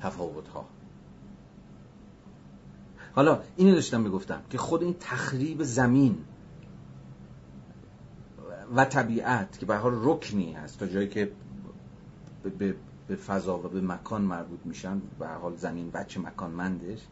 تفاوت 0.00 0.48
ها 0.48 0.64
حالا 3.14 3.42
اینو 3.56 3.74
داشتم 3.74 4.00
می‌گفتم 4.00 4.42
که 4.50 4.58
خود 4.58 4.82
این 4.82 4.96
تخریب 5.00 5.62
زمین 5.62 6.24
و 8.74 8.84
طبیعت 8.84 9.58
که 9.58 9.66
به 9.66 9.76
حال 9.76 9.92
رکنی 10.02 10.52
هست 10.52 10.78
تا 10.78 10.86
جایی 10.86 11.08
که 11.08 11.32
به, 12.58 12.74
به 13.08 13.16
فضا 13.16 13.58
و 13.58 13.62
به 13.62 13.80
مکان 13.80 14.22
مربوط 14.22 14.60
میشن 14.64 15.02
به 15.18 15.28
حال 15.28 15.56
زمین 15.56 15.90
بچه 15.90 16.20
مکانمندش. 16.20 17.06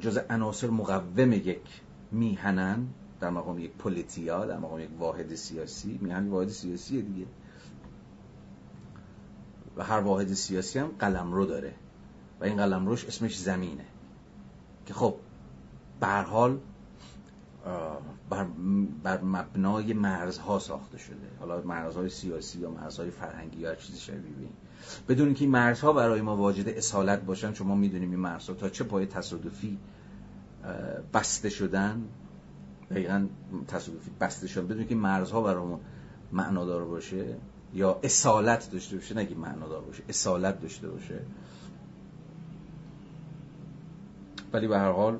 جز 0.00 0.18
عناصر 0.30 0.70
مقوم 0.70 1.32
یک 1.32 1.80
میهنن 2.12 2.86
در 3.20 3.30
مقام 3.30 3.58
یک 3.58 3.72
پولیتیا 3.72 4.44
در 4.44 4.58
مقام 4.58 4.80
یک 4.80 4.90
واحد 4.98 5.34
سیاسی. 5.34 5.98
میهن 6.02 6.28
واحد 6.28 6.48
سیاسی 6.48 7.02
دیگه. 7.02 7.26
و 9.76 9.84
هر 9.84 10.00
واحد 10.00 10.32
سیاسی 10.32 10.78
هم 10.78 10.90
قلم 10.98 11.32
رو 11.32 11.46
داره. 11.46 11.72
و 12.40 12.44
این 12.44 12.56
قلم 12.56 12.86
روش 12.86 13.04
اسمش 13.04 13.38
زمینه. 13.38 13.84
که 14.86 14.94
خب 14.94 15.14
به 16.00 16.06
حال 16.06 16.58
بر, 18.30 18.46
بر 19.02 19.20
مبنای 19.20 19.92
مرزها 19.92 20.58
ساخته 20.58 20.98
شده. 20.98 21.16
حالا 21.40 21.62
مرزهای 21.62 22.08
سیاسی 22.08 22.58
یا 22.58 22.70
مرزهای 22.70 23.10
فرهنگی 23.10 23.60
یا 23.60 23.74
چیزی 23.74 23.98
شبیه 23.98 24.38
این. 24.38 24.48
بدون 25.08 25.34
که 25.34 25.40
این 25.40 25.50
مرزها 25.50 25.92
برای 25.92 26.20
ما 26.20 26.36
واجد 26.36 26.68
اصالت 26.68 27.22
باشن 27.22 27.54
شما 27.54 27.74
می‌دونیم 27.74 28.10
این 28.10 28.20
مرزها 28.20 28.54
تا 28.54 28.68
چه 28.68 28.84
پای 28.84 29.06
تصادفی 29.06 29.78
بسته 31.14 31.48
شدن. 31.48 32.02
دقیقا 32.90 33.26
تصادفی 33.68 34.10
بسته 34.20 34.46
شدن. 34.46 34.66
بدون 34.66 34.86
که 34.86 34.94
مرزها 34.94 35.42
برای 35.42 35.66
ما 35.66 35.80
معنادار 36.32 36.84
باشه 36.84 37.36
یا 37.74 38.00
اصالت 38.02 38.70
داشته 38.70 38.96
باشه 38.96 39.14
نگی 39.14 39.34
معنادار 39.34 39.80
باشه 39.80 40.02
اصالت 40.08 40.60
داشته 40.60 40.88
باشه. 40.88 41.20
ولی 44.52 44.68
به 44.68 44.78
هر 44.78 44.92
حال 44.92 45.18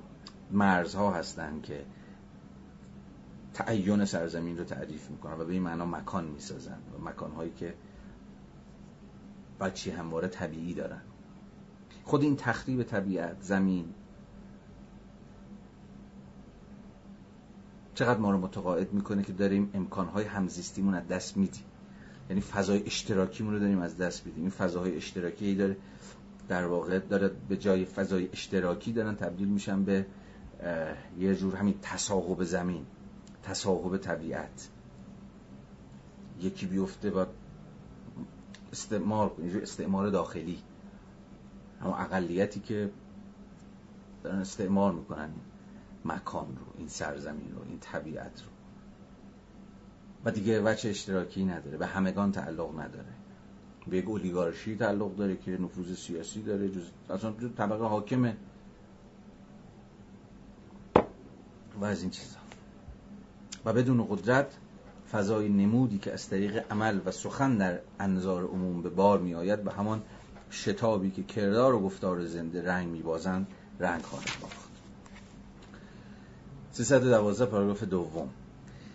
مرزها 0.51 1.13
هستن 1.13 1.61
که 1.63 1.85
تعین 3.57 4.05
سرزمین 4.05 4.59
رو 4.59 4.65
تعریف 4.65 5.11
می‌کنن 5.11 5.41
و 5.41 5.45
به 5.45 5.53
این 5.53 5.63
معنا 5.63 5.87
مکان 5.87 6.25
می‌سازن. 6.25 6.79
و 6.99 7.05
مکانهایی 7.05 7.51
که 7.51 7.75
بچی 9.61 9.91
همواره 9.91 10.29
طبیعی 10.29 10.75
دارن. 10.75 11.01
خود 12.05 12.23
این 12.23 12.37
تخریب 12.37 12.83
طبیعت 12.83 13.37
زمین 13.43 13.95
چقدر 17.95 18.19
ما 18.19 18.31
رو 18.31 18.39
متقاعد 18.39 18.93
می‌کنه 18.93 19.23
که 19.23 19.33
داریم 19.33 19.71
امکانهای 19.75 20.25
همزیستیمون 20.25 20.95
از 20.95 21.09
دست 21.09 21.37
میدیم. 21.37 21.65
یعنی 22.31 22.41
فضای 22.41 22.83
اشتراکیمون 22.87 23.55
رو 23.55 23.61
داریم 23.61 23.81
از 23.81 23.97
دست 23.97 24.27
میدیم. 24.27 24.43
این 24.43 24.51
فضاهای 24.51 24.97
اشتراکی 24.97 25.55
داره 25.55 25.77
در 26.49 26.67
واقع 26.67 26.99
داره 26.99 27.31
به 27.49 27.57
جای 27.57 27.85
فضای 27.85 28.29
اشتراکی 28.33 28.93
دارن 28.93 29.17
تبدیل 29.17 29.49
میشن 29.49 29.85
به 29.85 30.07
یه 31.19 31.35
جور 31.35 31.57
همین 31.57 31.75
تصاحب 31.83 32.45
زمین. 32.45 32.87
تصاحب 33.47 33.97
طبیعت. 33.97 34.69
یکی 36.41 36.67
بیفته 36.67 37.11
با 37.11 37.27
استعمار 38.73 39.33
استعمار 39.63 40.09
داخلی. 40.09 40.63
اما 41.83 41.97
اقلیتی 41.97 42.61
که 42.61 42.91
دارن 44.23 44.39
استعمار 44.39 44.93
می‌کنن 44.93 45.31
مکان 46.05 46.47
رو 46.47 46.65
این 46.79 46.89
سرزمین 46.89 47.53
رو 47.55 47.63
این 47.69 47.79
طبیعت 47.79 48.43
رو. 48.43 48.49
و 50.25 50.31
دیگه 50.31 50.63
وچه 50.63 50.89
اشتراکی 50.89 51.45
نداره 51.45 51.77
به 51.77 51.87
همگان 51.87 52.33
تعلق 52.33 52.81
نداره. 52.81 53.13
به 53.87 53.97
یک 53.97 54.09
اولیگارشی 54.09 54.77
تعلق 54.77 55.17
داره 55.17 55.37
که 55.37 55.51
نفوذ 55.51 55.95
سیاسی 55.95 56.43
داره 56.43 56.69
جز 56.69 56.91
اصلا 57.11 57.33
طبقه 57.57 57.85
حاکمه. 57.85 58.37
و 61.81 61.85
از 61.85 62.03
این 62.03 62.11
چیزا. 62.11 62.46
و 63.67 63.73
بدون 63.73 64.07
قدرت 64.11 64.57
فضای 65.13 65.49
نمودی 65.49 65.99
که 65.99 66.13
از 66.13 66.29
طریق 66.29 66.73
عمل 66.73 67.01
و 67.05 67.11
سخن 67.11 67.59
در 67.59 67.79
انظار 68.01 68.45
عموم 68.45 68.83
به 68.83 68.89
بار 68.89 69.19
می 69.19 69.35
آید 69.35 69.65
به 69.65 69.73
همان 69.73 70.03
شتابی 70.51 71.11
که 71.11 71.23
کردار 71.23 71.75
و 71.75 71.81
گفتار 71.81 72.25
زنده 72.25 72.63
رنگ 72.63 72.89
می 72.89 73.03
بازند 73.03 73.47
رنگ 73.81 74.03
خواهد 74.03 74.29
باخت. 74.43 74.71
312 76.73 77.47
پاراگراف 77.47 77.83
دوم. 77.83 78.29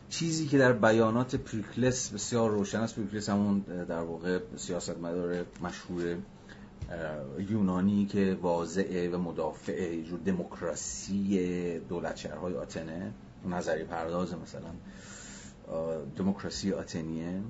چیزی 0.10 0.48
که 0.48 0.58
در 0.58 0.74
بیانات 0.74 1.36
پریکلس 1.36 2.10
بسیار 2.10 2.52
روشن 2.52 2.80
است 2.80 2.96
پریکلس 2.96 3.30
همون 3.30 3.60
در 3.60 4.02
واقع 4.02 4.40
سیاستمدار 4.56 5.46
مشهور 5.64 6.18
یونانی 7.50 8.06
که 8.06 8.38
واضعه 8.42 9.10
و 9.10 9.18
مدافع 9.18 10.02
دموکراسی 10.26 11.80
دولت 11.80 12.16
شهرهای 12.16 12.56
آتنه. 12.56 13.14
نظری 13.46 13.84
پرداز 13.84 14.34
مثلا 14.34 14.72
دموکراسی 16.16 16.74
آتنیه. 16.74 17.42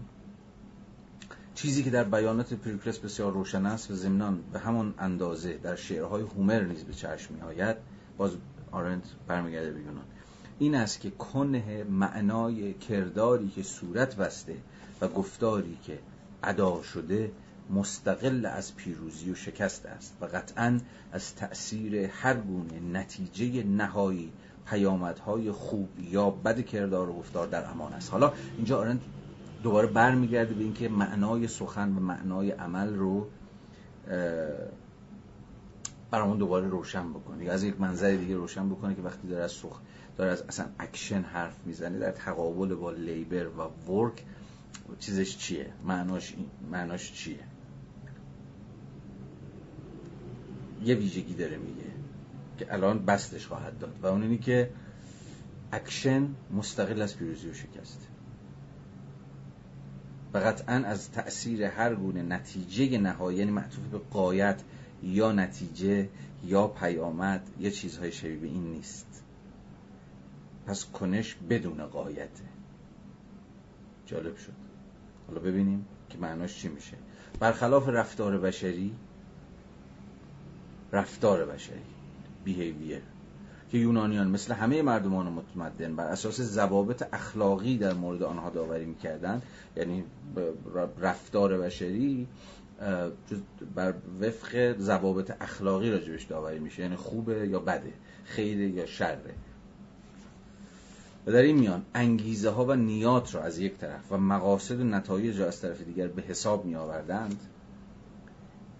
چیزی 1.55 1.83
که 1.83 1.89
در 1.89 2.03
بیانات 2.03 2.53
پریکلس 2.53 2.99
بسیار 2.99 3.31
روشن 3.31 3.65
است 3.65 3.91
و 3.91 3.95
ضمنان 3.95 4.43
به 4.53 4.59
همون 4.59 4.93
اندازه 4.99 5.53
در 5.53 5.75
شعرهای 5.75 6.21
هومر 6.21 6.61
نیز 6.61 6.83
به 6.83 6.93
چشم 6.93 7.33
می 7.33 7.41
آید 7.41 7.77
باز 8.17 8.31
آرنت 8.71 9.03
برمیگرده 9.27 9.71
به 9.71 9.79
یونان. 9.79 10.05
این 10.59 10.75
است 10.75 10.99
که 10.99 11.11
کنه 11.11 11.83
معنای 11.83 12.73
کرداری 12.73 13.49
که 13.49 13.63
صورت 13.63 14.15
بسته 14.15 14.55
و 15.01 15.07
گفتاری 15.07 15.77
که 15.83 15.99
ادا 16.43 16.81
شده 16.83 17.31
مستقل 17.69 18.45
از 18.45 18.75
پیروزی 18.75 19.31
و 19.31 19.35
شکست 19.35 19.85
است 19.85 20.17
و 20.21 20.25
قطعا 20.25 20.79
از 21.11 21.35
تأثیر 21.35 21.95
هر 21.95 22.33
گونه 22.33 22.79
نتیجه 22.79 23.63
نهایی 23.63 24.31
پیامدهای 24.71 25.51
خوب 25.51 25.89
یا 25.99 26.29
بد 26.29 26.65
کردار 26.65 27.09
و 27.09 27.13
گفتار 27.13 27.47
در 27.47 27.69
امان 27.69 27.93
است. 27.93 28.11
حالا 28.11 28.33
اینجا 28.57 28.79
آرند 28.79 29.01
دوباره 29.63 29.87
برمیگرده 29.87 30.53
به 30.53 30.63
اینکه 30.63 30.89
معنای 30.89 31.47
سخن 31.47 31.89
و 31.89 31.99
معنای 31.99 32.51
عمل 32.51 32.95
رو 32.95 33.27
برامون 36.11 36.37
دوباره 36.37 36.67
روشن 36.67 37.09
بکنه. 37.09 37.51
از 37.51 37.63
یک 37.63 37.81
منظر 37.81 38.15
دیگه 38.15 38.35
روشن 38.35 38.69
بکنه 38.69 38.95
که 38.95 39.01
وقتی 39.01 39.27
داره 39.27 39.43
از 39.43 39.51
سخ 39.51 39.79
داره 40.17 40.31
از 40.31 40.41
اصلا 40.41 40.65
اکشن 40.79 41.21
حرف 41.21 41.55
می‌زنه 41.65 41.99
در 41.99 42.11
تقابل 42.11 42.75
با 42.75 42.91
labor 42.91 43.47
و 43.47 43.91
work 43.91 44.25
چیزش 44.99 45.37
چیه؟ 45.37 45.73
معناش, 45.85 46.35
معناش 46.71 47.13
چیه؟ 47.13 47.39
یه 50.83 50.95
ویژگی 50.95 51.33
داره 51.33 51.57
میگه. 51.57 51.90
که 52.61 52.73
الان 52.73 53.05
بسطش 53.05 53.47
خواهد 53.47 53.79
داد 53.79 53.99
و 54.03 54.07
اون 54.07 54.21
اینی 54.21 54.37
که 54.37 54.69
اکشن 55.71 56.35
مستقل 56.51 57.01
از 57.01 57.17
پیروزی 57.17 57.49
و 57.49 57.53
شکست. 57.53 58.07
و 60.33 60.37
قطعا 60.37 60.75
از 60.75 61.11
تأثیر 61.11 61.63
هر 61.63 61.95
گونه 61.95 62.21
نتیجه 62.21 62.97
نهایی 62.97 63.37
یعنی 63.37 63.51
معطوف 63.51 63.87
به 63.87 63.97
غایت 63.97 64.61
یا 65.03 65.31
نتیجه 65.31 66.09
یا 66.45 66.67
پیامد 66.67 67.49
یه 67.59 67.71
چیزهای 67.71 68.11
شبیه 68.11 68.51
این 68.51 68.71
نیست. 68.71 69.23
پس 70.65 70.85
کنش 70.85 71.35
بدون 71.49 71.85
قایته 71.85 72.43
جالب 74.05 74.37
شد. 74.37 74.53
حالا 75.27 75.39
ببینیم 75.39 75.85
که 76.09 76.17
معناش 76.17 76.57
چی 76.57 76.67
میشه. 76.67 76.97
برخلاف 77.39 77.89
رفتار 77.89 78.37
بشری 78.37 78.95
رفتار 80.91 81.45
بشری. 81.45 82.00
بیهیویر 82.43 83.01
که 83.71 83.77
یونانیان 83.77 84.27
مثل 84.27 84.53
همه 84.53 84.81
مردمان 84.81 85.27
متمدن 85.27 85.95
بر 85.95 86.07
اساس 86.07 86.41
ضوابط 86.41 87.03
اخلاقی 87.13 87.77
در 87.77 87.93
مورد 87.93 88.23
آنها 88.23 88.49
داوری 88.49 88.85
می‌کردن 88.85 89.41
یعنی 89.77 90.03
رفتار 91.01 91.57
بشری 91.57 92.27
بر 93.75 93.93
وفق 94.21 94.77
ضوابط 94.79 95.31
اخلاقی 95.41 95.91
راجبش 95.91 96.23
داوری 96.23 96.59
میشه 96.59 96.81
یعنی 96.81 96.95
خوبه 96.95 97.47
یا 97.47 97.59
بده 97.59 97.93
خیره 98.23 98.69
یا 98.69 98.85
شره. 98.85 99.33
و 101.25 101.31
در 101.31 101.41
این 101.41 101.59
میان 101.59 101.81
انگیزه 101.95 102.49
ها 102.49 102.65
و 102.65 102.75
نیات 102.75 103.35
را 103.35 103.41
از 103.43 103.59
یک 103.59 103.77
طرف 103.77 104.11
و 104.11 104.17
مقاصد 104.17 104.79
و 104.79 104.83
نتایج 104.83 105.39
را 105.39 105.47
از 105.47 105.61
طرف 105.61 105.81
دیگر 105.81 106.07
به 106.07 106.21
حساب 106.21 106.65
می 106.65 106.75
آوردند 106.75 107.39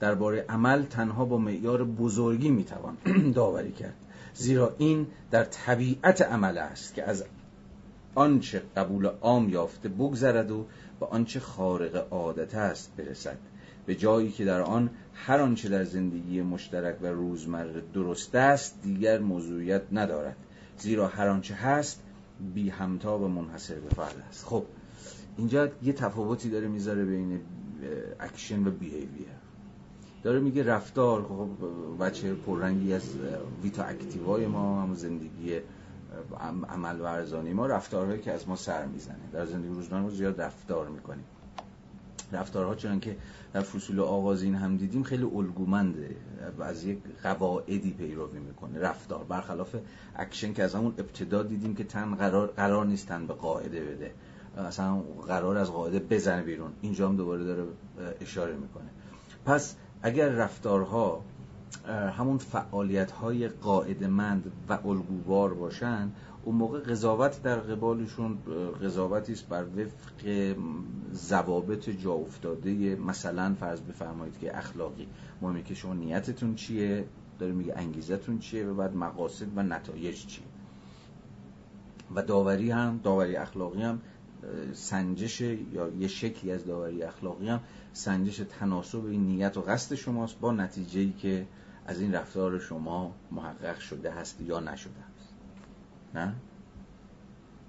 درباره 0.02 0.46
عمل 0.50 0.84
تنها 0.84 1.26
با 1.26 1.38
معیار 1.38 1.84
بزرگی 1.84 2.50
می‌توان 2.50 2.98
داوری 3.36 3.72
کرد. 3.72 3.94
زیرا 4.34 4.76
این 4.78 5.08
در 5.32 5.44
طبیعت 5.44 6.22
عمل 6.22 6.58
است 6.58 6.94
که 6.94 7.04
از 7.04 7.26
آنچه 8.16 8.62
قبول 8.78 9.06
عام 9.06 9.50
یافته 9.50 9.90
بگذرد 9.90 10.52
و 10.52 10.66
به 11.00 11.06
آنچه 11.06 11.40
خارق 11.40 12.08
عادت 12.12 12.56
است 12.56 12.92
برسد. 12.98 13.38
به 13.86 13.96
جایی 13.96 14.32
که 14.32 14.46
در 14.46 14.62
آن 14.62 14.90
هر 15.14 15.40
آنچه 15.40 15.70
در 15.70 15.84
زندگی 15.84 16.42
مشترک 16.42 17.02
و 17.02 17.08
روزمره 17.08 17.84
درست 17.94 18.36
است 18.36 18.82
دیگر 18.84 19.20
موضوعیت 19.20 19.82
ندارد. 19.92 20.36
زیرا 20.78 21.08
هر 21.08 21.28
آنچه 21.28 21.56
هست 21.56 22.02
بی 22.54 22.70
همتا 22.70 23.20
و 23.20 23.28
منحصر 23.28 23.76
به 23.76 23.90
فرد 23.90 24.26
است. 24.30 24.46
خب 24.46 24.66
اینجا 25.38 25.70
یه 25.84 25.94
تفاوتی 25.94 26.50
داره 26.50 26.68
می‌ذاره 26.68 27.06
بین 27.06 27.40
اکشن 28.20 28.68
و 28.68 28.72
behavior 28.72 29.41
داره 30.24 30.40
میگه 30.40 30.64
رفتار 30.64 31.24
خب 31.24 31.50
بچه 32.04 32.34
پررنگی 32.34 32.94
از 32.94 33.04
vita 33.64 33.84
activa 33.84 34.39
ی 34.39 34.48
ما 34.48 34.82
هم 34.82 34.94
زندگی 34.94 35.60
عمل 36.70 37.00
ورزانی 37.00 37.54
ما 37.54 37.66
رفتارهایی 37.66 38.22
که 38.22 38.32
از 38.32 38.50
ما 38.50 38.56
سر 38.56 38.86
می‌زنه. 38.86 39.30
در 39.34 39.46
زندگی 39.46 39.74
روزمره 39.74 40.02
ما 40.02 40.10
زیاد 40.10 40.42
رفتار 40.42 40.90
می‌کنیم. 40.90 41.24
رفتارها 42.34 42.76
چون 42.76 43.00
که 43.00 43.18
در 43.54 43.62
فصول 43.62 44.00
آغازین 44.00 44.56
هم 44.56 44.78
دیدیم 44.78 45.04
خیلی 45.04 45.24
الگومنده 45.24 46.16
از 46.60 46.86
یک 46.86 46.98
قواعدی 47.24 47.92
پیروی 47.98 48.40
می‌کنه. 48.40 48.80
رفتار. 48.80 49.24
برخلاف 49.24 49.76
اکشن 50.16 50.54
که 50.54 50.64
از 50.64 50.76
همون 50.76 50.94
ابتدا 50.98 51.44
دیدیم 51.44 51.76
که 51.76 51.84
تن 51.84 52.16
قرار, 52.16 52.48
قرار 52.48 52.86
نیستن 52.86 53.28
به 53.28 53.34
قاعده 53.34 53.84
بده. 53.84 54.12
اصلا 54.58 54.96
قرار 55.28 55.58
از 55.58 55.72
قاعده 55.72 56.00
بزنه 56.00 56.42
بیرون. 56.42 56.72
اینجا 56.82 57.10
هم 57.10 57.16
دوباره 57.16 57.44
داره 57.44 57.64
اشاره 58.22 58.54
می‌کنه. 58.54 58.90
پس 59.46 59.76
اگر 60.02 60.30
رفتارها 60.30 61.24
همون 62.18 62.38
فعالیت 62.38 63.12
های 63.12 63.48
قاعدمند 63.48 64.52
و 64.70 64.88
الگووار 64.88 65.54
باشن 65.54 66.12
اون 66.44 66.56
موقع 66.56 66.80
قضاوت 66.80 67.44
در 67.44 67.60
قبالشون 67.60 68.38
قضاوتی 68.84 69.34
است 69.34 69.50
بر 69.50 69.64
وفق 69.64 70.56
ضوابط 71.14 71.90
جا 71.90 72.14
افتاده. 72.14 72.96
مثلا 72.96 73.56
فرض 73.60 73.82
بفرمایید 73.82 74.40
که 74.40 74.58
اخلاقی. 74.58 75.08
مهمه 75.42 75.64
که 75.64 75.74
شما 75.74 75.94
نیتتون 75.94 76.56
چیه؟ 76.56 77.06
داره 77.40 77.54
میگه 77.54 77.74
انگیزتون 77.78 78.40
چیه؟ 78.40 78.66
و 78.66 78.74
بعد 78.74 78.96
مقاصد 78.96 79.48
و 79.56 79.64
نتایج 79.64 80.26
چیه؟ 80.26 80.46
و 82.16 82.22
داوری 82.22 82.72
هم 82.72 83.00
داوری 83.04 83.36
اخلاقی 83.36 83.82
هم 83.82 84.02
سنجش 84.74 85.42
یا 85.42 85.90
یه 86.00 86.08
شکلی 86.08 86.52
از 86.52 86.66
داوری 86.66 87.04
اخلاقی 87.04 87.50
هم 87.50 87.60
سنجش 87.94 88.38
تناسب 88.38 89.06
این 89.06 89.26
نیت 89.26 89.58
و 89.58 89.62
قصد 89.62 89.96
شماست 89.96 90.40
با 90.40 90.52
نتیجه 90.52 91.12
که 91.12 91.48
از 91.86 92.02
این 92.02 92.14
رفتار 92.14 92.60
شما 92.60 93.16
محقق 93.32 93.80
شده 93.80 94.12
هست 94.12 94.42
یا 94.42 94.60
نشده 94.60 95.00
هست 95.16 95.30
نه؟ 96.14 96.34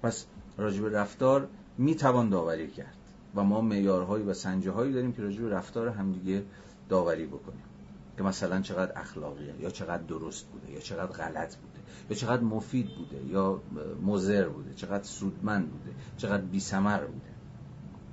پس 0.03 0.25
راجب 0.57 0.95
رفتار 0.95 1.47
می‌توان 1.77 2.29
داوری 2.29 2.67
کرد 2.67 2.97
و 3.35 3.43
ما 3.43 3.61
معیارهایی 3.61 4.25
و 4.25 4.33
سنجه 4.33 4.71
هایی 4.71 4.93
داریم 4.93 5.13
که 5.13 5.21
راجب 5.21 5.53
رفتار 5.53 5.89
همدیگه 5.89 6.43
داوری 6.89 7.25
بکنیم 7.25 7.63
که 8.17 8.23
مثلا 8.23 8.61
چقدر 8.61 8.99
اخلاقیه 8.99 9.53
یا 9.61 9.69
چقدر 9.69 10.03
درست 10.03 10.45
بوده 10.45 10.71
یا 10.71 10.79
چقدر 10.79 11.11
غلط 11.11 11.55
بوده 11.55 11.79
یا 12.09 12.15
چقدر 12.15 12.43
مفید 12.43 12.95
بوده 12.95 13.25
یا 13.27 13.61
مضر 14.05 14.49
بوده 14.49 14.73
چقدر 14.73 15.03
سودمند 15.03 15.69
بوده 15.69 15.91
چقدر 16.17 16.43
بیسمر 16.43 17.05
بوده 17.05 17.29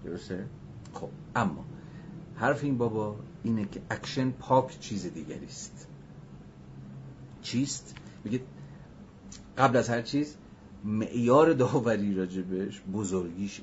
درسته؟ 0.05 0.47
خب 0.93 1.09
اما 1.37 1.65
حرف 2.41 2.65
این 2.65 2.79
بابا 2.79 3.17
اینه 3.43 3.65
که 3.65 3.83
اکشن 3.91 4.31
پاک 4.31 4.81
چیز 4.81 5.07
دیگری 5.07 5.47
است. 5.47 5.89
چیست؟ 7.43 7.95
میگه 8.25 8.41
قبل 9.59 9.77
از 9.77 9.89
هر 9.89 10.03
چیز 10.03 10.37
معیار 10.85 11.53
داوری 11.53 12.15
راجع 12.15 12.43
بهش 12.43 12.81
بزرگیشه 12.81 13.62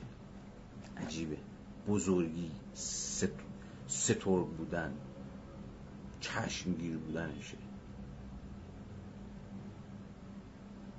عجیبه. 0.98 1.38
بزرگی 1.88 2.52
سترگ 3.88 4.44
بودن 4.44 4.94
چشمگیر 6.20 6.98
بودنشه. 6.98 7.58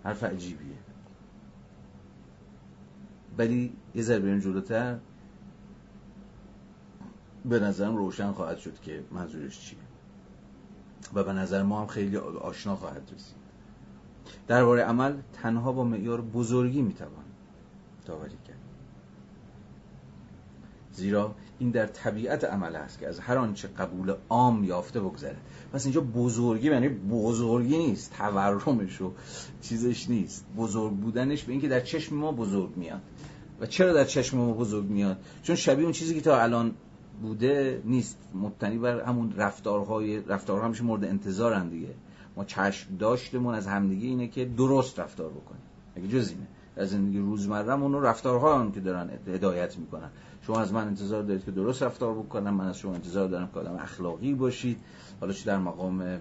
حرف 0.04 0.24
عجیبیه. 0.24 0.78
ولی 3.38 3.72
یه 3.94 4.02
ذره 4.02 4.18
بریم 4.18 4.38
جلوتر. 4.38 4.98
به 7.48 7.60
نظرم 7.60 7.96
روشن 7.96 8.32
خواهد 8.32 8.58
شد 8.58 8.80
که 8.80 9.04
منظورش 9.12 9.60
چیه. 9.60 9.78
و 11.14 11.24
به 11.24 11.32
نظر 11.32 11.62
ما 11.62 11.80
هم 11.80 11.86
خیلی 11.86 12.16
آشنا 12.16 12.76
خواهد 12.76 13.10
رسید. 13.14 13.36
درباره 14.46 14.82
عمل 14.82 15.16
تنها 15.32 15.72
با 15.72 15.84
معیار 15.84 16.20
بزرگی 16.20 16.82
می‌توان 16.82 17.24
داوری 18.06 18.38
کرد. 18.48 18.58
زیرا 20.92 21.34
این 21.58 21.70
در 21.70 21.86
طبیعت 21.86 22.44
عمل 22.44 22.76
است 22.76 22.98
که 22.98 23.08
از 23.08 23.20
هر 23.20 23.38
آنچه 23.38 23.68
قبول 23.68 24.14
عام 24.28 24.64
یافته 24.64 25.00
بگذره 25.00 25.36
پس 25.72 25.84
اینجا 25.84 26.00
بزرگی 26.00 26.70
یعنی 26.70 26.88
بزرگی 26.88 27.78
نیست 27.78 28.12
تورمش 28.18 29.00
و 29.00 29.12
چیزش 29.60 30.10
نیست. 30.10 30.46
بزرگ 30.56 30.92
بودنش 30.92 31.44
به 31.44 31.52
اینکه 31.52 31.68
در 31.68 31.80
چشم 31.80 32.16
ما 32.16 32.32
بزرگ 32.32 32.76
میاد. 32.76 33.02
و 33.60 33.66
چرا 33.66 33.92
در 33.92 34.04
چشم 34.04 34.36
ما 34.36 34.52
بزرگ 34.52 34.84
میاد؟ 34.84 35.18
چون 35.42 35.56
شبیه 35.56 35.84
اون 35.84 35.92
چیزی 35.92 36.14
که 36.14 36.20
تا 36.20 36.42
الان 36.42 36.74
بوده 37.22 37.82
نیست. 37.84 38.18
مبتنی 38.34 38.78
بر 38.78 39.00
همون 39.00 39.32
رفتارهای 39.36 40.20
رفتارها 40.20 40.64
همیشه 40.64 40.84
مورد 40.84 41.04
انتظارن 41.04 41.68
دیگه. 41.68 41.94
ما 42.36 42.44
چشم 42.44 42.96
داشتمون 42.96 43.54
از 43.54 43.66
همدیگه 43.66 44.06
اینه 44.06 44.28
که 44.28 44.44
درست 44.44 45.00
رفتار 45.00 45.30
بکنیم. 45.30 45.62
اگه 45.96 46.08
جز 46.08 46.28
اینه. 46.28 46.46
از 46.76 46.90
زندگی 46.90 47.18
روزمرهمون 47.18 47.92
رو 47.92 48.00
رفتارها 48.00 48.60
هم 48.60 48.72
که 48.72 48.80
دارن 48.80 49.10
هدایت 49.26 49.78
می‌کنن. 49.78 50.10
شما 50.42 50.60
از 50.60 50.72
من 50.72 50.86
انتظار 50.86 51.22
دارید 51.22 51.44
که 51.44 51.50
درست 51.50 51.82
رفتار 51.82 52.14
بکنم. 52.14 52.54
من 52.54 52.66
از 52.66 52.78
شما 52.78 52.94
انتظار 52.94 53.28
دارم 53.28 53.48
که 53.54 53.60
آدم 53.60 53.76
اخلاقی 53.76 54.34
باشید. 54.34 54.78
حالا 55.20 55.32
چه 55.32 55.44
در 55.44 55.58
مقام 55.58 56.18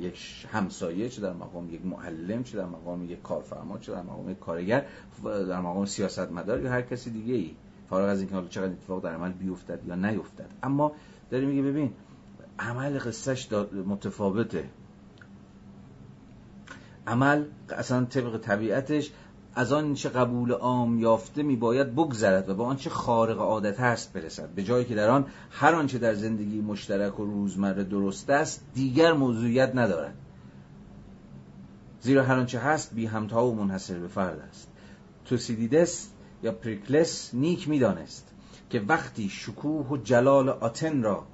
یک 0.00 0.46
همسایه 0.52 1.08
چه 1.08 1.22
در 1.22 1.32
مقام 1.32 1.74
یک 1.74 1.86
معلم 1.86 2.42
چه 2.44 2.58
در 2.58 2.66
مقام 2.66 3.04
یک 3.04 3.22
کارفرما 3.22 3.78
چه 3.78 3.92
در 3.92 4.02
مقام 4.02 4.30
یک 4.30 4.38
کارگر 4.38 4.86
در 5.24 5.60
مقام 5.60 5.86
سیاستمدار 5.86 6.62
یا 6.62 6.70
هر 6.70 6.82
کسی 6.82 7.10
دیگه 7.10 7.34
ای 7.34 7.54
فارغ 7.92 8.08
از 8.08 8.18
اینکه 8.18 8.34
حالا 8.34 8.48
چقدر 8.48 8.72
اتفاق 8.72 9.02
در 9.04 9.14
عمل 9.14 9.32
بیفتد 9.32 9.80
یا 9.86 9.94
نیفتد. 9.94 10.50
اما 10.62 10.92
داره 11.30 11.46
میگه 11.46 11.62
ببین 11.62 11.92
عمل 12.58 12.98
قصهش 12.98 13.52
متفاوته. 13.86 14.64
عمل 17.06 17.44
اصلا 17.68 18.04
طبق 18.04 18.38
طبیعتش 18.38 19.12
از 19.54 19.72
آنچه 19.72 20.08
قبول 20.08 20.52
عام 20.52 20.98
یافته 20.98 21.42
می 21.42 21.56
باید 21.56 21.94
بگذرد 21.94 22.48
و 22.48 22.54
به 22.54 22.62
آنچه 22.62 22.90
خارق 22.90 23.38
عادت 23.38 23.80
است 23.80 24.12
برسد. 24.12 24.48
به 24.48 24.62
جایی 24.62 24.84
که 24.84 24.94
در 24.94 25.10
آن 25.10 25.26
هر 25.50 25.74
آنچه 25.74 25.98
در 25.98 26.14
زندگی 26.14 26.60
مشترک 26.60 27.20
و 27.20 27.24
روزمره 27.24 27.84
درست 27.84 28.30
است 28.30 28.64
دیگر 28.74 29.12
موضوعیت 29.12 29.72
ندارد. 29.74 30.14
زیرا 32.00 32.22
هر 32.22 32.34
آنچه 32.34 32.58
هست 32.58 32.94
بی 32.94 33.06
همتا 33.06 33.46
و 33.46 33.54
منحصر 33.54 33.98
به 33.98 34.08
فرد 34.08 34.38
است. 34.38 34.68
توسیدیدس 35.24 36.08
یا 36.42 36.52
پریکلس 36.52 37.30
نیک 37.34 37.68
می‌دانست 37.68 38.28
که 38.70 38.80
وقتی 38.80 39.28
شکوه 39.28 39.88
و 39.88 39.96
جلال 39.96 40.48
آتن 40.48 41.02
را 41.02 41.24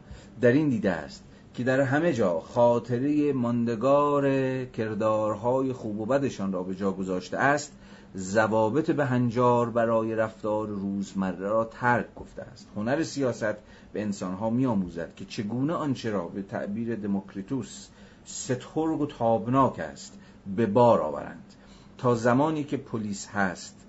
در 0.41 0.53
این 0.53 0.69
دیده 0.69 0.91
است 0.91 1.25
که 1.55 1.65
در 1.65 1.81
همه 1.81 2.13
جا 2.13 2.41
خاطره 2.41 3.33
ماندگار 3.33 4.25
کردارهای 4.65 5.73
خوب 5.73 6.01
و 6.01 6.07
بدشان 6.07 6.53
را 6.53 6.63
به 6.63 6.75
جا 6.75 6.93
گذاشته 6.93 7.39
است 7.39 7.73
ضوابط 8.17 8.91
به 8.91 9.05
هنجار 9.05 9.71
برای 9.71 10.15
رفتار 10.15 10.67
روزمره 10.67 11.39
را 11.39 11.65
ترک 11.65 12.15
گفته 12.15 12.43
است. 12.43 12.69
هنر 12.77 13.03
سیاست 13.03 13.57
به 13.93 14.03
انسانها 14.03 14.51
می 14.51 14.67
آموزد 14.67 15.15
که 15.17 15.25
چگونه 15.25 15.73
آنچه 15.73 16.11
را 16.11 16.29
به 16.29 16.43
تعبیر 16.43 16.97
دموکریتوس 16.97 17.87
سترگ 18.27 19.01
و 19.01 19.07
تابناک 19.07 19.79
است 19.79 20.19
به 20.57 20.67
بار 20.67 21.01
آورند. 21.01 21.55
تا 21.99 22.15
زمانی 22.15 22.65
که 22.65 22.77
پلیس 22.77 23.29
هست 23.29 23.88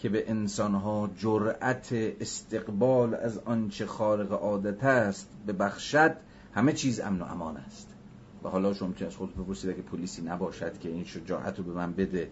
که 0.00 0.08
به 0.08 0.30
انسانها 0.30 1.10
جرأت 1.18 1.92
استقبال 1.92 3.14
از 3.14 3.38
آنچه 3.38 3.86
خارق 3.86 4.32
عادت 4.32 4.84
است 4.84 5.28
به 5.46 5.52
بخشد 5.52 6.16
همه 6.54 6.72
چیز 6.72 7.00
امن 7.00 7.22
و 7.22 7.24
امان 7.24 7.56
است. 7.56 7.88
و 8.44 8.48
حالا 8.48 8.74
شما 8.74 8.88
می‌تونید 8.88 9.12
از 9.12 9.16
خود 9.16 9.36
بپرسید 9.36 9.76
که 9.76 9.82
پلیسی 9.82 10.22
نباشد 10.22 10.78
که 10.78 10.88
این 10.88 11.04
شجاعت 11.04 11.58
رو 11.58 11.64
به 11.64 11.72
من 11.72 11.92
بده 11.92 12.30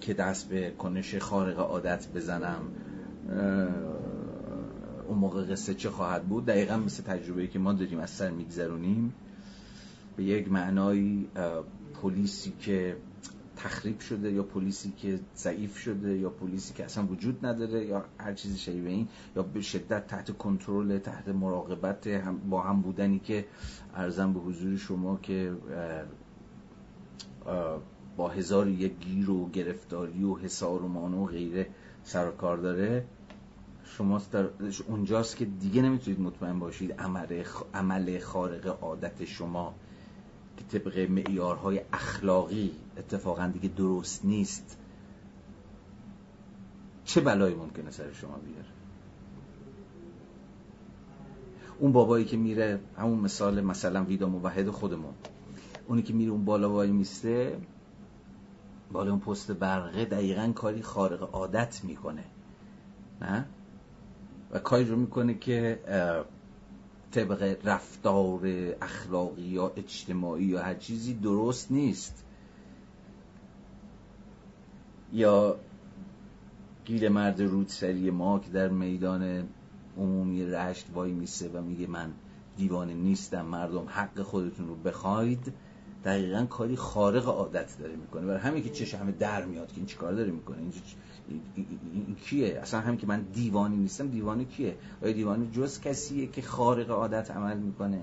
که 0.00 0.14
دست 0.14 0.48
به 0.48 0.70
کنش 0.70 1.14
خارق 1.14 1.58
عادت 1.58 2.08
بزنم 2.14 2.60
اون 5.08 5.18
موقع 5.18 5.44
قصه 5.44 5.74
چه 5.74 5.90
خواهد 5.90 6.24
بود؟ 6.24 6.46
دقیقا 6.46 6.76
مثل 6.76 7.02
تجربه 7.02 7.46
که 7.46 7.58
ما 7.58 7.72
داریم 7.72 7.98
از 7.98 8.10
سر 8.10 8.30
میگذرونیم. 8.30 9.14
به 10.16 10.24
یک 10.24 10.52
معنای 10.52 11.24
پلیسی 12.02 12.52
که 12.60 12.96
تخریب 13.58 14.00
شده 14.00 14.32
یا 14.32 14.42
پلیسی 14.42 14.92
که 14.96 15.20
ضعیف 15.36 15.78
شده 15.78 16.18
یا 16.18 16.30
پلیسی 16.30 16.74
که 16.74 16.84
اصلا 16.84 17.06
وجود 17.06 17.46
نداره 17.46 17.86
یا 17.86 18.04
هر 18.18 18.34
چیزی 18.34 18.58
شبیه 18.58 18.90
این 18.90 19.08
یا 19.36 19.42
به 19.42 19.60
شدت 19.60 20.06
تحت 20.06 20.38
کنترل 20.38 20.98
تحت 20.98 21.28
مراقبت 21.28 22.06
هم 22.06 22.38
با 22.38 22.62
هم 22.62 22.82
بودنی 22.82 23.18
که 23.18 23.46
ارزم 23.94 24.32
به 24.32 24.40
حضور 24.40 24.76
شما 24.76 25.16
که 25.22 25.52
با 28.16 28.28
هزار 28.28 28.68
یک 28.68 28.98
گیر 29.00 29.30
و 29.30 29.50
گرفتاری 29.50 30.24
و 30.24 30.36
حسار 30.36 30.82
و 30.82 30.88
مانو 30.88 31.24
و 31.24 31.26
غیره 31.26 31.66
سر 32.04 32.30
کار 32.30 32.56
داره. 32.56 33.04
شما 33.84 34.22
در 34.32 34.48
اونجاست 34.88 35.36
که 35.36 35.44
دیگه 35.44 35.82
نمی‌تونید 35.82 36.20
مطمئن 36.20 36.58
باشید 36.58 36.92
عمل, 36.92 37.44
عمل 37.74 38.18
خارق 38.18 38.78
عادت 38.82 39.24
شما 39.24 39.74
که 40.56 40.78
طبق 40.78 41.10
معیارهای 41.10 41.80
اخلاقی 41.92 42.70
اتفاقا 42.98 43.46
دیگه 43.46 43.68
درست 43.68 44.24
نیست. 44.24 44.78
چه 47.04 47.20
بلایی 47.20 47.54
ممکنه 47.54 47.90
سر 47.90 48.12
شما 48.12 48.36
بیاره؟ 48.36 48.68
اون 51.78 51.92
بابایی 51.92 52.24
که 52.24 52.36
میره 52.36 52.80
همون 52.96 53.18
مثال 53.18 53.60
مثلا 53.60 54.04
ویدا 54.04 54.28
موحد 54.28 54.70
خودمون. 54.70 55.14
اونی 55.86 56.02
که 56.02 56.12
میره 56.12 56.30
اون 56.30 56.44
بالا 56.44 56.70
وای 56.70 56.90
میسته 56.90 57.58
بالا 58.92 59.10
اون 59.10 59.20
پست 59.20 59.52
برقه 59.52 60.04
دقیقا 60.04 60.52
کاری 60.54 60.82
خارق 60.82 61.34
عادت 61.34 61.80
می‌کنه. 61.84 62.24
نه؟ 63.20 63.46
و 64.50 64.58
کاری 64.58 64.84
رو 64.84 64.96
می‌کنه 64.96 65.34
که 65.34 65.80
طبق 67.10 67.58
رفتار 67.64 68.40
اخلاقی 68.82 69.42
یا 69.42 69.72
اجتماعی 69.76 70.44
یا 70.44 70.62
هر 70.62 70.74
چیزی 70.74 71.14
درست 71.14 71.72
نیست. 71.72 72.24
یا 75.12 75.56
گیل 76.84 77.08
مرد 77.08 77.42
رودسری 77.42 78.10
ما 78.10 78.38
که 78.38 78.50
در 78.50 78.68
میدان 78.68 79.48
عمومی 79.98 80.44
رشت 80.44 80.86
وای 80.94 81.12
میسه 81.12 81.48
و 81.48 81.62
میگه 81.62 81.86
من 81.86 82.12
دیوانه 82.56 82.94
نیستم 82.94 83.46
مردم 83.46 83.84
حق 83.88 84.22
خودتون 84.22 84.68
رو 84.68 84.74
بخواید. 84.74 85.52
دقیقا 86.04 86.44
کاری 86.44 86.76
خارق 86.76 87.28
عادت 87.28 87.78
داره 87.78 87.96
می‌کنه. 87.96 88.26
برای 88.26 88.40
همین 88.40 88.62
که 88.62 88.70
چش 88.70 88.94
همه 88.94 89.12
در 89.12 89.44
میاد 89.44 89.68
که 89.68 89.76
این 89.76 89.86
چیکار 89.86 90.12
داره 90.12 90.30
می‌کنه. 90.30 90.56
این, 90.58 90.72
این 91.92 92.16
کیه؟ 92.22 92.58
اصلا 92.62 92.80
همین 92.80 92.98
که 92.98 93.06
من 93.06 93.20
دیوانی 93.20 93.76
نیستم 93.76 94.08
دیوانه 94.08 94.44
کیه؟ 94.44 94.76
آیا 95.02 95.12
دیوانه 95.12 95.50
جز 95.50 95.80
کسیه 95.80 96.26
که 96.26 96.42
خارق 96.42 96.90
عادت 96.90 97.30
عمل 97.30 97.56
می‌کنه؟ 97.56 98.02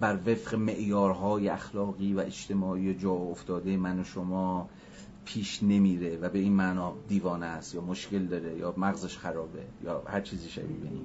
بر 0.00 0.18
وفق 0.26 0.54
معیارهای 0.54 1.48
اخلاقی 1.48 2.14
و 2.14 2.20
اجتماعی 2.20 2.94
جا 2.94 3.12
افتاده 3.12 3.76
من 3.76 4.00
و 4.00 4.04
شما 4.04 4.68
پیش 5.28 5.62
نمیره 5.62 6.16
و 6.16 6.28
به 6.28 6.38
این 6.38 6.52
معنا 6.52 6.94
دیوانه 7.08 7.46
است 7.46 7.74
یا 7.74 7.80
مشکل 7.80 8.26
داره 8.26 8.56
یا 8.58 8.74
مغزش 8.76 9.18
خرابه 9.18 9.62
یا 9.84 10.02
هر 10.06 10.20
چیزی 10.20 10.50
شبیه 10.50 10.76
به 10.76 10.88
این. 10.88 11.04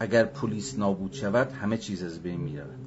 اگر 0.00 0.24
پلیس 0.24 0.78
نابود 0.78 1.12
شود 1.12 1.52
همه 1.52 1.78
چیز 1.78 2.02
از 2.02 2.22
بین 2.22 2.40
می 2.40 2.58
رود 2.58 2.78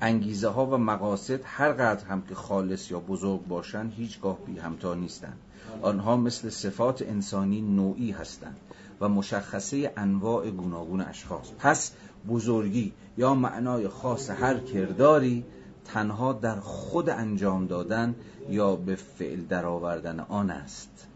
انگیزه 0.00 0.48
ها 0.48 0.66
و 0.66 0.76
مقاصد 0.76 1.40
هر 1.44 1.72
قدر 1.72 2.04
هم 2.04 2.22
که 2.22 2.34
خالص 2.34 2.90
یا 2.90 3.00
بزرگ 3.00 3.46
باشند 3.46 3.92
هیچگاه 3.96 4.38
بی 4.46 4.58
همتا 4.58 4.94
نیستند. 4.94 5.38
آنها 5.82 6.16
مثل 6.16 6.48
صفات 6.50 7.02
انسانی 7.02 7.60
نوعی 7.60 8.10
هستند 8.10 8.56
و 9.00 9.08
مشخصه 9.08 9.92
انواع 9.96 10.50
گوناگون 10.50 11.00
اشخاص. 11.00 11.50
پس 11.58 11.92
بزرگی 12.28 12.92
یا 13.18 13.34
معنای 13.34 13.88
خاص 13.88 14.30
هر 14.30 14.58
کرداری 14.58 15.44
تنها 15.84 16.32
در 16.32 16.60
خود 16.60 17.10
انجام 17.10 17.66
دادن 17.66 18.14
یا 18.48 18.76
به 18.76 18.94
فعل 18.94 19.44
درآوردن 19.44 20.20
آن 20.20 20.50
است 20.50 21.06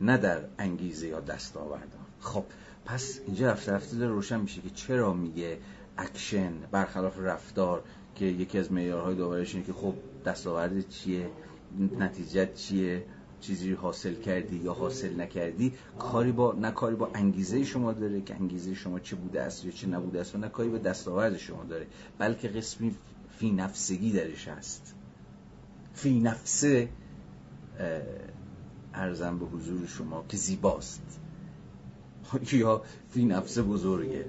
نه 0.00 0.16
در 0.16 0.40
انگیزه 0.58 1.08
یا 1.08 1.20
دستاورد 1.20 1.56
آن. 1.56 1.86
خب 2.20 2.44
پس 2.84 3.20
اینجا 3.26 3.50
رفته 3.50 3.72
رفته 3.72 4.06
روشن 4.06 4.40
میشه 4.40 4.60
که 4.60 4.70
چرا 4.70 5.12
میگه 5.12 5.58
اکشن 5.98 6.52
برخلاف 6.70 7.18
رفتار 7.18 7.82
که 8.14 8.24
یکی 8.24 8.58
از 8.58 8.72
معیارهای 8.72 9.14
داوریش 9.14 9.54
اینه 9.54 9.66
که 9.66 9.72
خب 9.72 9.94
دستاورد 10.24 10.88
چیه 10.88 11.30
نتیجه 11.98 12.52
چیه؟ 12.54 13.04
چیزی 13.46 13.72
حاصل 13.72 14.14
کردی 14.14 14.56
یا 14.56 14.72
حاصل 14.72 15.20
نکردی 15.20 15.72
کاری 15.98 16.32
با 16.32 16.52
نه 16.52 16.70
کاری 16.70 16.96
با 16.96 17.10
انگیزه 17.14 17.64
شما 17.64 17.92
داره 17.92 18.20
که 18.20 18.34
انگیزه 18.34 18.74
شما 18.74 19.00
چه 19.00 19.16
بوده 19.16 19.42
است 19.42 19.64
یا 19.64 19.70
چه 19.70 19.86
نبوده 19.86 20.20
است 20.20 20.34
و 20.34 20.38
نه 20.38 20.48
کاری 20.48 20.68
به 20.68 20.78
دستاورد 20.78 21.36
شما 21.36 21.64
داره 21.64 21.86
بلکه 22.18 22.48
قسمی 22.48 22.94
فی 23.38 23.50
نفسگی 23.50 24.12
درش 24.12 24.48
هست. 24.48 24.94
فی 25.94 26.20
نفسه 26.20 26.88
ارزم 28.94 29.38
به 29.38 29.46
حضور 29.46 29.86
شما 29.86 30.24
که 30.28 30.36
زیباست. 30.36 31.20
یا 32.52 32.82
فی 33.10 33.24
نفسه 33.24 33.62
بزرگه. 33.62 34.26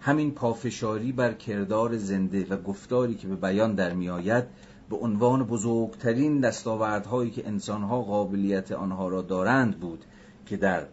همین 0.00 0.30
پافشاری 0.30 1.12
بر 1.12 1.32
کردار 1.32 1.96
زنده 1.96 2.46
و 2.50 2.56
گفتاری 2.56 3.14
که 3.14 3.28
به 3.28 3.36
بیان 3.36 3.74
در 3.74 3.94
میآید 3.94 4.44
به 4.90 4.96
عنوان 4.96 5.44
بزرگترین 5.44 6.40
دستاوردهایی 6.40 7.30
که 7.30 7.46
انسانها 7.46 8.02
قابلیت 8.02 8.72
آنها 8.72 9.08
را 9.08 9.22
دارند 9.22 9.80
بود 9.80 10.04
که 10.46 10.56
در 10.56 10.86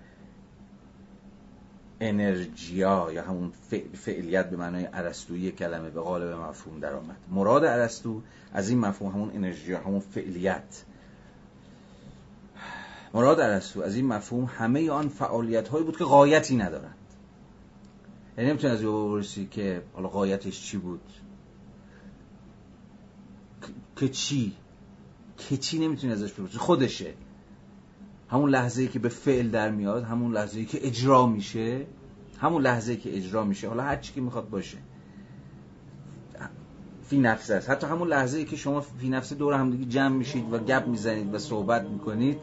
انرژیا 2.02 3.12
یا 3.14 3.24
همون 3.24 3.52
فعلیت 3.94 4.50
به 4.50 4.58
معنای 4.58 4.84
عرستویی 4.84 5.52
کلمه 5.52 5.90
به 5.90 6.02
قالب 6.02 6.40
مفهوم 6.40 6.80
در 6.80 6.94
آمد 6.94 7.18
مراد 7.32 7.66
عرستو 7.66 8.22
از 8.54 8.70
این 8.70 8.80
مفهوم 8.80 9.12
همون 9.12 9.32
انرژیا 9.36 9.80
همون 9.80 10.00
فعلیت. 10.00 10.84
مراد 13.14 13.42
عرستو 13.42 13.82
از 13.82 13.96
این 13.96 14.08
مفهوم 14.08 14.46
همه 14.46 14.92
آن 14.92 15.10
فعالیت 15.10 15.68
هایی 15.68 15.86
بود 15.86 15.98
که 15.98 16.04
قایتی 16.04 16.56
ندارند. 16.56 16.96
یعنی 18.38 18.50
نمی‌تونی 18.50 18.74
از 18.74 18.84
برسی 18.84 19.48
که 19.52 19.82
حالا 19.94 20.08
قایتش 20.08 20.62
چی 20.62 20.78
بود؟ 20.78 21.02
که 23.98 24.10
چی؟ 24.10 24.54
که 25.38 25.58
چی 25.58 25.80
نمی‌تونی 25.80 26.14
ازش 26.14 26.34
بپرسی؟ 26.34 26.58
خودشه. 26.58 27.14
همون 28.30 28.50
لحظه 28.50 28.82
ای 28.82 28.88
که 28.88 29.00
به 29.00 29.10
فعل 29.10 29.50
در 29.50 29.72
میاد 29.72 30.04
همون 30.04 30.34
لحظه 30.34 30.60
ای 30.60 30.66
که 30.66 30.88
اجرا 30.88 31.28
میشه 31.28 31.86
همون 32.40 32.62
لحظه 32.62 32.92
ای 32.92 32.98
که 32.98 33.18
اجرا 33.18 33.44
میشه. 33.44 33.68
حالا 33.68 33.84
هر 33.84 33.96
چی 33.96 34.14
که 34.14 34.22
می‌خواد 34.22 34.50
باشه. 34.50 34.78
فی 37.04 37.18
نفسه 37.18 37.54
است. 37.54 37.70
حتی 37.70 37.88
همون 37.88 38.08
لحظه 38.08 38.38
ای 38.38 38.46
که 38.46 38.56
شما 38.56 38.82
فی 38.82 39.10
نفسه 39.10 39.36
دور 39.36 39.54
هم 39.54 39.72
دیگه 39.72 39.86
جمع 39.86 40.16
میشید 40.16 40.54
و 40.54 40.60
گپ 40.60 40.88
می‌زنید 40.88 41.34
و 41.34 41.38
صحبت 41.38 41.82
می‌کنید 41.82 42.38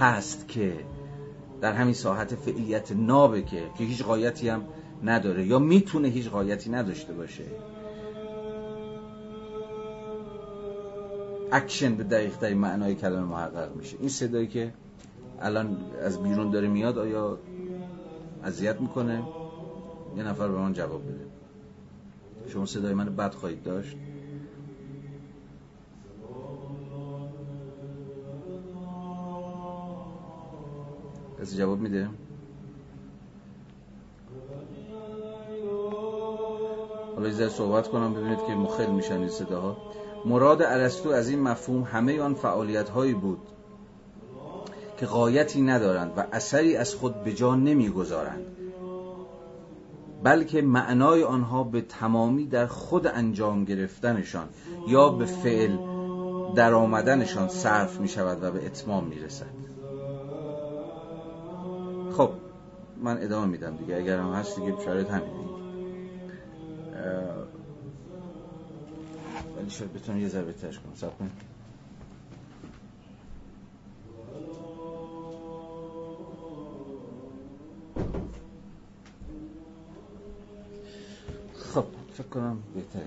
هست 0.00 0.48
که 0.48 0.72
در 1.60 1.72
همین 1.72 1.94
ساحت 1.94 2.34
فعلیت 2.34 2.92
نابه 2.92 3.42
که 3.42 3.62
که 3.78 3.84
هیچ 3.84 4.02
قایتی 4.02 4.48
هم 4.48 4.62
نداره 5.04 5.46
یا 5.46 5.58
می‌تونه 5.58 6.08
هیچ 6.08 6.28
قایتی 6.28 6.70
نداشته 6.70 7.12
باشه. 7.12 7.44
اکشن 11.52 11.94
به 11.94 12.04
دقیق 12.04 12.38
در 12.38 12.54
معنای 12.54 12.94
کلمه 12.94 13.26
محقق 13.26 13.76
میشه. 13.76 13.96
این 14.00 14.08
صدایی 14.08 14.46
که 14.46 14.72
الان 15.40 15.76
از 16.02 16.22
بیرون 16.22 16.50
داره 16.50 16.68
میاد 16.68 16.98
آیا 16.98 17.38
اذیت 18.44 18.80
می‌کنه؟ 18.80 19.22
یه 20.16 20.22
نفر 20.22 20.48
به 20.48 20.58
من 20.58 20.72
جواب 20.72 21.02
بده. 21.02 21.26
شما 22.48 22.66
صدای 22.66 22.94
من 22.94 23.16
بد 23.16 23.34
خواهید 23.34 23.62
داشت؟ 23.62 23.96
کسی 31.40 31.56
جواب 31.56 31.80
میده؟ 31.80 32.08
حالا 37.16 37.28
یه 37.28 37.48
صحبت 37.48 37.88
کنم 37.88 38.14
ببینید 38.14 38.38
که 38.46 38.54
مخل 38.54 38.90
میشن 38.90 39.18
این 39.18 39.28
صداها. 39.28 39.76
مراد 40.24 40.62
ارسطو 40.62 41.08
از 41.08 41.28
این 41.28 41.42
مفهوم 41.42 41.82
همه 41.82 42.20
آن 42.20 42.34
فعالیت 42.34 42.88
هایی 42.88 43.14
بود 43.14 43.38
که 44.96 45.06
قایتی 45.06 45.62
ندارند 45.62 46.12
و 46.16 46.24
اثری 46.32 46.76
از 46.76 46.94
خود 46.94 47.22
به 47.22 47.32
جا 47.32 47.54
نمی‌گذارند 47.54 48.46
بلکه 50.22 50.62
معنای 50.62 51.24
آنها 51.24 51.64
به 51.64 51.80
تمامی 51.80 52.46
در 52.46 52.66
خود 52.66 53.06
انجام 53.06 53.64
گرفتنشان 53.64 54.48
یا 54.88 55.08
به 55.08 55.26
فعل 55.26 55.76
در 56.54 56.74
آمدنشان 56.74 57.48
صرف 57.48 58.00
می 58.00 58.08
شود 58.08 58.42
و 58.42 58.50
به 58.50 58.66
اتمام 58.66 59.04
می 59.04 59.20
رسد 59.20 59.58
خب 62.16 62.30
من 63.02 63.22
ادامه 63.22 63.46
میدم 63.46 63.76
دیگه 63.76 63.96
اگر 63.96 64.18
هم 64.18 64.32
هست 64.32 64.60
دیگه 64.60 64.74
شرایط 64.84 65.10
همینه. 65.10 65.48
ولی 69.58 69.70
شاید 69.70 69.92
بتونم 69.92 70.20
یه 70.20 70.28
ذره 70.28 70.52
ترش 70.52 70.78
کنم. 70.78 70.94
سب 70.94 71.12
خب 81.54 81.84
فکر 82.12 82.26
کنم 82.26 82.58
بهتره 82.74 83.02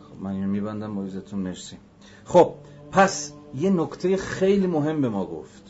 خب 0.00 0.22
من 0.22 0.30
اینو 0.30 0.46
میبندم. 0.46 0.94
با 0.94 1.36
مرسی. 1.36 1.76
خب 2.24 2.54
پس 2.92 3.32
یه 3.54 3.70
نکته 3.70 4.16
خیلی 4.16 4.66
مهم 4.66 5.00
به 5.00 5.08
ما 5.08 5.26
گفت 5.26 5.62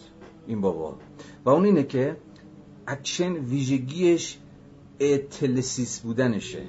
این 0.46 0.60
بابا. 0.60 0.96
و 1.44 1.50
اون 1.50 1.64
اینه 1.64 1.82
که 1.82 2.16
اکشن 2.86 3.32
ویژگیش 3.32 4.38
atelesis 5.00 6.00
بودنشه. 6.00 6.62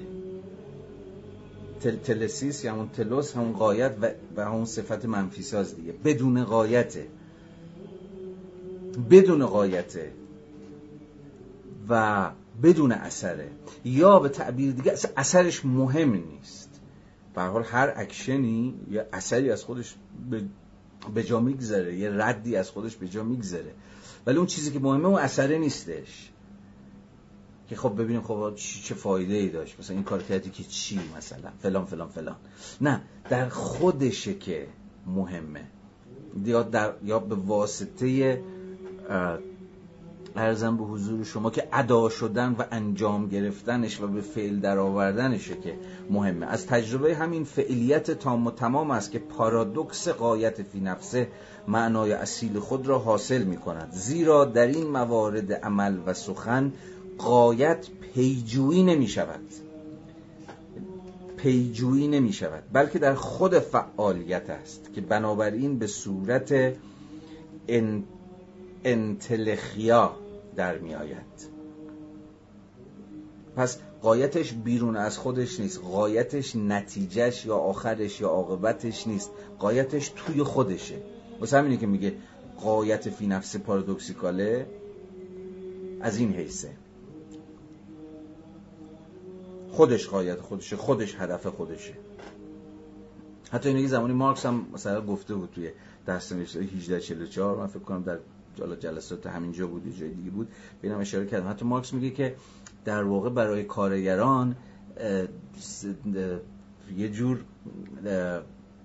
تل 1.80 1.96
telesis 1.96 2.64
یا 2.64 2.72
همون 2.72 2.88
telos 2.88 3.36
همون 3.36 3.52
غایت 3.52 3.94
و, 4.00 4.10
و 4.36 4.44
همون 4.44 4.64
صفت 4.64 5.04
منفی 5.04 5.42
ساز 5.42 5.76
دیگه. 5.76 5.92
بدون 5.92 6.44
غایته 6.44 7.06
بدون 9.10 9.46
غایته 9.46 10.12
و 11.88 12.30
بدون 12.62 12.92
اثره 12.92 13.50
یا 13.84 14.18
به 14.18 14.28
تعبیر 14.28 14.72
دیگه 14.72 14.94
اثرش 15.16 15.64
مهم 15.64 16.12
نیست. 16.12 16.80
به 17.34 17.42
حال 17.42 17.62
هر 17.62 17.92
اکشنی 17.96 18.74
یا 18.90 19.06
اثری 19.12 19.50
از 19.50 19.64
خودش 19.64 19.94
به 21.14 21.22
جا 21.22 21.40
میگذره 21.40 21.96
یه 21.96 22.10
ردی 22.10 22.56
از 22.56 22.70
خودش 22.70 22.96
به 22.96 23.08
جا 23.08 23.24
میگذره 23.24 23.74
ولی 24.26 24.36
اون 24.36 24.46
چیزی 24.46 24.70
که 24.70 24.78
مهمه 24.78 25.06
اون 25.06 25.18
اثره 25.18 25.58
نیستش. 25.58 26.30
که 27.68 27.76
خب 27.76 28.02
ببینیم 28.02 28.22
خب 28.22 28.54
چه 28.84 28.94
فایده 28.94 29.34
ای 29.34 29.48
داشت. 29.48 29.80
مثلا 29.80 29.96
این 29.96 30.04
کار 30.04 30.22
کردی 30.22 30.50
که 30.50 30.64
چی 30.64 31.00
مثلا؟ 31.16 31.50
فلان 31.58 31.84
فلان 31.84 32.08
فلان. 32.08 32.36
نه 32.80 33.00
در 33.28 33.48
خودشه 33.48 34.34
که 34.34 34.66
مهمه. 35.06 35.64
یا, 36.44 36.62
در 36.62 36.92
یا 37.04 37.18
به 37.18 37.34
واسطه 37.34 38.40
ارزم 40.36 40.76
به 40.76 40.84
حضور 40.84 41.24
شما 41.24 41.50
که 41.50 41.68
ادا 41.72 42.08
شدن 42.08 42.56
و 42.58 42.64
انجام 42.70 43.28
گرفتنش 43.28 44.00
و 44.00 44.06
به 44.06 44.20
فعل 44.20 44.60
در 44.60 44.78
آوردنشه 44.78 45.56
که 45.56 45.78
مهمه. 46.10 46.46
از 46.46 46.66
تجربه 46.66 47.16
همین 47.16 47.44
فعلیت 47.44 48.10
تام 48.10 48.46
و 48.46 48.50
تمام 48.50 48.90
است 48.90 49.10
که 49.10 49.18
پارادوکس 49.18 50.08
قایت 50.08 50.62
فی 50.62 50.80
نفسه 50.80 51.28
معنای 51.68 52.12
اصیل 52.12 52.58
خود 52.58 52.86
را 52.86 52.98
حاصل 52.98 53.42
می 53.42 53.56
کند 53.56 53.88
زیرا 53.92 54.44
در 54.44 54.66
این 54.66 54.90
موارد 54.90 55.52
عمل 55.52 55.98
و 56.06 56.14
سخن 56.14 56.72
قایت 57.18 57.86
پیجویی 58.14 58.82
نمی 58.82 59.08
شود 59.08 59.44
پیجویی 61.36 62.08
نمی 62.08 62.32
شود 62.32 62.62
بلکه 62.72 62.98
در 62.98 63.14
خود 63.14 63.58
فعالیت 63.58 64.50
است 64.50 64.90
که 64.94 65.00
بنابراین 65.00 65.78
به 65.78 65.86
صورت 65.86 66.74
انتلخیا 68.84 70.16
در 70.56 70.78
می 70.78 70.94
آید 70.94 71.48
پس 73.56 73.78
قایتش 74.02 74.52
بیرون 74.52 74.96
از 74.96 75.18
خودش 75.18 75.60
نیست. 75.60 75.80
قایتش 75.80 76.56
نتیجهش 76.56 77.46
یا 77.46 77.56
آخرش 77.56 78.20
یا 78.20 78.28
عاقبتش 78.28 79.06
نیست. 79.06 79.30
قایتش 79.58 80.12
توی 80.16 80.42
خودشه. 80.42 80.94
واسه 81.40 81.58
همینه 81.58 81.76
که 81.76 81.86
میگه 81.86 82.14
قایت 82.60 83.10
فی 83.10 83.26
نفس 83.26 83.56
پارادوکسیکاله 83.56 84.66
از 86.00 86.18
این 86.18 86.32
حیثه. 86.32 86.70
خودش 89.70 90.08
قایت 90.08 90.40
خودشه 90.40 90.76
خودش 90.76 91.14
هدف 91.14 91.46
خودشه. 91.46 91.94
حتی 93.50 93.68
اینه 93.68 93.86
زمانی 93.86 94.14
مارکس 94.14 94.46
هم 94.46 94.66
مثلا 94.72 95.00
گفته 95.00 95.34
بود 95.34 95.50
توی 95.54 95.70
درس 96.06 96.32
نوشته 96.32 96.60
1844 96.60 97.56
من 97.56 97.66
فکر 97.66 97.78
کنم 97.78 98.02
در 98.02 98.18
جلسات 98.80 99.26
همینجا 99.26 99.66
بود 99.66 99.86
یه 99.86 99.92
جای 99.92 100.10
دیگه 100.14 100.30
بود. 100.30 100.48
بینم 100.82 100.98
اشاره 100.98 101.26
کردم. 101.26 101.50
حتی 101.50 101.64
مارکس 101.64 101.92
میگه 101.92 102.10
که 102.10 102.34
در 102.84 103.02
واقع 103.02 103.30
برای 103.30 103.64
کارگران 103.64 104.56
یه 106.96 107.08
جور 107.08 107.44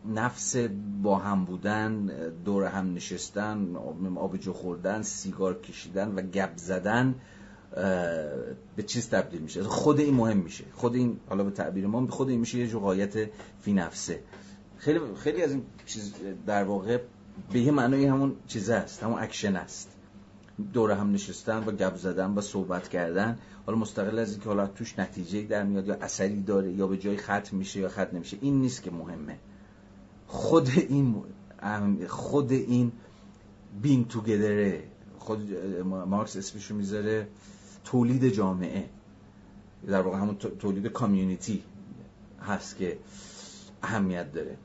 نفس 0.05 0.55
با 1.03 1.18
هم 1.18 1.45
بودن 1.45 2.05
دور 2.45 2.64
هم 2.64 2.93
نشستن 2.93 3.76
آبجو 4.15 4.53
خوردن 4.53 5.01
سیگار 5.01 5.61
کشیدن 5.61 6.15
و 6.15 6.22
گپ 6.22 6.51
زدن 6.55 7.15
به 8.76 8.84
چیز 8.86 9.10
تبدیل 9.10 9.41
میشه. 9.41 9.64
خود 9.64 10.00
این 10.00 10.14
مهم 10.14 10.38
میشه. 10.38 10.64
خود 10.74 10.95
این 10.95 11.20
حالا 11.30 11.44
به 11.44 11.52
تعبیر 11.52 11.88
ما 11.88 12.08
خود 12.08 12.30
این 12.30 12.40
میشه 12.40 12.58
یه 12.58 12.68
جور 12.68 12.99
غایت 12.99 13.30
فی 13.62 13.74
نفسه. 13.74 14.20
خیلی 14.78 15.00
خیلی 15.16 15.41
از 15.41 15.52
این 15.52 15.64
چیز 15.86 16.14
در 16.45 16.64
واقع 16.64 17.00
به 17.54 17.60
یه 17.60 17.72
معنای 17.72 18.06
همون 18.06 18.36
چیز 18.48 18.70
است. 18.70 19.04
همون 19.04 19.20
اکشن 19.20 19.56
است. 19.56 19.90
دور 20.74 20.91
هم 20.91 21.12
نشستن 21.12 21.58
و 21.58 21.72
گپ 21.72 21.95
زدن 21.95 22.32
و 22.32 22.41
صحبت 22.41 22.88
کردن. 22.88 23.38
حالا 23.66 23.78
مستقل 23.78 24.20
از 24.20 24.32
اینکه 24.32 24.45
حالا 24.45 24.68
توش 24.68 25.00
نتیجه 25.00 25.41
در 25.41 25.64
میاد 25.64 25.88
یا 25.88 25.94
اثری 25.94 26.41
داره 26.41 26.72
یا 26.72 26.88
به 26.88 26.98
جای 26.98 27.18
ختم 27.18 27.58
میشه 27.58 27.80
یا 27.80 27.90
ختم 27.90 28.10
نمیشه. 28.14 28.38
این 28.41 28.62
نیست 28.62 28.84
که 28.84 28.91
مهمه. 28.91 29.38
خود 30.28 30.70
این 30.90 31.24
خود 32.08 32.52
این 32.52 32.91
بین 33.82 34.06
توگدره 34.06 34.84
خود 35.18 35.58
مارکس 35.86 36.38
اسمشو 36.38 36.76
می‌ذاره. 36.76 37.28
تولید 37.84 38.27
جامعه. 38.30 38.89
در 39.88 40.01
واقع 40.01 40.18
همون 40.18 40.35
تولید 40.35 40.88
کامیونیتی 40.88 41.64
هست 42.41 42.77
که 42.77 42.97
اهمیت 43.84 44.34
داره. 44.34 44.57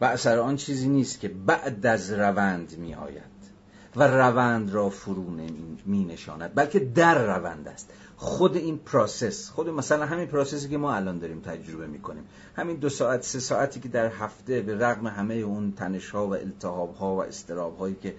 و 0.00 0.04
اثر 0.04 0.38
آن 0.38 0.56
چیزی 0.56 0.88
نیست 0.88 1.20
که 1.20 1.28
بعد 1.28 1.86
از 1.86 2.12
روند 2.12 2.78
می 2.78 2.94
آید 2.94 3.31
و 3.96 4.02
روند 4.02 4.70
را 4.70 4.90
فرو 4.90 5.30
می 5.86 6.04
نشاند 6.04 6.54
بلکه 6.54 6.78
در 6.78 7.36
روند 7.36 7.68
است. 7.68 7.90
خود 8.16 8.56
این 8.56 8.78
process 8.78 9.50
خود 9.50 9.68
مثلا 9.68 10.06
همین 10.06 10.26
process 10.26 10.63
ی 10.63 10.68
که 10.68 10.78
ما 10.78 10.94
الان 10.94 11.18
داریم 11.18 11.40
تجربه 11.40 11.86
می‌کنیم. 11.86 12.24
همین 12.56 12.76
دو 12.76 12.88
ساعت 12.88 13.22
سه 13.22 13.40
ساعتی 13.40 13.80
که 13.80 13.88
در 13.88 14.08
هفته 14.08 14.60
به 14.60 14.78
رغم 14.78 15.06
همه 15.06 15.34
اون 15.34 15.72
تنش 15.72 16.10
ها 16.10 16.26
و 16.26 16.34
التهاب 16.34 16.94
ها 16.94 17.16
و 17.16 17.24
اضطراب 17.24 17.78
هایی 17.78 17.96
که 18.02 18.14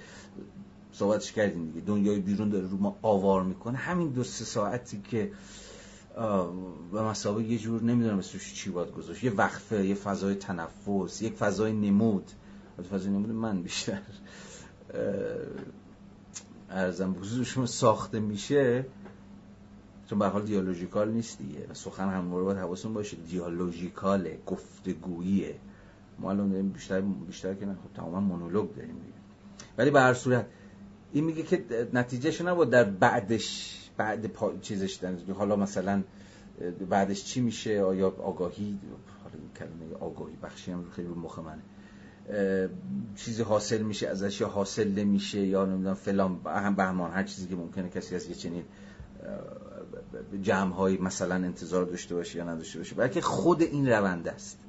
صحبتش 0.91 1.31
کردیم 1.31 1.65
دیگه 1.65 1.81
دنیای 1.85 2.19
بیرون 2.19 2.49
داره 2.49 2.67
رو 2.67 2.77
ما 2.77 2.97
آوار 3.01 3.43
می‌کنه 3.43 3.77
همین 3.77 4.09
دو 4.09 4.23
سه 4.23 4.45
ساعتی 4.45 5.01
که 5.01 5.31
به 6.91 7.01
مسابقه 7.01 7.43
یه 7.43 7.57
جور 7.57 7.83
نمی‌دونم 7.83 8.17
اسمش 8.17 8.53
چی 8.53 8.69
باید 8.69 8.91
گذاشت. 8.91 9.23
یه 9.23 9.31
وقفه 9.31 9.85
یه 9.85 9.95
فضای 9.95 10.35
تنفس 10.35 11.21
یک 11.21 11.33
فضای 11.33 11.73
نمود. 11.73 12.31
فضای 12.91 13.11
نمود 13.11 13.29
من 13.29 13.61
بیشتر. 13.61 13.99
ارزم 16.69 17.15
شما 17.43 17.65
ساخته 17.65 18.19
میشه 18.19 18.85
چون 20.09 20.19
به 20.19 20.27
حال 20.27 20.41
دیالوژیکال 20.41 21.11
نیست 21.11 21.37
دیگه 21.37 21.67
سخن 21.73 22.09
هم 22.09 22.29
باید 22.29 22.57
حواستون 22.57 22.93
باشه. 22.93 23.17
دیالوژیکاله 23.17 24.39
گفتگوییه. 24.47 25.55
ما 26.19 26.29
الان 26.29 26.49
داریم 26.49 26.69
بیشتر 26.69 27.01
بیشتر 27.01 27.53
که 27.53 27.65
نه 27.65 27.73
خب 27.73 27.93
تماما 27.95 28.19
مونولوگ 28.19 28.75
داریم 28.75 28.93
دیگه. 28.93 29.17
ولی 29.77 29.91
به 29.91 30.01
هر 30.01 30.13
صورت 30.13 30.45
این 31.13 31.23
میگه 31.23 31.43
که 31.43 31.89
نتیجهش 31.93 32.41
نبود 32.41 32.69
در 32.69 32.83
بعدش 32.83 33.79
بعد 33.97 34.27
پا... 34.27 34.53
چیزش 34.61 34.99
حالا 35.37 35.55
مثلا 35.55 36.03
بعدش 36.89 37.25
چی 37.25 37.41
میشه؟ 37.41 37.81
آیا 37.81 38.07
آگاهی؟ 38.07 38.79
حالا 39.23 39.35
این 39.35 39.49
کلمه 39.55 39.95
آگاهی 39.99 40.35
بخشی 40.43 40.71
هم 40.71 40.85
خیلی 40.95 41.07
رو 41.07 41.15
مخ 41.15 41.39
منه. 41.39 41.61
چیزی 43.15 43.43
حاصل 43.43 43.81
میشه 43.81 44.07
ازش 44.07 44.41
یا 44.41 44.47
حاصل 44.47 44.87
نمیشه 44.87 45.39
یا 45.39 45.65
نمی‌دونم 45.65 45.93
فلان 45.93 46.39
هم 46.45 46.75
بهمان 46.75 47.11
هر 47.11 47.23
چیزی 47.23 47.47
که 47.47 47.55
ممکنه 47.55 47.89
کسی 47.89 48.15
از 48.15 48.29
یه 48.29 48.35
چنین 48.35 48.63
جمع 50.41 50.73
های 50.73 50.97
مثلا 50.97 51.35
انتظار 51.35 51.85
داشته 51.85 52.15
باشه 52.15 52.37
یا 52.37 52.45
نداشته 52.45 52.79
باشه. 52.79 52.95
بلکه 52.95 53.21
خود 53.21 53.61
این 53.61 53.89
روند 53.89 54.27
است. 54.27 54.59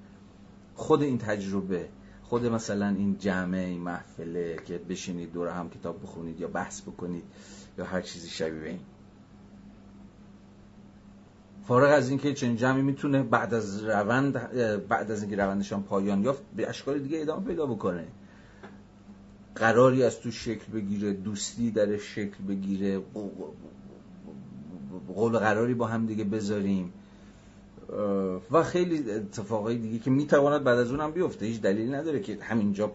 خود 0.74 1.02
این 1.02 1.18
تجربه 1.18 1.88
خود 2.22 2.46
مثلا 2.46 2.88
این 2.88 3.18
جمع 3.18 3.56
این 3.56 3.80
محفله 3.80 4.56
که 4.66 4.78
بشینید 4.78 5.32
دور 5.32 5.48
هم 5.48 5.70
کتاب 5.70 6.02
بخونید 6.02 6.40
یا 6.40 6.48
بحث 6.48 6.82
بکنید 6.82 7.24
یا 7.78 7.84
هر 7.84 8.00
چیزی 8.00 8.28
شبیه 8.28 8.68
این. 8.68 8.80
فارغ 11.68 11.92
از 11.92 12.08
اینکه 12.08 12.34
چنین 12.34 12.56
جمعی 12.56 12.82
می‌تونه 12.82 13.22
بعد 13.22 13.54
از 13.54 13.84
روند 13.84 14.32
بعد 14.88 15.10
از 15.10 15.22
اینکه 15.22 15.36
روندشان 15.36 15.82
پایان 15.82 16.22
یافت 16.22 16.42
به 16.56 16.68
اشکال 16.68 16.98
دیگه 16.98 17.20
ادامه 17.20 17.46
پیدا 17.46 17.66
بکنه. 17.66 18.04
قراری 19.54 20.02
از 20.02 20.20
تو 20.20 20.30
شکل 20.30 20.72
بگیره 20.72 21.12
دوستی 21.12 21.70
در 21.70 21.96
شکل 21.96 22.44
بگیره 22.48 23.02
قول 25.14 25.38
قراری 25.38 25.74
با 25.74 25.86
هم 25.86 26.06
دیگه 26.06 26.24
بذاریم. 26.24 26.92
و 28.50 28.62
خیلی 28.62 29.10
اتفاقای 29.10 29.78
دیگه 29.78 29.98
که 29.98 30.10
می‌تواند 30.10 30.64
بعد 30.64 30.78
از 30.78 30.90
اونم 30.90 31.10
بیفته 31.10 31.46
هیچ 31.46 31.60
دلیلی 31.60 31.90
نداره 31.90 32.20
که 32.20 32.38
همینجا 32.40 32.92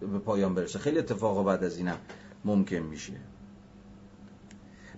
به 0.00 0.18
پایان 0.18 0.54
برسه. 0.54 0.78
خیلی 0.78 0.98
اتفاقا 0.98 1.42
بعد 1.42 1.64
از 1.64 1.78
اینم 1.78 1.96
ممکن 2.44 2.76
میشه. 2.76 3.12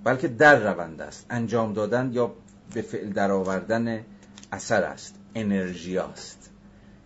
بلکه 0.05 0.29
در 0.29 0.73
روند 0.73 1.01
است. 1.03 1.27
انجام 1.31 1.73
دادن 1.73 2.11
یا 2.13 2.33
به 2.75 2.83
فعل 2.83 3.13
درآوردن 3.13 4.05
اثر 4.53 4.83
است. 4.83 5.15
انرژی 5.35 5.99
است 5.99 6.51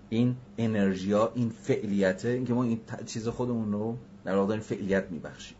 این 0.09 0.37
انرژیا 0.59 1.33
این 1.35 1.51
فعلیته 1.51 2.29
اینکه 2.29 2.55
ما 2.55 2.65
این 2.65 2.81
چیز 3.07 3.29
خودمون 3.29 3.73
رو 3.73 3.97
در 4.25 4.37
واقع 4.37 4.59
فعلیت 4.59 5.11
میبخشیم. 5.11 5.57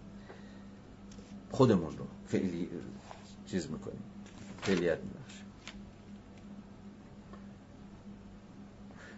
خودمون 1.51 1.99
رو 1.99 2.07
فعلی 2.27 2.69
چیز 3.47 3.71
می‌کنیم. 3.71 4.03
فعلیت 4.63 4.99
میبخشیم. 4.99 5.45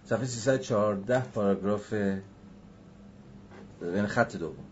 صفحه 0.05 0.27
314 0.27 1.21
پاراگراف 1.21 1.93
یعنی 3.83 4.07
خط 4.07 4.37
دوم. 4.37 4.66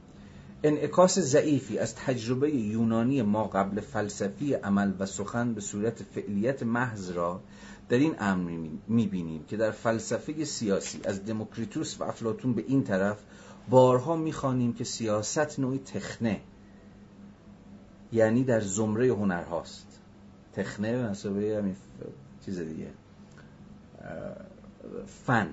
انعکاس 0.67 1.19
ضعیفی 1.19 1.79
از 1.79 1.95
تجربه 1.95 2.51
یونانی 2.51 3.23
ما 3.23 3.45
قبل 3.45 3.81
فلسفی 3.81 4.55
عمل 4.55 4.93
و 4.99 5.07
سخن 5.07 5.55
به 5.55 5.61
صورت 5.61 6.03
فعلیت 6.03 6.63
محض 6.63 7.11
را 7.11 7.41
در 7.89 7.99
این 7.99 8.15
امر 8.19 8.69
می‌بینیم 8.89 9.45
که 9.45 9.57
در 9.57 9.71
فلسفه 9.71 10.45
سیاسی 10.45 11.01
از 11.05 11.25
دموکریتوس 11.25 12.01
و 12.01 12.05
افلاتون 12.05 12.55
به 12.55 12.65
این 12.69 12.85
طرف 12.85 13.19
بارها 13.71 14.17
می‌خوانیم 14.17 14.73
که 14.73 14.85
سیاست 14.85 15.59
نوعی 15.59 15.79
تخنه 15.79 16.41
یعنی 18.13 18.45
در 18.45 18.61
زمره 18.61 19.09
هنرهاست. 19.09 20.01
تخنه 20.53 20.93
به 20.93 21.09
مثابه 21.09 21.75
چیز 22.45 22.59
دیگه 22.59 22.91
فن. 25.07 25.49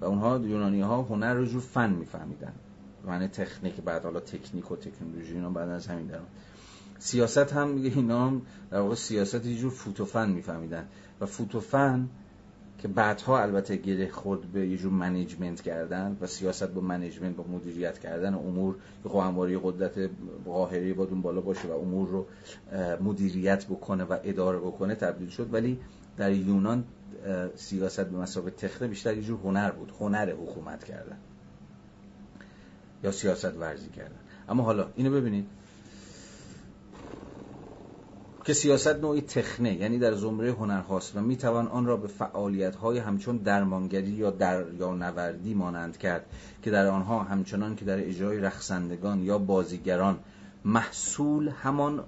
و 0.00 0.04
اونها 0.04 0.38
یونانی 0.38 0.80
ها 0.80 1.02
هنر 1.02 1.34
رو 1.34 1.46
جور 1.46 1.60
فن 1.60 1.90
میفهمیدن. 1.90 2.52
معنی 3.06 3.28
تکنیک 3.28 3.74
بعد 3.74 4.02
حالا 4.02 4.20
تکنیک 4.20 4.70
و 4.70 4.76
تکنولوژی 4.76 5.32
اینا 5.32 5.50
بعد 5.50 5.68
از 5.68 5.86
همین 5.86 6.06
در 6.06 6.18
سیاست 6.98 7.52
هم 7.52 7.68
میگه 7.68 7.96
اینا 7.96 8.26
هم 8.26 8.42
در 8.70 8.80
واقع 8.80 8.94
سیاست 8.94 9.46
یه 9.46 9.56
جور 9.56 9.70
فوت 9.70 10.00
و 10.00 10.10
فن 10.10 10.30
میفهمیدن. 10.30 10.86
و 11.20 11.26
فوت 11.26 11.67
و 11.67 11.81
فن 11.81 12.08
که 12.78 12.88
بعدها 12.88 13.42
البته 13.42 13.76
گره 13.76 14.10
خورد 14.10 14.40
به 14.40 14.68
یه 14.68 14.76
جور 14.76 14.92
management 14.92 15.60
کردن 15.60 16.16
و 16.20 16.26
سیاست 16.26 16.68
با 16.68 16.80
management 16.80 17.36
با 17.36 17.44
مدیریت 17.44 17.98
کردن 17.98 18.34
امور 18.34 18.74
خب 19.04 19.18
همواری 19.18 19.58
قدرت 19.62 20.10
قاهری 20.44 20.92
با 20.92 21.04
اون 21.04 21.22
بالا 21.22 21.40
باشه 21.40 21.68
و 21.68 21.72
امور 21.72 22.08
رو 22.08 22.26
مدیریت 23.00 23.66
بکنه 23.66 24.04
و 24.04 24.18
اداره 24.24 24.58
بکنه 24.58 24.94
تبدیل 24.94 25.28
شد. 25.28 25.48
ولی 25.52 25.78
در 26.16 26.32
یونان 26.32 26.84
سیاست 27.56 28.06
به 28.06 28.18
مسابقه 28.18 28.50
تخته 28.50 28.86
بیشتر 28.86 29.14
یه 29.14 29.22
جور 29.22 29.40
هنر 29.44 29.70
بود. 29.70 29.92
هنر 30.00 30.32
حکومت 30.32 30.84
کردن. 30.84 31.16
یا 33.04 33.12
سیاست 33.12 33.56
ورزی 33.56 33.88
کردن. 33.88 34.18
اما 34.48 34.62
حالا 34.62 34.88
اینو 34.96 35.10
ببینید. 35.10 35.46
که 38.44 38.54
سیاست 38.54 38.96
نوعی 38.96 39.20
تخنه 39.20 39.74
یعنی 39.74 39.98
در 39.98 40.14
زمره 40.14 40.52
هنرهاست 40.52 41.16
و 41.16 41.20
می‌توان 41.20 41.68
آن 41.68 41.86
را 41.86 41.96
به 41.96 42.08
فعالیت 42.08 42.74
های 42.74 42.98
همچون 42.98 43.36
درمانگری 43.36 44.10
یا 44.10 44.30
در 44.30 44.64
یا 44.78 44.94
نوردی 44.94 45.54
مانند 45.54 45.98
کرد 45.98 46.26
که 46.62 46.70
در 46.70 46.86
آنها 46.86 47.22
همچنان 47.22 47.76
که 47.76 47.84
در 47.84 48.08
اجرای 48.08 48.40
رقصندگان 48.40 49.22
یا 49.22 49.38
بازیگران 49.38 50.18
محصول 50.64 51.48
همان 51.48 52.04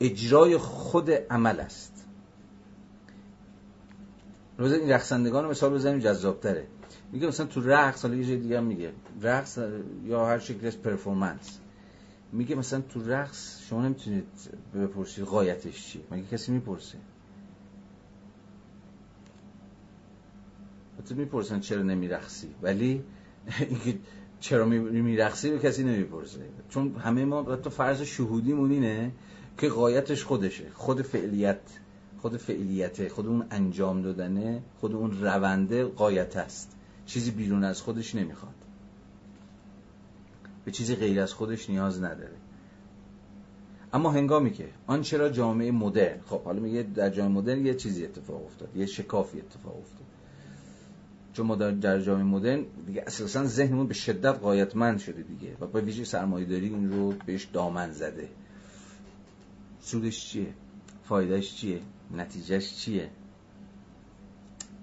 اجرای 0.00 0.56
خود 0.56 1.10
عمل 1.10 1.60
است. 1.60 1.92
روز 4.58 4.72
این 4.72 4.90
رقصندگان 4.90 5.44
رو 5.44 5.50
مثال 5.50 5.74
بزنیم 5.74 5.98
جذابتره. 5.98 6.66
میگه 7.12 7.26
مثلا 7.26 7.46
تو 7.46 7.60
رقص 7.60 8.02
حالا 8.02 8.16
یه 8.16 8.36
دیگه 8.36 8.60
میگه 8.60 8.92
رقص 9.22 9.58
یا 10.04 10.26
هر 10.26 10.38
شکل 10.38 10.66
از 10.66 10.82
پرفورمنس. 10.82 11.58
میگه 12.32 12.54
مثلا 12.54 12.80
تو 12.80 13.10
رقص 13.10 13.62
شما 13.68 13.82
نمی‌تونید 13.82 14.26
بپرسید 14.74 15.24
قایتش 15.24 15.86
چیه. 15.86 16.02
مگه 16.10 16.22
کسی 16.22 16.52
می‌پرسه؟ 16.52 16.98
تو 21.08 21.14
می‌پرسن 21.14 21.60
چرا 21.60 21.82
نمیرقصی. 21.82 22.48
ولی 22.62 23.04
اینکه 23.60 23.98
چرا 24.40 24.66
میرقصی 24.66 25.50
به 25.50 25.58
کسی 25.58 25.84
نمی‌پرسه. 25.84 26.40
چون 26.68 26.94
همه 26.94 27.24
ما 27.24 27.56
تو 27.56 27.70
فرض 27.70 28.02
شهودی 28.02 28.52
اینه 28.52 29.12
که 29.58 29.68
قایتش 29.68 30.24
خودشه. 30.24 30.70
خود 30.74 31.02
فعلیت 31.02 31.60
خود 32.18 32.36
فعلیت 32.36 33.08
خود 33.08 33.26
اون 33.26 33.46
انجام 33.50 34.02
دادنه 34.02 34.62
خود 34.80 34.94
اون 34.94 35.20
رونده 35.20 35.84
قایت 35.84 36.36
است. 36.36 36.76
چیزی 37.06 37.30
بیرون 37.30 37.64
از 37.64 37.82
خودش 37.82 38.14
نمی‌خواد. 38.14 38.54
به 40.64 40.70
چیزی 40.70 40.96
غیر 40.96 41.20
از 41.20 41.32
خودش 41.32 41.70
نیاز 41.70 42.02
نداره. 42.02 42.36
اما 43.92 44.10
هنگامی 44.10 44.52
که 44.52 44.68
آن 44.86 45.02
چرا 45.02 45.28
جامعه 45.28 45.70
مدرن 45.70 46.20
خب 46.26 46.42
حالا 46.42 46.60
میگه 46.60 46.82
در 46.82 47.10
جامعه 47.10 47.34
مدرن 47.34 47.66
یه 47.66 47.74
چیزی 47.74 48.04
اتفاق 48.04 48.44
افتاد 48.44 48.76
یه 48.76 48.86
شکافی 48.86 49.40
اتفاق 49.40 49.76
افتاد. 49.76 50.06
چون 51.32 51.46
ما 51.46 51.54
در 51.56 52.00
جامعه 52.00 52.24
مدرن 52.24 52.64
دیگه 52.86 53.04
اساسا 53.06 53.44
ذهنمون 53.44 53.86
به 53.86 53.94
شدت 53.94 54.38
قایتمند 54.38 54.98
شده 54.98 55.22
دیگه 55.22 55.56
و 55.60 55.66
با 55.66 55.80
ویژه 55.80 56.04
سرمایه‌داری 56.04 56.68
اون 56.68 56.92
رو 56.92 57.14
بهش 57.26 57.44
دامن 57.44 57.92
زده. 57.92 58.28
سودش 59.80 60.26
چیه؟ 60.26 60.54
فایدهش 61.04 61.54
چیه؟ 61.54 61.80
نتیجهش 62.10 62.74
چیه؟ 62.74 63.10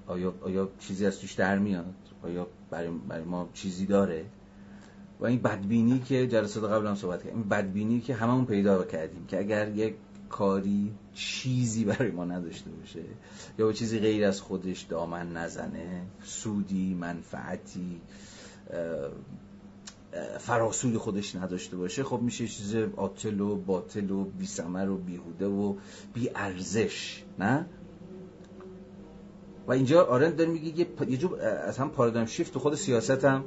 آیا, 0.08 0.34
آیا 0.42 0.70
چیزی 0.80 1.06
از 1.06 1.20
توش 1.20 1.34
در 1.34 1.60
میاد؟ 1.60 1.96
آیا 2.24 2.48
برای, 2.70 2.90
برای 3.08 3.24
ما 3.24 3.50
چیزی 3.54 3.86
داره. 3.86 4.26
و 5.20 5.26
این 5.26 5.42
بدبینی 5.42 6.00
که 6.00 6.28
جلسات 6.28 6.72
قبل 6.72 6.88
هم 6.88 6.96
صحبت 6.96 7.24
کردیم 7.24 7.40
این 7.40 7.50
بدبینی 7.50 8.02
که 8.02 8.16
هممون 8.16 8.46
پیدا 8.46 8.84
کردیم 8.84 9.26
که 9.26 9.40
اگر 9.40 9.68
یک 9.68 9.96
کاری 10.30 10.92
چیزی 11.14 11.86
برای 11.86 12.12
ما 12.12 12.26
نداشته 12.26 12.70
باشه 12.70 13.04
یا 13.60 13.66
با 13.66 13.74
چیزی 13.74 14.00
غیر 14.00 14.26
از 14.26 14.42
خودش 14.42 14.82
دامن 14.82 15.34
نزنه 15.34 16.02
سودی 16.24 16.94
منفعتی 16.94 18.02
فراسوی 20.40 20.98
خودش 20.98 21.36
نداشته 21.36 21.78
باشه 21.78 22.04
خب 22.04 22.20
میشه 22.22 22.48
چیز 22.48 22.76
آتل 22.76 23.40
و 23.40 23.56
باطل 23.56 24.12
و 24.12 24.24
بی 24.24 24.48
و 24.88 24.98
بیهوده 24.98 25.48
و 25.48 25.76
بی 26.14 26.30
ارزش 26.36 27.24
نه؟ 27.40 27.66
و 29.70 29.72
اینجا 29.72 30.06
آرند 30.06 30.36
داره 30.36 30.50
میگه 30.50 30.88
یه 31.08 31.18
جور 31.18 31.42
از 31.42 31.78
هم 31.78 31.90
پارادایم 31.90 32.26
شیفت 32.26 32.54
تو 32.54 32.60
خود 32.60 32.76
سیاست 32.76 33.26
هم 33.26 33.44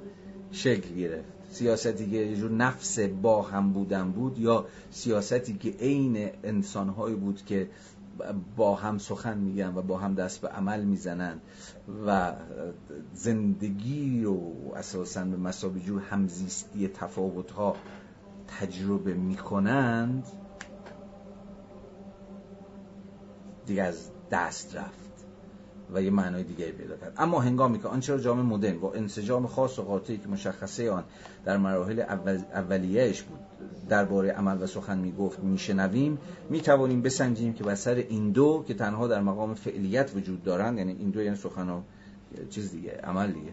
شکل 0.51 0.94
گرفت. 0.94 1.28
سیاستی 1.51 2.11
که 2.11 2.16
یه 2.16 2.36
جور 2.36 2.51
نفس 2.51 2.99
با 2.99 3.43
هم 3.43 3.73
بودن 3.73 4.12
بود 4.12 4.39
یا 4.39 4.66
سیاستی 4.90 5.55
که 5.55 5.70
عین 5.70 6.31
انسانهایی 6.44 7.15
بود 7.15 7.44
که 7.44 7.69
با 8.57 8.74
هم 8.74 8.99
سخن 8.99 9.39
میگن 9.39 9.74
و 9.74 9.82
با 9.82 9.99
هم 9.99 10.15
دست 10.15 10.40
به 10.40 10.49
عمل 10.49 10.85
می‌زنن 10.85 11.40
و 12.07 12.32
زندگی 13.15 14.23
رو 14.24 14.53
اساسا 14.77 15.24
به 15.24 15.36
مسابقه 15.36 15.81
جور 15.81 16.03
همزیستی 16.03 16.89
تفاوت 16.89 17.51
ها 17.51 17.77
تجربه 18.61 19.15
می‌کنند 19.15 20.27
دیگه 23.66 23.82
از 23.82 24.11
دست 24.31 24.77
رفت. 24.77 25.01
و 25.94 26.02
یه 26.02 26.10
معنای 26.10 26.43
دیگری 26.43 26.73
پیدا 26.73 26.97
کرد. 26.97 27.14
اما 27.19 27.40
هنگامی 27.40 27.78
که 27.78 27.89
آنچه 27.89 28.12
را 28.12 28.19
جامعه 28.19 28.44
مدرن 28.44 28.78
با 28.78 28.93
انسجام 28.93 29.47
خاص 29.47 29.78
و 29.78 29.82
قاطعی 29.82 30.19
که 30.19 30.28
مشخصه 30.28 30.90
آن 30.90 31.05
در 31.44 31.56
مراحل 31.56 32.01
اول 32.01 32.39
اولیهش 32.55 33.23
بود 33.23 33.39
درباره 33.89 34.31
عمل 34.31 34.62
و 34.62 34.66
سخن 34.66 34.98
می‌گفت 34.98 35.39
میشنویم 35.39 36.19
می‌توانیم 36.51 37.02
بسنجیم 37.02 37.52
که 37.52 37.64
بسر 37.64 37.94
این 37.94 38.31
دو 38.31 38.64
که 38.69 38.74
تنها 38.74 39.09
در 39.09 39.20
مقام 39.20 39.55
فعلیت 39.55 40.10
وجود 40.16 40.44
دارند 40.44 40.78
یعنی 40.78 40.97
این 40.98 41.10
دو 41.10 41.23
یعنی 41.23 41.36
سخن 41.36 41.69
و 41.69 41.81
چیز 42.51 42.70
دیگه 42.70 43.01
عمل 43.05 43.32
دیگه. 43.32 43.52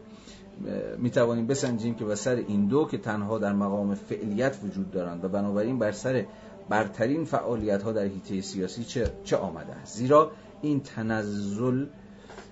می 0.98 1.10
توانیم 1.10 1.48
بسنجیم 1.48 1.95
که 1.95 2.06
بسر 2.06 2.36
این 2.36 2.68
دو 2.68 2.88
که 2.91 2.98
تنها 2.98 3.38
در 3.38 3.53
مقام 3.53 3.95
فعلیت 3.95 4.57
وجود 4.64 4.91
دارند 4.91 5.26
و 5.26 5.30
بنابراین 5.30 5.80
بر 5.80 5.91
سر 5.91 6.26
برترین 6.70 7.26
فعالیت 7.26 7.84
ها 7.84 7.91
در 7.91 8.03
حیطه 8.03 8.41
سیاسی 8.41 8.84
چه, 8.84 9.11
چه 9.24 9.38
آمده 9.38 9.74
است. 9.74 9.98
زیرا 9.98 10.32
این 10.61 10.80
تنزل 10.80 11.86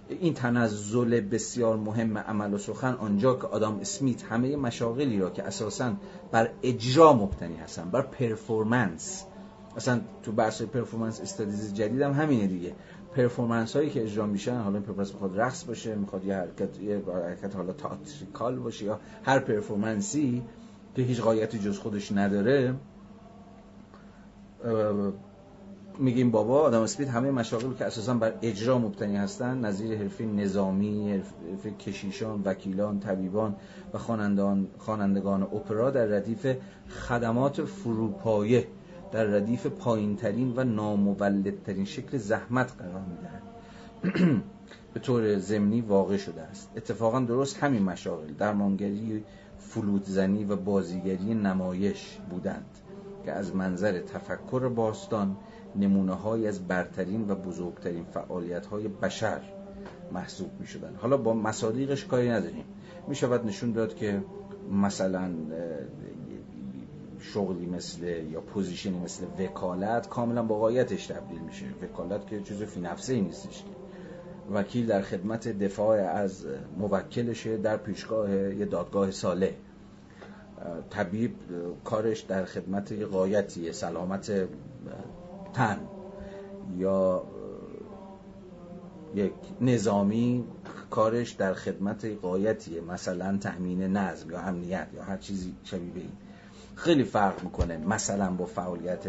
این 0.09 0.33
تنزل 0.33 1.21
بسیار 1.21 1.77
مهم 1.77 2.17
عمل 2.17 2.53
و 2.53 2.57
سخن 2.57 2.93
آنجا 2.93 3.35
که 3.35 3.47
آدام 3.47 3.79
اسمیت 3.79 4.23
همه 4.23 4.55
مشاغلی 4.55 5.19
را 5.19 5.29
که 5.29 5.43
اساسا 5.43 5.93
بر 6.31 6.49
اجرا 6.63 7.13
مبتنی 7.13 7.55
هستن 7.55 7.89
بر 7.89 8.01
performance. 8.01 9.23
اصلا 9.77 10.01
تو 10.23 10.31
بحث 10.31 10.61
performance 10.61 11.21
studies 11.21 11.73
جدید 11.73 12.01
هم 12.01 12.11
همینه 12.11 12.47
دیگه. 12.47 12.73
performance 13.15 13.75
هایی 13.75 13.89
که 13.89 14.03
اجرا 14.03 14.25
میشن 14.25 14.57
حالا 14.57 14.79
performance 14.79 15.13
می‌خواد 15.13 15.39
رقص 15.39 15.63
باشه 15.63 15.95
می‌خواد 15.95 16.25
یه 16.25 16.35
حرکت 16.35 16.79
یه 16.79 17.01
حرکت 17.07 17.55
حالا 17.55 17.73
theatrical 17.73 18.55
باشه 18.55 18.85
یا 18.85 18.99
هر 19.23 19.39
performance 19.39 20.34
ی 20.34 20.43
که 20.95 21.01
هیچ 21.01 21.21
غایتی 21.21 21.59
جز 21.59 21.79
خودش 21.79 22.11
نداره 22.11 22.75
میگیم 25.99 26.31
بابا 26.31 26.61
آدام 26.61 26.81
اسمیت 26.81 27.07
همه 27.07 27.31
مشاغل 27.31 27.73
که 27.73 27.85
اساسا 27.85 28.13
بر 28.13 28.33
اجرا 28.41 28.79
مبتنی 28.79 29.17
هستن 29.17 29.65
نظیر 29.65 29.97
حرفه 29.97 30.25
نظامی 30.25 31.11
حرفه 31.11 31.71
کشیشان 31.71 32.41
وکیلان 32.45 32.99
طبیبان 32.99 33.55
و 33.93 33.97
خوانندگان 33.97 34.67
خوانندگان 34.77 35.43
اپرا 35.43 35.91
در 35.91 36.05
ردیف 36.05 36.47
خدمات 36.89 37.63
فروپایه 37.63 38.67
در 39.11 39.23
ردیف 39.23 39.65
پایینترین 39.65 40.53
و 40.55 40.63
نامولدترین 40.63 41.85
شکل 41.85 42.17
زحمت 42.17 42.73
قرار 42.79 43.01
می‌دهند. 43.01 44.43
به 44.93 44.99
طور 44.99 45.37
ضمنی 45.37 45.81
واقع 45.81 46.17
شده 46.17 46.41
است. 46.41 46.71
اتفاقا 46.77 47.19
درست 47.19 47.63
همین 47.63 47.83
مشاغل 47.83 48.33
درمانگری 48.33 49.23
فلوتزنی 49.59 50.45
و 50.45 50.55
بازیگری 50.55 51.33
نمایش 51.33 52.17
بودند 52.29 52.65
که 53.25 53.31
از 53.31 53.55
منظر 53.55 53.99
تفکر 53.99 54.69
باستان 54.69 55.37
نمونه 55.75 56.13
های 56.13 56.47
از 56.47 56.67
برترین 56.67 57.29
و 57.29 57.35
بزرگترین 57.35 58.03
فعالیت 58.03 58.65
های 58.65 58.87
بشر 58.87 59.41
محسوب 60.11 60.49
می 60.59 60.67
شدن 60.67 60.95
حالا 60.95 61.17
با 61.17 61.33
مصادیقش 61.33 62.05
کاری 62.05 62.29
نداریم. 62.29 62.65
می 63.07 63.15
شود 63.15 63.45
نشون 63.45 63.71
داد 63.71 63.95
که 63.95 64.23
مثلا 64.71 65.29
شغلی 67.19 67.65
مثل 67.65 68.03
یا 68.03 68.41
position 68.41 68.93
ی 68.93 68.99
مثل 68.99 69.25
وکالت 69.39 70.09
کاملا 70.09 70.43
با 70.43 70.59
غایتش 70.59 71.07
تبدیل 71.07 71.39
میشه. 71.39 71.65
وکالت 71.81 72.27
که 72.27 72.41
چیز 72.41 72.63
فی 72.63 72.79
نفسه 72.79 73.13
ای 73.13 73.21
نیستش 73.21 73.63
وکیل 74.53 74.85
در 74.85 75.01
خدمت 75.01 75.47
دفاع 75.47 75.97
از 75.97 76.45
موکلشه 76.77 77.57
در 77.57 77.77
پیشگاه 77.77 78.31
یه 78.31 78.65
دادگاه 78.65 79.11
ساله 79.11 79.55
طبیب 80.89 81.35
کارش 81.83 82.19
در 82.19 82.45
خدمت 82.45 82.91
یه 82.91 83.05
غایتی 83.05 83.73
سلامت 83.73 84.31
تن 85.57 85.79
یا 86.77 87.23
یک 89.15 89.33
نظامی 89.61 90.45
کارش 90.89 91.31
در 91.31 91.53
خدمت 91.53 92.05
قایتیه 92.05 92.81
مثلا 92.81 93.37
تأمین 93.37 93.83
نظم 93.97 94.31
یا 94.31 94.39
امنیت 94.39 94.87
یا 94.93 95.03
هر 95.03 95.17
چیزی 95.17 95.55
شبیه 95.63 95.91
این. 95.95 96.11
خیلی 96.75 97.03
فرق 97.03 97.43
می‌کنه 97.43 97.77
مثلا 97.77 98.31
با 98.31 98.45
فعالیت 98.45 99.05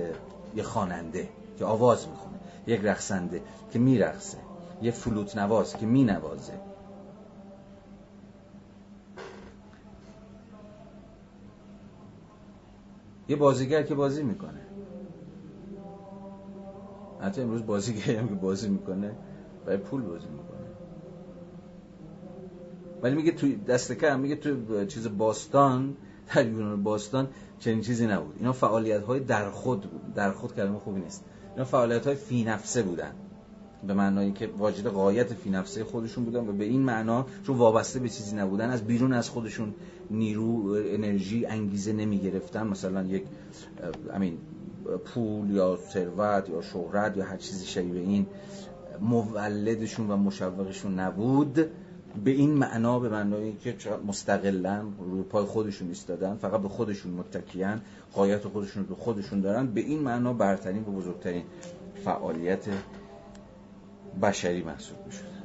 یه 0.55 0.63
خواننده 0.63 1.29
که 1.59 1.65
آواز 1.65 2.09
می‌خونه 2.09 2.37
یک 2.67 2.81
رقصنده 2.85 3.43
که 3.71 3.79
میرقصه 3.79 4.39
یه 4.83 4.91
فلوت 4.91 5.37
نواز 5.37 5.77
که 5.77 5.87
مینوازه. 5.87 6.53
یه 13.29 13.37
بازیگر 13.37 13.83
که 13.83 13.95
بازی 13.95 14.23
می‌کنه. 14.23 14.68
حتی 17.21 17.43
امروز 17.43 17.67
بازیگری 17.67 18.17
هم 18.17 18.29
که 18.29 18.35
بازی 18.35 18.69
می‌کنه 18.69 19.13
برای 19.67 19.79
پول 19.79 20.03
بازی 20.03 20.27
می‌کنه. 20.27 20.59
ولی 23.03 23.15
میگه 23.15 23.33
توی 23.33 23.57
دست 23.57 23.93
کم 23.93 24.21
میگه 24.21 24.37
توی 24.37 24.87
چیز 24.87 25.09
باستان 25.19 25.97
در 26.35 26.47
یونان 26.47 26.83
باستان 26.83 27.29
چنین 27.59 27.81
چیزی 27.81 28.07
نبود. 28.07 28.35
اینا 28.39 28.53
فعالیت 28.53 29.03
های 29.03 29.21
در 29.21 29.51
خود 29.51 30.15
در 30.15 30.33
خود 30.33 30.55
کلمه 30.55 30.79
خوبی 30.79 31.01
نیست. 31.01 31.25
اینا 31.53 31.65
فعالیت 31.65 32.07
های 32.07 32.17
فی 32.17 32.45
نفسه 32.45 32.83
بودن. 32.83 33.13
به 33.87 33.95
معنایی 33.95 34.33
که 34.33 34.47
واجد 34.59 34.87
قایت 34.87 35.35
فی 35.35 35.51
نفسه 35.51 35.85
خودشون 35.85 36.25
بودن 36.25 36.49
و 36.49 36.53
به 36.53 36.65
این 36.65 36.83
معنا 36.83 37.27
چون 37.47 37.57
وابسته 37.57 38.01
به 38.01 38.09
چیزی 38.09 38.37
نبودن 38.37 38.71
از 38.71 38.85
بیرون 38.85 39.13
از 39.13 39.31
خودشون 39.31 39.75
نیرو 40.11 40.77
انرژی 40.87 41.47
انگیزه 41.47 41.93
نمی 41.93 42.19
گرفتن 42.19 42.67
مثلا 42.67 43.03
یک 43.03 43.23
امین 44.13 44.39
پول 44.97 45.51
یا 45.51 45.79
ثروت 45.93 46.49
یا 46.49 46.63
شهرت 46.63 47.17
یا 47.17 47.25
هر 47.25 47.37
چیزی 47.37 47.67
شبیه 47.67 48.01
این 48.01 48.27
مولدشون 49.01 50.11
و 50.11 50.17
مشوقشون 50.17 51.01
نبود. 51.01 51.71
به 52.25 52.31
این 52.31 52.51
معنا 52.51 52.99
به 52.99 53.09
معنایی 53.09 53.57
که 53.57 53.77
مستقلا 54.07 54.83
روی 54.99 55.23
پای 55.23 55.45
خودشون 55.45 55.89
ایستادن 55.89 56.37
فقط 56.37 56.61
به 56.61 56.69
خودشون 56.69 57.13
متکیان 57.13 57.81
قایت 58.15 58.45
خودشون 58.45 58.87
رو 58.89 58.95
خودشون 58.95 59.41
دارن. 59.41 59.67
به 59.67 59.81
این 59.81 59.99
معنا 59.99 60.33
برترین 60.33 60.83
و 60.83 60.93
بزرگترین 60.93 61.43
فعالیت 62.05 62.67
بشری 64.23 64.63
محسوب 64.63 64.97
می‌شد. 65.07 65.38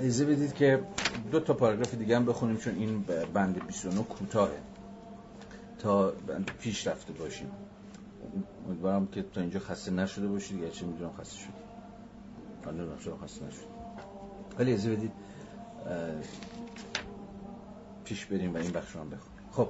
اجازه 0.00 0.24
بدید 0.24 0.54
که 0.54 0.82
دو 1.32 1.40
تا 1.40 1.54
پاراگراف 1.54 1.94
دیگه 1.94 2.16
هم 2.16 2.26
بخونیم 2.26 2.56
چون 2.56 2.74
این 2.74 3.04
بند 3.34 3.66
29 3.66 4.02
کوتاهه. 4.02 4.58
تا 5.78 6.12
پیش 6.60 6.86
رفته 6.86 7.12
باشیم. 7.12 7.50
امیدوارم 8.68 9.06
که 9.06 9.22
تا 9.22 9.40
اینجا 9.40 9.60
خسته 9.60 9.90
نشده 9.90 10.28
باشید 10.28 10.60
یا 10.60 10.68
چه 10.68 10.86
می‌دونم 10.86 11.12
خسته 11.20 11.36
شد 11.36 11.52
من 12.66 12.74
نمی‌دونم 12.74 12.98
چرا 12.98 13.16
خسته 13.16 13.46
نشد 13.46 13.66
ولی 14.58 14.72
اجازه 14.72 14.90
بدید 14.96 15.12
پیش 18.04 18.26
بریم 18.26 18.54
و 18.54 18.56
این 18.56 18.72
بخش 18.72 18.92
رو 18.94 19.00
هم 19.00 19.10
بخونیم. 19.10 19.40
خب 19.52 19.68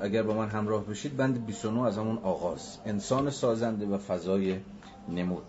اگر 0.00 0.22
با 0.22 0.34
من 0.34 0.48
همراه 0.48 0.84
بشید 0.84 1.16
بند 1.16 1.46
29 1.46 1.82
از 1.86 1.98
همون 1.98 2.18
آغاز. 2.18 2.78
انسان 2.84 3.30
سازنده 3.30 3.86
و 3.86 3.98
فضای 3.98 4.60
نمود. 5.08 5.46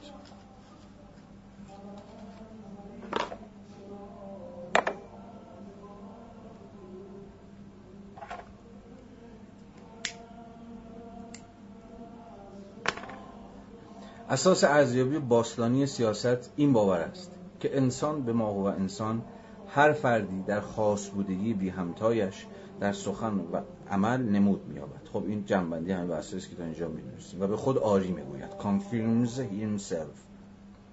اساس 14.37 14.63
ارزیابی 14.63 15.19
باستانی 15.19 15.85
سیاست 15.85 16.51
این 16.55 16.73
باور 16.73 16.97
است 16.99 17.31
که 17.59 17.77
انسان 17.77 18.23
به 18.23 18.33
ما 18.33 18.53
و 18.53 18.65
انسان 18.67 19.21
هر 19.67 19.91
فردی 19.91 20.43
در 20.47 20.61
خاص 20.61 21.09
بودگی 21.09 21.53
بی 21.53 21.69
همتایش 21.69 22.45
در 22.79 22.93
سخن 22.93 23.39
و 23.39 23.61
عمل 23.89 24.21
نمود 24.21 24.61
می‌یابد. 24.67 25.07
خب 25.13 25.23
این 25.27 25.45
جنبندی 25.45 25.91
همه 25.91 26.07
بحثی 26.07 26.39
که 26.39 26.55
تا 26.55 26.63
اینجا 26.63 26.87
می‌دونستیم 26.87 27.41
و 27.41 27.47
به 27.47 27.57
خود 27.57 27.77
آری 27.77 28.11
می‌گوید. 28.11 28.49
Confirms 28.59 29.39
himself. 29.39 30.17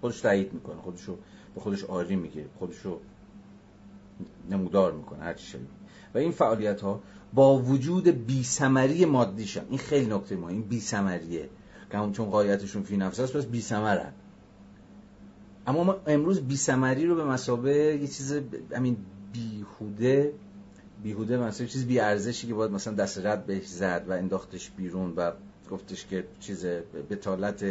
خودش 0.01 0.21
تایید 0.21 0.53
می‌کنه. 0.53 0.77
خودشو 0.77 1.17
به 1.55 1.61
خودش 1.61 1.85
آری 1.85 2.17
میگه. 2.17 2.45
خودشو 2.59 2.99
نمودار 4.51 4.93
می‌کنه. 4.93 5.19
هر 5.19 5.35
چی 5.35 5.59
و 6.15 6.19
این 6.19 6.31
فعالیت 6.31 6.81
ها 6.81 7.01
با 7.35 7.59
وجود 7.59 8.09
بی 8.09 8.45
سمری 8.45 9.05
این 9.05 9.79
خیلی 9.79 10.15
نکته 10.15 10.39
این 10.49 10.63
بی 10.63 10.81
سمریه 10.81 11.49
همون 11.95 12.13
چون 12.13 12.31
قایتشون 12.31 12.83
فی 12.83 12.97
نفس 12.97 13.21
است 13.21 13.37
پس 13.37 13.47
بی 13.47 13.61
سمرن 13.61 14.13
اما 15.67 15.85
ما 15.85 15.97
امروز 16.07 16.41
بی 16.41 16.57
سمری 16.57 17.07
رو 17.07 17.15
به 17.15 17.25
مسابه 17.25 17.99
یه 18.01 18.09
چیز 18.09 18.41
همین 18.77 18.97
بیهوده 19.33 20.33
بیهوده 21.03 21.37
مثلا 21.37 21.67
چیز 21.67 21.87
بی 21.87 22.01
ارزشی 22.01 22.47
که 22.47 22.55
باید 22.55 22.71
مثلا 22.71 22.95
دست 22.95 23.27
رد 23.27 23.47
بهش 23.47 23.67
زد 23.67 24.05
و 24.09 24.13
انداختش 24.13 24.71
بیرون 24.71 25.13
و 25.17 25.33
گفتش 25.71 26.07
که 26.07 26.25
چیز 26.41 26.67
بتالت 27.11 27.65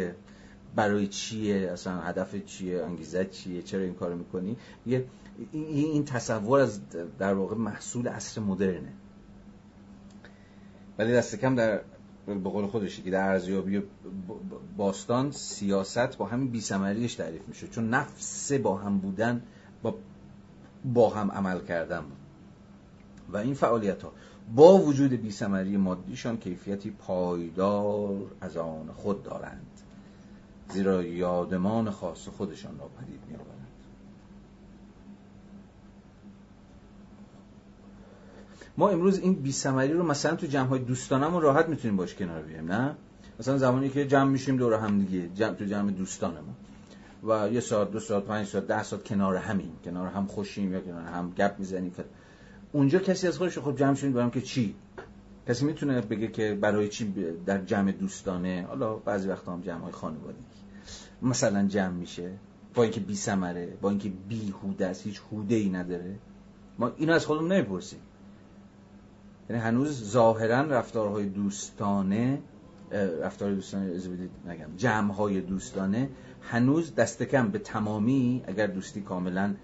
برای 0.76 1.06
چیه 1.06 1.70
اصلا 1.72 2.00
هدف 2.00 2.44
چیه 2.44 2.84
انگیزه 2.84 3.24
چیه 3.24 3.62
چرا 3.62 3.80
این 3.80 3.94
کارو 3.94 4.16
می‌کنی؟ 4.16 4.56
یه 4.86 5.04
این 5.52 6.04
تصور 6.04 6.60
از 6.60 6.80
در 7.18 7.34
واقع 7.34 7.56
محصول 7.56 8.08
عصر 8.08 8.40
مدرنه. 8.40 8.92
ولی 10.98 11.12
دست 11.12 11.36
کم 11.36 11.54
در 11.54 11.80
به 12.26 12.50
قول 12.50 12.66
خودشی 12.66 13.02
که 13.02 13.10
در 13.10 13.28
ارزیابی 13.28 13.82
باستان 14.76 15.30
سیاست 15.30 16.16
با 16.18 16.26
همین 16.26 16.50
بیسمریش 16.50 17.14
تعریف 17.14 17.48
میشه 17.48 17.68
چون 17.68 17.88
نفس 17.88 18.52
با 18.52 18.76
هم 18.76 18.98
بودن 18.98 19.42
با, 19.82 19.94
با 20.84 21.10
هم 21.10 21.30
عمل 21.30 21.60
کردن 21.60 22.02
و 23.28 23.36
این 23.36 23.54
فعالیت 23.54 24.02
ها 24.02 24.12
با 24.54 24.78
وجود 24.78 25.10
بیسمری 25.10 25.76
مادیشان 25.76 26.36
کیفیتی 26.36 26.90
پایدار 26.90 28.30
از 28.40 28.56
آن 28.56 28.90
خود 28.96 29.22
دارند 29.22 29.66
زیرا 30.68 31.02
یادمان 31.02 31.90
خاص 31.90 32.28
خودشان 32.28 32.78
را 32.78 32.88
پدید 32.88 33.20
می 33.28 33.36
ما 38.76 38.88
امروز 38.88 39.18
این 39.18 39.34
بی 39.34 39.54
رو 39.64 40.02
مثلا 40.02 40.36
تو 40.36 40.46
جمع 40.46 40.68
های 40.68 40.78
دوستانمون 40.78 41.42
راحت 41.42 41.68
می‌تونیم 41.68 41.96
باش 41.96 42.14
کنار 42.14 42.42
بیایم 42.42 42.72
نه؟ 42.72 42.94
مثلا 43.40 43.58
زمانی 43.58 43.88
که 43.88 44.06
جمع 44.06 44.30
میشیم 44.30 44.56
دور 44.56 44.74
هم 44.74 45.04
دیگه 45.04 45.28
جمع 45.28 45.54
تو 45.54 45.64
جمع 45.64 45.90
دوستانمون. 45.90 46.54
و 47.28 47.48
یه 47.52 47.60
ساعت 47.60 47.90
دو 47.90 48.00
ساعت 48.00 48.24
پنج 48.24 48.46
ساعت 48.46 48.66
ده 48.66 48.82
ساعت 48.82 49.04
کنار 49.04 49.36
همین 49.36 49.70
کنار 49.84 50.08
هم 50.08 50.26
خوشیم 50.26 50.72
یا 50.72 50.80
کنار 50.80 51.02
هم 51.02 51.32
گپ 51.38 51.54
می‌زنیم. 51.58 51.92
اونجا 52.72 52.98
کسی 52.98 53.28
از 53.28 53.38
خودش 53.38 53.58
خب 53.58 53.76
جمع 53.76 53.94
شدیم 53.94 54.12
برام 54.12 54.30
که 54.30 54.40
چی؟ 54.40 54.74
کسی 55.48 55.64
می‌تونه 55.64 56.00
بگه 56.00 56.28
که 56.28 56.58
برای 56.60 56.88
چی 56.88 57.14
در 57.46 57.58
جمع 57.58 57.92
دوستانه؟ 57.92 58.66
حالا 58.68 58.94
بعضی 58.94 59.28
وقتا 59.28 59.52
هم 59.52 59.60
جمع 59.60 59.80
های 59.80 59.92
خانوادگی. 59.92 60.44
مثلا 61.22 61.68
جمع 61.68 61.94
میشه 61.94 62.30
با 62.74 62.82
اینکه 62.82 63.00
بی 63.00 63.16
سمره 63.16 63.76
با 63.80 63.90
اینکه 63.90 64.12
بی 64.28 64.54
هوده 64.62 64.86
است 64.86 65.06
هیچ 65.06 65.20
هوده 65.32 65.54
ای 65.54 65.70
نداره. 65.70 66.14
ما 66.78 66.92
اینو 66.96 67.12
از 67.12 67.26
خودمون 67.26 67.52
نمی‌پرسیم. 67.52 67.98
یعنی 69.50 69.62
هنوز 69.62 70.10
ظاهرا 70.10 70.60
رفتارهای 70.60 71.26
دوستانه 71.26 72.42
رفتار 73.22 73.54
دوستانه 73.54 73.94
از 73.94 74.08
نگم 74.46 74.76
جمع 74.76 75.12
های 75.12 75.40
دوستانه 75.40 76.08
هنوز 76.40 76.94
دست 76.94 77.22
کم 77.22 77.48
به 77.48 77.58
تمامی 77.58 78.44
اگر 78.46 78.66
دوستی 78.66 79.00
کاملا 79.00 79.54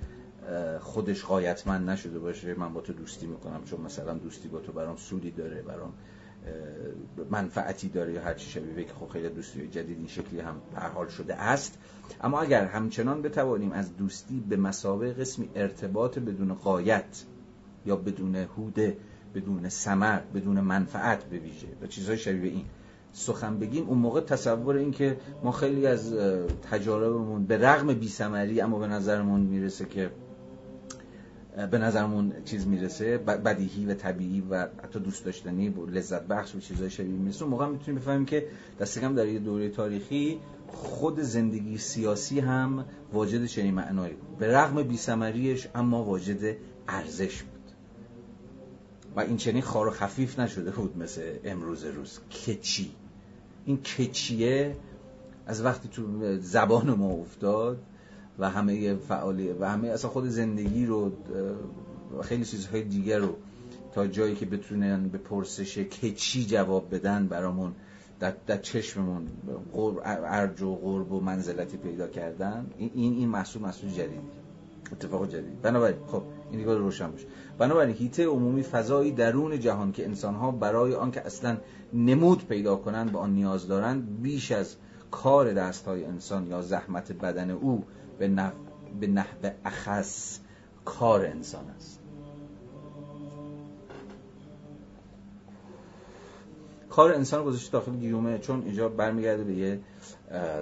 خودش 0.80 1.24
قایتمند 1.24 1.90
نشده 1.90 2.18
باشه 2.18 2.54
من 2.54 2.72
با 2.72 2.80
تو 2.80 2.92
دوستی 2.92 3.26
می‌کنم 3.26 3.64
چون 3.64 3.80
مثلا 3.80 4.14
دوستی 4.14 4.48
با 4.48 4.58
تو 4.58 4.72
برام 4.72 4.96
سودی 4.96 5.30
داره 5.30 5.62
برام 5.62 5.92
منفعتی 7.30 7.88
داره 7.88 8.12
یا 8.12 8.22
هر 8.22 8.34
چی 8.34 8.50
شبیه 8.50 8.84
که 8.84 8.92
خب 8.92 9.08
خیلی 9.08 9.28
دوستی 9.28 9.68
جدید 9.68 9.98
این 9.98 10.06
شکلی 10.06 10.40
هم 10.40 10.54
به 10.74 10.80
حال 10.80 11.08
شده 11.08 11.34
است. 11.34 11.78
اما 12.20 12.40
اگر 12.40 12.64
همچنان 12.64 13.22
بتوانیم 13.22 13.72
از 13.72 13.96
دوستی 13.96 14.40
به 14.48 14.56
مسابقه 14.56 15.12
قسمی 15.12 15.50
ارتباط 15.54 16.18
بدون 16.18 16.54
قایت 16.54 17.24
یا 17.86 17.96
بدون 17.96 18.36
هوده 18.36 18.96
بدون 19.34 19.68
سمر 19.68 20.20
بدون 20.34 20.60
منفعت 20.60 21.24
به 21.24 21.38
ویژه 21.38 21.68
و 21.82 21.86
چیزهای 21.86 22.18
شبیه 22.18 22.50
این. 22.50 22.64
سخن 23.12 23.58
بگیم 23.58 23.88
اون 23.88 23.98
موقع 23.98 24.20
تصور 24.20 24.76
این 24.76 24.90
که 24.90 25.16
ما 25.44 25.52
خیلی 25.52 25.86
از 25.86 26.14
تجاربمون 26.70 27.44
به 27.44 27.58
رغم 27.58 27.94
بیسمری 27.94 28.60
اما 28.60 28.78
به 28.78 28.86
نظرمون 28.86 29.40
می‌رسه 29.40 29.84
که 29.84 30.10
به 31.70 31.78
نظرمون 31.78 32.32
چیز 32.44 32.66
می‌رسه 32.66 33.18
بدیهی 33.18 33.86
و 33.86 33.94
طبیعی 33.94 34.40
و 34.50 34.68
حتی 34.82 35.00
دوست 35.00 35.24
داشتنی 35.24 35.68
و 35.68 35.86
لذت 35.86 36.22
بخش 36.22 36.54
و 36.54 36.60
چیزهای 36.60 36.90
شبیه 36.90 37.18
می‌رسه. 37.18 37.44
موقع 37.44 37.66
می‌تونیم 37.66 38.00
بفهمیم 38.00 38.24
که 38.24 38.46
دست 38.80 38.98
کم 38.98 39.14
در 39.14 39.26
یه 39.26 39.38
دوره 39.38 39.68
تاریخی 39.68 40.40
خود 40.68 41.20
زندگی 41.20 41.78
سیاسی 41.78 42.40
هم 42.40 42.84
واجد 43.12 43.46
چنین 43.46 43.74
معنایی 43.74 44.16
به 44.38 44.56
رغم 44.56 44.82
بیسمریش 44.82 45.68
اما 45.74 46.04
واجد 46.04 46.56
ارزش 46.88 47.44
و 49.16 49.20
این 49.20 49.36
چنین 49.36 49.62
خار 49.62 49.88
و 49.88 49.90
خفیف 49.90 50.38
نشده 50.38 50.70
بود 50.70 50.98
مثل 50.98 51.22
امروز 51.44 51.84
روز. 51.84 52.20
کچی. 52.46 52.90
این 53.64 53.76
کچیه 53.76 54.76
از 55.46 55.64
وقتی 55.64 55.88
تو 55.88 56.02
زبان 56.38 56.90
ما 56.90 57.08
افتاد 57.08 57.78
و 58.38 58.50
همه 58.50 58.94
فعالیه 58.94 59.54
و 59.60 59.64
همه 59.64 59.88
اصلا 59.88 60.10
خود 60.10 60.28
زندگی 60.28 60.86
رو 60.86 61.12
و 62.18 62.22
خیلی 62.22 62.44
چیزهای 62.44 62.82
دیگر 62.82 63.18
رو 63.18 63.36
تا 63.94 64.06
جایی 64.06 64.34
که 64.34 64.46
بتونن 64.46 65.08
به 65.08 65.18
پرسش 65.18 65.78
کچی 65.78 66.46
جواب 66.46 66.94
بدن 66.94 67.26
برامون 67.26 67.72
در, 68.20 68.34
در 68.46 68.56
چشممون 68.56 69.26
ارج 70.04 70.62
و 70.62 70.76
قرب 70.76 71.12
و 71.12 71.20
منزلتی 71.20 71.76
پیدا 71.76 72.08
کردن. 72.08 72.66
این 72.78 72.90
این 72.94 73.28
محصول 73.28 73.62
محصول 73.62 73.90
جدید 73.90 74.20
اتفاق 74.92 75.28
جدید. 75.28 75.62
بنابراین 75.62 75.96
خب 76.06 76.22
این 76.50 76.58
دیگه 76.58 76.74
روشن 76.74 77.12
بشه 77.12 77.26
بنابراین 77.58 77.96
هیته 77.96 78.26
عمومی 78.26 78.62
فضایی 78.62 79.12
درون 79.12 79.60
جهان 79.60 79.92
که 79.92 80.04
انسانها 80.04 80.50
برای 80.50 80.94
آنکه 80.94 81.26
اصلا 81.26 81.56
نمود 81.92 82.46
پیدا 82.48 82.76
کنند 82.76 83.12
به 83.12 83.18
آن 83.18 83.30
نیاز 83.34 83.68
دارند 83.68 84.22
بیش 84.22 84.52
از 84.52 84.76
کار 85.10 85.52
دستهای 85.52 86.04
انسان 86.04 86.46
یا 86.46 86.62
زحمت 86.62 87.12
بدن 87.12 87.50
او 87.50 87.84
به 88.18 88.28
نحو 88.28 88.54
به 89.00 89.06
نحو 89.06 89.50
اخص 89.64 90.38
کار 90.84 91.26
انسان 91.26 91.64
است. 91.76 92.00
کار 96.90 97.14
انسان 97.14 97.44
گذاشته 97.44 97.72
داخل 97.72 97.96
گیومه 97.96 98.38
چون 98.38 98.62
اینجا 98.62 98.88
برمیگرده 98.88 99.44
به 99.44 99.54
یه 99.54 99.80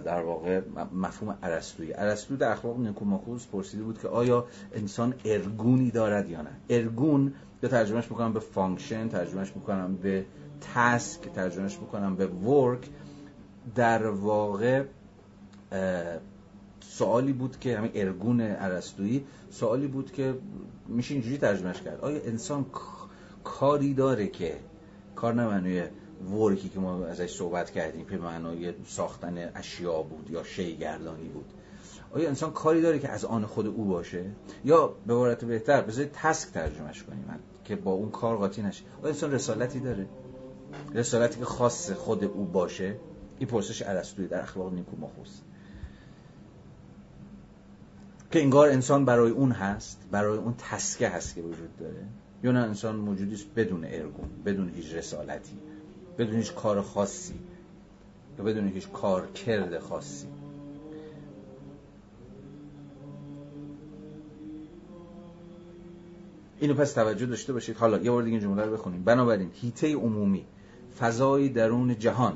در 0.04 0.22
واقع 0.22 0.60
مفهوم 0.94 1.38
ارسطویی. 1.42 1.94
ارسطو 1.94 2.36
در 2.36 2.52
اخلاق 2.52 2.78
نیکوماخوس 2.78 3.46
پرسیده 3.46 3.82
بود 3.82 3.98
که 3.98 4.08
آیا 4.08 4.46
انسان 4.72 5.14
ارگونی 5.24 5.90
دارد 5.90 6.30
یا 6.30 6.42
نه؟ 6.42 6.50
ارگون 6.68 7.34
یا 7.62 7.68
ترجمهش 7.68 8.10
می‌کنم 8.10 8.32
به 8.32 8.40
function 8.40 9.08
ترجمهش 9.08 9.52
می‌کنم 9.56 9.96
به 9.96 10.24
task 10.74 11.20
ترجمهش 11.32 11.78
می‌کنم 11.78 12.16
به 12.16 12.26
work. 12.26 12.88
در 13.74 14.06
واقع 14.06 14.84
سوالی 16.80 17.32
بود 17.32 17.58
که 17.60 17.78
همین 17.78 17.90
ارگون 17.94 18.40
ارسطویی 18.40 19.24
سوالی 19.50 19.86
بود 19.86 20.12
که 20.12 20.34
میشه 20.88 21.14
اینجوری 21.14 21.38
ترجمهش 21.38 21.80
کرد. 21.80 22.00
آیا 22.00 22.20
انسان 22.24 22.66
کاری 23.44 23.94
داره 23.94 24.26
که 24.26 24.56
کار 25.16 25.34
نه 25.34 25.46
به 25.46 25.58
معنی 25.58 25.82
work 26.32 26.61
ی 26.61 26.68
که 26.68 26.80
ما 26.80 27.04
ازش 27.04 27.36
صحبت 27.36 27.70
کردیم 27.70 28.06
که 28.06 28.16
معنای 28.16 28.74
ساختن 28.86 29.50
اشیا 29.54 30.02
بود 30.02 30.30
یا 30.30 30.44
شیءگردانی 30.44 31.28
بود. 31.28 31.44
آیا 32.14 32.28
انسان 32.28 32.50
کاری 32.50 32.82
داره 32.82 32.98
که 32.98 33.08
از 33.08 33.24
آن 33.24 33.46
خود 33.46 33.66
او 33.66 33.84
باشه؟ 33.84 34.24
یا 34.64 34.94
به 35.06 35.14
عبارت 35.14 35.44
بهتر 35.44 35.80
بذارید 35.80 36.10
تسک 36.12 36.50
ترجمهش 36.52 37.02
کنیم 37.02 37.24
من 37.28 37.38
که 37.64 37.76
با 37.76 37.92
اون 37.92 38.10
کار 38.10 38.36
قاطی 38.36 38.62
نشه. 38.62 38.84
آیا 39.02 39.12
انسان 39.12 39.32
رسالتی 39.32 39.80
داره؟ 39.80 40.06
رسالتی 40.94 41.38
که 41.38 41.44
خاص 41.44 41.90
خود 41.90 42.24
او 42.24 42.44
باشه؟ 42.44 42.96
این 43.38 43.48
پرسش 43.48 43.82
ارسطویی 43.82 44.28
در 44.28 44.42
اخلاق 44.42 44.72
نیکوماخوس 44.72 45.40
که 48.30 48.42
انگار 48.42 48.68
انسان 48.68 49.04
برای 49.04 49.30
اون 49.30 49.52
هست 49.52 49.98
برای 50.10 50.38
اون 50.38 50.54
تسکه 50.58 51.08
هست 51.08 51.34
که 51.34 51.42
وجود 51.42 51.76
داره 51.76 52.04
یا 52.44 52.52
نه 52.52 52.58
انسان 52.58 52.96
موجودی 52.96 53.44
بدون 53.56 53.84
ارگون 53.84 54.28
بدون 54.44 54.68
هیچ 54.68 54.94
رسالتی. 54.94 55.58
بدون 56.18 56.36
هیچ 56.36 56.54
کار 56.54 56.82
خاصی. 56.82 57.34
یا 58.38 58.44
بدون 58.44 58.68
هیچ 58.68 58.88
کار 58.88 59.26
کرد 59.26 59.78
خاصی. 59.78 60.26
اینو 66.60 66.74
پس 66.74 66.92
توجه 66.92 67.26
داشته 67.26 67.52
باشید. 67.52 67.76
حالا 67.76 67.98
یه 67.98 68.10
بار 68.10 68.22
دیگه 68.22 68.40
جمله 68.40 68.64
رو 68.64 68.72
بخونیم. 68.72 69.04
بنابراین 69.04 69.50
هیته 69.54 69.94
عمومی 69.94 70.44
فضای 70.98 71.48
درون 71.48 71.98
جهان 71.98 72.34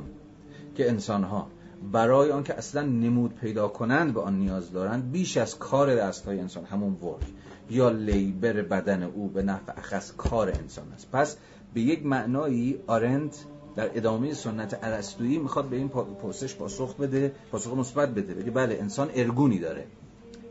که 0.75 0.89
انسانها 0.89 1.47
برای 1.93 2.31
آنکه 2.31 2.55
اصلا 2.55 2.83
نمود 2.83 3.35
پیدا 3.35 3.69
کنند 3.69 4.15
به 4.15 4.21
آن 4.21 4.39
نیاز 4.39 4.73
دارند 4.73 5.13
بیش 5.13 5.37
از 5.37 5.59
کار 5.59 5.97
دستهای 5.97 6.41
انسان 6.41 6.65
همون 6.65 6.93
ورک. 6.93 7.27
یا 7.71 7.91
لیبر 7.91 8.63
بدن 8.63 9.03
او 9.03 9.29
به 9.29 9.43
نفع 9.43 9.73
اخص 9.79 10.13
کار 10.17 10.49
انسان 10.49 10.93
است. 10.93 11.11
پس 11.13 11.37
به 11.75 11.81
یک 11.81 12.07
معنایی 12.07 12.79
آرنت 12.87 13.45
در 13.77 13.97
ادامه 13.97 14.35
سنت 14.35 14.79
ارسطویی 14.83 15.39
می‌خواد 15.39 15.69
به 15.69 15.77
این 15.77 15.89
پرسش 16.23 16.55
پاسخ 16.55 16.97
بده 16.97 17.33
پاسخ 17.53 17.75
مثبت 17.75 18.09
بده 18.09 18.35
بگه 18.35 18.51
بله 18.51 18.79
انسان 18.81 19.11
ارگونی 19.15 19.59
داره 19.59 19.87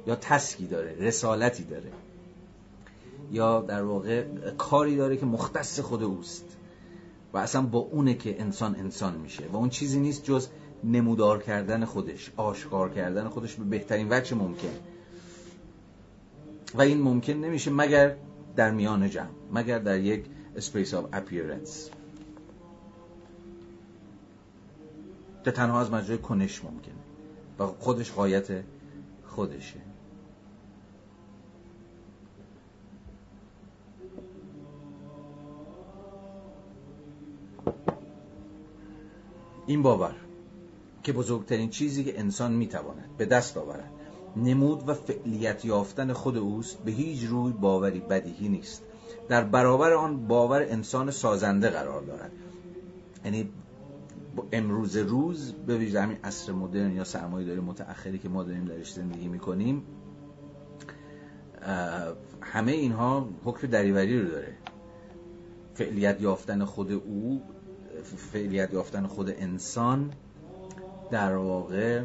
یا 0.08 0.16
تسکی 0.16 0.68
داره 0.68 0.96
رسالتی 1.00 1.64
داره 1.64 1.92
یا 3.32 3.62
در 3.62 3.84
واقع 3.84 4.26
کاری 4.58 4.96
داره 4.96 5.18
که 5.18 5.26
مختص 5.26 5.80
خود 5.80 6.04
اوست 6.04 6.58
و 7.34 7.38
اصلا 7.38 7.62
با 7.62 7.80
اونه 7.80 8.14
که 8.14 8.42
انسان 8.42 8.76
انسان 8.76 9.18
میشه 9.18 9.44
و 9.54 9.56
اون 9.56 9.70
چیزی 9.70 10.00
نیست 10.00 10.24
جز 10.24 10.48
نمودار 10.84 11.44
کردن 11.44 11.86
خودش 11.86 12.32
آشکار 12.38 12.90
کردن 12.90 13.28
خودش 13.28 13.56
به 13.56 13.64
بهترین 13.64 14.08
وجه 14.10 14.36
ممکن. 14.36 14.74
و 16.74 16.82
این 16.82 17.02
ممکن 17.02 17.34
نمیشه 17.34 17.72
مگر 17.72 18.16
در 18.56 18.72
میان 18.72 19.10
جمع 19.10 19.28
مگر 19.54 19.80
در 19.80 20.00
یک 20.00 20.26
space 20.58 20.92
of 20.92 21.16
appearance. 21.16 22.01
که 25.46 25.52
تنها 25.52 25.82
از 25.82 25.92
مجرای 25.92 26.18
کنش 26.18 26.64
ممکنه 26.64 26.94
و 27.60 27.66
خودش 27.66 28.12
قایت 28.12 28.64
خودشه. 29.28 29.80
این 39.66 39.82
باور 39.82 40.16
که 41.04 41.14
بزرگترین 41.14 41.70
چیزی 41.70 42.04
که 42.04 42.20
انسان 42.20 42.52
می‌تواند 42.52 43.10
به 43.18 43.26
دست 43.26 43.58
آورد 43.58 43.92
نمود 44.36 44.90
و 44.90 44.94
فعلیت 44.94 45.66
یافتن 45.66 46.14
خود 46.14 46.38
اوست 46.38 46.78
به 46.78 46.92
هیچ 46.92 47.24
روی 47.24 47.54
باوری 47.54 48.00
بدیهی 48.00 48.50
نیست. 48.50 48.84
در 49.30 49.44
برابر 49.44 49.94
آن 49.94 50.28
باور 50.28 50.62
انسان 50.62 51.12
سازنده 51.12 51.70
قرار 51.70 52.02
دارد. 52.02 52.32
یعنی 53.26 53.50
امروز 54.52 54.98
روز 54.98 55.54
به 55.54 55.78
ویژه 55.78 56.02
همین 56.02 56.18
عصر 56.24 56.52
مدرن 56.52 56.92
یا 56.92 57.04
سرمایه 57.04 57.48
داری 57.48 57.60
متأخری 57.60 58.20
که 58.20 58.30
ما 58.30 58.44
داریم 58.44 58.66
درش 58.66 58.94
زندگی 58.94 59.28
می‌کنیم 59.28 59.84
همه 62.42 62.72
اینها 62.72 63.30
حکم 63.44 63.68
دریوری 63.68 64.22
رو 64.22 64.30
داره. 64.30 64.58
فعلیت 65.74 66.22
یافتن 66.22 66.66
خود 66.66 66.92
او 66.92 67.42
فعلیت 68.04 68.74
یافتن 68.74 69.08
خود 69.08 69.30
انسان 69.30 70.12
در 71.12 71.36
واقع 71.36 72.04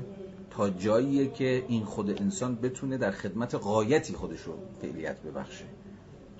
تا 0.51 0.70
جاییه 0.70 1.32
که 1.32 1.65
این 1.69 1.85
خود 1.85 2.23
انسان 2.23 2.57
بتونه 2.57 2.98
در 2.98 3.11
خدمت 3.11 3.55
قایتی 3.55 4.15
خودش 4.15 4.40
رو 4.43 4.53
فعلیت 4.81 5.23
ببخشه. 5.23 5.65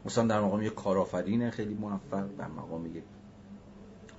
مثلا 0.05 0.27
در 0.27 0.41
مقام 0.41 0.63
یک 0.63 0.75
کارآفرین 0.75 1.51
خیلی 1.51 1.75
موفق 1.75 2.27
در 2.39 2.49
مقام 2.49 2.87
یک 2.87 3.05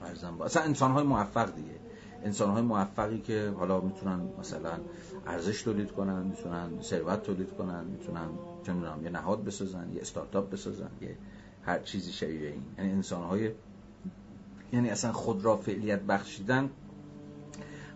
ارزم 0.07 0.37
با 0.37 0.45
اصلا 0.45 0.63
انسان 0.63 0.91
های 0.91 1.03
موفق 1.03 1.55
دیگه. 1.55 1.79
انسان 2.23 2.49
های 2.49 2.61
موفقی 2.61 3.21
که 3.21 3.53
حالا 3.57 3.81
می‌تونن 3.81 4.19
مثلا 4.39 4.79
ارزش 5.27 5.61
تولید 5.61 5.91
کنن 5.91 6.23
می‌تونن 6.23 6.81
ثروت 6.81 7.23
تولید 7.23 7.53
کنن 7.57 7.85
می‌تونن 7.85 8.27
چه 8.65 8.73
یه 9.03 9.09
نهاد 9.09 9.43
بسازن 9.43 9.91
یه 9.93 10.01
استارتاپ 10.01 10.49
بسازن 10.49 10.89
یه 11.01 11.17
هر 11.65 11.79
چیزی 11.79 12.11
شبیه 12.11 12.49
این. 12.49 12.63
یعنی 12.77 12.91
انسان 12.91 13.23
های 13.23 13.51
یعنی 14.73 14.89
اصلا 14.89 15.11
خود 15.11 15.45
را 15.45 15.57
فعلیت 15.57 16.01
بخشیدن 16.01 16.69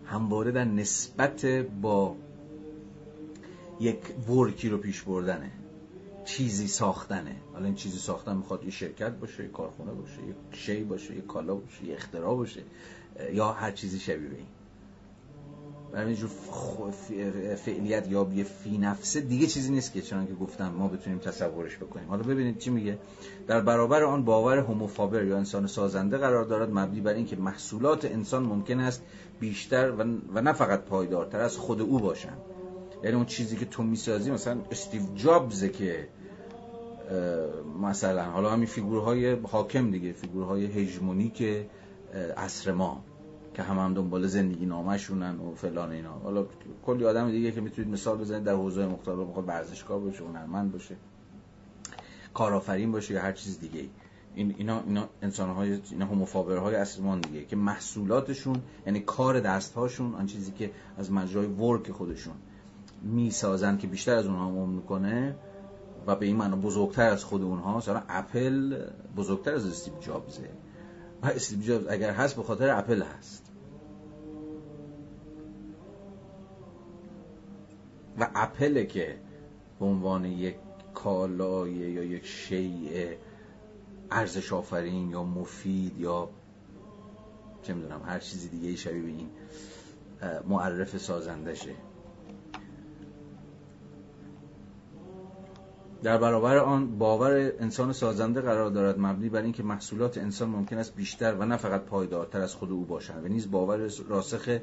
همواره 0.04 0.50
در 0.50 0.64
نسبت 0.64 1.46
با 1.82 2.16
یک 3.80 4.28
ورکی 4.30 4.68
رو 4.68 4.78
پیش 4.78 5.02
بردنه. 5.02 5.50
چیزی 6.24 6.68
ساختنه. 6.68 7.36
حالا 7.52 7.64
این 7.64 7.74
چیزی 7.74 7.98
ساختن 7.98 8.36
می‌خواد 8.36 8.64
یه 8.64 8.70
شرکت 8.70 9.12
باشه 9.12 9.42
یه 9.42 9.48
کارخونه 9.48 9.92
باشه 9.92 10.26
یه 10.26 10.34
شی 10.52 10.84
باشه 10.84 11.14
یه 11.14 11.20
کالا 11.20 11.54
باشه 11.54 11.84
یه 11.84 11.94
اختراع 11.94 12.36
باشه 12.36 12.62
یا 13.32 13.52
هر 13.52 13.70
چیزی 13.70 13.98
شبیه 13.98 14.30
این. 14.30 14.46
برای 15.92 16.16
فعلیت 17.56 18.08
یا 18.08 18.28
یه 18.34 18.44
فی 18.44 18.78
نفسه 18.78 19.20
دیگه 19.20 19.46
چیزی 19.46 19.72
نیست 19.72 19.92
که 19.92 20.02
چنان 20.02 20.26
که 20.26 20.34
گفتم 20.34 20.68
ما 20.68 20.88
بتونیم 20.88 21.18
تصورش 21.18 21.76
بکنیم. 21.76 22.08
حالا 22.08 22.22
ببینید 22.22 22.58
چی 22.58 22.70
میگه. 22.70 22.98
در 23.46 23.60
برابر 23.60 24.02
آن 24.02 24.24
باور 24.24 24.58
homo 24.58 24.87
faber 24.87 25.24
یا 25.24 25.36
انسان 25.36 25.66
سازنده 25.66 26.18
قرار 26.18 26.44
دارد 26.44 26.70
مبنی 26.70 27.00
بر 27.00 27.14
اینکه 27.14 27.36
محصولات 27.36 28.04
انسان 28.04 28.42
ممکن 28.42 28.80
است 28.80 29.02
بیشتر 29.40 29.90
و 30.34 30.40
نه 30.40 30.52
فقط 30.52 30.80
پایدارتر 30.80 31.40
از 31.40 31.56
خود 31.56 31.80
او 31.80 31.98
باشند. 31.98 32.38
یعنی 33.02 33.16
اون 33.16 33.26
چیزی 33.26 33.56
که 33.56 33.64
تو 33.64 33.82
می‌سازی 33.82 34.30
مثلا 34.30 34.60
استیو 34.70 35.02
جابزه 35.14 35.68
که 35.68 36.08
مثلا 37.82 38.24
حالا 38.24 38.50
همین 38.50 38.66
فیگورهای 38.66 39.32
حاکم 39.32 39.90
دیگه 39.90 40.12
فیگورهای 40.12 40.66
هژمونیک 40.66 41.66
عصر 42.36 42.72
ما 42.72 43.04
که 43.54 43.62
هم 43.62 43.78
هم 43.78 43.94
دنبال 43.94 44.26
زندگی 44.26 44.66
نامشونن 44.66 45.38
و 45.40 45.54
فلان 45.54 45.90
اینا. 45.90 46.12
حالا 46.12 46.46
کلی 46.86 47.04
آدم 47.04 47.30
دیگه 47.30 47.52
که 47.52 47.60
می‌تونید 47.60 47.92
مثال 47.92 48.18
بزنید 48.18 48.44
در 48.44 48.54
حوزه 48.54 48.86
مختلف 48.86 49.18
بخواد 49.18 49.48
ورزشکار 49.48 50.00
باشه 50.00 50.24
هنرمند 50.24 50.72
باشه 50.72 50.96
کارآفرین 52.34 52.92
باشه 52.92 53.14
یا 53.14 53.22
هر 53.22 53.32
چیز 53.32 53.60
دیگه 53.60 53.84
این 54.34 54.54
اینا 54.58 54.82
اینا 54.86 55.08
انسان 55.22 55.50
های 55.50 55.80
اینا 55.90 56.60
های 56.60 56.74
اصلمان 56.74 57.20
دیگه 57.20 57.44
که 57.44 57.56
محصولاتشون 57.56 58.62
یعنی 58.86 59.00
کار 59.00 59.40
دستهاشون 59.40 60.14
آن 60.14 60.26
چیزی 60.26 60.52
که 60.52 60.70
از 60.98 61.12
مجرای 61.12 61.46
ورک 61.46 61.90
خودشون. 61.90 62.34
می‌سازن 63.02 63.76
که 63.78 63.86
بیشتر 63.86 64.14
از 64.14 64.26
اونها 64.26 64.46
عمر 64.46 64.74
می‌کنه 64.74 65.36
و 66.06 66.16
به 66.16 66.26
این 66.26 66.36
معنی 66.36 66.56
بزرگتر 66.56 67.08
از 67.08 67.24
خود 67.24 67.42
اونها 67.42 67.76
مثلا 67.76 68.02
اپل 68.08 68.84
بزرگتر 69.16 69.54
از 69.54 69.66
استیو 69.66 69.94
جابزه. 70.00 70.50
و 71.22 71.26
استیو 71.26 71.60
جابز 71.60 71.86
اگر 71.88 72.12
هست 72.12 72.36
به 72.36 72.42
خاطر 72.42 72.70
اپل 72.78 73.02
هست. 73.02 73.52
و 78.18 78.30
اپل 78.34 78.84
که 78.84 79.18
به 79.80 79.86
عنوان 79.86 80.24
یک 80.24 80.56
کالای 80.94 81.72
یا 81.72 82.04
یک 82.04 82.26
شیء 82.26 83.14
ارزش 84.10 84.52
آفرین 84.52 85.10
یا 85.10 85.24
مفید 85.24 86.00
یا 86.00 86.28
چه 87.62 87.74
می‌دونم 87.74 88.02
هر 88.06 88.18
چیزی 88.18 88.48
دیگه 88.48 88.76
شبیه 88.76 89.02
به 89.02 89.08
این 89.08 89.28
معرف 90.48 90.98
سازندشه. 90.98 91.74
در 96.02 96.18
برابر 96.18 96.58
آن 96.58 96.98
باور 96.98 97.52
انسان 97.58 97.92
سازنده 97.92 98.40
قرار 98.40 98.70
دارد 98.70 98.98
مبنی 98.98 99.28
بر 99.28 99.42
اینکه 99.42 99.62
محصولات 99.62 100.18
انسان 100.18 100.48
ممکن 100.48 100.78
است 100.78 100.94
بیشتر 100.94 101.34
و 101.34 101.44
نه 101.44 101.56
فقط 101.56 101.82
پایدارتر 101.82 102.40
از 102.40 102.54
خود 102.54 102.70
او 102.70 102.84
باشند 102.84 103.24
و 103.24 103.28
نیز 103.28 103.50
باور 103.50 103.90
راسخ 104.08 104.58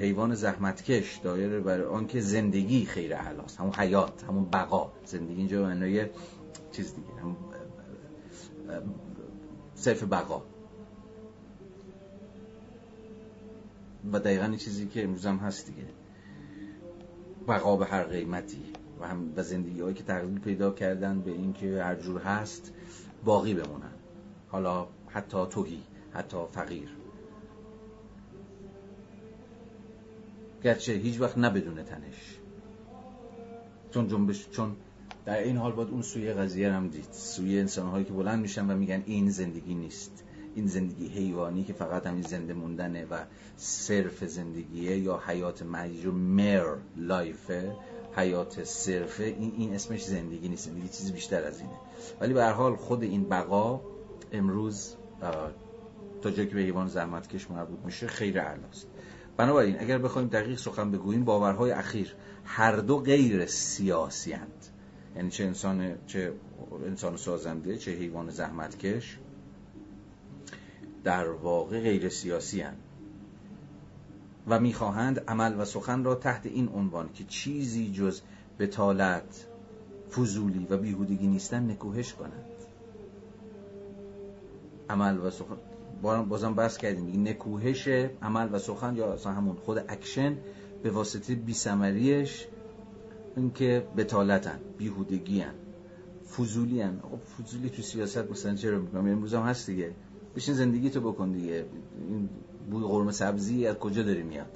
حیوان 0.00 0.34
زحمتکش 0.34 1.16
دایره 1.16 1.60
بر 1.60 1.82
آنکه 1.82 2.20
زندگی 2.20 2.84
خیر 2.84 3.14
است. 3.14 3.60
همون 3.60 3.72
حیات 3.72 4.24
همون 4.24 4.44
بقا. 4.44 4.92
زندگی 5.04 5.36
اینجا 5.36 5.62
معنای 5.62 6.06
چیز 6.72 6.94
دیگه 6.94 7.20
همون 7.22 7.36
صرف 9.74 10.02
بقا. 10.02 10.42
و 14.12 14.20
دقیقا 14.20 14.56
چیزی 14.56 14.86
که 14.86 15.04
امروز 15.04 15.26
هم 15.26 15.36
هست 15.36 15.66
دیگه. 15.66 15.88
بقا 17.48 17.76
به 17.76 17.86
هر 17.86 18.02
قیمتی. 18.02 18.62
و 19.00 19.06
هم 19.06 19.32
و 19.36 19.42
زندگی 19.42 19.80
هایی 19.80 19.94
که 19.94 20.02
تغییر 20.02 20.38
پیدا 20.38 20.70
کردن 20.70 21.20
به 21.20 21.30
اینکه 21.30 21.82
هر 21.82 21.94
جور 21.94 22.20
هست 22.20 22.72
باقی 23.24 23.54
بمونن. 23.54 23.92
حالا 24.48 24.86
حتی 25.08 25.46
توهی 25.50 25.82
حتی 26.12 26.36
فقیر. 26.52 26.88
گرچه 30.64 30.92
هیچ 30.92 31.20
وقت 31.20 31.38
نبدونه 31.38 31.82
تنش. 31.82 32.38
چون 33.90 34.08
جنبش 34.08 34.48
چون 34.50 34.76
در 35.24 35.38
این 35.38 35.56
حال 35.56 35.72
باید 35.72 35.88
اون 35.88 36.02
سوی 36.02 36.32
قضیه 36.32 36.72
هم 36.72 36.88
دید. 36.88 37.08
سوی 37.12 37.58
انسان 37.58 38.04
که 38.04 38.12
بلند 38.12 38.40
میشن 38.40 38.70
و 38.70 38.76
میگن 38.76 39.02
این 39.06 39.30
زندگی 39.30 39.74
نیست. 39.74 40.24
این 40.54 40.66
زندگی 40.66 41.08
حیوانی 41.08 41.64
که 41.64 41.72
فقط 41.72 42.06
همین 42.06 42.22
زنده 42.22 42.54
موندنه 42.54 43.04
و 43.04 43.18
صرف 43.56 44.24
زندگیه 44.24 44.98
یا 44.98 45.22
حیات 45.26 45.62
مجر 45.62 46.10
مر 46.10 46.76
لایفه 46.96 47.76
حیات 48.16 48.64
صرفه 48.64 49.24
این 49.24 49.52
این 49.56 49.74
اسمش 49.74 50.04
زندگی 50.04 50.48
نیست 50.48 50.68
زندگی 50.68 50.88
چیزی 50.88 51.12
بیشتر 51.12 51.44
از 51.44 51.60
اینه 51.60 51.76
ولی 52.20 52.34
به 52.34 52.44
هر 52.44 52.52
حال 52.52 52.76
خود 52.76 53.02
این 53.02 53.28
بقا 53.28 53.80
امروز 54.32 54.94
تا 56.22 56.30
جایی 56.30 56.48
که 56.48 56.54
به 56.54 56.60
حیوان 56.60 56.88
زحمتکش 56.88 57.50
مربوط 57.50 57.78
میشه 57.84 58.06
خیر 58.06 58.40
اعلاست 58.40 58.86
بنابراین 59.36 59.80
اگر 59.80 59.98
بخوایم 59.98 60.28
دقیق 60.28 60.58
سخن 60.58 60.90
بگوییم 60.90 61.24
باورهای 61.24 61.70
اخیر 61.70 62.14
هر 62.44 62.76
دو 62.76 62.98
غیر 62.98 63.46
سیاسی 63.46 64.32
هند. 64.32 64.66
یعنی 65.16 65.30
چه 65.30 65.44
انسان 65.44 65.98
چه 66.06 66.32
انسان 66.86 67.16
سازنده 67.16 67.76
چه 67.76 67.92
حیوان 67.92 68.30
زحمتکش 68.30 69.18
در 71.04 71.28
واقع 71.28 71.80
غیر 71.80 72.08
سیاسی 72.08 72.60
هند. 72.60 72.82
و 74.48 74.60
می‌خواهند 74.60 75.20
عمل 75.28 75.60
و 75.60 75.64
سخن 75.64 76.04
را 76.04 76.14
تحت 76.14 76.46
این 76.46 76.68
عنوان 76.68 77.12
که 77.14 77.24
چیزی 77.24 77.92
جز 77.92 78.20
بطالت 78.58 79.46
فضولی 80.10 80.66
و 80.70 80.76
بیهودگی 80.76 81.26
نیستن 81.26 81.70
نکوهش 81.70 82.12
کنند. 82.12 82.44
عمل 84.90 85.18
و 85.18 85.30
سخن 85.30 85.56
بازم 86.28 86.54
بحث 86.54 86.76
کردیم 86.76 87.28
نکوهش 87.28 87.88
عمل 88.22 88.48
و 88.52 88.58
سخن 88.58 88.96
یا 88.96 89.12
اصلا 89.12 89.32
همون 89.32 89.56
خود 89.56 89.78
اکشن 89.88 90.36
به 90.82 90.90
واسطه 90.90 91.34
بیسمریش 91.34 92.46
اینکه 93.36 93.86
بطالتن 93.96 94.60
بیهودگی 94.78 95.40
هن 95.40 95.54
فضولی 96.36 96.82
هن 96.82 97.00
خب 97.02 97.44
فضولی 97.44 97.70
تو 97.70 97.82
سیاست 97.82 98.30
مثلا 98.30 98.54
چرا 98.54 98.78
میگم 98.78 98.98
امروز 98.98 99.34
هم 99.34 99.42
هست 99.42 99.70
دیگه. 99.70 99.92
بشین 100.36 100.54
زندگی 100.54 100.90
تو 100.90 101.00
بکن 101.00 101.32
دیگه. 101.32 101.64
این 102.08 102.28
بوی 102.70 102.84
قرمه 102.84 103.12
سبزی 103.12 103.66
از 103.66 103.76
کجا 103.76 104.02
داری 104.02 104.22
میاد؟ 104.22 104.46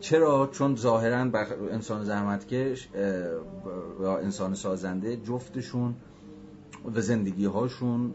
چرا؟ 0.00 0.48
چون 0.52 0.76
ظاهرا 0.76 1.16
انسان 1.72 2.04
زحمتکش 2.04 2.88
یا 4.00 4.18
انسان 4.18 4.54
سازنده 4.54 5.16
جفتشون 5.16 5.94
و 6.94 7.00
زندگی 7.00 7.44
هاشون 7.44 8.12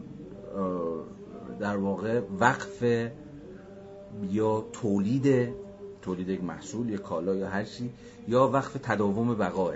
در 1.60 1.76
واقع 1.76 2.20
وقف 2.40 2.82
یا 4.30 4.64
تولید 4.72 5.54
تولید 6.02 6.28
یک 6.28 6.44
محصول 6.44 6.90
یا 6.90 6.98
کالا 6.98 7.34
یا 7.34 7.48
هر 7.48 7.64
چی 7.64 7.90
یا 8.28 8.48
وقف 8.48 8.76
تداوم 8.82 9.34
بقاه 9.34 9.74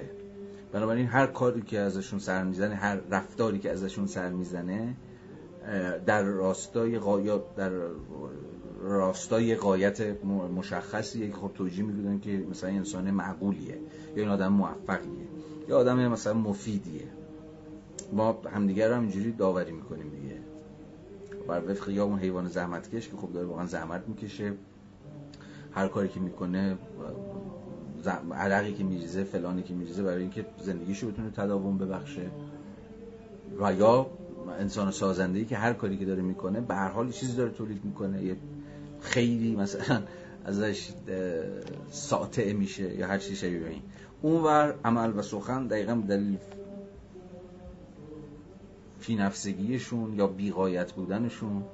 بنابراین 0.72 1.06
هر 1.06 1.26
کاری 1.26 1.62
که 1.62 1.78
ازشون 1.78 2.18
سر 2.18 2.44
می‌زنه 2.44 2.74
هر 2.74 2.96
رفتاری 3.10 3.58
که 3.58 3.70
ازشون 3.70 4.06
سر 4.06 4.30
می‌زنه 4.30 4.94
در 6.06 6.22
راستای 6.22 6.98
قایات 6.98 7.56
در 7.56 7.70
راستای 8.78 9.54
قایت 9.54 10.24
مشخصی 10.56 11.28
که 11.28 11.36
خب 11.36 11.50
توجیه 11.54 11.84
می‌دونن 11.84 12.20
که 12.20 12.44
مثلا 12.50 12.70
انسان 12.70 13.10
معقولیه 13.10 13.78
یا 14.16 14.22
این 14.22 14.28
آدم 14.28 14.52
موفقیه 14.52 15.28
یا 15.68 15.78
آدم 15.78 16.08
مثلا 16.08 16.34
مفیدیه. 16.34 17.04
ما 18.12 18.40
همدیگر 18.52 18.88
رو 18.88 18.94
همینجوری 18.94 19.32
داوری 19.32 19.72
می‌کنیم 19.72 20.08
دیگه. 20.08 20.34
بر 21.48 21.70
وفق 21.70 21.88
یا 21.88 22.04
اون 22.04 22.18
حیوان 22.18 22.48
زحمتکش 22.48 23.08
که 23.08 23.16
خب 23.16 23.32
داره 23.32 23.46
واقعا 23.46 23.66
زحمت 23.66 24.08
می‌کشه. 24.08 24.52
هر 25.70 25.88
کاری 25.88 26.08
که 26.08 26.20
می‌کنه 26.20 26.78
عرقی 28.32 28.72
که 28.72 28.84
میریزه 28.84 29.24
فلانی 29.24 29.62
که 29.62 29.74
میریزه 29.74 30.02
برای 30.02 30.20
اینکه 30.20 30.46
زندگیشو 30.62 31.10
بتونه 31.10 31.30
تداوم 31.30 31.78
ببخشه. 31.78 32.30
و 33.60 33.74
یا 33.74 34.06
انسان 34.58 34.90
سازنده 34.90 35.38
ای 35.38 35.44
که 35.44 35.56
هر 35.56 35.72
کاری 35.72 35.96
که 35.96 36.04
داره 36.04 36.22
می‌کنه 36.22 36.60
به 36.60 36.74
هر 36.74 36.88
حال 36.88 37.10
چیزی 37.10 37.36
داره 37.36 37.50
تولید 37.50 37.84
می‌کنه. 37.84 38.24
یه 38.24 38.36
خیلی 39.00 39.56
مثلا 39.56 40.02
ازش 40.44 40.88
ساطع 41.90 42.52
میشه 42.52 42.94
یا 42.94 43.06
هر 43.06 43.18
چیزی 43.18 43.36
شبیه 43.36 43.66
این. 43.66 43.82
اونور 44.22 44.74
عمل 44.84 45.18
و 45.18 45.22
سخن 45.22 45.66
دقیقا 45.66 46.02
دلیل 46.08 46.38
فی 49.00 49.16
نفسگیشون 49.16 50.14
یا 50.14 50.26
بیقایت 50.26 50.92
بودنشون 50.92 51.64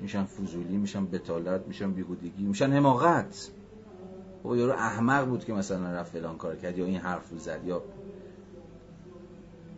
میشن 0.00 0.24
فضولی 0.24 0.76
میشن 0.76 1.06
بتالت 1.06 1.66
میشن 1.66 1.92
بیهودگی 1.92 2.44
میشن 2.44 2.72
حماقت. 2.72 3.50
و 4.44 4.48
خب 4.48 4.56
یارو 4.56 4.72
احمق 4.72 5.26
بود 5.26 5.44
که 5.44 5.52
مثلا 5.52 5.92
رفت 5.92 6.12
فلان 6.12 6.36
کار 6.36 6.56
کرد 6.56 6.78
یا 6.78 6.84
این 6.84 6.96
حرف 6.96 7.30
رو 7.30 7.38
زد 7.38 7.60
یا 7.66 7.82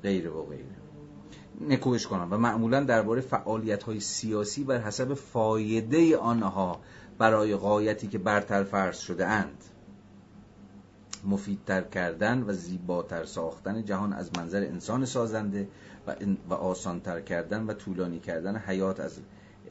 غیره 0.02 0.30
و 0.30 0.42
غیره 0.42 0.73
نکوهش 1.60 2.06
کنم 2.06 2.28
و 2.30 2.36
معمولا 2.36 2.80
درباره 2.80 3.20
فعالیت 3.20 3.82
های 3.82 4.00
سیاسی 4.00 4.64
بر 4.64 4.78
حسب 4.78 5.14
فایده 5.14 6.16
آنها 6.16 6.80
برای 7.18 7.56
قایتی 7.56 8.06
که 8.06 8.18
برتر 8.18 8.64
فرض 8.64 8.98
شده 8.98 9.26
اند. 9.26 9.64
مفیدتر 11.24 11.82
کردن 11.82 12.42
و 12.42 12.52
زیباتر 12.52 13.24
ساختن 13.24 13.84
جهان 13.84 14.12
از 14.12 14.30
منظر 14.36 14.60
انسان 14.60 15.04
سازنده 15.04 15.68
و, 16.06 16.14
و 16.50 16.54
آسانتر 16.54 17.20
کردن 17.20 17.66
و 17.66 17.72
طولانی 17.72 18.18
کردن 18.18 18.56
حیات 18.56 19.00
از 19.00 19.18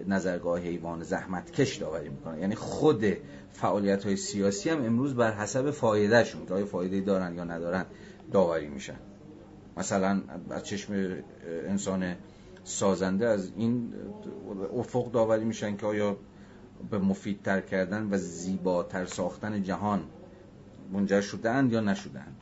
نظرگاه 0.08 0.60
حیوان 0.60 1.04
زحمتکش 1.04 1.76
داوری 1.76 2.10
می‌کنن 2.10 2.40
یعنی 2.40 2.56
خود 2.56 3.06
فعالیت 3.52 4.04
های 4.04 4.16
سیاسی 4.16 4.70
هم 4.70 4.86
امروز 4.86 5.16
بر 5.16 5.34
حسب 5.34 5.72
فایدهشون 5.72 6.46
که 6.46 6.54
آیا 6.54 6.66
فایده 6.66 7.02
دارن 7.02 7.36
یا 7.36 7.44
ندارن 7.44 7.86
داوری 8.32 8.68
میشن. 8.68 8.96
مثلا 9.78 10.22
از 10.50 10.64
چشم 10.64 11.16
انسان 11.68 12.16
سازنده 12.64 13.28
از 13.28 13.52
این 13.58 13.94
افق 14.78 15.12
داوری 15.12 15.46
میشن 15.46 15.78
که 15.78 15.86
آیا 15.86 16.18
به 16.90 16.98
مفیدتر 16.98 17.62
کردن 17.62 18.08
و 18.12 18.18
زیباتر 18.18 19.06
ساختن 19.06 19.64
جهان 19.64 20.02
منجر 20.94 21.22
شدند 21.22 21.74
یا 21.74 21.82
نشدند 21.82 22.36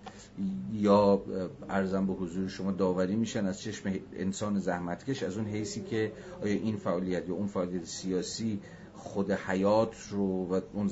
یا 0.74 1.22
ارزم 1.70 2.08
به 2.08 2.14
حضور 2.14 2.48
شما 2.48 2.72
داوری 2.72 3.16
میشن 3.16 3.46
از 3.46 3.62
چشم 3.62 3.94
انسان 4.14 4.60
زحمتکش 4.60 5.24
از 5.24 5.38
اون 5.38 5.48
حیثی 5.48 5.82
که 5.82 6.12
آیا 6.42 6.54
این 6.54 6.78
فعالیت 6.78 7.30
یا 7.30 7.36
اون 7.36 7.48
فعالیت 7.48 7.86
سیاسی 7.86 8.60
خود 8.94 9.32
حیات 9.32 9.96
رو 10.10 10.56
و 10.56 10.62
اون 10.74 10.88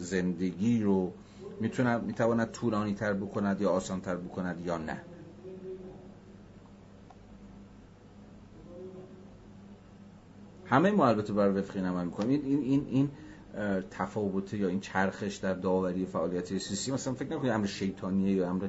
زندگی 0.00 0.82
رو 0.82 1.12
می‌تواند 2.06 2.50
طولانی 2.50 2.94
تر 2.94 3.12
بکند 3.12 3.60
یا 3.60 3.70
آسان 3.70 4.00
تر 4.00 4.16
بکند 4.16 4.66
یا 4.66 4.78
نه؟ 4.78 5.02
همه 10.64 10.90
ما 10.90 11.06
البته 11.06 11.32
بر 11.32 11.58
وفقی 11.58 11.80
عمل 11.80 12.04
می‌کنیم. 12.04 12.40
این 12.44 12.60
این 12.62 12.86
این 12.90 13.10
تفاوت 13.90 14.54
یا 14.54 14.68
این 14.68 14.80
چرخش 14.80 15.36
در 15.36 15.54
داوری 15.54 16.06
فعالیت 16.06 16.46
سیاسی. 16.58 16.92
مثلا 16.92 17.14
فکر 17.14 17.36
نکنید 17.36 17.52
امر 17.52 17.66
شیطانیه 17.66 18.32
یا 18.32 18.50
امر 18.50 18.68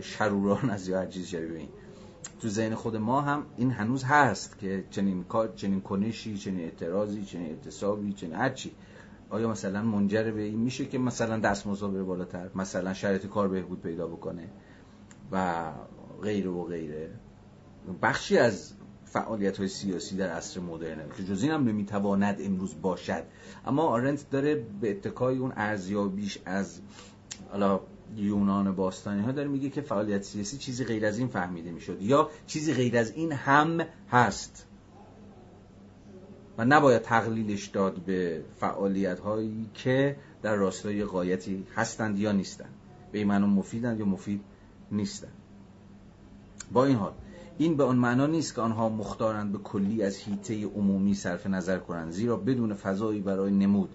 شروران 0.00 0.70
از 0.70 0.88
یا 0.88 0.98
هر 0.98 1.06
چیز 1.06 1.26
شبیه 1.26 1.68
تو 2.40 2.48
ذهن 2.48 2.74
خود 2.74 2.96
ما 2.96 3.20
هم 3.20 3.46
این 3.56 3.70
هنوز 3.70 4.04
هست 4.04 4.58
که 4.58 4.84
چنین 4.90 5.24
کار 5.24 5.52
چنین 5.56 5.80
کنشی 5.80 6.38
چنین 6.38 6.60
اعتراضی 6.60 7.24
چنین 7.24 7.46
اعتصابی 7.46 8.12
چنین 8.12 8.34
هرچی 8.34 8.72
آیا 9.30 9.48
مثلا 9.48 9.82
منجر 9.82 10.30
به 10.30 10.42
این 10.42 10.60
میشه 10.60 10.84
که 10.84 10.98
مثلا 10.98 11.38
دستمزد 11.38 11.86
بره 11.86 12.02
بالاتر؟ 12.02 12.50
مثلا 12.54 12.94
شرایط 12.94 13.26
کار 13.26 13.48
بهبود 13.48 13.82
پیدا 13.82 14.06
بکنه 14.06 14.48
و 15.32 15.70
غیره 16.22 16.50
و 16.50 16.64
غیره. 16.64 17.10
بخشی 18.02 18.38
از 18.38 18.72
فعالیت 19.12 19.58
های 19.58 19.68
سیاسی 19.68 20.16
در 20.16 20.30
عصر 20.30 20.60
مدرنه 20.60 21.04
که 21.16 21.24
جز 21.24 21.42
این 21.42 21.52
هم 21.52 21.64
نمی‌تواند 21.64 22.36
امروز 22.40 22.74
باشد. 22.82 23.22
اما 23.66 23.82
آرنت 23.82 24.30
داره 24.30 24.66
به 24.80 24.90
اتکای 24.90 25.38
اون 25.38 25.52
ارزیابیش 25.56 26.38
از 26.44 26.80
حالا 27.50 27.80
یونان 28.16 28.74
باستانی 28.74 29.22
ها 29.22 29.32
داره 29.32 29.48
میگه 29.48 29.70
که 29.70 29.80
فعالیت 29.80 30.22
سیاسی 30.22 30.56
چیزی 30.56 30.84
غیر 30.84 31.06
از 31.06 31.18
این 31.18 31.28
فهمیده 31.28 31.70
می‌شد 31.70 32.02
یا 32.02 32.30
چیزی 32.46 32.74
غیر 32.74 32.96
از 32.96 33.10
این 33.10 33.32
هم 33.32 33.80
هست. 34.10 34.66
و 36.58 36.64
نباید 36.64 37.02
تقلیلش 37.02 37.66
داد 37.66 37.94
به 37.94 38.44
فعالیت 38.56 39.18
هایی 39.20 39.70
که 39.74 40.16
در 40.42 40.54
راستای 40.54 41.04
قایتی 41.04 41.66
هستند 41.74 42.18
یا 42.18 42.32
نیستند. 42.32 42.74
به 43.12 43.18
این 43.18 43.38
مفیدند 43.38 44.00
یا 44.00 44.06
مفید 44.06 44.40
نیستند. 44.92 45.32
با 46.72 46.84
این 46.84 46.96
حال 46.96 47.12
این 47.58 47.76
به 47.76 47.84
آن 47.84 47.96
معنا 47.96 48.26
نیست 48.26 48.54
که 48.54 48.60
آنها 48.60 48.88
مختارند 48.88 49.52
به 49.52 49.58
کلی 49.58 50.02
از 50.02 50.16
هیته 50.16 50.66
عمومی 50.66 51.14
صرف 51.14 51.46
نظر 51.46 51.78
کنند 51.78 52.12
زیرا 52.12 52.36
بدون 52.36 52.74
فضایی 52.74 53.20
برای 53.20 53.50
نمود 53.50 53.90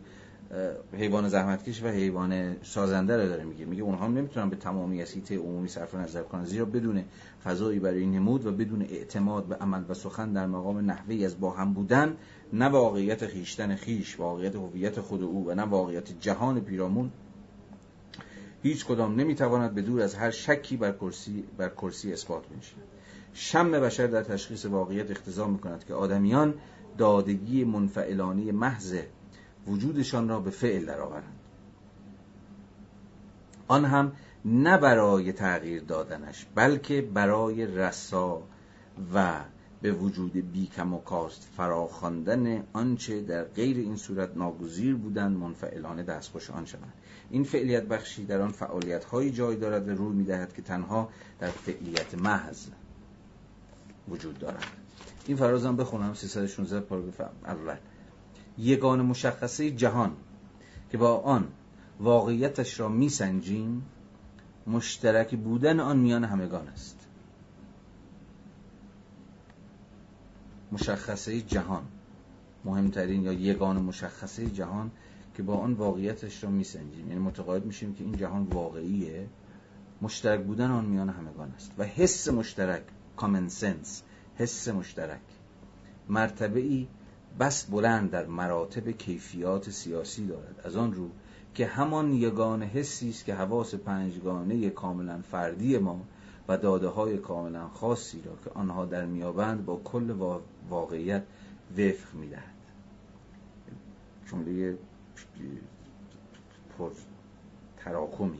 حیوان 0.93 1.29
زحمتکش 1.29 1.83
و 1.83 1.87
حیوان 1.87 2.55
سازنده 2.63 3.17
رو 3.17 3.29
داره 3.29 3.43
میگه. 3.43 3.65
میگه 3.65 3.83
اونها 3.83 4.05
هم 4.05 4.17
نمی‌تونن 4.17 4.49
به 4.49 4.55
تمامی 4.55 5.01
از 5.01 5.11
هیته 5.11 5.37
عمومی 5.37 5.67
صرف 5.67 5.95
نظر 5.95 6.23
کنند 6.23 6.45
زیرا 6.45 6.65
بدون 6.65 7.03
فضایی 7.43 7.79
برای 7.79 8.05
نمود 8.05 8.45
و 8.45 8.51
بدون 8.51 8.81
اعتماد 8.81 9.45
به 9.45 9.55
عمل 9.55 9.83
و 9.89 9.93
سخن 9.93 10.33
در 10.33 10.45
مقام 10.47 10.77
نحوی 10.77 11.25
از 11.25 11.39
با 11.39 11.51
هم 11.51 11.73
بودن 11.73 12.17
نه 12.53 12.65
واقعیت 12.65 13.27
خیشتن 13.27 13.75
خیش 13.75 14.19
واقعیت 14.19 14.55
هویت 14.55 15.01
خود 15.01 15.23
او 15.23 15.47
و 15.47 15.55
نه 15.55 15.63
واقعیت 15.63 16.19
جهان 16.19 16.59
پیرامون. 16.59 17.11
هیچ 18.63 18.85
کدام 18.85 19.15
نمی‌تواند 19.15 19.73
به 19.73 19.81
دور 19.81 20.01
از 20.01 20.15
هر 20.15 20.31
شکی 20.31 20.77
بر 20.77 20.91
کرسی, 20.91 21.43
بر 21.57 21.69
کرسی 21.69 22.13
اثبات 22.13 22.43
بشه 22.47 22.75
شم 23.39 23.71
بشر 23.71 24.07
در 24.07 24.23
تشخیص 24.23 24.65
واقعیت 24.65 25.11
اختزام 25.11 25.51
می‌کند 25.51 25.85
که 25.85 25.93
آدمیان 25.93 26.53
دادگی 26.97 27.63
منفعلانی 27.63 28.51
محض 28.51 28.95
وجودشان 29.67 30.29
را 30.29 30.39
به 30.39 30.49
فعل 30.49 30.85
درآورند. 30.85 31.39
آن 33.67 33.85
هم 33.85 34.11
نه 34.45 34.77
برای 34.77 35.31
تغییر 35.31 35.83
دادنش 35.83 36.45
بلکه 36.55 37.01
برای 37.01 37.65
رسا 37.65 38.41
و 39.13 39.39
به 39.81 39.91
وجود 39.91 40.51
بیکم 40.51 40.93
و 40.93 40.99
کاست 40.99 41.49
فراخواندن 41.57 42.63
آنچه 42.73 43.21
در 43.21 43.43
غیر 43.43 43.77
این 43.77 43.95
صورت 43.95 44.37
ناگزیر 44.37 44.95
بودند 44.95 45.37
منفعلانه 45.37 46.03
دستخوش 46.03 46.49
آن 46.49 46.65
شوند. 46.65 46.93
این 47.29 47.43
فعلیت 47.43 47.83
بخشی 47.83 48.25
در 48.25 48.41
آن 48.41 48.51
فعالیت 48.51 49.03
هایی 49.03 49.31
جای 49.31 49.55
دارد 49.55 49.87
و 49.87 49.91
روی 49.91 50.15
می‌دهد 50.15 50.53
که 50.53 50.61
تنها 50.61 51.09
در 51.39 51.49
فعلیت 51.49 52.15
محض 52.15 52.67
وجود 54.09 54.39
دارند 54.39 54.63
این 55.27 55.37
فرازم 55.37 55.75
بخونم 55.75 56.13
316 56.13 56.79
پاراگراف 56.79 57.21
اول. 57.45 57.75
یگان 58.57 59.01
مشخصه 59.01 59.71
جهان 59.71 60.11
که 60.91 60.97
با 60.97 61.17
آن 61.17 61.47
واقعیتش 61.99 62.79
را 62.79 62.89
میسنجیم 62.89 63.85
مشترک 64.67 65.35
بودن 65.35 65.79
آن 65.79 65.97
میان 65.97 66.23
همگان 66.23 66.67
است. 66.67 67.07
مشخصه 70.71 71.41
جهان. 71.41 71.83
مهمترین 72.65 73.23
یا 73.23 73.33
یگان 73.33 73.81
مشخصه 73.81 74.49
جهان 74.49 74.91
که 75.35 75.43
با 75.43 75.57
آن 75.57 75.73
واقعیتش 75.73 76.43
را 76.43 76.49
میسنجیم. 76.49 77.07
یعنی 77.07 77.19
متقاعد 77.19 77.65
میشیم 77.65 77.93
که 77.93 78.03
این 78.03 78.17
جهان 78.17 78.43
واقعیه. 78.43 79.27
مشترک 80.01 80.43
بودن 80.43 80.71
آن 80.71 80.85
میان 80.85 81.09
همگان 81.09 81.51
است. 81.51 81.71
و 81.77 81.83
حس 81.83 82.27
مشترک 82.27 82.83
کامن 83.17 83.49
سنس 83.49 84.03
حس 84.35 84.67
مشترک. 84.67 85.21
مرتبه 86.09 86.59
ای 86.59 86.87
بس 87.39 87.65
بلند 87.65 88.11
در 88.11 88.25
مراتب 88.25 88.89
کیفیات 88.89 89.69
سیاسی 89.69 90.27
دارد. 90.27 90.61
از 90.63 90.75
آن 90.75 90.93
رو 90.93 91.09
که 91.53 91.65
همان 91.65 92.13
یگان 92.13 92.63
حسی 92.63 93.09
است 93.09 93.25
که 93.25 93.35
حواس 93.35 93.75
پنجگانه 93.75 94.69
کاملا 94.69 95.21
فردی 95.31 95.77
ما 95.77 96.01
و 96.47 96.57
داده 96.57 96.87
های 96.87 97.17
کاملا 97.17 97.67
خاصی 97.67 98.21
را 98.21 98.31
که 98.43 98.49
آنها 98.49 98.85
در 98.85 99.05
میابند 99.05 99.65
با 99.65 99.81
کل 99.83 100.15
واقعیت 100.69 101.23
وفق 101.77 102.13
می‌دهد. 102.13 102.57
جمله 104.31 104.77
پر 106.77 106.91
تراکمیه. 107.77 108.39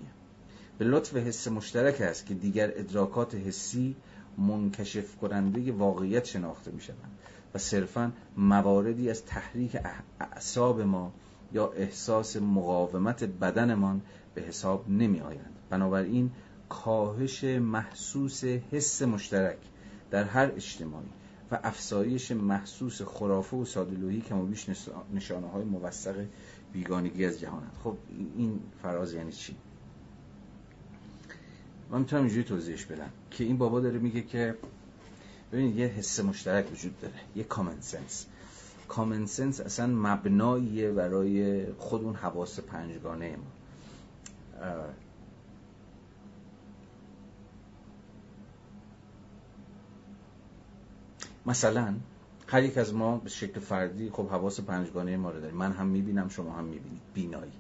به 0.78 0.86
لطف 0.86 1.16
حس 1.16 1.48
مشترک 1.48 2.02
است 2.02 2.26
که 2.26 2.34
دیگر 2.34 2.72
ادراکات 2.76 3.36
حسی 3.36 3.96
منکشف 4.38 5.16
کننده 5.16 5.72
واقعیت 5.72 6.26
شناخته 6.26 6.72
می 6.72 6.82
شوند 6.82 7.20
و 7.54 7.58
صرفا 7.58 8.12
مواردی 8.38 9.10
از 9.10 9.26
تحریک 9.26 9.78
اعصاب 10.20 10.82
ما 10.82 11.12
یا 11.54 11.68
احساس 11.68 12.38
مقاومت 12.38 13.24
بدنمان 13.24 14.02
به 14.36 14.42
حساب 14.42 14.90
نمی 14.90 15.20
آیند 15.20 15.54
بنابراین 15.70 16.32
کاهش 16.70 17.44
محسوس 17.44 18.44
حس 18.44 19.02
مشترک 19.02 19.58
در 20.12 20.24
هر 20.24 20.52
اجتماعی 20.56 21.10
و 21.52 21.60
افزایش 21.64 22.32
محسوس 22.32 23.02
خرافه 23.02 23.58
و 23.58 23.66
سادلوهی 23.66 24.22
که 24.22 24.34
بیش 24.34 24.70
نشانه 25.14 25.48
های 25.48 25.64
موثق 25.64 26.26
بیگانگی 26.74 27.26
از 27.26 27.40
جهانند. 27.40 27.72
خب 27.84 27.98
این 28.38 28.60
فراز 28.82 29.14
یعنی 29.14 29.32
چی؟ 29.32 29.56
من 31.92 32.00
می‌تونم 32.00 32.22
اینجوری 32.22 32.44
توضیحش 32.44 32.86
بدم 32.86 33.10
که 33.32 33.44
این 33.44 33.58
بابا 33.58 33.80
داره 33.80 34.00
میگه 34.00 34.22
که 34.22 34.56
ببینید 35.52 35.76
یه 35.78 35.88
حس 35.88 36.20
مشترک 36.20 36.72
وجود 36.72 37.02
داره 37.02 37.14
یه 37.36 37.44
کامن 37.44 37.82
سنس 37.82 38.26
کامن 38.88 39.26
سنس 39.26 39.60
اصلا 39.60 39.88
مبناییه 39.88 40.92
برای 40.92 41.66
خود 41.74 42.04
اون 42.04 42.16
حواس 42.16 42.60
پنجگانه 42.60 43.36
ما. 43.36 43.44
مثلا 51.46 51.96
هر 52.48 52.64
یک 52.64 52.78
از 52.78 52.94
ما 52.94 53.18
به 53.18 53.30
شکل 53.30 53.60
فردی 53.60 54.10
خب 54.10 54.28
حواس 54.28 54.60
پنجگانه 54.60 55.18
ما 55.18 55.32
رو 55.32 55.42
داریم. 55.42 55.58
من 55.58 55.72
هم 55.72 55.88
می‌بینم 55.88 56.30
شما 56.30 56.54
هم 56.54 56.66
می‌بینید. 56.66 57.02
بینایی. 57.14 57.52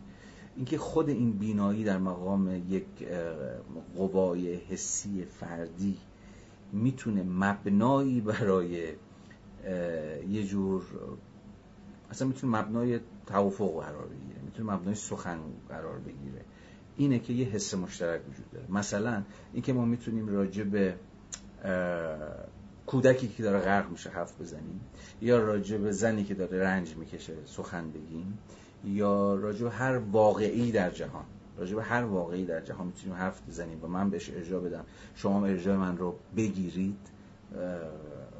اینکه 0.57 0.77
خود 0.77 1.09
این 1.09 1.31
بینایی 1.31 1.83
در 1.83 1.97
مقام 1.97 2.55
یک 2.69 2.85
قوای 3.95 4.55
حسی 4.55 5.25
فردی 5.25 5.97
می‌تونه 6.71 7.23
مبنایی 7.23 8.21
برای 8.21 8.93
یه 10.29 10.43
جور 10.45 10.83
اصلا 12.09 12.27
می‌تونه 12.27 12.59
مبنای 12.59 12.99
توافق 13.25 13.83
قرار 13.83 14.05
بگیره 14.05 14.41
می‌تونه 14.45 14.73
مبنای 14.73 14.95
سخن 14.95 15.39
قرار 15.69 15.97
بگیره. 15.99 16.41
اینه 16.97 17.19
که 17.19 17.33
یه 17.33 17.45
حس 17.45 17.73
مشترک 17.73 18.21
وجود 18.29 18.51
داره. 18.51 18.65
مثلا 18.69 19.23
اینکه 19.53 19.73
ما 19.73 19.85
می‌تونیم 19.85 20.27
راجع 20.27 20.63
به 20.63 20.95
کودکی 22.85 23.27
که 23.27 23.43
داره 23.43 23.59
غرق 23.59 23.89
میشه 23.91 24.09
حرف 24.09 24.41
بزنیم 24.41 24.81
یا 25.21 25.37
راجع 25.39 25.77
به 25.77 25.91
زنی 25.91 26.23
که 26.23 26.33
داره 26.33 26.63
رنج 26.63 26.95
می‌کشه 26.95 27.33
سخن 27.45 27.91
بگیم 27.91 28.37
یا 28.87 29.35
راجع 29.35 29.67
هر 29.67 29.97
واقعی 29.97 30.71
در 30.71 30.89
جهان. 30.89 31.25
راجع 31.57 31.79
هر 31.81 32.03
واقعی 32.03 32.45
در 32.45 32.61
جهان 32.61 32.87
می‌تونیم 32.87 33.17
حرف 33.17 33.41
بزنیم. 33.47 33.83
و 33.83 33.87
من 33.87 34.09
بهش 34.09 34.29
ارجاع 34.29 34.61
بدم. 34.61 34.83
شما 35.15 35.45
ارجاع 35.45 35.77
من 35.77 35.97
رو 35.97 36.15
بگیرید 36.35 36.97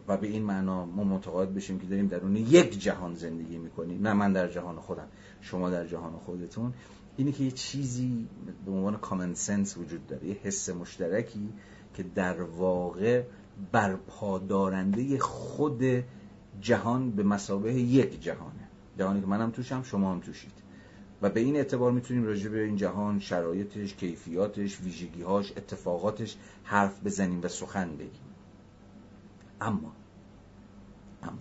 و 0.08 0.18
به 0.18 0.28
این 0.28 0.44
معنا 0.44 0.86
ما 0.86 1.04
معتقد 1.04 1.54
بشیم 1.54 1.80
که 1.80 1.88
داریم 1.88 2.08
درون 2.08 2.36
یک 2.36 2.84
جهان 2.84 3.16
زندگی 3.16 3.58
می‌کنیم. 3.58 4.02
نه 4.02 4.14
من 4.14 4.34
در 4.34 4.48
جهان 4.48 4.76
خودم 4.76 5.08
شما 5.42 5.70
در 5.70 5.88
جهان 5.88 6.14
خودتون. 6.14 6.74
اینه 7.18 7.32
که 7.32 7.44
یه 7.44 7.52
چیزی 7.52 8.28
به 8.66 8.72
عنوان 8.72 8.98
کامن 8.98 9.34
سنس 9.34 9.78
وجود 9.78 10.08
داره. 10.08 10.28
یه 10.28 10.38
حس 10.44 10.70
مشترکی 10.70 11.50
که 11.94 12.04
در 12.04 12.42
واقع 12.42 13.24
برپادارنده 13.72 15.20
خود 15.20 15.84
جهان 16.62 17.12
به 17.12 17.24
مسابه 17.24 17.74
یک 17.74 18.22
جهانه. 18.22 18.67
جهانی 18.98 19.22
که 19.22 19.28
منم 19.28 19.52
توشم 19.52 19.84
شما 19.84 20.12
هم 20.12 20.20
توشید. 20.20 20.52
و 21.22 21.30
به 21.30 21.40
این 21.40 21.56
اعتبار 21.56 21.92
می‌تونیم 21.92 22.24
راجع 22.24 22.50
به 22.50 22.64
این 22.64 22.76
جهان 22.76 23.20
شرایطش 23.20 23.94
کیفیاتش 23.94 24.82
ویژگیهاش 24.82 25.54
اتفاقاتش 25.58 26.38
حرف 26.64 27.04
بزنیم 27.06 27.40
و 27.44 27.48
سخن 27.48 27.98
بگیم. 27.98 28.28
اما 29.62 29.92
اما 31.24 31.38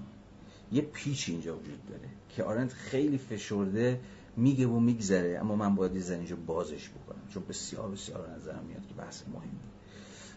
یه 0.72 0.82
پیچ 0.82 1.28
اینجا 1.28 1.56
وجود 1.56 1.86
داره 1.88 2.08
که 2.28 2.44
آرنت 2.44 2.72
خیلی 2.72 3.18
فشرده 3.18 4.00
میگه 4.36 4.66
و 4.66 4.80
میگذره 4.80 5.38
اما 5.40 5.56
من 5.56 5.74
باید 5.74 5.96
یه 5.96 6.14
اینجا 6.14 6.36
بازش 6.36 6.88
بکنم 6.88 7.28
چون 7.28 7.42
بسیار 7.48 7.90
بسیار 7.90 8.30
نظرم 8.36 8.64
میاد 8.68 8.86
که 8.88 8.94
بحث 8.94 9.22
مهمی. 9.32 9.60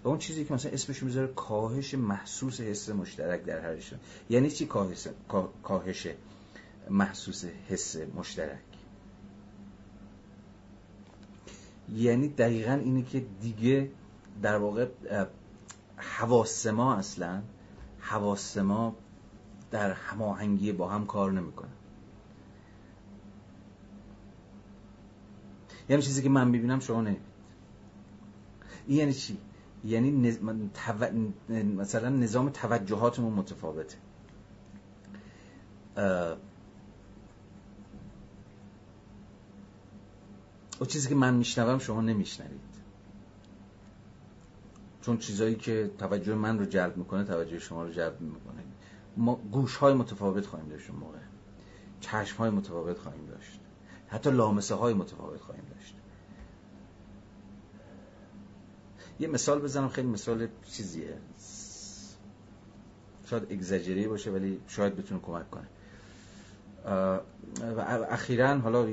و 0.04 0.08
اون 0.08 0.18
چیزی 0.18 0.46
که 0.46 0.54
مثلا 0.54 0.72
اسمش 0.72 1.04
می‌ذاره 1.04 1.28
کاهش 1.28 1.94
محسوس 1.94 2.62
حس 2.62 2.90
مشترک 2.90 3.46
در 3.46 3.60
هر 3.60 3.78
یعنی 4.30 4.52
چی 4.52 4.66
کاهش 4.66 5.08
کاهش 5.64 6.08
محسوس 6.90 7.46
حس 7.46 7.96
مشترک. 7.96 8.60
یعنی 11.96 12.28
دقیقا 12.28 12.72
اینه 12.72 13.04
که 13.04 13.26
دیگه 13.42 13.92
در 14.42 14.58
واقع 14.58 14.88
حواس 15.98 16.68
ما 16.68 16.96
اصلا 16.96 17.42
حواس 18.00 18.58
ما 18.58 18.96
در 19.72 19.92
هماهنگی 19.92 20.72
با 20.72 20.90
هم 20.90 21.06
کار 21.06 21.32
نمی‌کنه. 21.32 21.70
یعنی 25.90 26.02
چیزی 26.02 26.22
که 26.22 26.30
من 26.30 26.48
می‌بینم 26.48 26.80
شما 26.80 27.02
نمی‌بینید. 27.02 27.30
یعنی 28.88 29.14
چی؟ 29.14 29.38
یعنی 29.84 30.12
مثلا 31.78 32.10
نظام 32.10 32.50
توجهاتمون 32.50 33.34
متفاوته. 33.34 33.98
او 40.80 40.86
چیزی 40.86 41.10
که 41.10 41.16
من 41.16 41.34
میشنوم 41.34 41.80
شما 41.80 42.02
نمیشنوید. 42.02 42.62
چون 45.02 45.18
چیزایی 45.18 45.56
که 45.56 45.92
توجه 45.98 46.36
من 46.36 46.60
رو 46.60 46.66
جلب 46.66 46.98
می‌کنه 46.98 47.24
توجه 47.24 47.60
شما 47.60 47.84
رو 47.84 47.92
جلب 47.92 48.22
می‌کنه. 48.22 48.64
ما 49.18 49.36
گوش 49.36 49.76
های 49.76 49.94
متفاوت 49.94 50.46
خواهیم 50.46 50.70
داشت 50.70 50.90
موقع. 50.90 51.20
چشم 52.00 52.38
های 52.38 52.50
متفاوت 52.50 52.98
خواهیم 52.98 53.26
داشت. 53.26 53.60
حتی 54.08 54.32
لامسه 54.32 54.76
های 54.76 54.94
متفاوت 54.94 55.42
خواهیم 55.42 55.66
داشت. 55.70 55.96
یه 59.20 59.28
مثال 59.28 59.60
بزنم 59.60 59.90
خیلی 59.90 60.08
مثال 60.08 60.48
چیزیه. 60.72 61.18
شاید 63.26 63.52
اگزاجری 63.52 64.08
باشه 64.08 64.32
ولی 64.32 64.62
شاید 64.68 64.96
بتونه 64.96 65.22
کمک 65.22 65.50
کنه. 65.50 65.68
و 66.90 67.20
اخیرا 68.10 68.58
حالا 68.58 68.90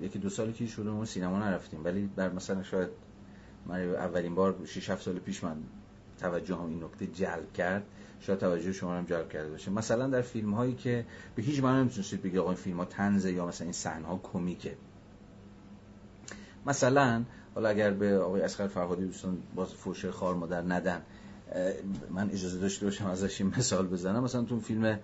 یکی 0.00 0.18
دو 0.18 0.28
سالی 0.28 0.52
که 0.52 0.66
شروع 0.66 1.04
سینما 1.04 1.38
نرفتیم 1.38 1.84
ولی 1.84 2.10
بر 2.16 2.32
مثلا 2.32 2.62
شاید 2.62 2.88
من 3.66 3.80
اولین 3.80 4.34
بار 4.34 4.56
6 4.66 4.90
7 4.90 5.02
سال 5.02 5.18
پیش 5.18 5.44
من 5.44 5.56
توجه 6.18 6.54
هم 6.54 6.66
این 6.66 6.84
نکته 6.84 7.06
جلب 7.06 7.52
کرد 7.52 7.82
شاید 8.20 8.38
توجه 8.38 8.72
شما 8.72 8.94
هم 8.94 9.04
جلب 9.04 9.28
کرده 9.28 9.50
باشه. 9.50 9.70
مثلا 9.70 10.06
در 10.06 10.20
فیلم 10.20 10.54
هایی 10.54 10.74
که 10.74 11.06
به 11.36 11.42
هیچ 11.42 11.62
معنی 11.62 11.80
نمی‌تونستید 11.80 12.22
بگید 12.22 12.38
آقا 12.38 12.50
این 12.50 12.58
فیلم 12.58 12.76
ها 12.76 12.84
تنزه 12.84 13.32
یا 13.32 13.46
مثلا 13.46 13.64
این 13.64 13.72
صحنه 13.72 14.06
ها 14.06 14.20
کمیکه. 14.22 14.76
مثلا 16.66 17.24
حالا 17.54 17.68
اگر 17.68 17.90
به 17.90 18.18
آقای 18.18 18.40
اسقر 18.40 18.66
فرهادی 18.66 19.06
دوستان 19.06 19.38
باز 19.54 19.74
فوشه 19.74 20.10
خار 20.10 20.34
مادر 20.34 20.62
ندن 20.62 21.02
من 22.10 22.30
اجازه 22.30 22.58
داشته 22.58 22.86
باشم 22.86 23.06
ازش 23.06 23.40
این 23.40 23.54
مثال 23.58 23.86
بزنم. 23.86 24.22
مثلا 24.22 24.42
تو 24.42 24.60
فیلم 24.60 24.98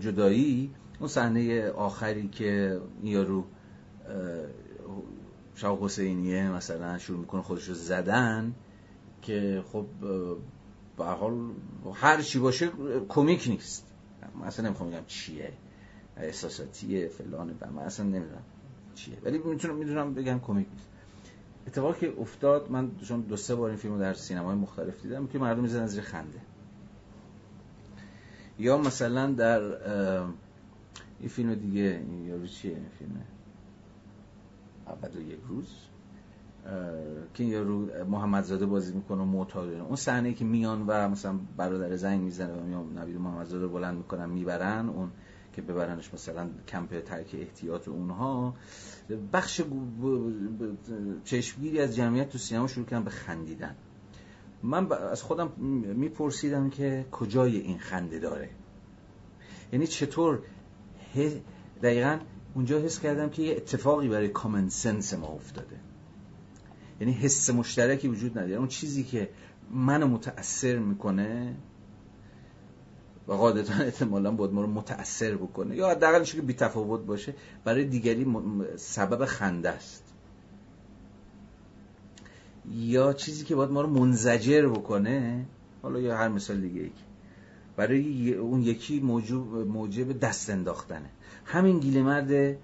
جدایی 0.00 0.74
اون 0.98 1.08
صحنه 1.08 1.70
آخری 1.70 2.28
که 2.28 2.80
یارو 3.02 3.44
شاو 5.54 5.84
حسینیه 5.84 6.50
مثلا 6.50 6.98
شروع 6.98 7.18
می‌کنه 7.18 7.42
خودش 7.42 7.68
رو 7.68 7.74
زدن 7.74 8.54
که 9.22 9.64
خب 9.72 9.86
به 10.96 11.04
حال 11.04 11.50
هر 11.94 12.22
چی 12.22 12.38
باشه 12.38 12.70
کمیک 13.08 13.48
نیست. 13.48 13.86
مثلا 14.46 14.66
نمی‌خوام 14.66 14.90
بگم 14.90 15.04
چیه 15.06 15.52
احساساتیه 16.16 17.08
فلانه 17.08 17.52
و 17.60 17.70
من 17.70 17.82
اصلا 17.82 18.06
نمی‌دونم 18.06 18.42
چیه. 18.94 19.18
ولی 19.24 19.38
می‌تونم 19.38 19.76
می‌دونم 19.76 20.14
بگم 20.14 20.38
کمیک 20.38 20.66
نیست. 20.72 20.88
اتفاقی 21.66 22.00
که 22.00 22.20
افتاد 22.20 22.70
من 22.70 22.90
چون 23.08 23.20
دو 23.20 23.36
سه 23.36 23.54
بار 23.54 23.68
این 23.68 23.78
فیلمو 23.78 23.98
در 23.98 24.14
سینمای 24.14 24.54
مختلف 24.54 25.02
دیدم 25.02 25.26
که 25.26 25.38
مردم 25.38 25.62
می‌زنن 25.62 25.86
زیر 25.86 26.02
خنده. 26.02 26.38
یا 28.58 28.78
مثلا 28.78 29.32
در 29.32 29.60
این 31.20 31.28
فیلم 31.28 31.54
دیگه 31.54 32.04
این 32.10 32.24
یارو 32.24 32.46
چیه؟ 32.46 32.74
این 32.74 32.88
فیلم 32.98 33.10
ابد 34.86 35.16
و 35.16 35.20
یک 35.20 35.38
روز. 35.48 35.74
که 37.34 37.44
این 37.44 37.52
یارو 37.52 38.04
محمدزاده 38.04 38.66
بازی 38.66 38.94
می‌کنه 38.94 39.22
و 39.22 39.24
معتاد 39.24 39.72
اون 39.72 39.96
صحنه 39.96 40.34
که 40.34 40.44
میان 40.44 40.84
و 40.86 41.08
مثلا 41.08 41.38
برادر 41.56 41.96
زنگ 41.96 42.20
می‌زنه 42.20 42.52
و 42.52 42.64
میان 42.64 42.98
نوید 42.98 43.16
محمدزاده 43.16 43.66
بلند 43.66 43.96
می‌کنن 43.96 44.30
می‌برن. 44.30 44.88
اون 44.88 45.10
که 45.52 45.62
ببرنش 45.62 46.14
مثلا 46.14 46.50
کمپ 46.68 47.00
ترک 47.00 47.34
احتیاط 47.38 47.88
اونها. 47.88 48.54
بخش 49.32 49.62
چشمگیری 51.24 51.80
از 51.80 51.96
جمعیت 51.96 52.28
تو 52.28 52.38
سینما 52.38 52.66
شروع 52.66 52.86
کردن 52.86 53.04
به 53.04 53.10
خندیدن. 53.10 53.76
من 54.62 54.92
از 54.92 55.22
خودم 55.22 55.48
میپرسیدم 55.96 56.70
که 56.70 57.06
کجای 57.10 57.56
این 57.56 57.78
خنده 57.78 58.18
داره؟ 58.18 58.50
یعنی 59.72 59.86
چطور 59.86 60.38
دقیقا 61.82 62.18
اونجا 62.54 62.78
حس 62.78 63.00
کردم 63.00 63.30
که 63.30 63.42
یه 63.42 63.56
اتفاقی 63.56 64.08
برای 64.08 64.28
کامن 64.28 64.68
سنس 64.68 65.14
ما 65.14 65.26
افتاده. 65.26 65.76
یعنی 67.00 67.12
حس 67.12 67.50
مشترکی 67.50 68.08
وجود 68.08 68.38
نداره. 68.38 68.54
اون 68.54 68.68
چیزی 68.68 69.04
که 69.04 69.28
منو 69.70 70.06
متأثر 70.06 70.78
می‌کنه 70.78 71.54
و 73.28 73.32
قاعدتا 73.32 73.74
احتمالا 73.74 74.30
باید 74.30 74.52
ما 74.52 74.62
رو 74.62 74.66
متأثر 74.66 75.34
بکنه 75.34 75.76
یا 75.76 75.90
حداقل 75.90 76.24
که 76.24 76.42
بی 76.42 76.54
تفاوت 76.54 77.00
باشه 77.00 77.34
برای 77.64 77.84
دیگری 77.84 78.26
سبب 78.76 79.24
خنده 79.24 79.70
است. 79.70 80.04
یا 82.70 83.12
چیزی 83.12 83.44
که 83.44 83.54
باید 83.54 83.70
ما 83.70 83.80
رو 83.80 83.88
منزجر 83.88 84.68
بکنه 84.68 85.46
حالا 85.82 86.00
یا 86.00 86.16
هر 86.16 86.28
مثال 86.28 86.60
دیگه 86.60 86.80
ای 86.80 86.90
برای 87.78 88.34
اون 88.34 88.62
یکی 88.62 89.00
موجب, 89.00 89.54
موجب 89.54 90.20
دست 90.20 90.50
انداختنه. 90.50 91.10
همین 91.44 91.80
گیله 91.80 92.02
مرد 92.02 92.56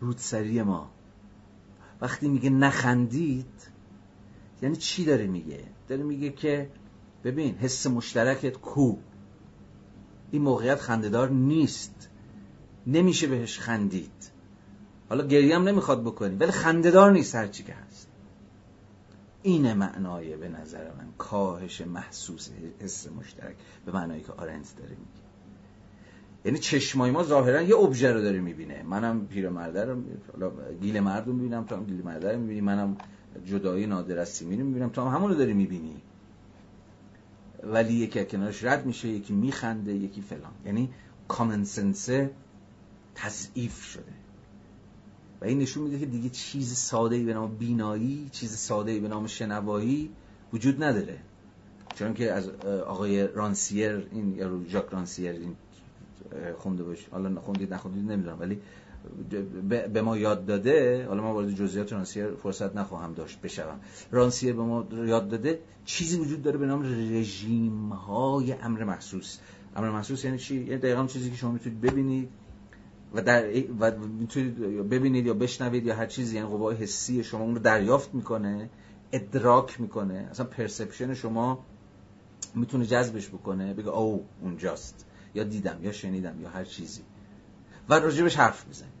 رودسری 0.00 0.62
ما. 0.62 0.90
وقتی 2.00 2.28
میگه 2.28 2.50
نخندید 2.50 3.46
یعنی 4.62 4.76
چی 4.76 5.04
داره 5.04 5.26
میگه؟ 5.26 5.64
داره 5.88 6.02
میگه 6.02 6.30
که 6.30 6.70
ببین 7.24 7.54
حس 7.54 7.86
مشترکت 7.86 8.56
کو. 8.56 8.96
این 10.30 10.42
موقعیت 10.42 10.80
خندهدار 10.80 11.30
نیست. 11.30 12.08
نمیشه 12.86 13.26
بهش 13.26 13.58
خندید. 13.58 14.30
حالا 15.08 15.26
گریه 15.26 15.56
هم 15.56 15.68
نمی‌خواد 15.68 16.02
بکنی 16.02 16.36
ولی 16.36 16.50
خندهدار 16.52 17.12
نیست 17.12 17.34
هرچی 17.34 17.62
که 17.64 17.74
این 19.46 19.72
معنای 19.72 20.36
به 20.36 20.48
نظر 20.48 20.84
من 20.84 21.08
کاهش 21.18 21.80
محسوس 21.80 22.48
حس 22.80 23.08
مشترک 23.08 23.56
به 23.86 23.92
معنایی 23.92 24.22
که 24.22 24.32
آرنت 24.32 24.74
داره 24.76 24.90
میگه. 24.90 25.26
یعنی 26.44 26.58
چشمای 26.58 27.10
ما 27.10 27.22
ظاهرا 27.22 27.62
یه 27.62 27.76
ابژه 27.76 28.12
رو 28.12 28.20
داره 28.20 28.40
می‌بینه. 28.40 28.82
منم 28.82 29.26
پیرمرده 29.26 29.84
رو 29.84 30.02
گیل 30.80 31.00
مرد 31.00 31.26
رو 31.26 31.32
می‌بینم 31.32 31.64
تو 31.64 31.76
هم 31.76 31.84
گیل 31.84 32.02
مرده 32.02 32.32
رو 32.32 32.40
می‌بینی. 32.40 32.60
منم 32.60 32.96
جدایی 33.44 33.86
نادر 33.86 34.18
از 34.18 34.28
سیمین 34.28 34.62
می‌بینم. 34.62 34.88
تو 34.88 35.02
هم 35.02 35.16
همون 35.16 35.30
رو 35.30 35.36
داری 35.36 35.52
می‌بینی. 35.52 35.96
ولی 37.62 37.94
یکی 37.94 38.24
کنارش 38.24 38.64
رد 38.64 38.86
میشه 38.86 39.08
یکی 39.08 39.32
میخنده 39.32 39.92
یکی 39.92 40.22
فلان. 40.22 40.52
یعنی 40.64 40.90
کامن 41.28 41.64
سنسه 41.64 42.30
تضعیف 43.14 43.84
شده. 43.84 44.12
این 45.46 45.58
نشون 45.58 45.82
میده 45.82 45.98
که 45.98 46.06
دیگه 46.06 46.28
چیز 46.28 46.74
ساده 46.74 47.22
به 47.22 47.34
نام 47.34 47.56
بینایی 47.56 48.28
چیز 48.32 48.56
ساده 48.56 49.00
به 49.00 49.08
نام 49.08 49.26
شنوایی 49.26 50.10
وجود 50.52 50.82
نداره. 50.82 51.18
چون 51.94 52.14
که 52.14 52.32
از 52.32 52.48
آقای 52.86 53.26
رانسیر 53.26 54.08
این 54.12 54.34
یا 54.36 54.60
ژاک 54.68 54.86
رانسیر 54.90 55.30
این 55.30 55.56
خونده 56.58 56.82
باش. 56.82 57.08
حالا 57.10 57.40
خوندید 57.40 57.74
نخوندید 57.74 58.10
نمی‌دونم 58.10 58.36
ولی 58.40 58.60
به 59.92 60.02
ما 60.02 60.16
یاد 60.16 60.46
داده 60.46 61.06
حالا 61.08 61.22
ما 61.22 61.34
وارد 61.34 61.54
جزئیات 61.54 61.92
رانسیر 61.92 62.26
فرصت 62.30 62.76
نخواهم 62.76 63.14
داشت 63.14 63.40
بشوم. 63.40 63.80
رانسیر 64.10 64.52
به 64.52 64.62
ما 64.62 64.86
یاد 65.06 65.28
داده 65.28 65.58
چیزی 65.84 66.18
وجود 66.18 66.42
داره 66.42 66.58
به 66.58 66.66
نام 66.66 66.82
رژیم 66.82 67.88
های 67.88 68.52
امر 68.52 68.84
محسوس. 68.84 69.38
امر 69.76 69.90
محسوس 69.90 70.24
یعنی 70.24 70.38
چی؟ 70.38 70.54
یعنی 70.54 70.78
دقیقا 70.78 71.06
چیزی 71.06 71.30
که 71.30 71.36
شما 71.36 71.50
می‌تونید 71.50 71.80
ببینید. 71.80 72.28
و 73.16 73.22
در 73.22 73.44
و 73.80 73.98
می‌تونید 73.98 74.58
ببینید 74.88 75.26
یا 75.26 75.34
بشنوید 75.34 75.86
یا 75.86 75.94
هر 75.94 76.06
چیزی 76.06 76.36
یعنی 76.36 76.48
قوای 76.48 76.76
حسی 76.76 77.24
شما 77.24 77.44
اون 77.44 77.54
رو 77.54 77.60
دریافت 77.60 78.14
می‌کنه 78.14 78.70
ادراک 79.12 79.80
می‌کنه. 79.80 80.28
اصلا 80.30 80.46
پرسپشن 80.46 81.14
شما 81.14 81.64
می‌تونه 82.54 82.86
جذبش 82.86 83.28
بکنه 83.28 83.74
بگه 83.74 83.88
او 83.88 84.24
اونجاست. 84.42 85.06
یا 85.34 85.44
دیدم 85.44 85.78
یا 85.82 85.92
شنیدم 85.92 86.40
یا 86.40 86.48
هر 86.48 86.64
چیزی. 86.64 87.02
و 87.88 87.94
راجبش 87.94 88.36
حرف 88.36 88.66
می‌زنید. 88.66 88.92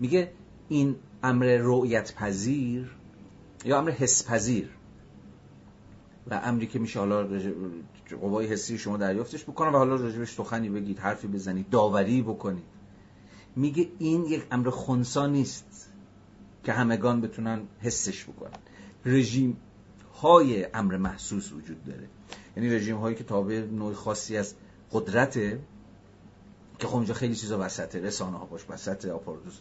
میگه 0.00 0.32
این 0.68 0.96
امر 1.22 1.58
رؤیت 1.60 2.14
پذیر 2.14 2.90
یا 3.64 3.78
امر 3.78 3.90
حس 3.90 4.26
پذیر 4.28 4.70
و 6.30 6.40
امری 6.44 6.66
که 6.66 6.78
میشه 6.78 6.98
حالا 6.98 7.28
قوای 8.20 8.46
حسی 8.46 8.78
شما 8.78 8.96
دریافتش 8.96 9.44
بکنه 9.44 9.68
و 9.68 9.76
حالا 9.76 9.96
راجبش 9.96 10.32
سخنی 10.32 10.68
بگید 10.68 10.98
حرفی 10.98 11.28
بزنید 11.28 11.70
داوری 11.70 12.22
بکنید. 12.22 12.64
میگه 13.58 13.88
این 13.98 14.24
یک 14.24 14.46
امر 14.50 14.70
خونسا 14.70 15.26
نیست 15.26 15.90
که 16.64 16.72
همگان 16.72 17.20
بتونن 17.20 17.62
حسش 17.80 18.24
بکنن. 18.24 18.58
رژیم 19.04 19.56
های 20.22 20.66
امر 20.74 20.96
محسوس 20.96 21.52
وجود 21.52 21.84
داره. 21.84 22.08
یعنی 22.56 22.70
رژیم 22.70 22.96
هایی 22.96 23.16
که 23.16 23.24
تابع 23.24 23.60
نوع 23.60 23.94
خاصی 23.94 24.36
از 24.36 24.54
قدرته 24.92 25.60
که 26.78 26.86
خب 26.86 26.94
اونجا 26.94 27.14
خیلی 27.14 27.34
چیزا 27.34 27.58
وسطه. 27.60 28.00
رسانه 28.00 28.38
ها 28.38 28.44
باش 28.44 28.64
وسط 28.68 29.04
آپاراتوس 29.04 29.58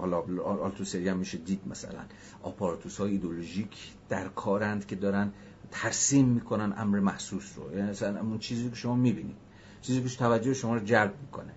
حالا 0.00 0.20
آلتوسری 0.42 1.08
هم 1.08 1.16
میشه 1.16 1.38
دید 1.38 1.60
مثلا. 1.66 2.00
آپاراتوس 2.42 2.98
های 2.98 3.10
ایدولوژیک 3.10 3.92
در 4.08 4.28
کارند 4.28 4.86
که 4.86 4.96
دارن 4.96 5.32
ترسیم 5.70 6.28
می‌کنن 6.28 6.74
امر 6.76 7.00
محسوس 7.00 7.52
رو. 7.56 7.76
یعنی 7.76 7.90
مثلا 7.90 8.20
اون 8.20 8.38
چیزی 8.38 8.70
که 8.70 8.76
شما 8.76 8.94
می‌بینید. 8.94 9.36
چیزی 9.82 10.02
که 10.02 10.16
توجه 10.16 10.54
شما 10.54 10.74
رو 10.74 10.84
جلب 10.84 11.14
می‌کنه. 11.20 11.54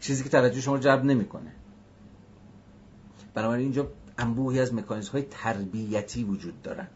چیزی 0.00 0.24
که 0.24 0.28
توجه 0.28 0.60
شما 0.60 0.74
رو 0.74 0.80
جلب 0.80 1.04
نمی‌کنه. 1.04 1.52
بنابراین 3.34 3.64
اینجا 3.64 3.88
انبوهی 4.18 4.60
از 4.60 4.74
مکانیزم 4.74 5.12
های 5.12 5.22
تربیتی 5.22 6.24
وجود 6.24 6.62
دارن. 6.62 6.88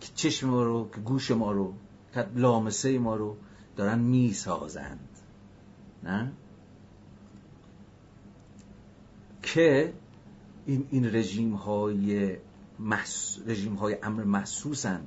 که 0.00 0.08
چشم 0.14 0.48
ما 0.48 0.62
رو 0.62 0.90
که 0.94 1.00
گوش 1.00 1.30
ما 1.30 1.52
رو 1.52 1.74
که 2.14 2.26
لامسه 2.34 2.98
ما 2.98 3.16
رو 3.16 3.36
دارن 3.76 3.98
می‌سازند. 3.98 5.08
نه؟ 6.02 6.32
که 9.42 9.92
این 10.66 10.86
این 10.90 11.14
رژیم 11.14 11.54
های 11.54 12.36
رژیم 13.46 13.74
های 13.74 13.96
امر 14.02 14.24
محسوسن 14.24 15.00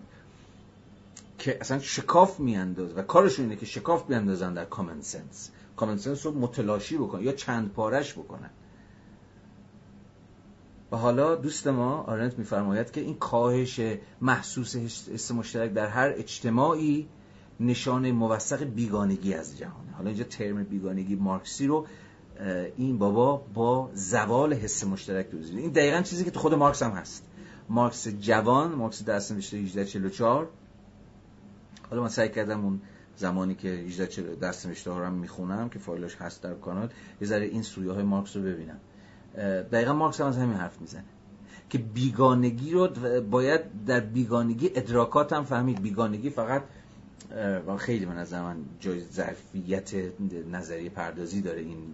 که 1.38 1.58
اصلا 1.62 1.80
شکاف 1.80 2.40
میانداز 2.40 2.98
و 2.98 3.02
کارشون 3.02 3.46
اینه 3.46 3.56
که 3.56 3.66
شکاف 3.66 4.08
بیاندازن 4.08 4.54
در 4.54 4.66
کامن 4.66 5.02
سنس 5.02 5.52
کامن 5.76 5.98
سنس 5.98 6.26
رو 6.26 6.32
متلاشی 6.40 6.98
بکنن 6.98 7.24
یا 7.24 7.32
چند 7.32 7.74
پارش 7.74 8.14
بکنن 8.14 8.50
و 10.92 10.96
حالا 10.96 11.36
دوست 11.36 11.68
ما 11.68 12.02
آرنت 12.02 12.40
میفرماید 12.40 12.92
که 12.92 13.02
این 13.02 13.16
کاهش 13.16 13.82
محسوس 14.22 14.76
حس 14.76 15.32
مشترک 15.32 15.74
در 15.74 15.88
هر 15.88 16.14
اجتماعی 16.16 17.08
نشانه 17.60 18.12
موثق 18.12 18.64
بیگانگی 18.64 19.34
از 19.34 19.58
جهانه. 19.58 19.92
حالا 19.92 20.10
اینجا 20.10 20.24
ترم 20.24 20.64
بیگانگی 20.64 21.16
مارکسی 21.16 21.68
رو 21.68 21.88
این 22.78 22.98
بابا 22.98 23.38
با 23.54 23.90
زوال 23.94 24.54
حس 24.54 24.84
مشترک 24.84 25.30
دوزید 25.30 25.58
این 25.58 25.72
دقیقا 25.72 26.02
چیزی 26.02 26.26
که 26.26 26.32
تو 26.32 26.40
خود 26.40 26.54
مارکس 26.54 26.84
هم 26.84 26.92
هست. 26.92 27.26
مارکس 27.70 28.08
جوان 28.08 28.72
مارکس 28.76 29.04
درس 29.04 29.32
نوشته 29.32 29.58
1844 29.58 30.48
حالا 31.90 32.02
من 32.02 32.10
سعی 32.10 32.30
کردم 32.30 32.66
اون 32.66 32.82
زمانی 33.18 33.56
که 33.56 33.68
18 33.68 34.22
درس 34.22 34.66
نوشته 34.66 34.92
ها 34.92 35.00
رو 35.00 35.06
هم 35.06 35.14
می‌خونم 35.14 35.70
که 35.70 35.80
فایلش 35.80 36.16
هست 36.16 36.42
در 36.44 36.54
کانال 36.54 36.90
یه 37.22 37.28
ذره 37.28 37.46
این 37.46 37.62
سویه 37.62 37.92
های 37.92 38.04
مارکس 38.04 38.36
رو 38.36 38.42
ببینم. 38.42 38.80
دقیقا 39.72 39.94
مارکس 39.94 40.22
هم 40.22 40.28
از 40.28 40.38
همین 40.38 40.58
حرف 40.58 40.82
می‌زنه 40.82 41.04
که 41.70 41.78
بیگانگی 41.78 42.72
رو 42.72 42.88
باید 43.22 43.62
در 43.86 44.00
بیگانگی 44.00 44.72
ادراکات 44.76 45.34
هم 45.34 45.44
فهمید. 45.44 45.82
بیگانگی 45.82 46.30
فقط 46.30 46.64
خیلی 47.78 48.06
من 48.06 48.18
از 48.18 48.34
من 48.34 48.58
جای 48.80 49.02
ظرفیت 49.02 49.94
نظریه 50.52 50.90
پردازی 50.90 51.42
داره 51.42 51.62
این 51.62 51.94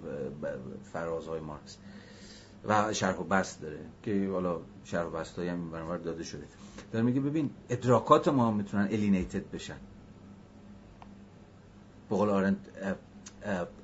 فرازهای 0.94 1.40
مارکس. 1.40 1.78
و 2.66 2.94
شرح 2.94 3.20
و 3.20 3.24
بست 3.24 3.62
داره 3.62 3.80
که 4.04 4.30
حالا 4.32 4.60
شرح 4.84 5.06
و 5.06 5.10
بست 5.10 5.40
هم 5.40 5.98
داده 6.04 6.24
شده. 6.24 6.44
داره 6.92 7.06
میگه 7.06 7.20
ببین 7.20 7.50
ادراکات 7.70 8.28
ما 8.28 8.52
می‌تونن 8.52 8.84
الینیتد 8.84 9.52
بشن. 9.52 9.78
بقول 12.12 12.30
آرند 12.30 12.68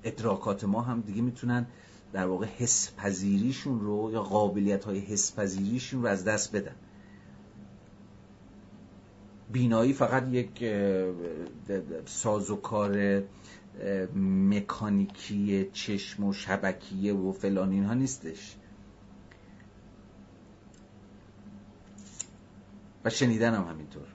ادراکات 0.03 0.63
ما 0.63 0.81
هم 0.81 1.01
دیگه 1.01 1.21
می‌تونن 1.21 1.65
در 2.13 2.25
واقع 2.25 2.45
حس 2.45 2.91
پذیریشون 2.97 3.79
رو 3.79 4.09
یا 4.11 4.23
قابلیت 4.23 4.85
های 4.85 4.99
حس 4.99 5.35
پذیریشون 5.35 6.01
رو 6.01 6.07
از 6.07 6.25
دست 6.25 6.55
بدن. 6.55 6.75
بینایی 9.51 9.93
فقط 9.93 10.27
یک 10.31 10.65
سازوکار 12.05 13.23
مکانیکی 14.49 15.69
چشم 15.73 16.23
و 16.23 16.33
شبکیه 16.33 17.13
و 17.13 17.31
فلان 17.31 17.71
اینها 17.71 17.93
نیستش. 17.93 18.55
و 23.05 23.09
شنیدن 23.09 23.53
هم 23.53 23.67
همینطور. 23.67 24.14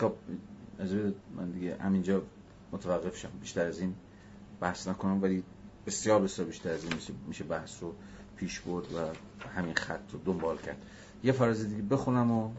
خب 0.00 0.12
از 0.78 0.92
من 1.36 1.50
دیگه 1.50 1.76
همینجا 1.76 2.22
متوقف 2.72 3.16
شم 3.16 3.30
بیشتر 3.40 3.66
از 3.66 3.80
این 3.80 3.94
بحث 4.60 4.88
نکنم 4.88 5.22
ولی 5.22 5.42
بسیار 5.86 6.22
بسیار 6.22 6.46
بیشتر 6.46 6.70
از 6.70 6.84
این 6.84 6.92
میشه 7.26 7.44
بحث 7.44 7.82
رو 7.82 7.94
پیش 8.36 8.60
برد 8.60 8.92
و 8.92 8.98
همین 9.48 9.74
خط 9.74 10.12
رو 10.12 10.20
دنبال 10.24 10.58
کرد. 10.58 10.76
یه 11.24 11.32
فراز 11.32 11.68
دیگه 11.68 11.82
بخونم 11.82 12.30
و 12.30 12.50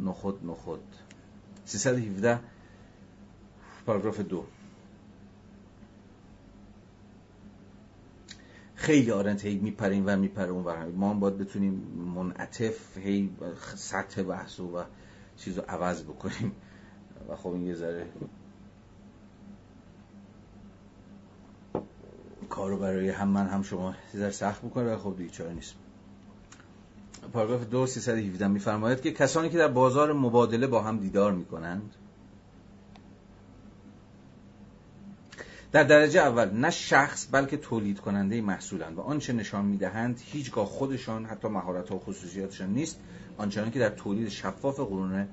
نخود 0.00 0.46
نخود. 0.46 0.82
317 1.64 2.40
پاراگراف 3.86 4.20
دو. 4.20 4.44
خیلی 8.74 9.10
آرنت 9.10 9.44
هی 9.44 9.58
و 10.06 10.16
میپره 10.16 10.50
اون 10.50 10.86
ما 10.90 11.10
هم 11.10 11.20
باید 11.20 11.38
بتونیم 11.38 11.72
منعطف 12.14 12.98
هی 12.98 13.30
سطح 13.76 14.22
بحث 14.22 14.60
و 14.60 14.84
چیز 15.44 15.58
رو 15.58 15.64
عوض 15.68 16.02
بکنیم. 16.02 16.52
و 17.28 17.36
خب 17.36 17.48
این 17.48 17.66
یه 17.66 17.74
ذره 17.74 18.06
کارو 22.50 22.78
برای 22.78 23.08
هم 23.08 23.28
من 23.28 23.46
هم 23.46 23.62
شما 23.62 23.94
ذره 24.16 24.30
سخت 24.30 24.62
بکنه 24.62 24.94
و 24.94 24.98
خب 24.98 25.16
دیگه 25.16 25.30
چاره 25.30 25.52
نیست. 25.52 25.74
پاراگراف 27.32 27.64
دو 27.64 27.86
317 27.86 28.48
میفرماید 28.48 29.00
که 29.00 29.12
کسانی 29.12 29.50
که 29.50 29.58
در 29.58 29.68
بازار 29.68 30.12
مبادله 30.12 30.66
با 30.66 30.82
هم 30.82 30.98
دیدار 30.98 31.32
می‌کنند 31.32 31.94
در 35.72 35.84
درجه 35.84 36.20
اول 36.20 36.50
نه 36.50 36.70
شخص 36.70 37.28
بلکه 37.32 37.56
تولید 37.56 38.00
کننده 38.00 38.40
محصولند 38.40 38.98
و 38.98 39.00
آنچه 39.00 39.32
نشان 39.32 39.64
می‌دهند 39.64 40.20
هیچگاه 40.24 40.66
خودشان 40.66 41.24
حتی 41.24 41.48
مهارت 41.48 41.88
ها 41.88 41.96
و 41.96 42.00
خصوصیاتشان 42.00 42.70
نیست. 42.70 43.00
آنچنان 43.42 43.70
که 43.70 43.78
در 43.78 43.88
تولید 43.88 44.28
شفاف 44.28 44.80
قرون 44.80 45.28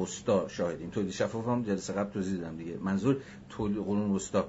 وسطا 0.00 0.48
شاهدیم. 0.48 0.90
تولید 0.90 1.10
شفاف 1.10 1.48
هم 1.48 1.62
جلسه 1.62 1.92
قبل 1.92 2.12
توضیح 2.12 2.40
دادم 2.40 2.56
دیگه. 2.56 2.76
منظور 2.76 3.16
تولید 3.48 3.78
قرون 3.78 4.10
وسطا. 4.10 4.48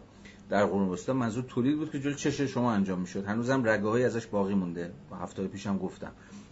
در 0.49 0.65
قرون 0.65 0.89
وسطا 0.89 1.13
منظور 1.13 1.43
تولید 1.43 1.77
بود 1.77 1.91
که 1.91 1.99
جلوی 1.99 2.15
چش 2.15 2.41
شما 2.41 2.71
انجام 2.71 2.99
می‌شد. 2.99 3.25
هنوزم 3.25 3.67
رگه 3.67 4.05
ازش 4.05 4.27
باقی 4.27 4.53
مونده. 4.53 4.91
با 5.09 5.17
هفته 5.17 5.47
پیشم 5.47 5.77
گفتم. 5.77 6.11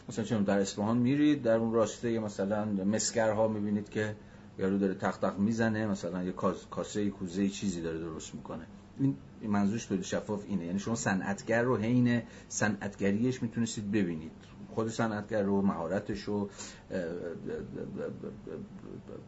مثلا 0.09 0.25
چون 0.25 0.43
در 0.43 0.59
اصفهان 0.59 0.97
میرید 0.97 1.41
در 1.41 1.57
اون 1.57 1.73
راسته 1.73 2.19
مثلا 2.19 2.65
مسکرها 2.65 3.47
می‌بینید 3.47 3.89
که 3.89 4.15
یارو 4.59 4.77
داره 4.77 4.93
تق 4.93 5.17
تق 5.17 5.39
می‌زنه 5.39 5.87
مثلا 5.87 6.23
یه 6.23 6.31
کاسه 6.71 7.09
کوزه 7.09 7.49
چیزی 7.49 7.81
داره 7.81 7.99
درست 7.99 8.35
می‌کنه. 8.35 8.65
این 8.99 9.15
منظورش 9.51 9.85
تولید 9.85 10.03
شفاف 10.03 10.43
اینه. 10.47 10.65
یعنی 10.65 10.79
شما 10.79 10.95
صنعتگر 10.95 11.63
رو 11.63 11.77
حین 11.77 12.21
صنعتگریش 12.49 13.41
می‌تونستید 13.43 13.91
ببینید. 13.91 14.31
خود 14.75 14.89
صنعتگر 14.89 15.43
رو 15.43 15.61
مهارتش 15.61 16.21
رو 16.21 16.49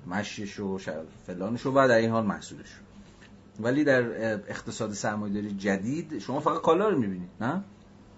مشیش 0.07 0.53
رو 0.53 0.79
فلانش 1.25 1.65
و 1.65 1.71
در 1.71 1.97
این 1.97 2.09
حال 2.09 2.25
محصولش 2.25 2.79
ولی 3.59 3.83
در 3.83 4.33
اقتصاد 4.33 4.93
سرمایه‌داری 4.93 5.51
جدید 5.51 6.19
شما 6.19 6.39
فقط 6.39 6.61
کالا 6.61 6.89
رو 6.89 6.97
می‌بینید 6.97 7.29
نه؟ 7.41 7.63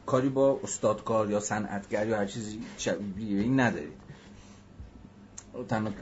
کاری 0.05 0.29
با 0.29 0.59
استادکار 0.63 1.31
یا 1.31 1.39
صنعتگر 1.39 2.07
یا 2.07 2.17
هر 2.17 2.25
چیزی 2.25 2.59
شبیه 2.77 3.41
این 3.41 3.59
ندارید. 3.59 4.03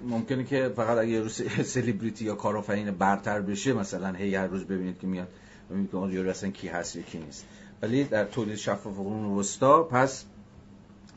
ممکنه 0.10 0.44
که 0.44 0.72
فقط 0.76 0.98
اگه 0.98 1.12
یه 1.12 1.28
سلیبریتی 1.64 2.26
یا 2.26 2.36
کارآفرین 2.36 2.92
برتر 2.92 3.42
بشه 3.42 3.74
مثلا 3.74 4.14
هی 4.14 4.36
هر 4.36 4.48
روز 4.48 4.66
ببینید 4.66 5.00
که 5.00 5.08
میاد 5.08 5.28
ببینید 5.70 5.92
که 5.92 5.98
اون 5.98 6.30
اصلا 6.30 6.50
کی 6.50 6.68
هست 6.68 6.96
یا 6.96 7.02
کی 7.02 7.20
نیست. 7.20 7.46
ولی 7.82 8.04
در 8.04 8.26
تولید 8.26 8.56
شفاف 8.56 8.96
قرون 8.96 9.26
وسطا 9.26 9.84
پس 9.84 10.26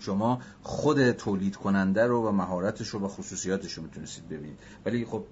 شما 0.04 0.40
خود 0.62 1.10
تولید 1.10 1.56
کننده 1.56 2.06
رو 2.06 2.28
و 2.28 2.30
مهارتش 2.30 2.88
رو 2.88 3.00
و 3.00 3.08
خصوصیاتش 3.08 3.72
رو 3.72 3.82
می‌تونستید 3.82 4.28
ببینید. 4.28 4.58
ولی 4.86 5.04
خب 5.04 5.24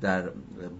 در 0.00 0.30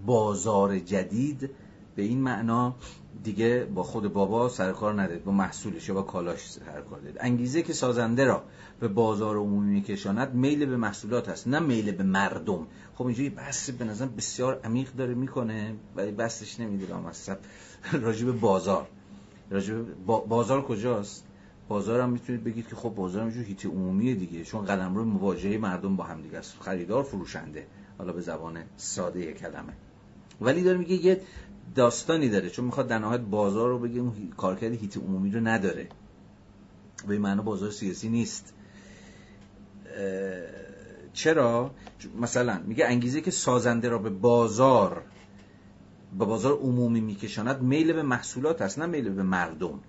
بازار 0.06 0.78
جدید 0.78 1.50
به 1.96 2.02
این 2.02 2.20
معنا 2.20 2.76
دیگه 3.24 3.68
با 3.74 3.82
خود 3.82 4.12
بابا 4.12 4.48
سرکار 4.48 5.02
ندارید 5.02 5.24
با 5.24 5.32
محصولش 5.32 5.88
یا 5.88 5.94
با 5.94 6.02
کالاش 6.02 6.50
سرکار 6.50 7.00
دارید. 7.00 7.16
انگیزه 7.20 7.62
که 7.62 7.72
سازنده 7.72 8.24
را 8.24 8.42
به 8.80 8.88
بازار 8.88 9.36
عمومی 9.36 9.70
میکشاند 9.70 10.34
میل 10.34 10.66
به 10.66 10.76
محصولات 10.76 11.28
هست 11.28 11.48
نه 11.48 11.58
میل 11.58 11.92
به 11.92 12.02
مردم. 12.02 12.66
خب 12.94 13.06
اینجوری 13.06 13.30
بحث 13.30 13.70
به 13.70 13.84
نظر 13.84 14.06
بسیار 14.06 14.60
عمیق 14.64 14.92
داره 14.92 15.14
می‌کنه 15.14 15.74
ولی 15.96 16.10
بحثش 16.10 16.60
نمیده 16.60 16.86
به 18.24 18.32
بازار. 18.32 18.86
راجع 19.50 19.74
بازار 20.28 20.62
کجاست؟ 20.62 21.24
بازار 21.68 22.00
هم 22.00 22.10
می‌تونید 22.10 22.44
بگید 22.44 22.68
که 22.68 22.76
خب 22.76 22.88
بازار 22.88 23.22
هم 23.22 23.42
هیت 23.42 23.66
عمومی 23.66 24.14
دیگه 24.14 24.44
چون 24.44 24.64
قدم 24.64 24.94
رو 24.94 25.04
مواجهه 25.04 25.58
مردم 25.58 25.96
با 25.96 26.04
هم 26.04 26.22
دیگه 26.22 26.38
است. 26.38 26.56
خریدار 26.60 27.02
فروشنده 27.02 27.66
حالا 27.98 28.12
به 28.12 28.20
زبان 28.20 28.58
ساده 28.76 29.32
کلمه. 29.32 29.72
ولی 30.40 30.62
داره 30.62 30.78
میگه 30.78 30.94
یه 30.94 31.20
داستانی 31.74 32.28
داره 32.28 32.50
چون 32.50 32.64
می‌خواد 32.64 32.88
در 32.88 32.98
نهایت 32.98 33.20
بازار 33.20 33.68
رو 33.68 33.78
بگه 33.78 34.00
اون 34.00 34.28
کارکرد 34.36 34.72
هیت 34.72 34.96
عمومی 34.96 35.30
رو 35.30 35.40
نداره. 35.40 35.88
به 37.06 37.12
این 37.12 37.22
معنی 37.22 37.42
بازار 37.42 37.70
سیاسی 37.70 38.08
نیست. 38.08 38.54
چرا؟ 41.12 41.70
مثلا 42.20 42.62
میگه 42.66 42.86
انگیزه 42.86 43.20
که 43.20 43.30
سازنده 43.30 43.88
را 43.88 43.98
به 43.98 44.10
بازار 44.10 45.02
به 46.18 46.24
بازار 46.24 46.52
عمومی 46.52 47.00
میکشاند 47.00 47.62
میل 47.62 47.92
به 47.92 48.02
محصولات 48.02 48.62
است 48.62 48.78
نه 48.78 48.86
میل 48.86 49.08
به 49.08 49.22
مردم. 49.22 49.80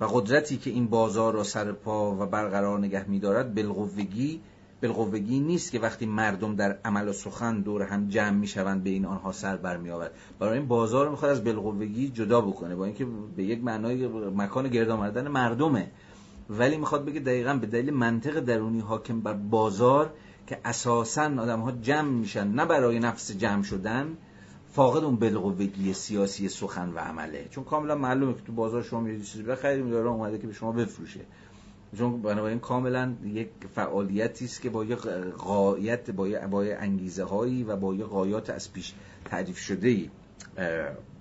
و 0.00 0.04
قدرتی 0.04 0.56
که 0.56 0.70
این 0.70 0.86
بازار 0.86 1.34
را 1.34 1.42
سر 1.42 1.72
پا 1.72 2.14
و 2.14 2.26
برقرار 2.26 2.78
نگه 2.78 3.08
میدارد 3.08 3.54
بالقوگی 3.54 4.40
بالقوگی 4.82 5.40
نیست 5.40 5.72
که 5.72 5.78
وقتی 5.78 6.06
مردم 6.06 6.56
در 6.56 6.78
عمل 6.84 7.08
و 7.08 7.12
سخن 7.12 7.60
دور 7.60 7.82
هم 7.82 8.08
جمع 8.08 8.30
می‌شوند 8.30 8.84
به 8.84 8.90
این 8.90 9.04
آنها 9.04 9.32
سر 9.32 9.56
برمی 9.56 9.90
آورد 9.90 10.14
برای 10.38 10.58
این 10.58 10.68
بازار 10.68 11.04
رو 11.04 11.10
می‌خواد 11.10 11.30
از 11.30 11.44
بالقوگی 11.44 12.08
جدا 12.08 12.40
بکنه 12.40 12.74
با 12.74 12.84
اینکه 12.84 13.06
به 13.36 13.44
یک 13.44 13.64
معنای 13.64 14.08
مکان 14.36 14.68
گرد 14.68 14.90
آمدن 14.90 15.28
مردمه. 15.28 15.90
ولی 16.50 16.76
می‌خواد 16.76 17.04
بگه 17.04 17.20
دقیقا 17.20 17.54
به 17.54 17.66
دلیل 17.66 17.94
منطق 17.94 18.40
درونی 18.40 18.80
حاکم 18.80 19.20
بر 19.20 19.32
بازار 19.32 20.12
که 20.46 20.58
اساسا 20.64 21.22
آدم 21.22 21.60
ها 21.60 21.72
جمع 21.72 22.10
میشن 22.10 22.48
نه 22.48 22.66
برای 22.66 22.98
نفس 22.98 23.32
جمع 23.32 23.62
شدن 23.62 24.16
فاقد 24.72 25.04
اون 25.04 25.16
بالقوگی 25.16 25.92
سیاسی 25.92 26.48
سخن 26.48 26.88
و 26.88 26.98
عمله. 26.98 27.48
چون 27.50 27.64
کاملا 27.64 27.94
معلومه 27.94 28.34
که 28.34 28.40
تو 28.40 28.52
بازار 28.52 28.82
شما 28.82 29.08
یه 29.08 29.20
چیزی 29.20 29.42
بخرید 29.42 29.90
داره 29.90 30.08
اومده 30.08 30.38
که 30.38 30.46
به 30.46 30.52
شما 30.52 30.72
بفروشه. 30.72 31.20
چون 31.98 32.22
بنابراین 32.22 32.58
کاملا 32.58 33.14
یک 33.24 33.48
فعالیتی 33.74 34.44
است 34.44 34.62
که 34.62 34.70
با 34.70 34.84
یه 34.84 34.94
قایت 35.38 36.10
با 36.10 36.28
یه 36.28 36.46
با 36.46 36.62
انگیزه 36.62 37.24
هایی 37.24 37.64
و 37.64 37.76
با 37.76 37.94
یه 37.94 38.04
قایات 38.04 38.50
از 38.50 38.72
پیش 38.72 38.94
تعریف 39.24 39.58
شده 39.58 39.88
ای 39.88 40.10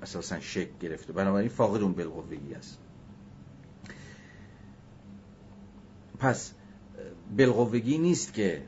اساسا 0.01 0.39
شکل 0.39 0.71
گرفته. 0.81 1.13
بنابراین 1.13 1.49
فاقد 1.49 1.81
اون 1.81 1.93
بالقوگی 1.93 2.53
است. 2.53 2.77
پس 6.19 6.53
بالقوگی 7.37 7.97
نیست 7.97 8.33
که 8.33 8.61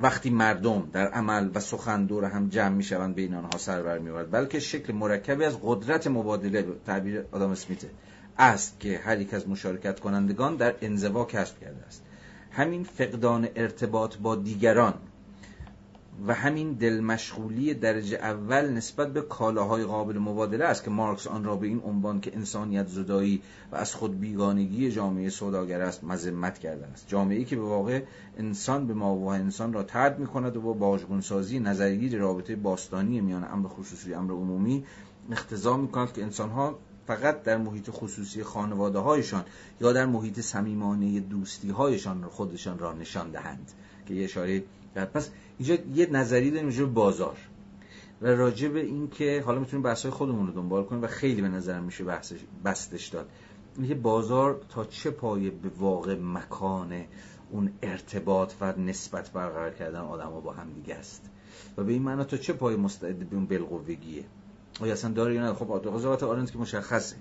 وقتی 0.00 0.30
مردم 0.30 0.90
در 0.92 1.08
عمل 1.08 1.50
و 1.54 1.60
سخن 1.60 2.06
دور 2.06 2.24
هم 2.24 2.48
جمع 2.48 2.74
می 2.74 2.82
شوند 2.82 3.14
بین 3.14 3.34
آنها 3.34 3.58
سر 3.58 3.82
بر 3.82 3.98
می 3.98 4.10
بلکه 4.24 4.60
شکل 4.60 4.92
مرکبی 4.92 5.44
از 5.44 5.58
قدرت 5.62 6.06
مبادله 6.06 6.66
تعبیر 6.86 7.24
آدم 7.32 7.50
اسمیته 7.50 7.90
است 8.38 8.80
که 8.80 8.98
هر 8.98 9.20
یک 9.20 9.34
از 9.34 9.48
مشارکت 9.48 10.00
کنندگان 10.00 10.56
در 10.56 10.74
انزوا 10.82 11.24
کسب 11.24 11.60
کرده 11.60 11.82
است. 11.86 12.02
همین 12.50 12.84
فقدان 12.84 13.48
ارتباط 13.56 14.16
با 14.16 14.36
دیگران 14.36 14.94
و 16.26 16.34
همین 16.34 16.72
دلمشغولی 16.72 17.74
درجه 17.74 18.16
اول 18.16 18.68
نسبت 18.68 19.12
به 19.12 19.20
کالاهای 19.22 19.84
قابل 19.84 20.18
مبادله 20.18 20.64
است 20.64 20.84
که 20.84 20.90
مارکس 20.90 21.26
آن 21.26 21.44
را 21.44 21.56
به 21.56 21.66
این 21.66 21.82
عنوان 21.84 22.20
که 22.20 22.36
انسانیت 22.36 22.86
زدایی 22.86 23.42
و 23.72 23.76
از 23.76 23.94
خود 23.94 24.20
بیگانگی 24.20 24.90
جامعه 24.90 25.28
سوداگر 25.28 25.80
است 25.80 26.04
مذمت 26.04 26.58
کرده 26.58 26.86
است. 26.86 27.08
جامعه 27.08 27.44
که 27.44 27.56
به 27.56 27.62
واقع 27.62 28.02
انسان 28.38 28.86
به 28.86 28.94
ما 28.94 29.16
و 29.16 29.28
انسان 29.28 29.72
را 29.72 29.82
ترد 29.82 30.18
می 30.18 30.26
کند 30.26 30.56
و 30.56 30.60
با 30.60 30.72
باجگونسازی 30.72 31.60
نظریه 31.60 32.18
رابطه 32.18 32.56
باستانی 32.56 33.20
میان 33.20 33.44
امر 33.52 33.68
خصوصی 33.68 34.14
امر 34.14 34.32
عمومی 34.32 34.84
اختضا 35.30 35.76
می 35.76 35.88
کند 35.88 36.12
که 36.12 36.22
انسانها 36.22 36.78
فقط 37.06 37.42
در 37.42 37.56
محیط 37.56 37.90
خصوصی 37.90 38.42
خانواده 38.42 38.98
هایشان 38.98 39.44
یا 39.80 39.92
در 39.92 40.06
محیط 40.06 40.40
صمیمانه 40.40 41.20
دوستی 41.20 41.70
هایشان 41.70 42.24
خودشان 42.24 42.78
را 42.78 42.92
نشان 42.92 43.30
دهند. 43.30 43.72
که 44.06 44.14
یه 44.14 44.24
اشاره 44.24 44.62
پس 45.04 45.30
اینجا 45.58 45.76
یه 45.94 46.10
نظری 46.10 46.50
داریم 46.50 46.68
راجع 46.68 46.84
بازار 46.84 47.36
و 48.22 48.26
راجع 48.26 48.68
به 48.68 48.80
این 48.80 49.10
که 49.10 49.42
حالا 49.46 49.58
می‌تونیم 49.58 49.82
بحث 49.82 50.06
خودمون 50.06 50.46
رو 50.46 50.52
دنبال 50.52 50.84
کنیم 50.84 51.02
و 51.02 51.06
خیلی 51.06 51.42
به 51.42 51.48
نظرم 51.48 51.84
میشه 51.84 52.04
بحثش 52.04 52.38
بستش 52.64 53.06
داد. 53.06 53.28
اینکه 53.76 53.94
بازار 53.94 54.60
تا 54.68 54.84
چه 54.84 55.10
پایه 55.10 55.50
به 55.50 55.68
واقع 55.78 56.16
مکان 56.20 57.04
اون 57.50 57.72
ارتباط 57.82 58.52
و 58.60 58.72
نسبت 58.76 59.30
برقرار 59.30 59.70
کردن 59.70 60.00
آدم 60.00 60.40
با 60.40 60.52
هم 60.52 60.72
دیگه 60.72 60.94
است. 60.94 61.30
و 61.76 61.84
به 61.84 61.92
این 61.92 62.02
معنا 62.02 62.24
تا 62.24 62.36
چه 62.36 62.52
پایه 62.52 62.76
مستعد 62.76 63.18
به 63.18 63.36
اون 63.36 63.46
بالقوگیه 63.46 64.24
آیا 64.80 64.92
اصلا 64.92 65.12
داره 65.12 65.34
یا 65.34 65.42
نه؟ 65.42 65.52
خب 65.52 65.94
قضاوت 65.94 66.22
آرنت 66.22 66.52
که 66.52 66.58
مشخصه. 66.58 67.16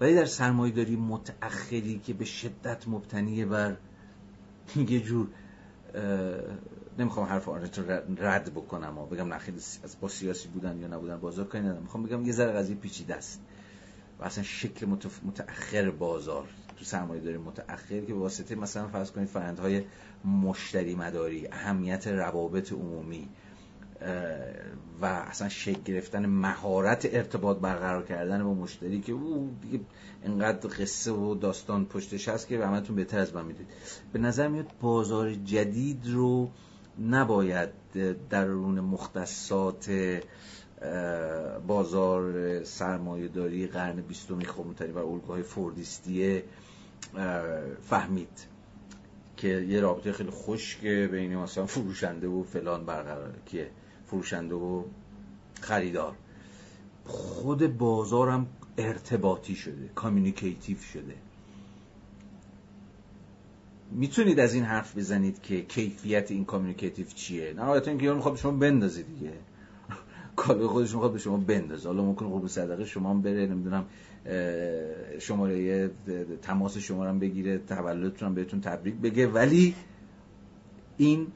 ولی 0.00 0.14
در 0.14 0.24
سرمایه 0.24 0.74
داری 0.74 0.96
متأخری 0.96 1.98
که 1.98 2.14
به 2.14 2.24
شدت 2.24 2.88
مبتنی 2.88 3.44
بر 3.44 3.76
یه 4.76 5.00
جور 5.00 5.28
نمی‌خوام 6.98 7.26
حرف 7.26 7.48
آرنت 7.48 7.78
رو 7.78 7.84
رد 8.18 8.54
بکنم 8.54 8.98
و 8.98 9.06
بگم 9.06 9.34
نه 9.34 9.40
از 9.84 9.96
با 10.00 10.08
سیاسی 10.08 10.48
بودن 10.48 10.78
یا 10.78 10.86
نبودن 10.86 11.16
بازار 11.16 11.46
کاری 11.46 11.64
ندارم. 11.64 11.82
می‌خوام 11.82 12.02
بگم 12.02 12.24
یه 12.24 12.32
ذره 12.32 12.52
قضیه 12.52 12.76
پیچیده 12.76 13.14
است 13.14 13.40
و 14.20 14.24
اصلا 14.24 14.44
شکل 14.44 14.86
متأخر 15.24 15.90
بازار 15.90 16.48
تو 16.76 16.84
سرمایه 16.84 17.20
داری 17.20 17.36
متأخر 17.36 18.00
که 18.00 18.14
واسطه 18.14 18.54
مثلا 18.54 18.88
فرض 18.88 19.10
کنید 19.10 19.28
فرندهای 19.28 19.82
مشتری 20.24 20.94
مداری 20.94 21.48
اهمیت 21.48 22.06
روابط 22.06 22.72
عمومی 22.72 23.28
و 25.00 25.04
اصلا 25.04 25.48
شکل 25.48 25.82
گرفتن 25.82 26.26
مهارت 26.26 27.08
ارتباط 27.12 27.58
برقرار 27.58 28.02
کردن 28.02 28.44
با 28.44 28.54
مشتری 28.54 29.00
که 29.00 29.12
او 29.12 29.56
دیگه 29.62 29.84
انقدر 30.24 30.68
قصه 30.68 31.12
و 31.12 31.34
داستان 31.34 31.84
پشتش 31.86 32.28
هست 32.28 32.48
که 32.48 32.66
همتون 32.66 32.96
بهتر 32.96 33.18
از 33.18 33.34
من 33.34 33.44
می‌دید. 33.44 33.66
به 34.12 34.18
نظر 34.18 34.48
میاد 34.48 34.66
بازار 34.80 35.34
جدید 35.34 36.06
رو 36.06 36.50
نباید 37.00 37.68
درون 38.30 38.80
مختصات 38.80 39.90
بازار 41.66 42.64
سرمایه 42.64 43.28
داری 43.28 43.66
قرن 43.66 44.00
بیستمی 44.00 44.44
خب 44.44 44.66
و 44.94 44.98
الگوهای 44.98 45.42
فوردیستیه 45.42 46.44
فهمید 47.82 48.46
که 49.36 49.48
یه 49.48 49.80
رابطه 49.80 50.12
خیلی 50.12 50.30
خشک 50.30 50.80
بین 50.86 51.36
مثلا 51.36 51.66
فروشنده 51.66 52.28
و 52.28 52.42
فلان 52.42 52.86
برقرار 52.86 53.32
که 53.46 53.70
فروشنده 54.10 54.54
و 54.54 54.82
خریدار. 55.60 56.14
خود 57.04 57.78
بازارم 57.78 58.46
ارتباطی 58.78 59.54
شده 59.54 59.90
communicative 59.94 60.78
شده. 60.78 61.14
می‌تونید 63.90 64.40
از 64.40 64.54
این 64.54 64.64
حرف 64.64 64.98
بزنید 64.98 65.42
که 65.42 65.62
کیفیت 65.62 66.30
این 66.30 66.44
communicative 66.44 67.06
چیه؟ 67.06 67.52
نه 67.56 67.62
حالت 67.62 67.88
اینکه 67.88 68.12
می‌خواد 68.12 68.34
به 68.34 68.40
شما 68.40 68.52
بندازه 68.52 69.02
دیگه. 69.02 69.32
کالای 70.36 70.66
خودش 70.66 70.92
می‌خواد 70.92 71.12
به 71.12 71.18
شما 71.18 71.36
بندازه. 71.36 71.88
حالا 71.88 72.02
ممکن 72.04 72.28
قربون 72.28 72.46
صدقه 72.46 72.84
شما 72.84 73.10
هم 73.10 73.22
بره 73.22 73.46
نمی‌دونم 73.46 73.84
شماره 75.18 75.90
تماس 76.42 76.78
شما 76.78 77.04
هم 77.04 77.18
بگیره 77.18 77.58
تولدتون 77.58 78.28
هم 78.28 78.34
بهتون 78.34 78.60
تبریک 78.60 78.94
بگه. 78.94 79.26
ولی 79.26 79.74
این 80.96 81.26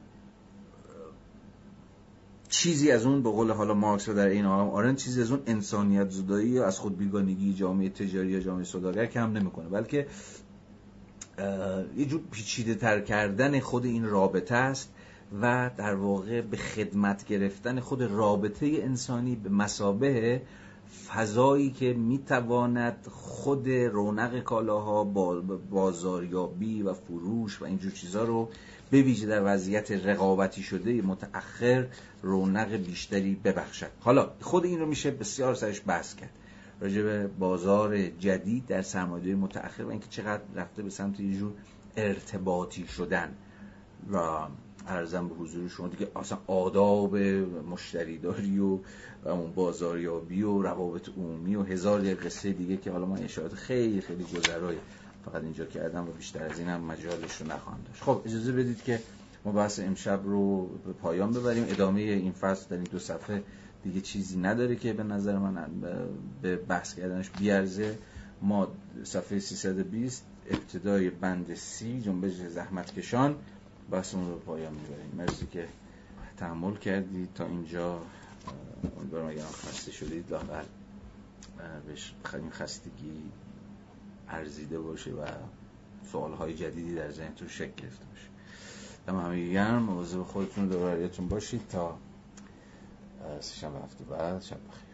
چیزی 2.49 2.91
از 2.91 3.05
اون 3.05 3.23
به 3.23 3.29
قول 3.29 3.51
حالا 3.51 3.73
مارکس 3.73 4.09
و 4.09 4.13
در 4.13 4.27
این 4.27 4.45
عالم 4.45 4.69
آرنت 4.69 4.95
چیزی 4.95 5.21
از 5.21 5.31
اون 5.31 5.41
انسانیت 5.47 6.09
زدایی 6.09 6.49
یا 6.49 6.65
از 6.65 6.79
خود 6.79 6.97
بیگانگی 6.97 7.53
جامعه 7.53 7.89
تجاری 7.89 8.31
یا 8.31 8.39
جامعه 8.39 8.63
سوداگر 8.63 9.05
کم 9.05 9.31
نمی‌کنه 9.31 9.69
بلکه 9.69 10.07
یه 11.97 12.05
جور 12.05 12.21
پیچیده 12.31 12.75
تر 12.75 13.01
کردن 13.01 13.59
خود 13.59 13.85
این 13.85 14.05
رابطه 14.05 14.55
است 14.55 14.93
و 15.41 15.71
در 15.77 15.95
واقع 15.95 16.41
به 16.41 16.57
خدمت 16.57 17.25
گرفتن 17.25 17.79
خود 17.79 18.01
رابطه 18.01 18.65
انسانی 18.65 19.35
به 19.35 19.49
مسابه 19.49 20.41
فضایی 21.07 21.71
که 21.71 21.93
می‌تواند 21.93 23.07
خود 23.11 23.69
رونق 23.69 24.39
کالاها 24.39 25.03
بازاریابی 25.71 26.81
و 26.81 26.93
فروش 26.93 27.61
و 27.61 27.65
اینجور 27.65 27.91
چیزها 27.91 28.23
رو 28.23 28.49
به 28.91 29.01
ویژه 29.01 29.27
در 29.27 29.41
وضعیت 29.45 29.91
رقابتی 29.91 30.63
شده 30.63 31.01
متأخر 31.01 31.87
رونق 32.21 32.75
بیشتری 32.75 33.35
ببخشد. 33.35 33.91
حالا 33.99 34.31
خود 34.41 34.65
این 34.65 34.79
رو 34.79 34.85
میشه 34.85 35.11
بسیار 35.11 35.55
سرش 35.55 35.81
بحث 35.87 36.15
کرد. 36.15 36.29
راجع 36.81 37.01
به 37.01 37.27
بازار 37.27 38.07
جدید 38.07 38.65
در 38.65 38.81
سرمایه 38.81 39.35
متأخر 39.35 39.83
و 39.83 39.89
اینکه 39.89 40.07
چقدر 40.09 40.43
رفته 40.55 40.83
به 40.83 40.89
سمت 40.89 41.19
یه 41.19 41.37
جور 41.37 41.51
ارتباطی 41.97 42.87
شدن. 42.87 43.35
و 44.11 44.47
ارزم 44.87 45.27
به 45.27 45.35
حضور 45.35 45.69
شما 45.69 45.87
دیگه 45.87 46.07
اصلا 46.15 46.37
آداب 46.47 47.17
مشتریداری 47.71 48.59
و 48.59 48.79
اون 49.25 49.51
بازاریابی 49.51 50.43
و 50.43 50.61
روابط 50.61 51.09
عمومی 51.17 51.55
و 51.55 51.63
هزار 51.63 52.05
یک 52.05 52.19
قصه 52.19 52.51
دیگه 52.51 52.77
که 52.77 52.91
حالا 52.91 53.05
ما 53.05 53.15
اشارات 53.15 53.53
خیلی 53.53 54.01
خیلی 54.01 54.23
گذرای 54.23 54.75
فقط 55.25 55.43
اینجا 55.43 55.65
کردم 55.65 56.09
و 56.09 56.11
بیشتر 56.11 56.43
از 56.43 56.59
این 56.59 56.67
هم 56.67 56.81
مجالش 56.81 57.41
رو 57.41 57.47
نخواهم 57.47 57.79
داشت. 57.87 58.03
خب 58.03 58.21
اجازه 58.25 58.51
بدید 58.51 58.83
که 58.83 58.99
ما 59.45 59.51
بحث 59.51 59.79
امشب 59.79 60.21
رو 60.23 60.67
به 60.67 60.93
پایان 60.93 61.33
ببریم. 61.33 61.65
ادامه 61.69 62.01
این 62.01 62.31
فصل 62.31 62.65
در 62.69 62.75
این 62.75 62.87
دو 62.91 62.99
صفحه 62.99 63.43
دیگه 63.83 64.01
چیزی 64.01 64.37
نداره 64.37 64.75
که 64.75 64.93
به 64.93 65.03
نظر 65.03 65.37
من 65.37 65.65
به 66.41 66.55
بحث 66.55 66.95
کردنش 66.95 67.29
بیارزه. 67.29 67.97
ما 68.41 68.67
صفحه 69.03 69.39
320 69.39 70.23
ابتدای 70.49 71.09
بند 71.09 71.55
سی 71.55 72.01
جنبش 72.01 72.33
زحمت 72.33 72.93
کشان 72.93 73.35
بحثمون 73.91 74.29
رو 74.29 74.37
پایان 74.39 74.73
می‌بریم. 74.73 75.11
مرسی 75.17 75.47
که 75.51 75.67
تحمل 76.37 76.75
کردید. 76.75 77.29
تا 77.35 77.45
اینجا 77.45 77.99
امیدوارم 78.97 79.27
اگر 79.27 79.43
خسته 79.43 79.91
شدید 79.91 80.31
لاقل 80.31 80.63
بهش 81.87 82.13
خستگی 82.51 83.31
ارزیده 84.29 84.79
باشه 84.79 85.11
و 85.11 85.25
سوالهای 86.11 86.53
جدیدی 86.53 86.95
در 86.95 87.11
ذهنتون 87.11 87.47
شکل 87.47 87.71
گرفته 87.77 88.05
باشه. 88.05 88.27
دم 89.07 89.19
همه 89.19 89.51
گرم. 89.51 89.83
مواظب 89.83 90.23
خودتون 90.23 90.69
و 90.69 91.27
باشید 91.27 91.67
تا 91.67 91.97
سه 93.39 93.67
هفته 93.67 94.03
بعد 94.03 94.41
شب 94.41 94.57
بخیر. 94.67 94.84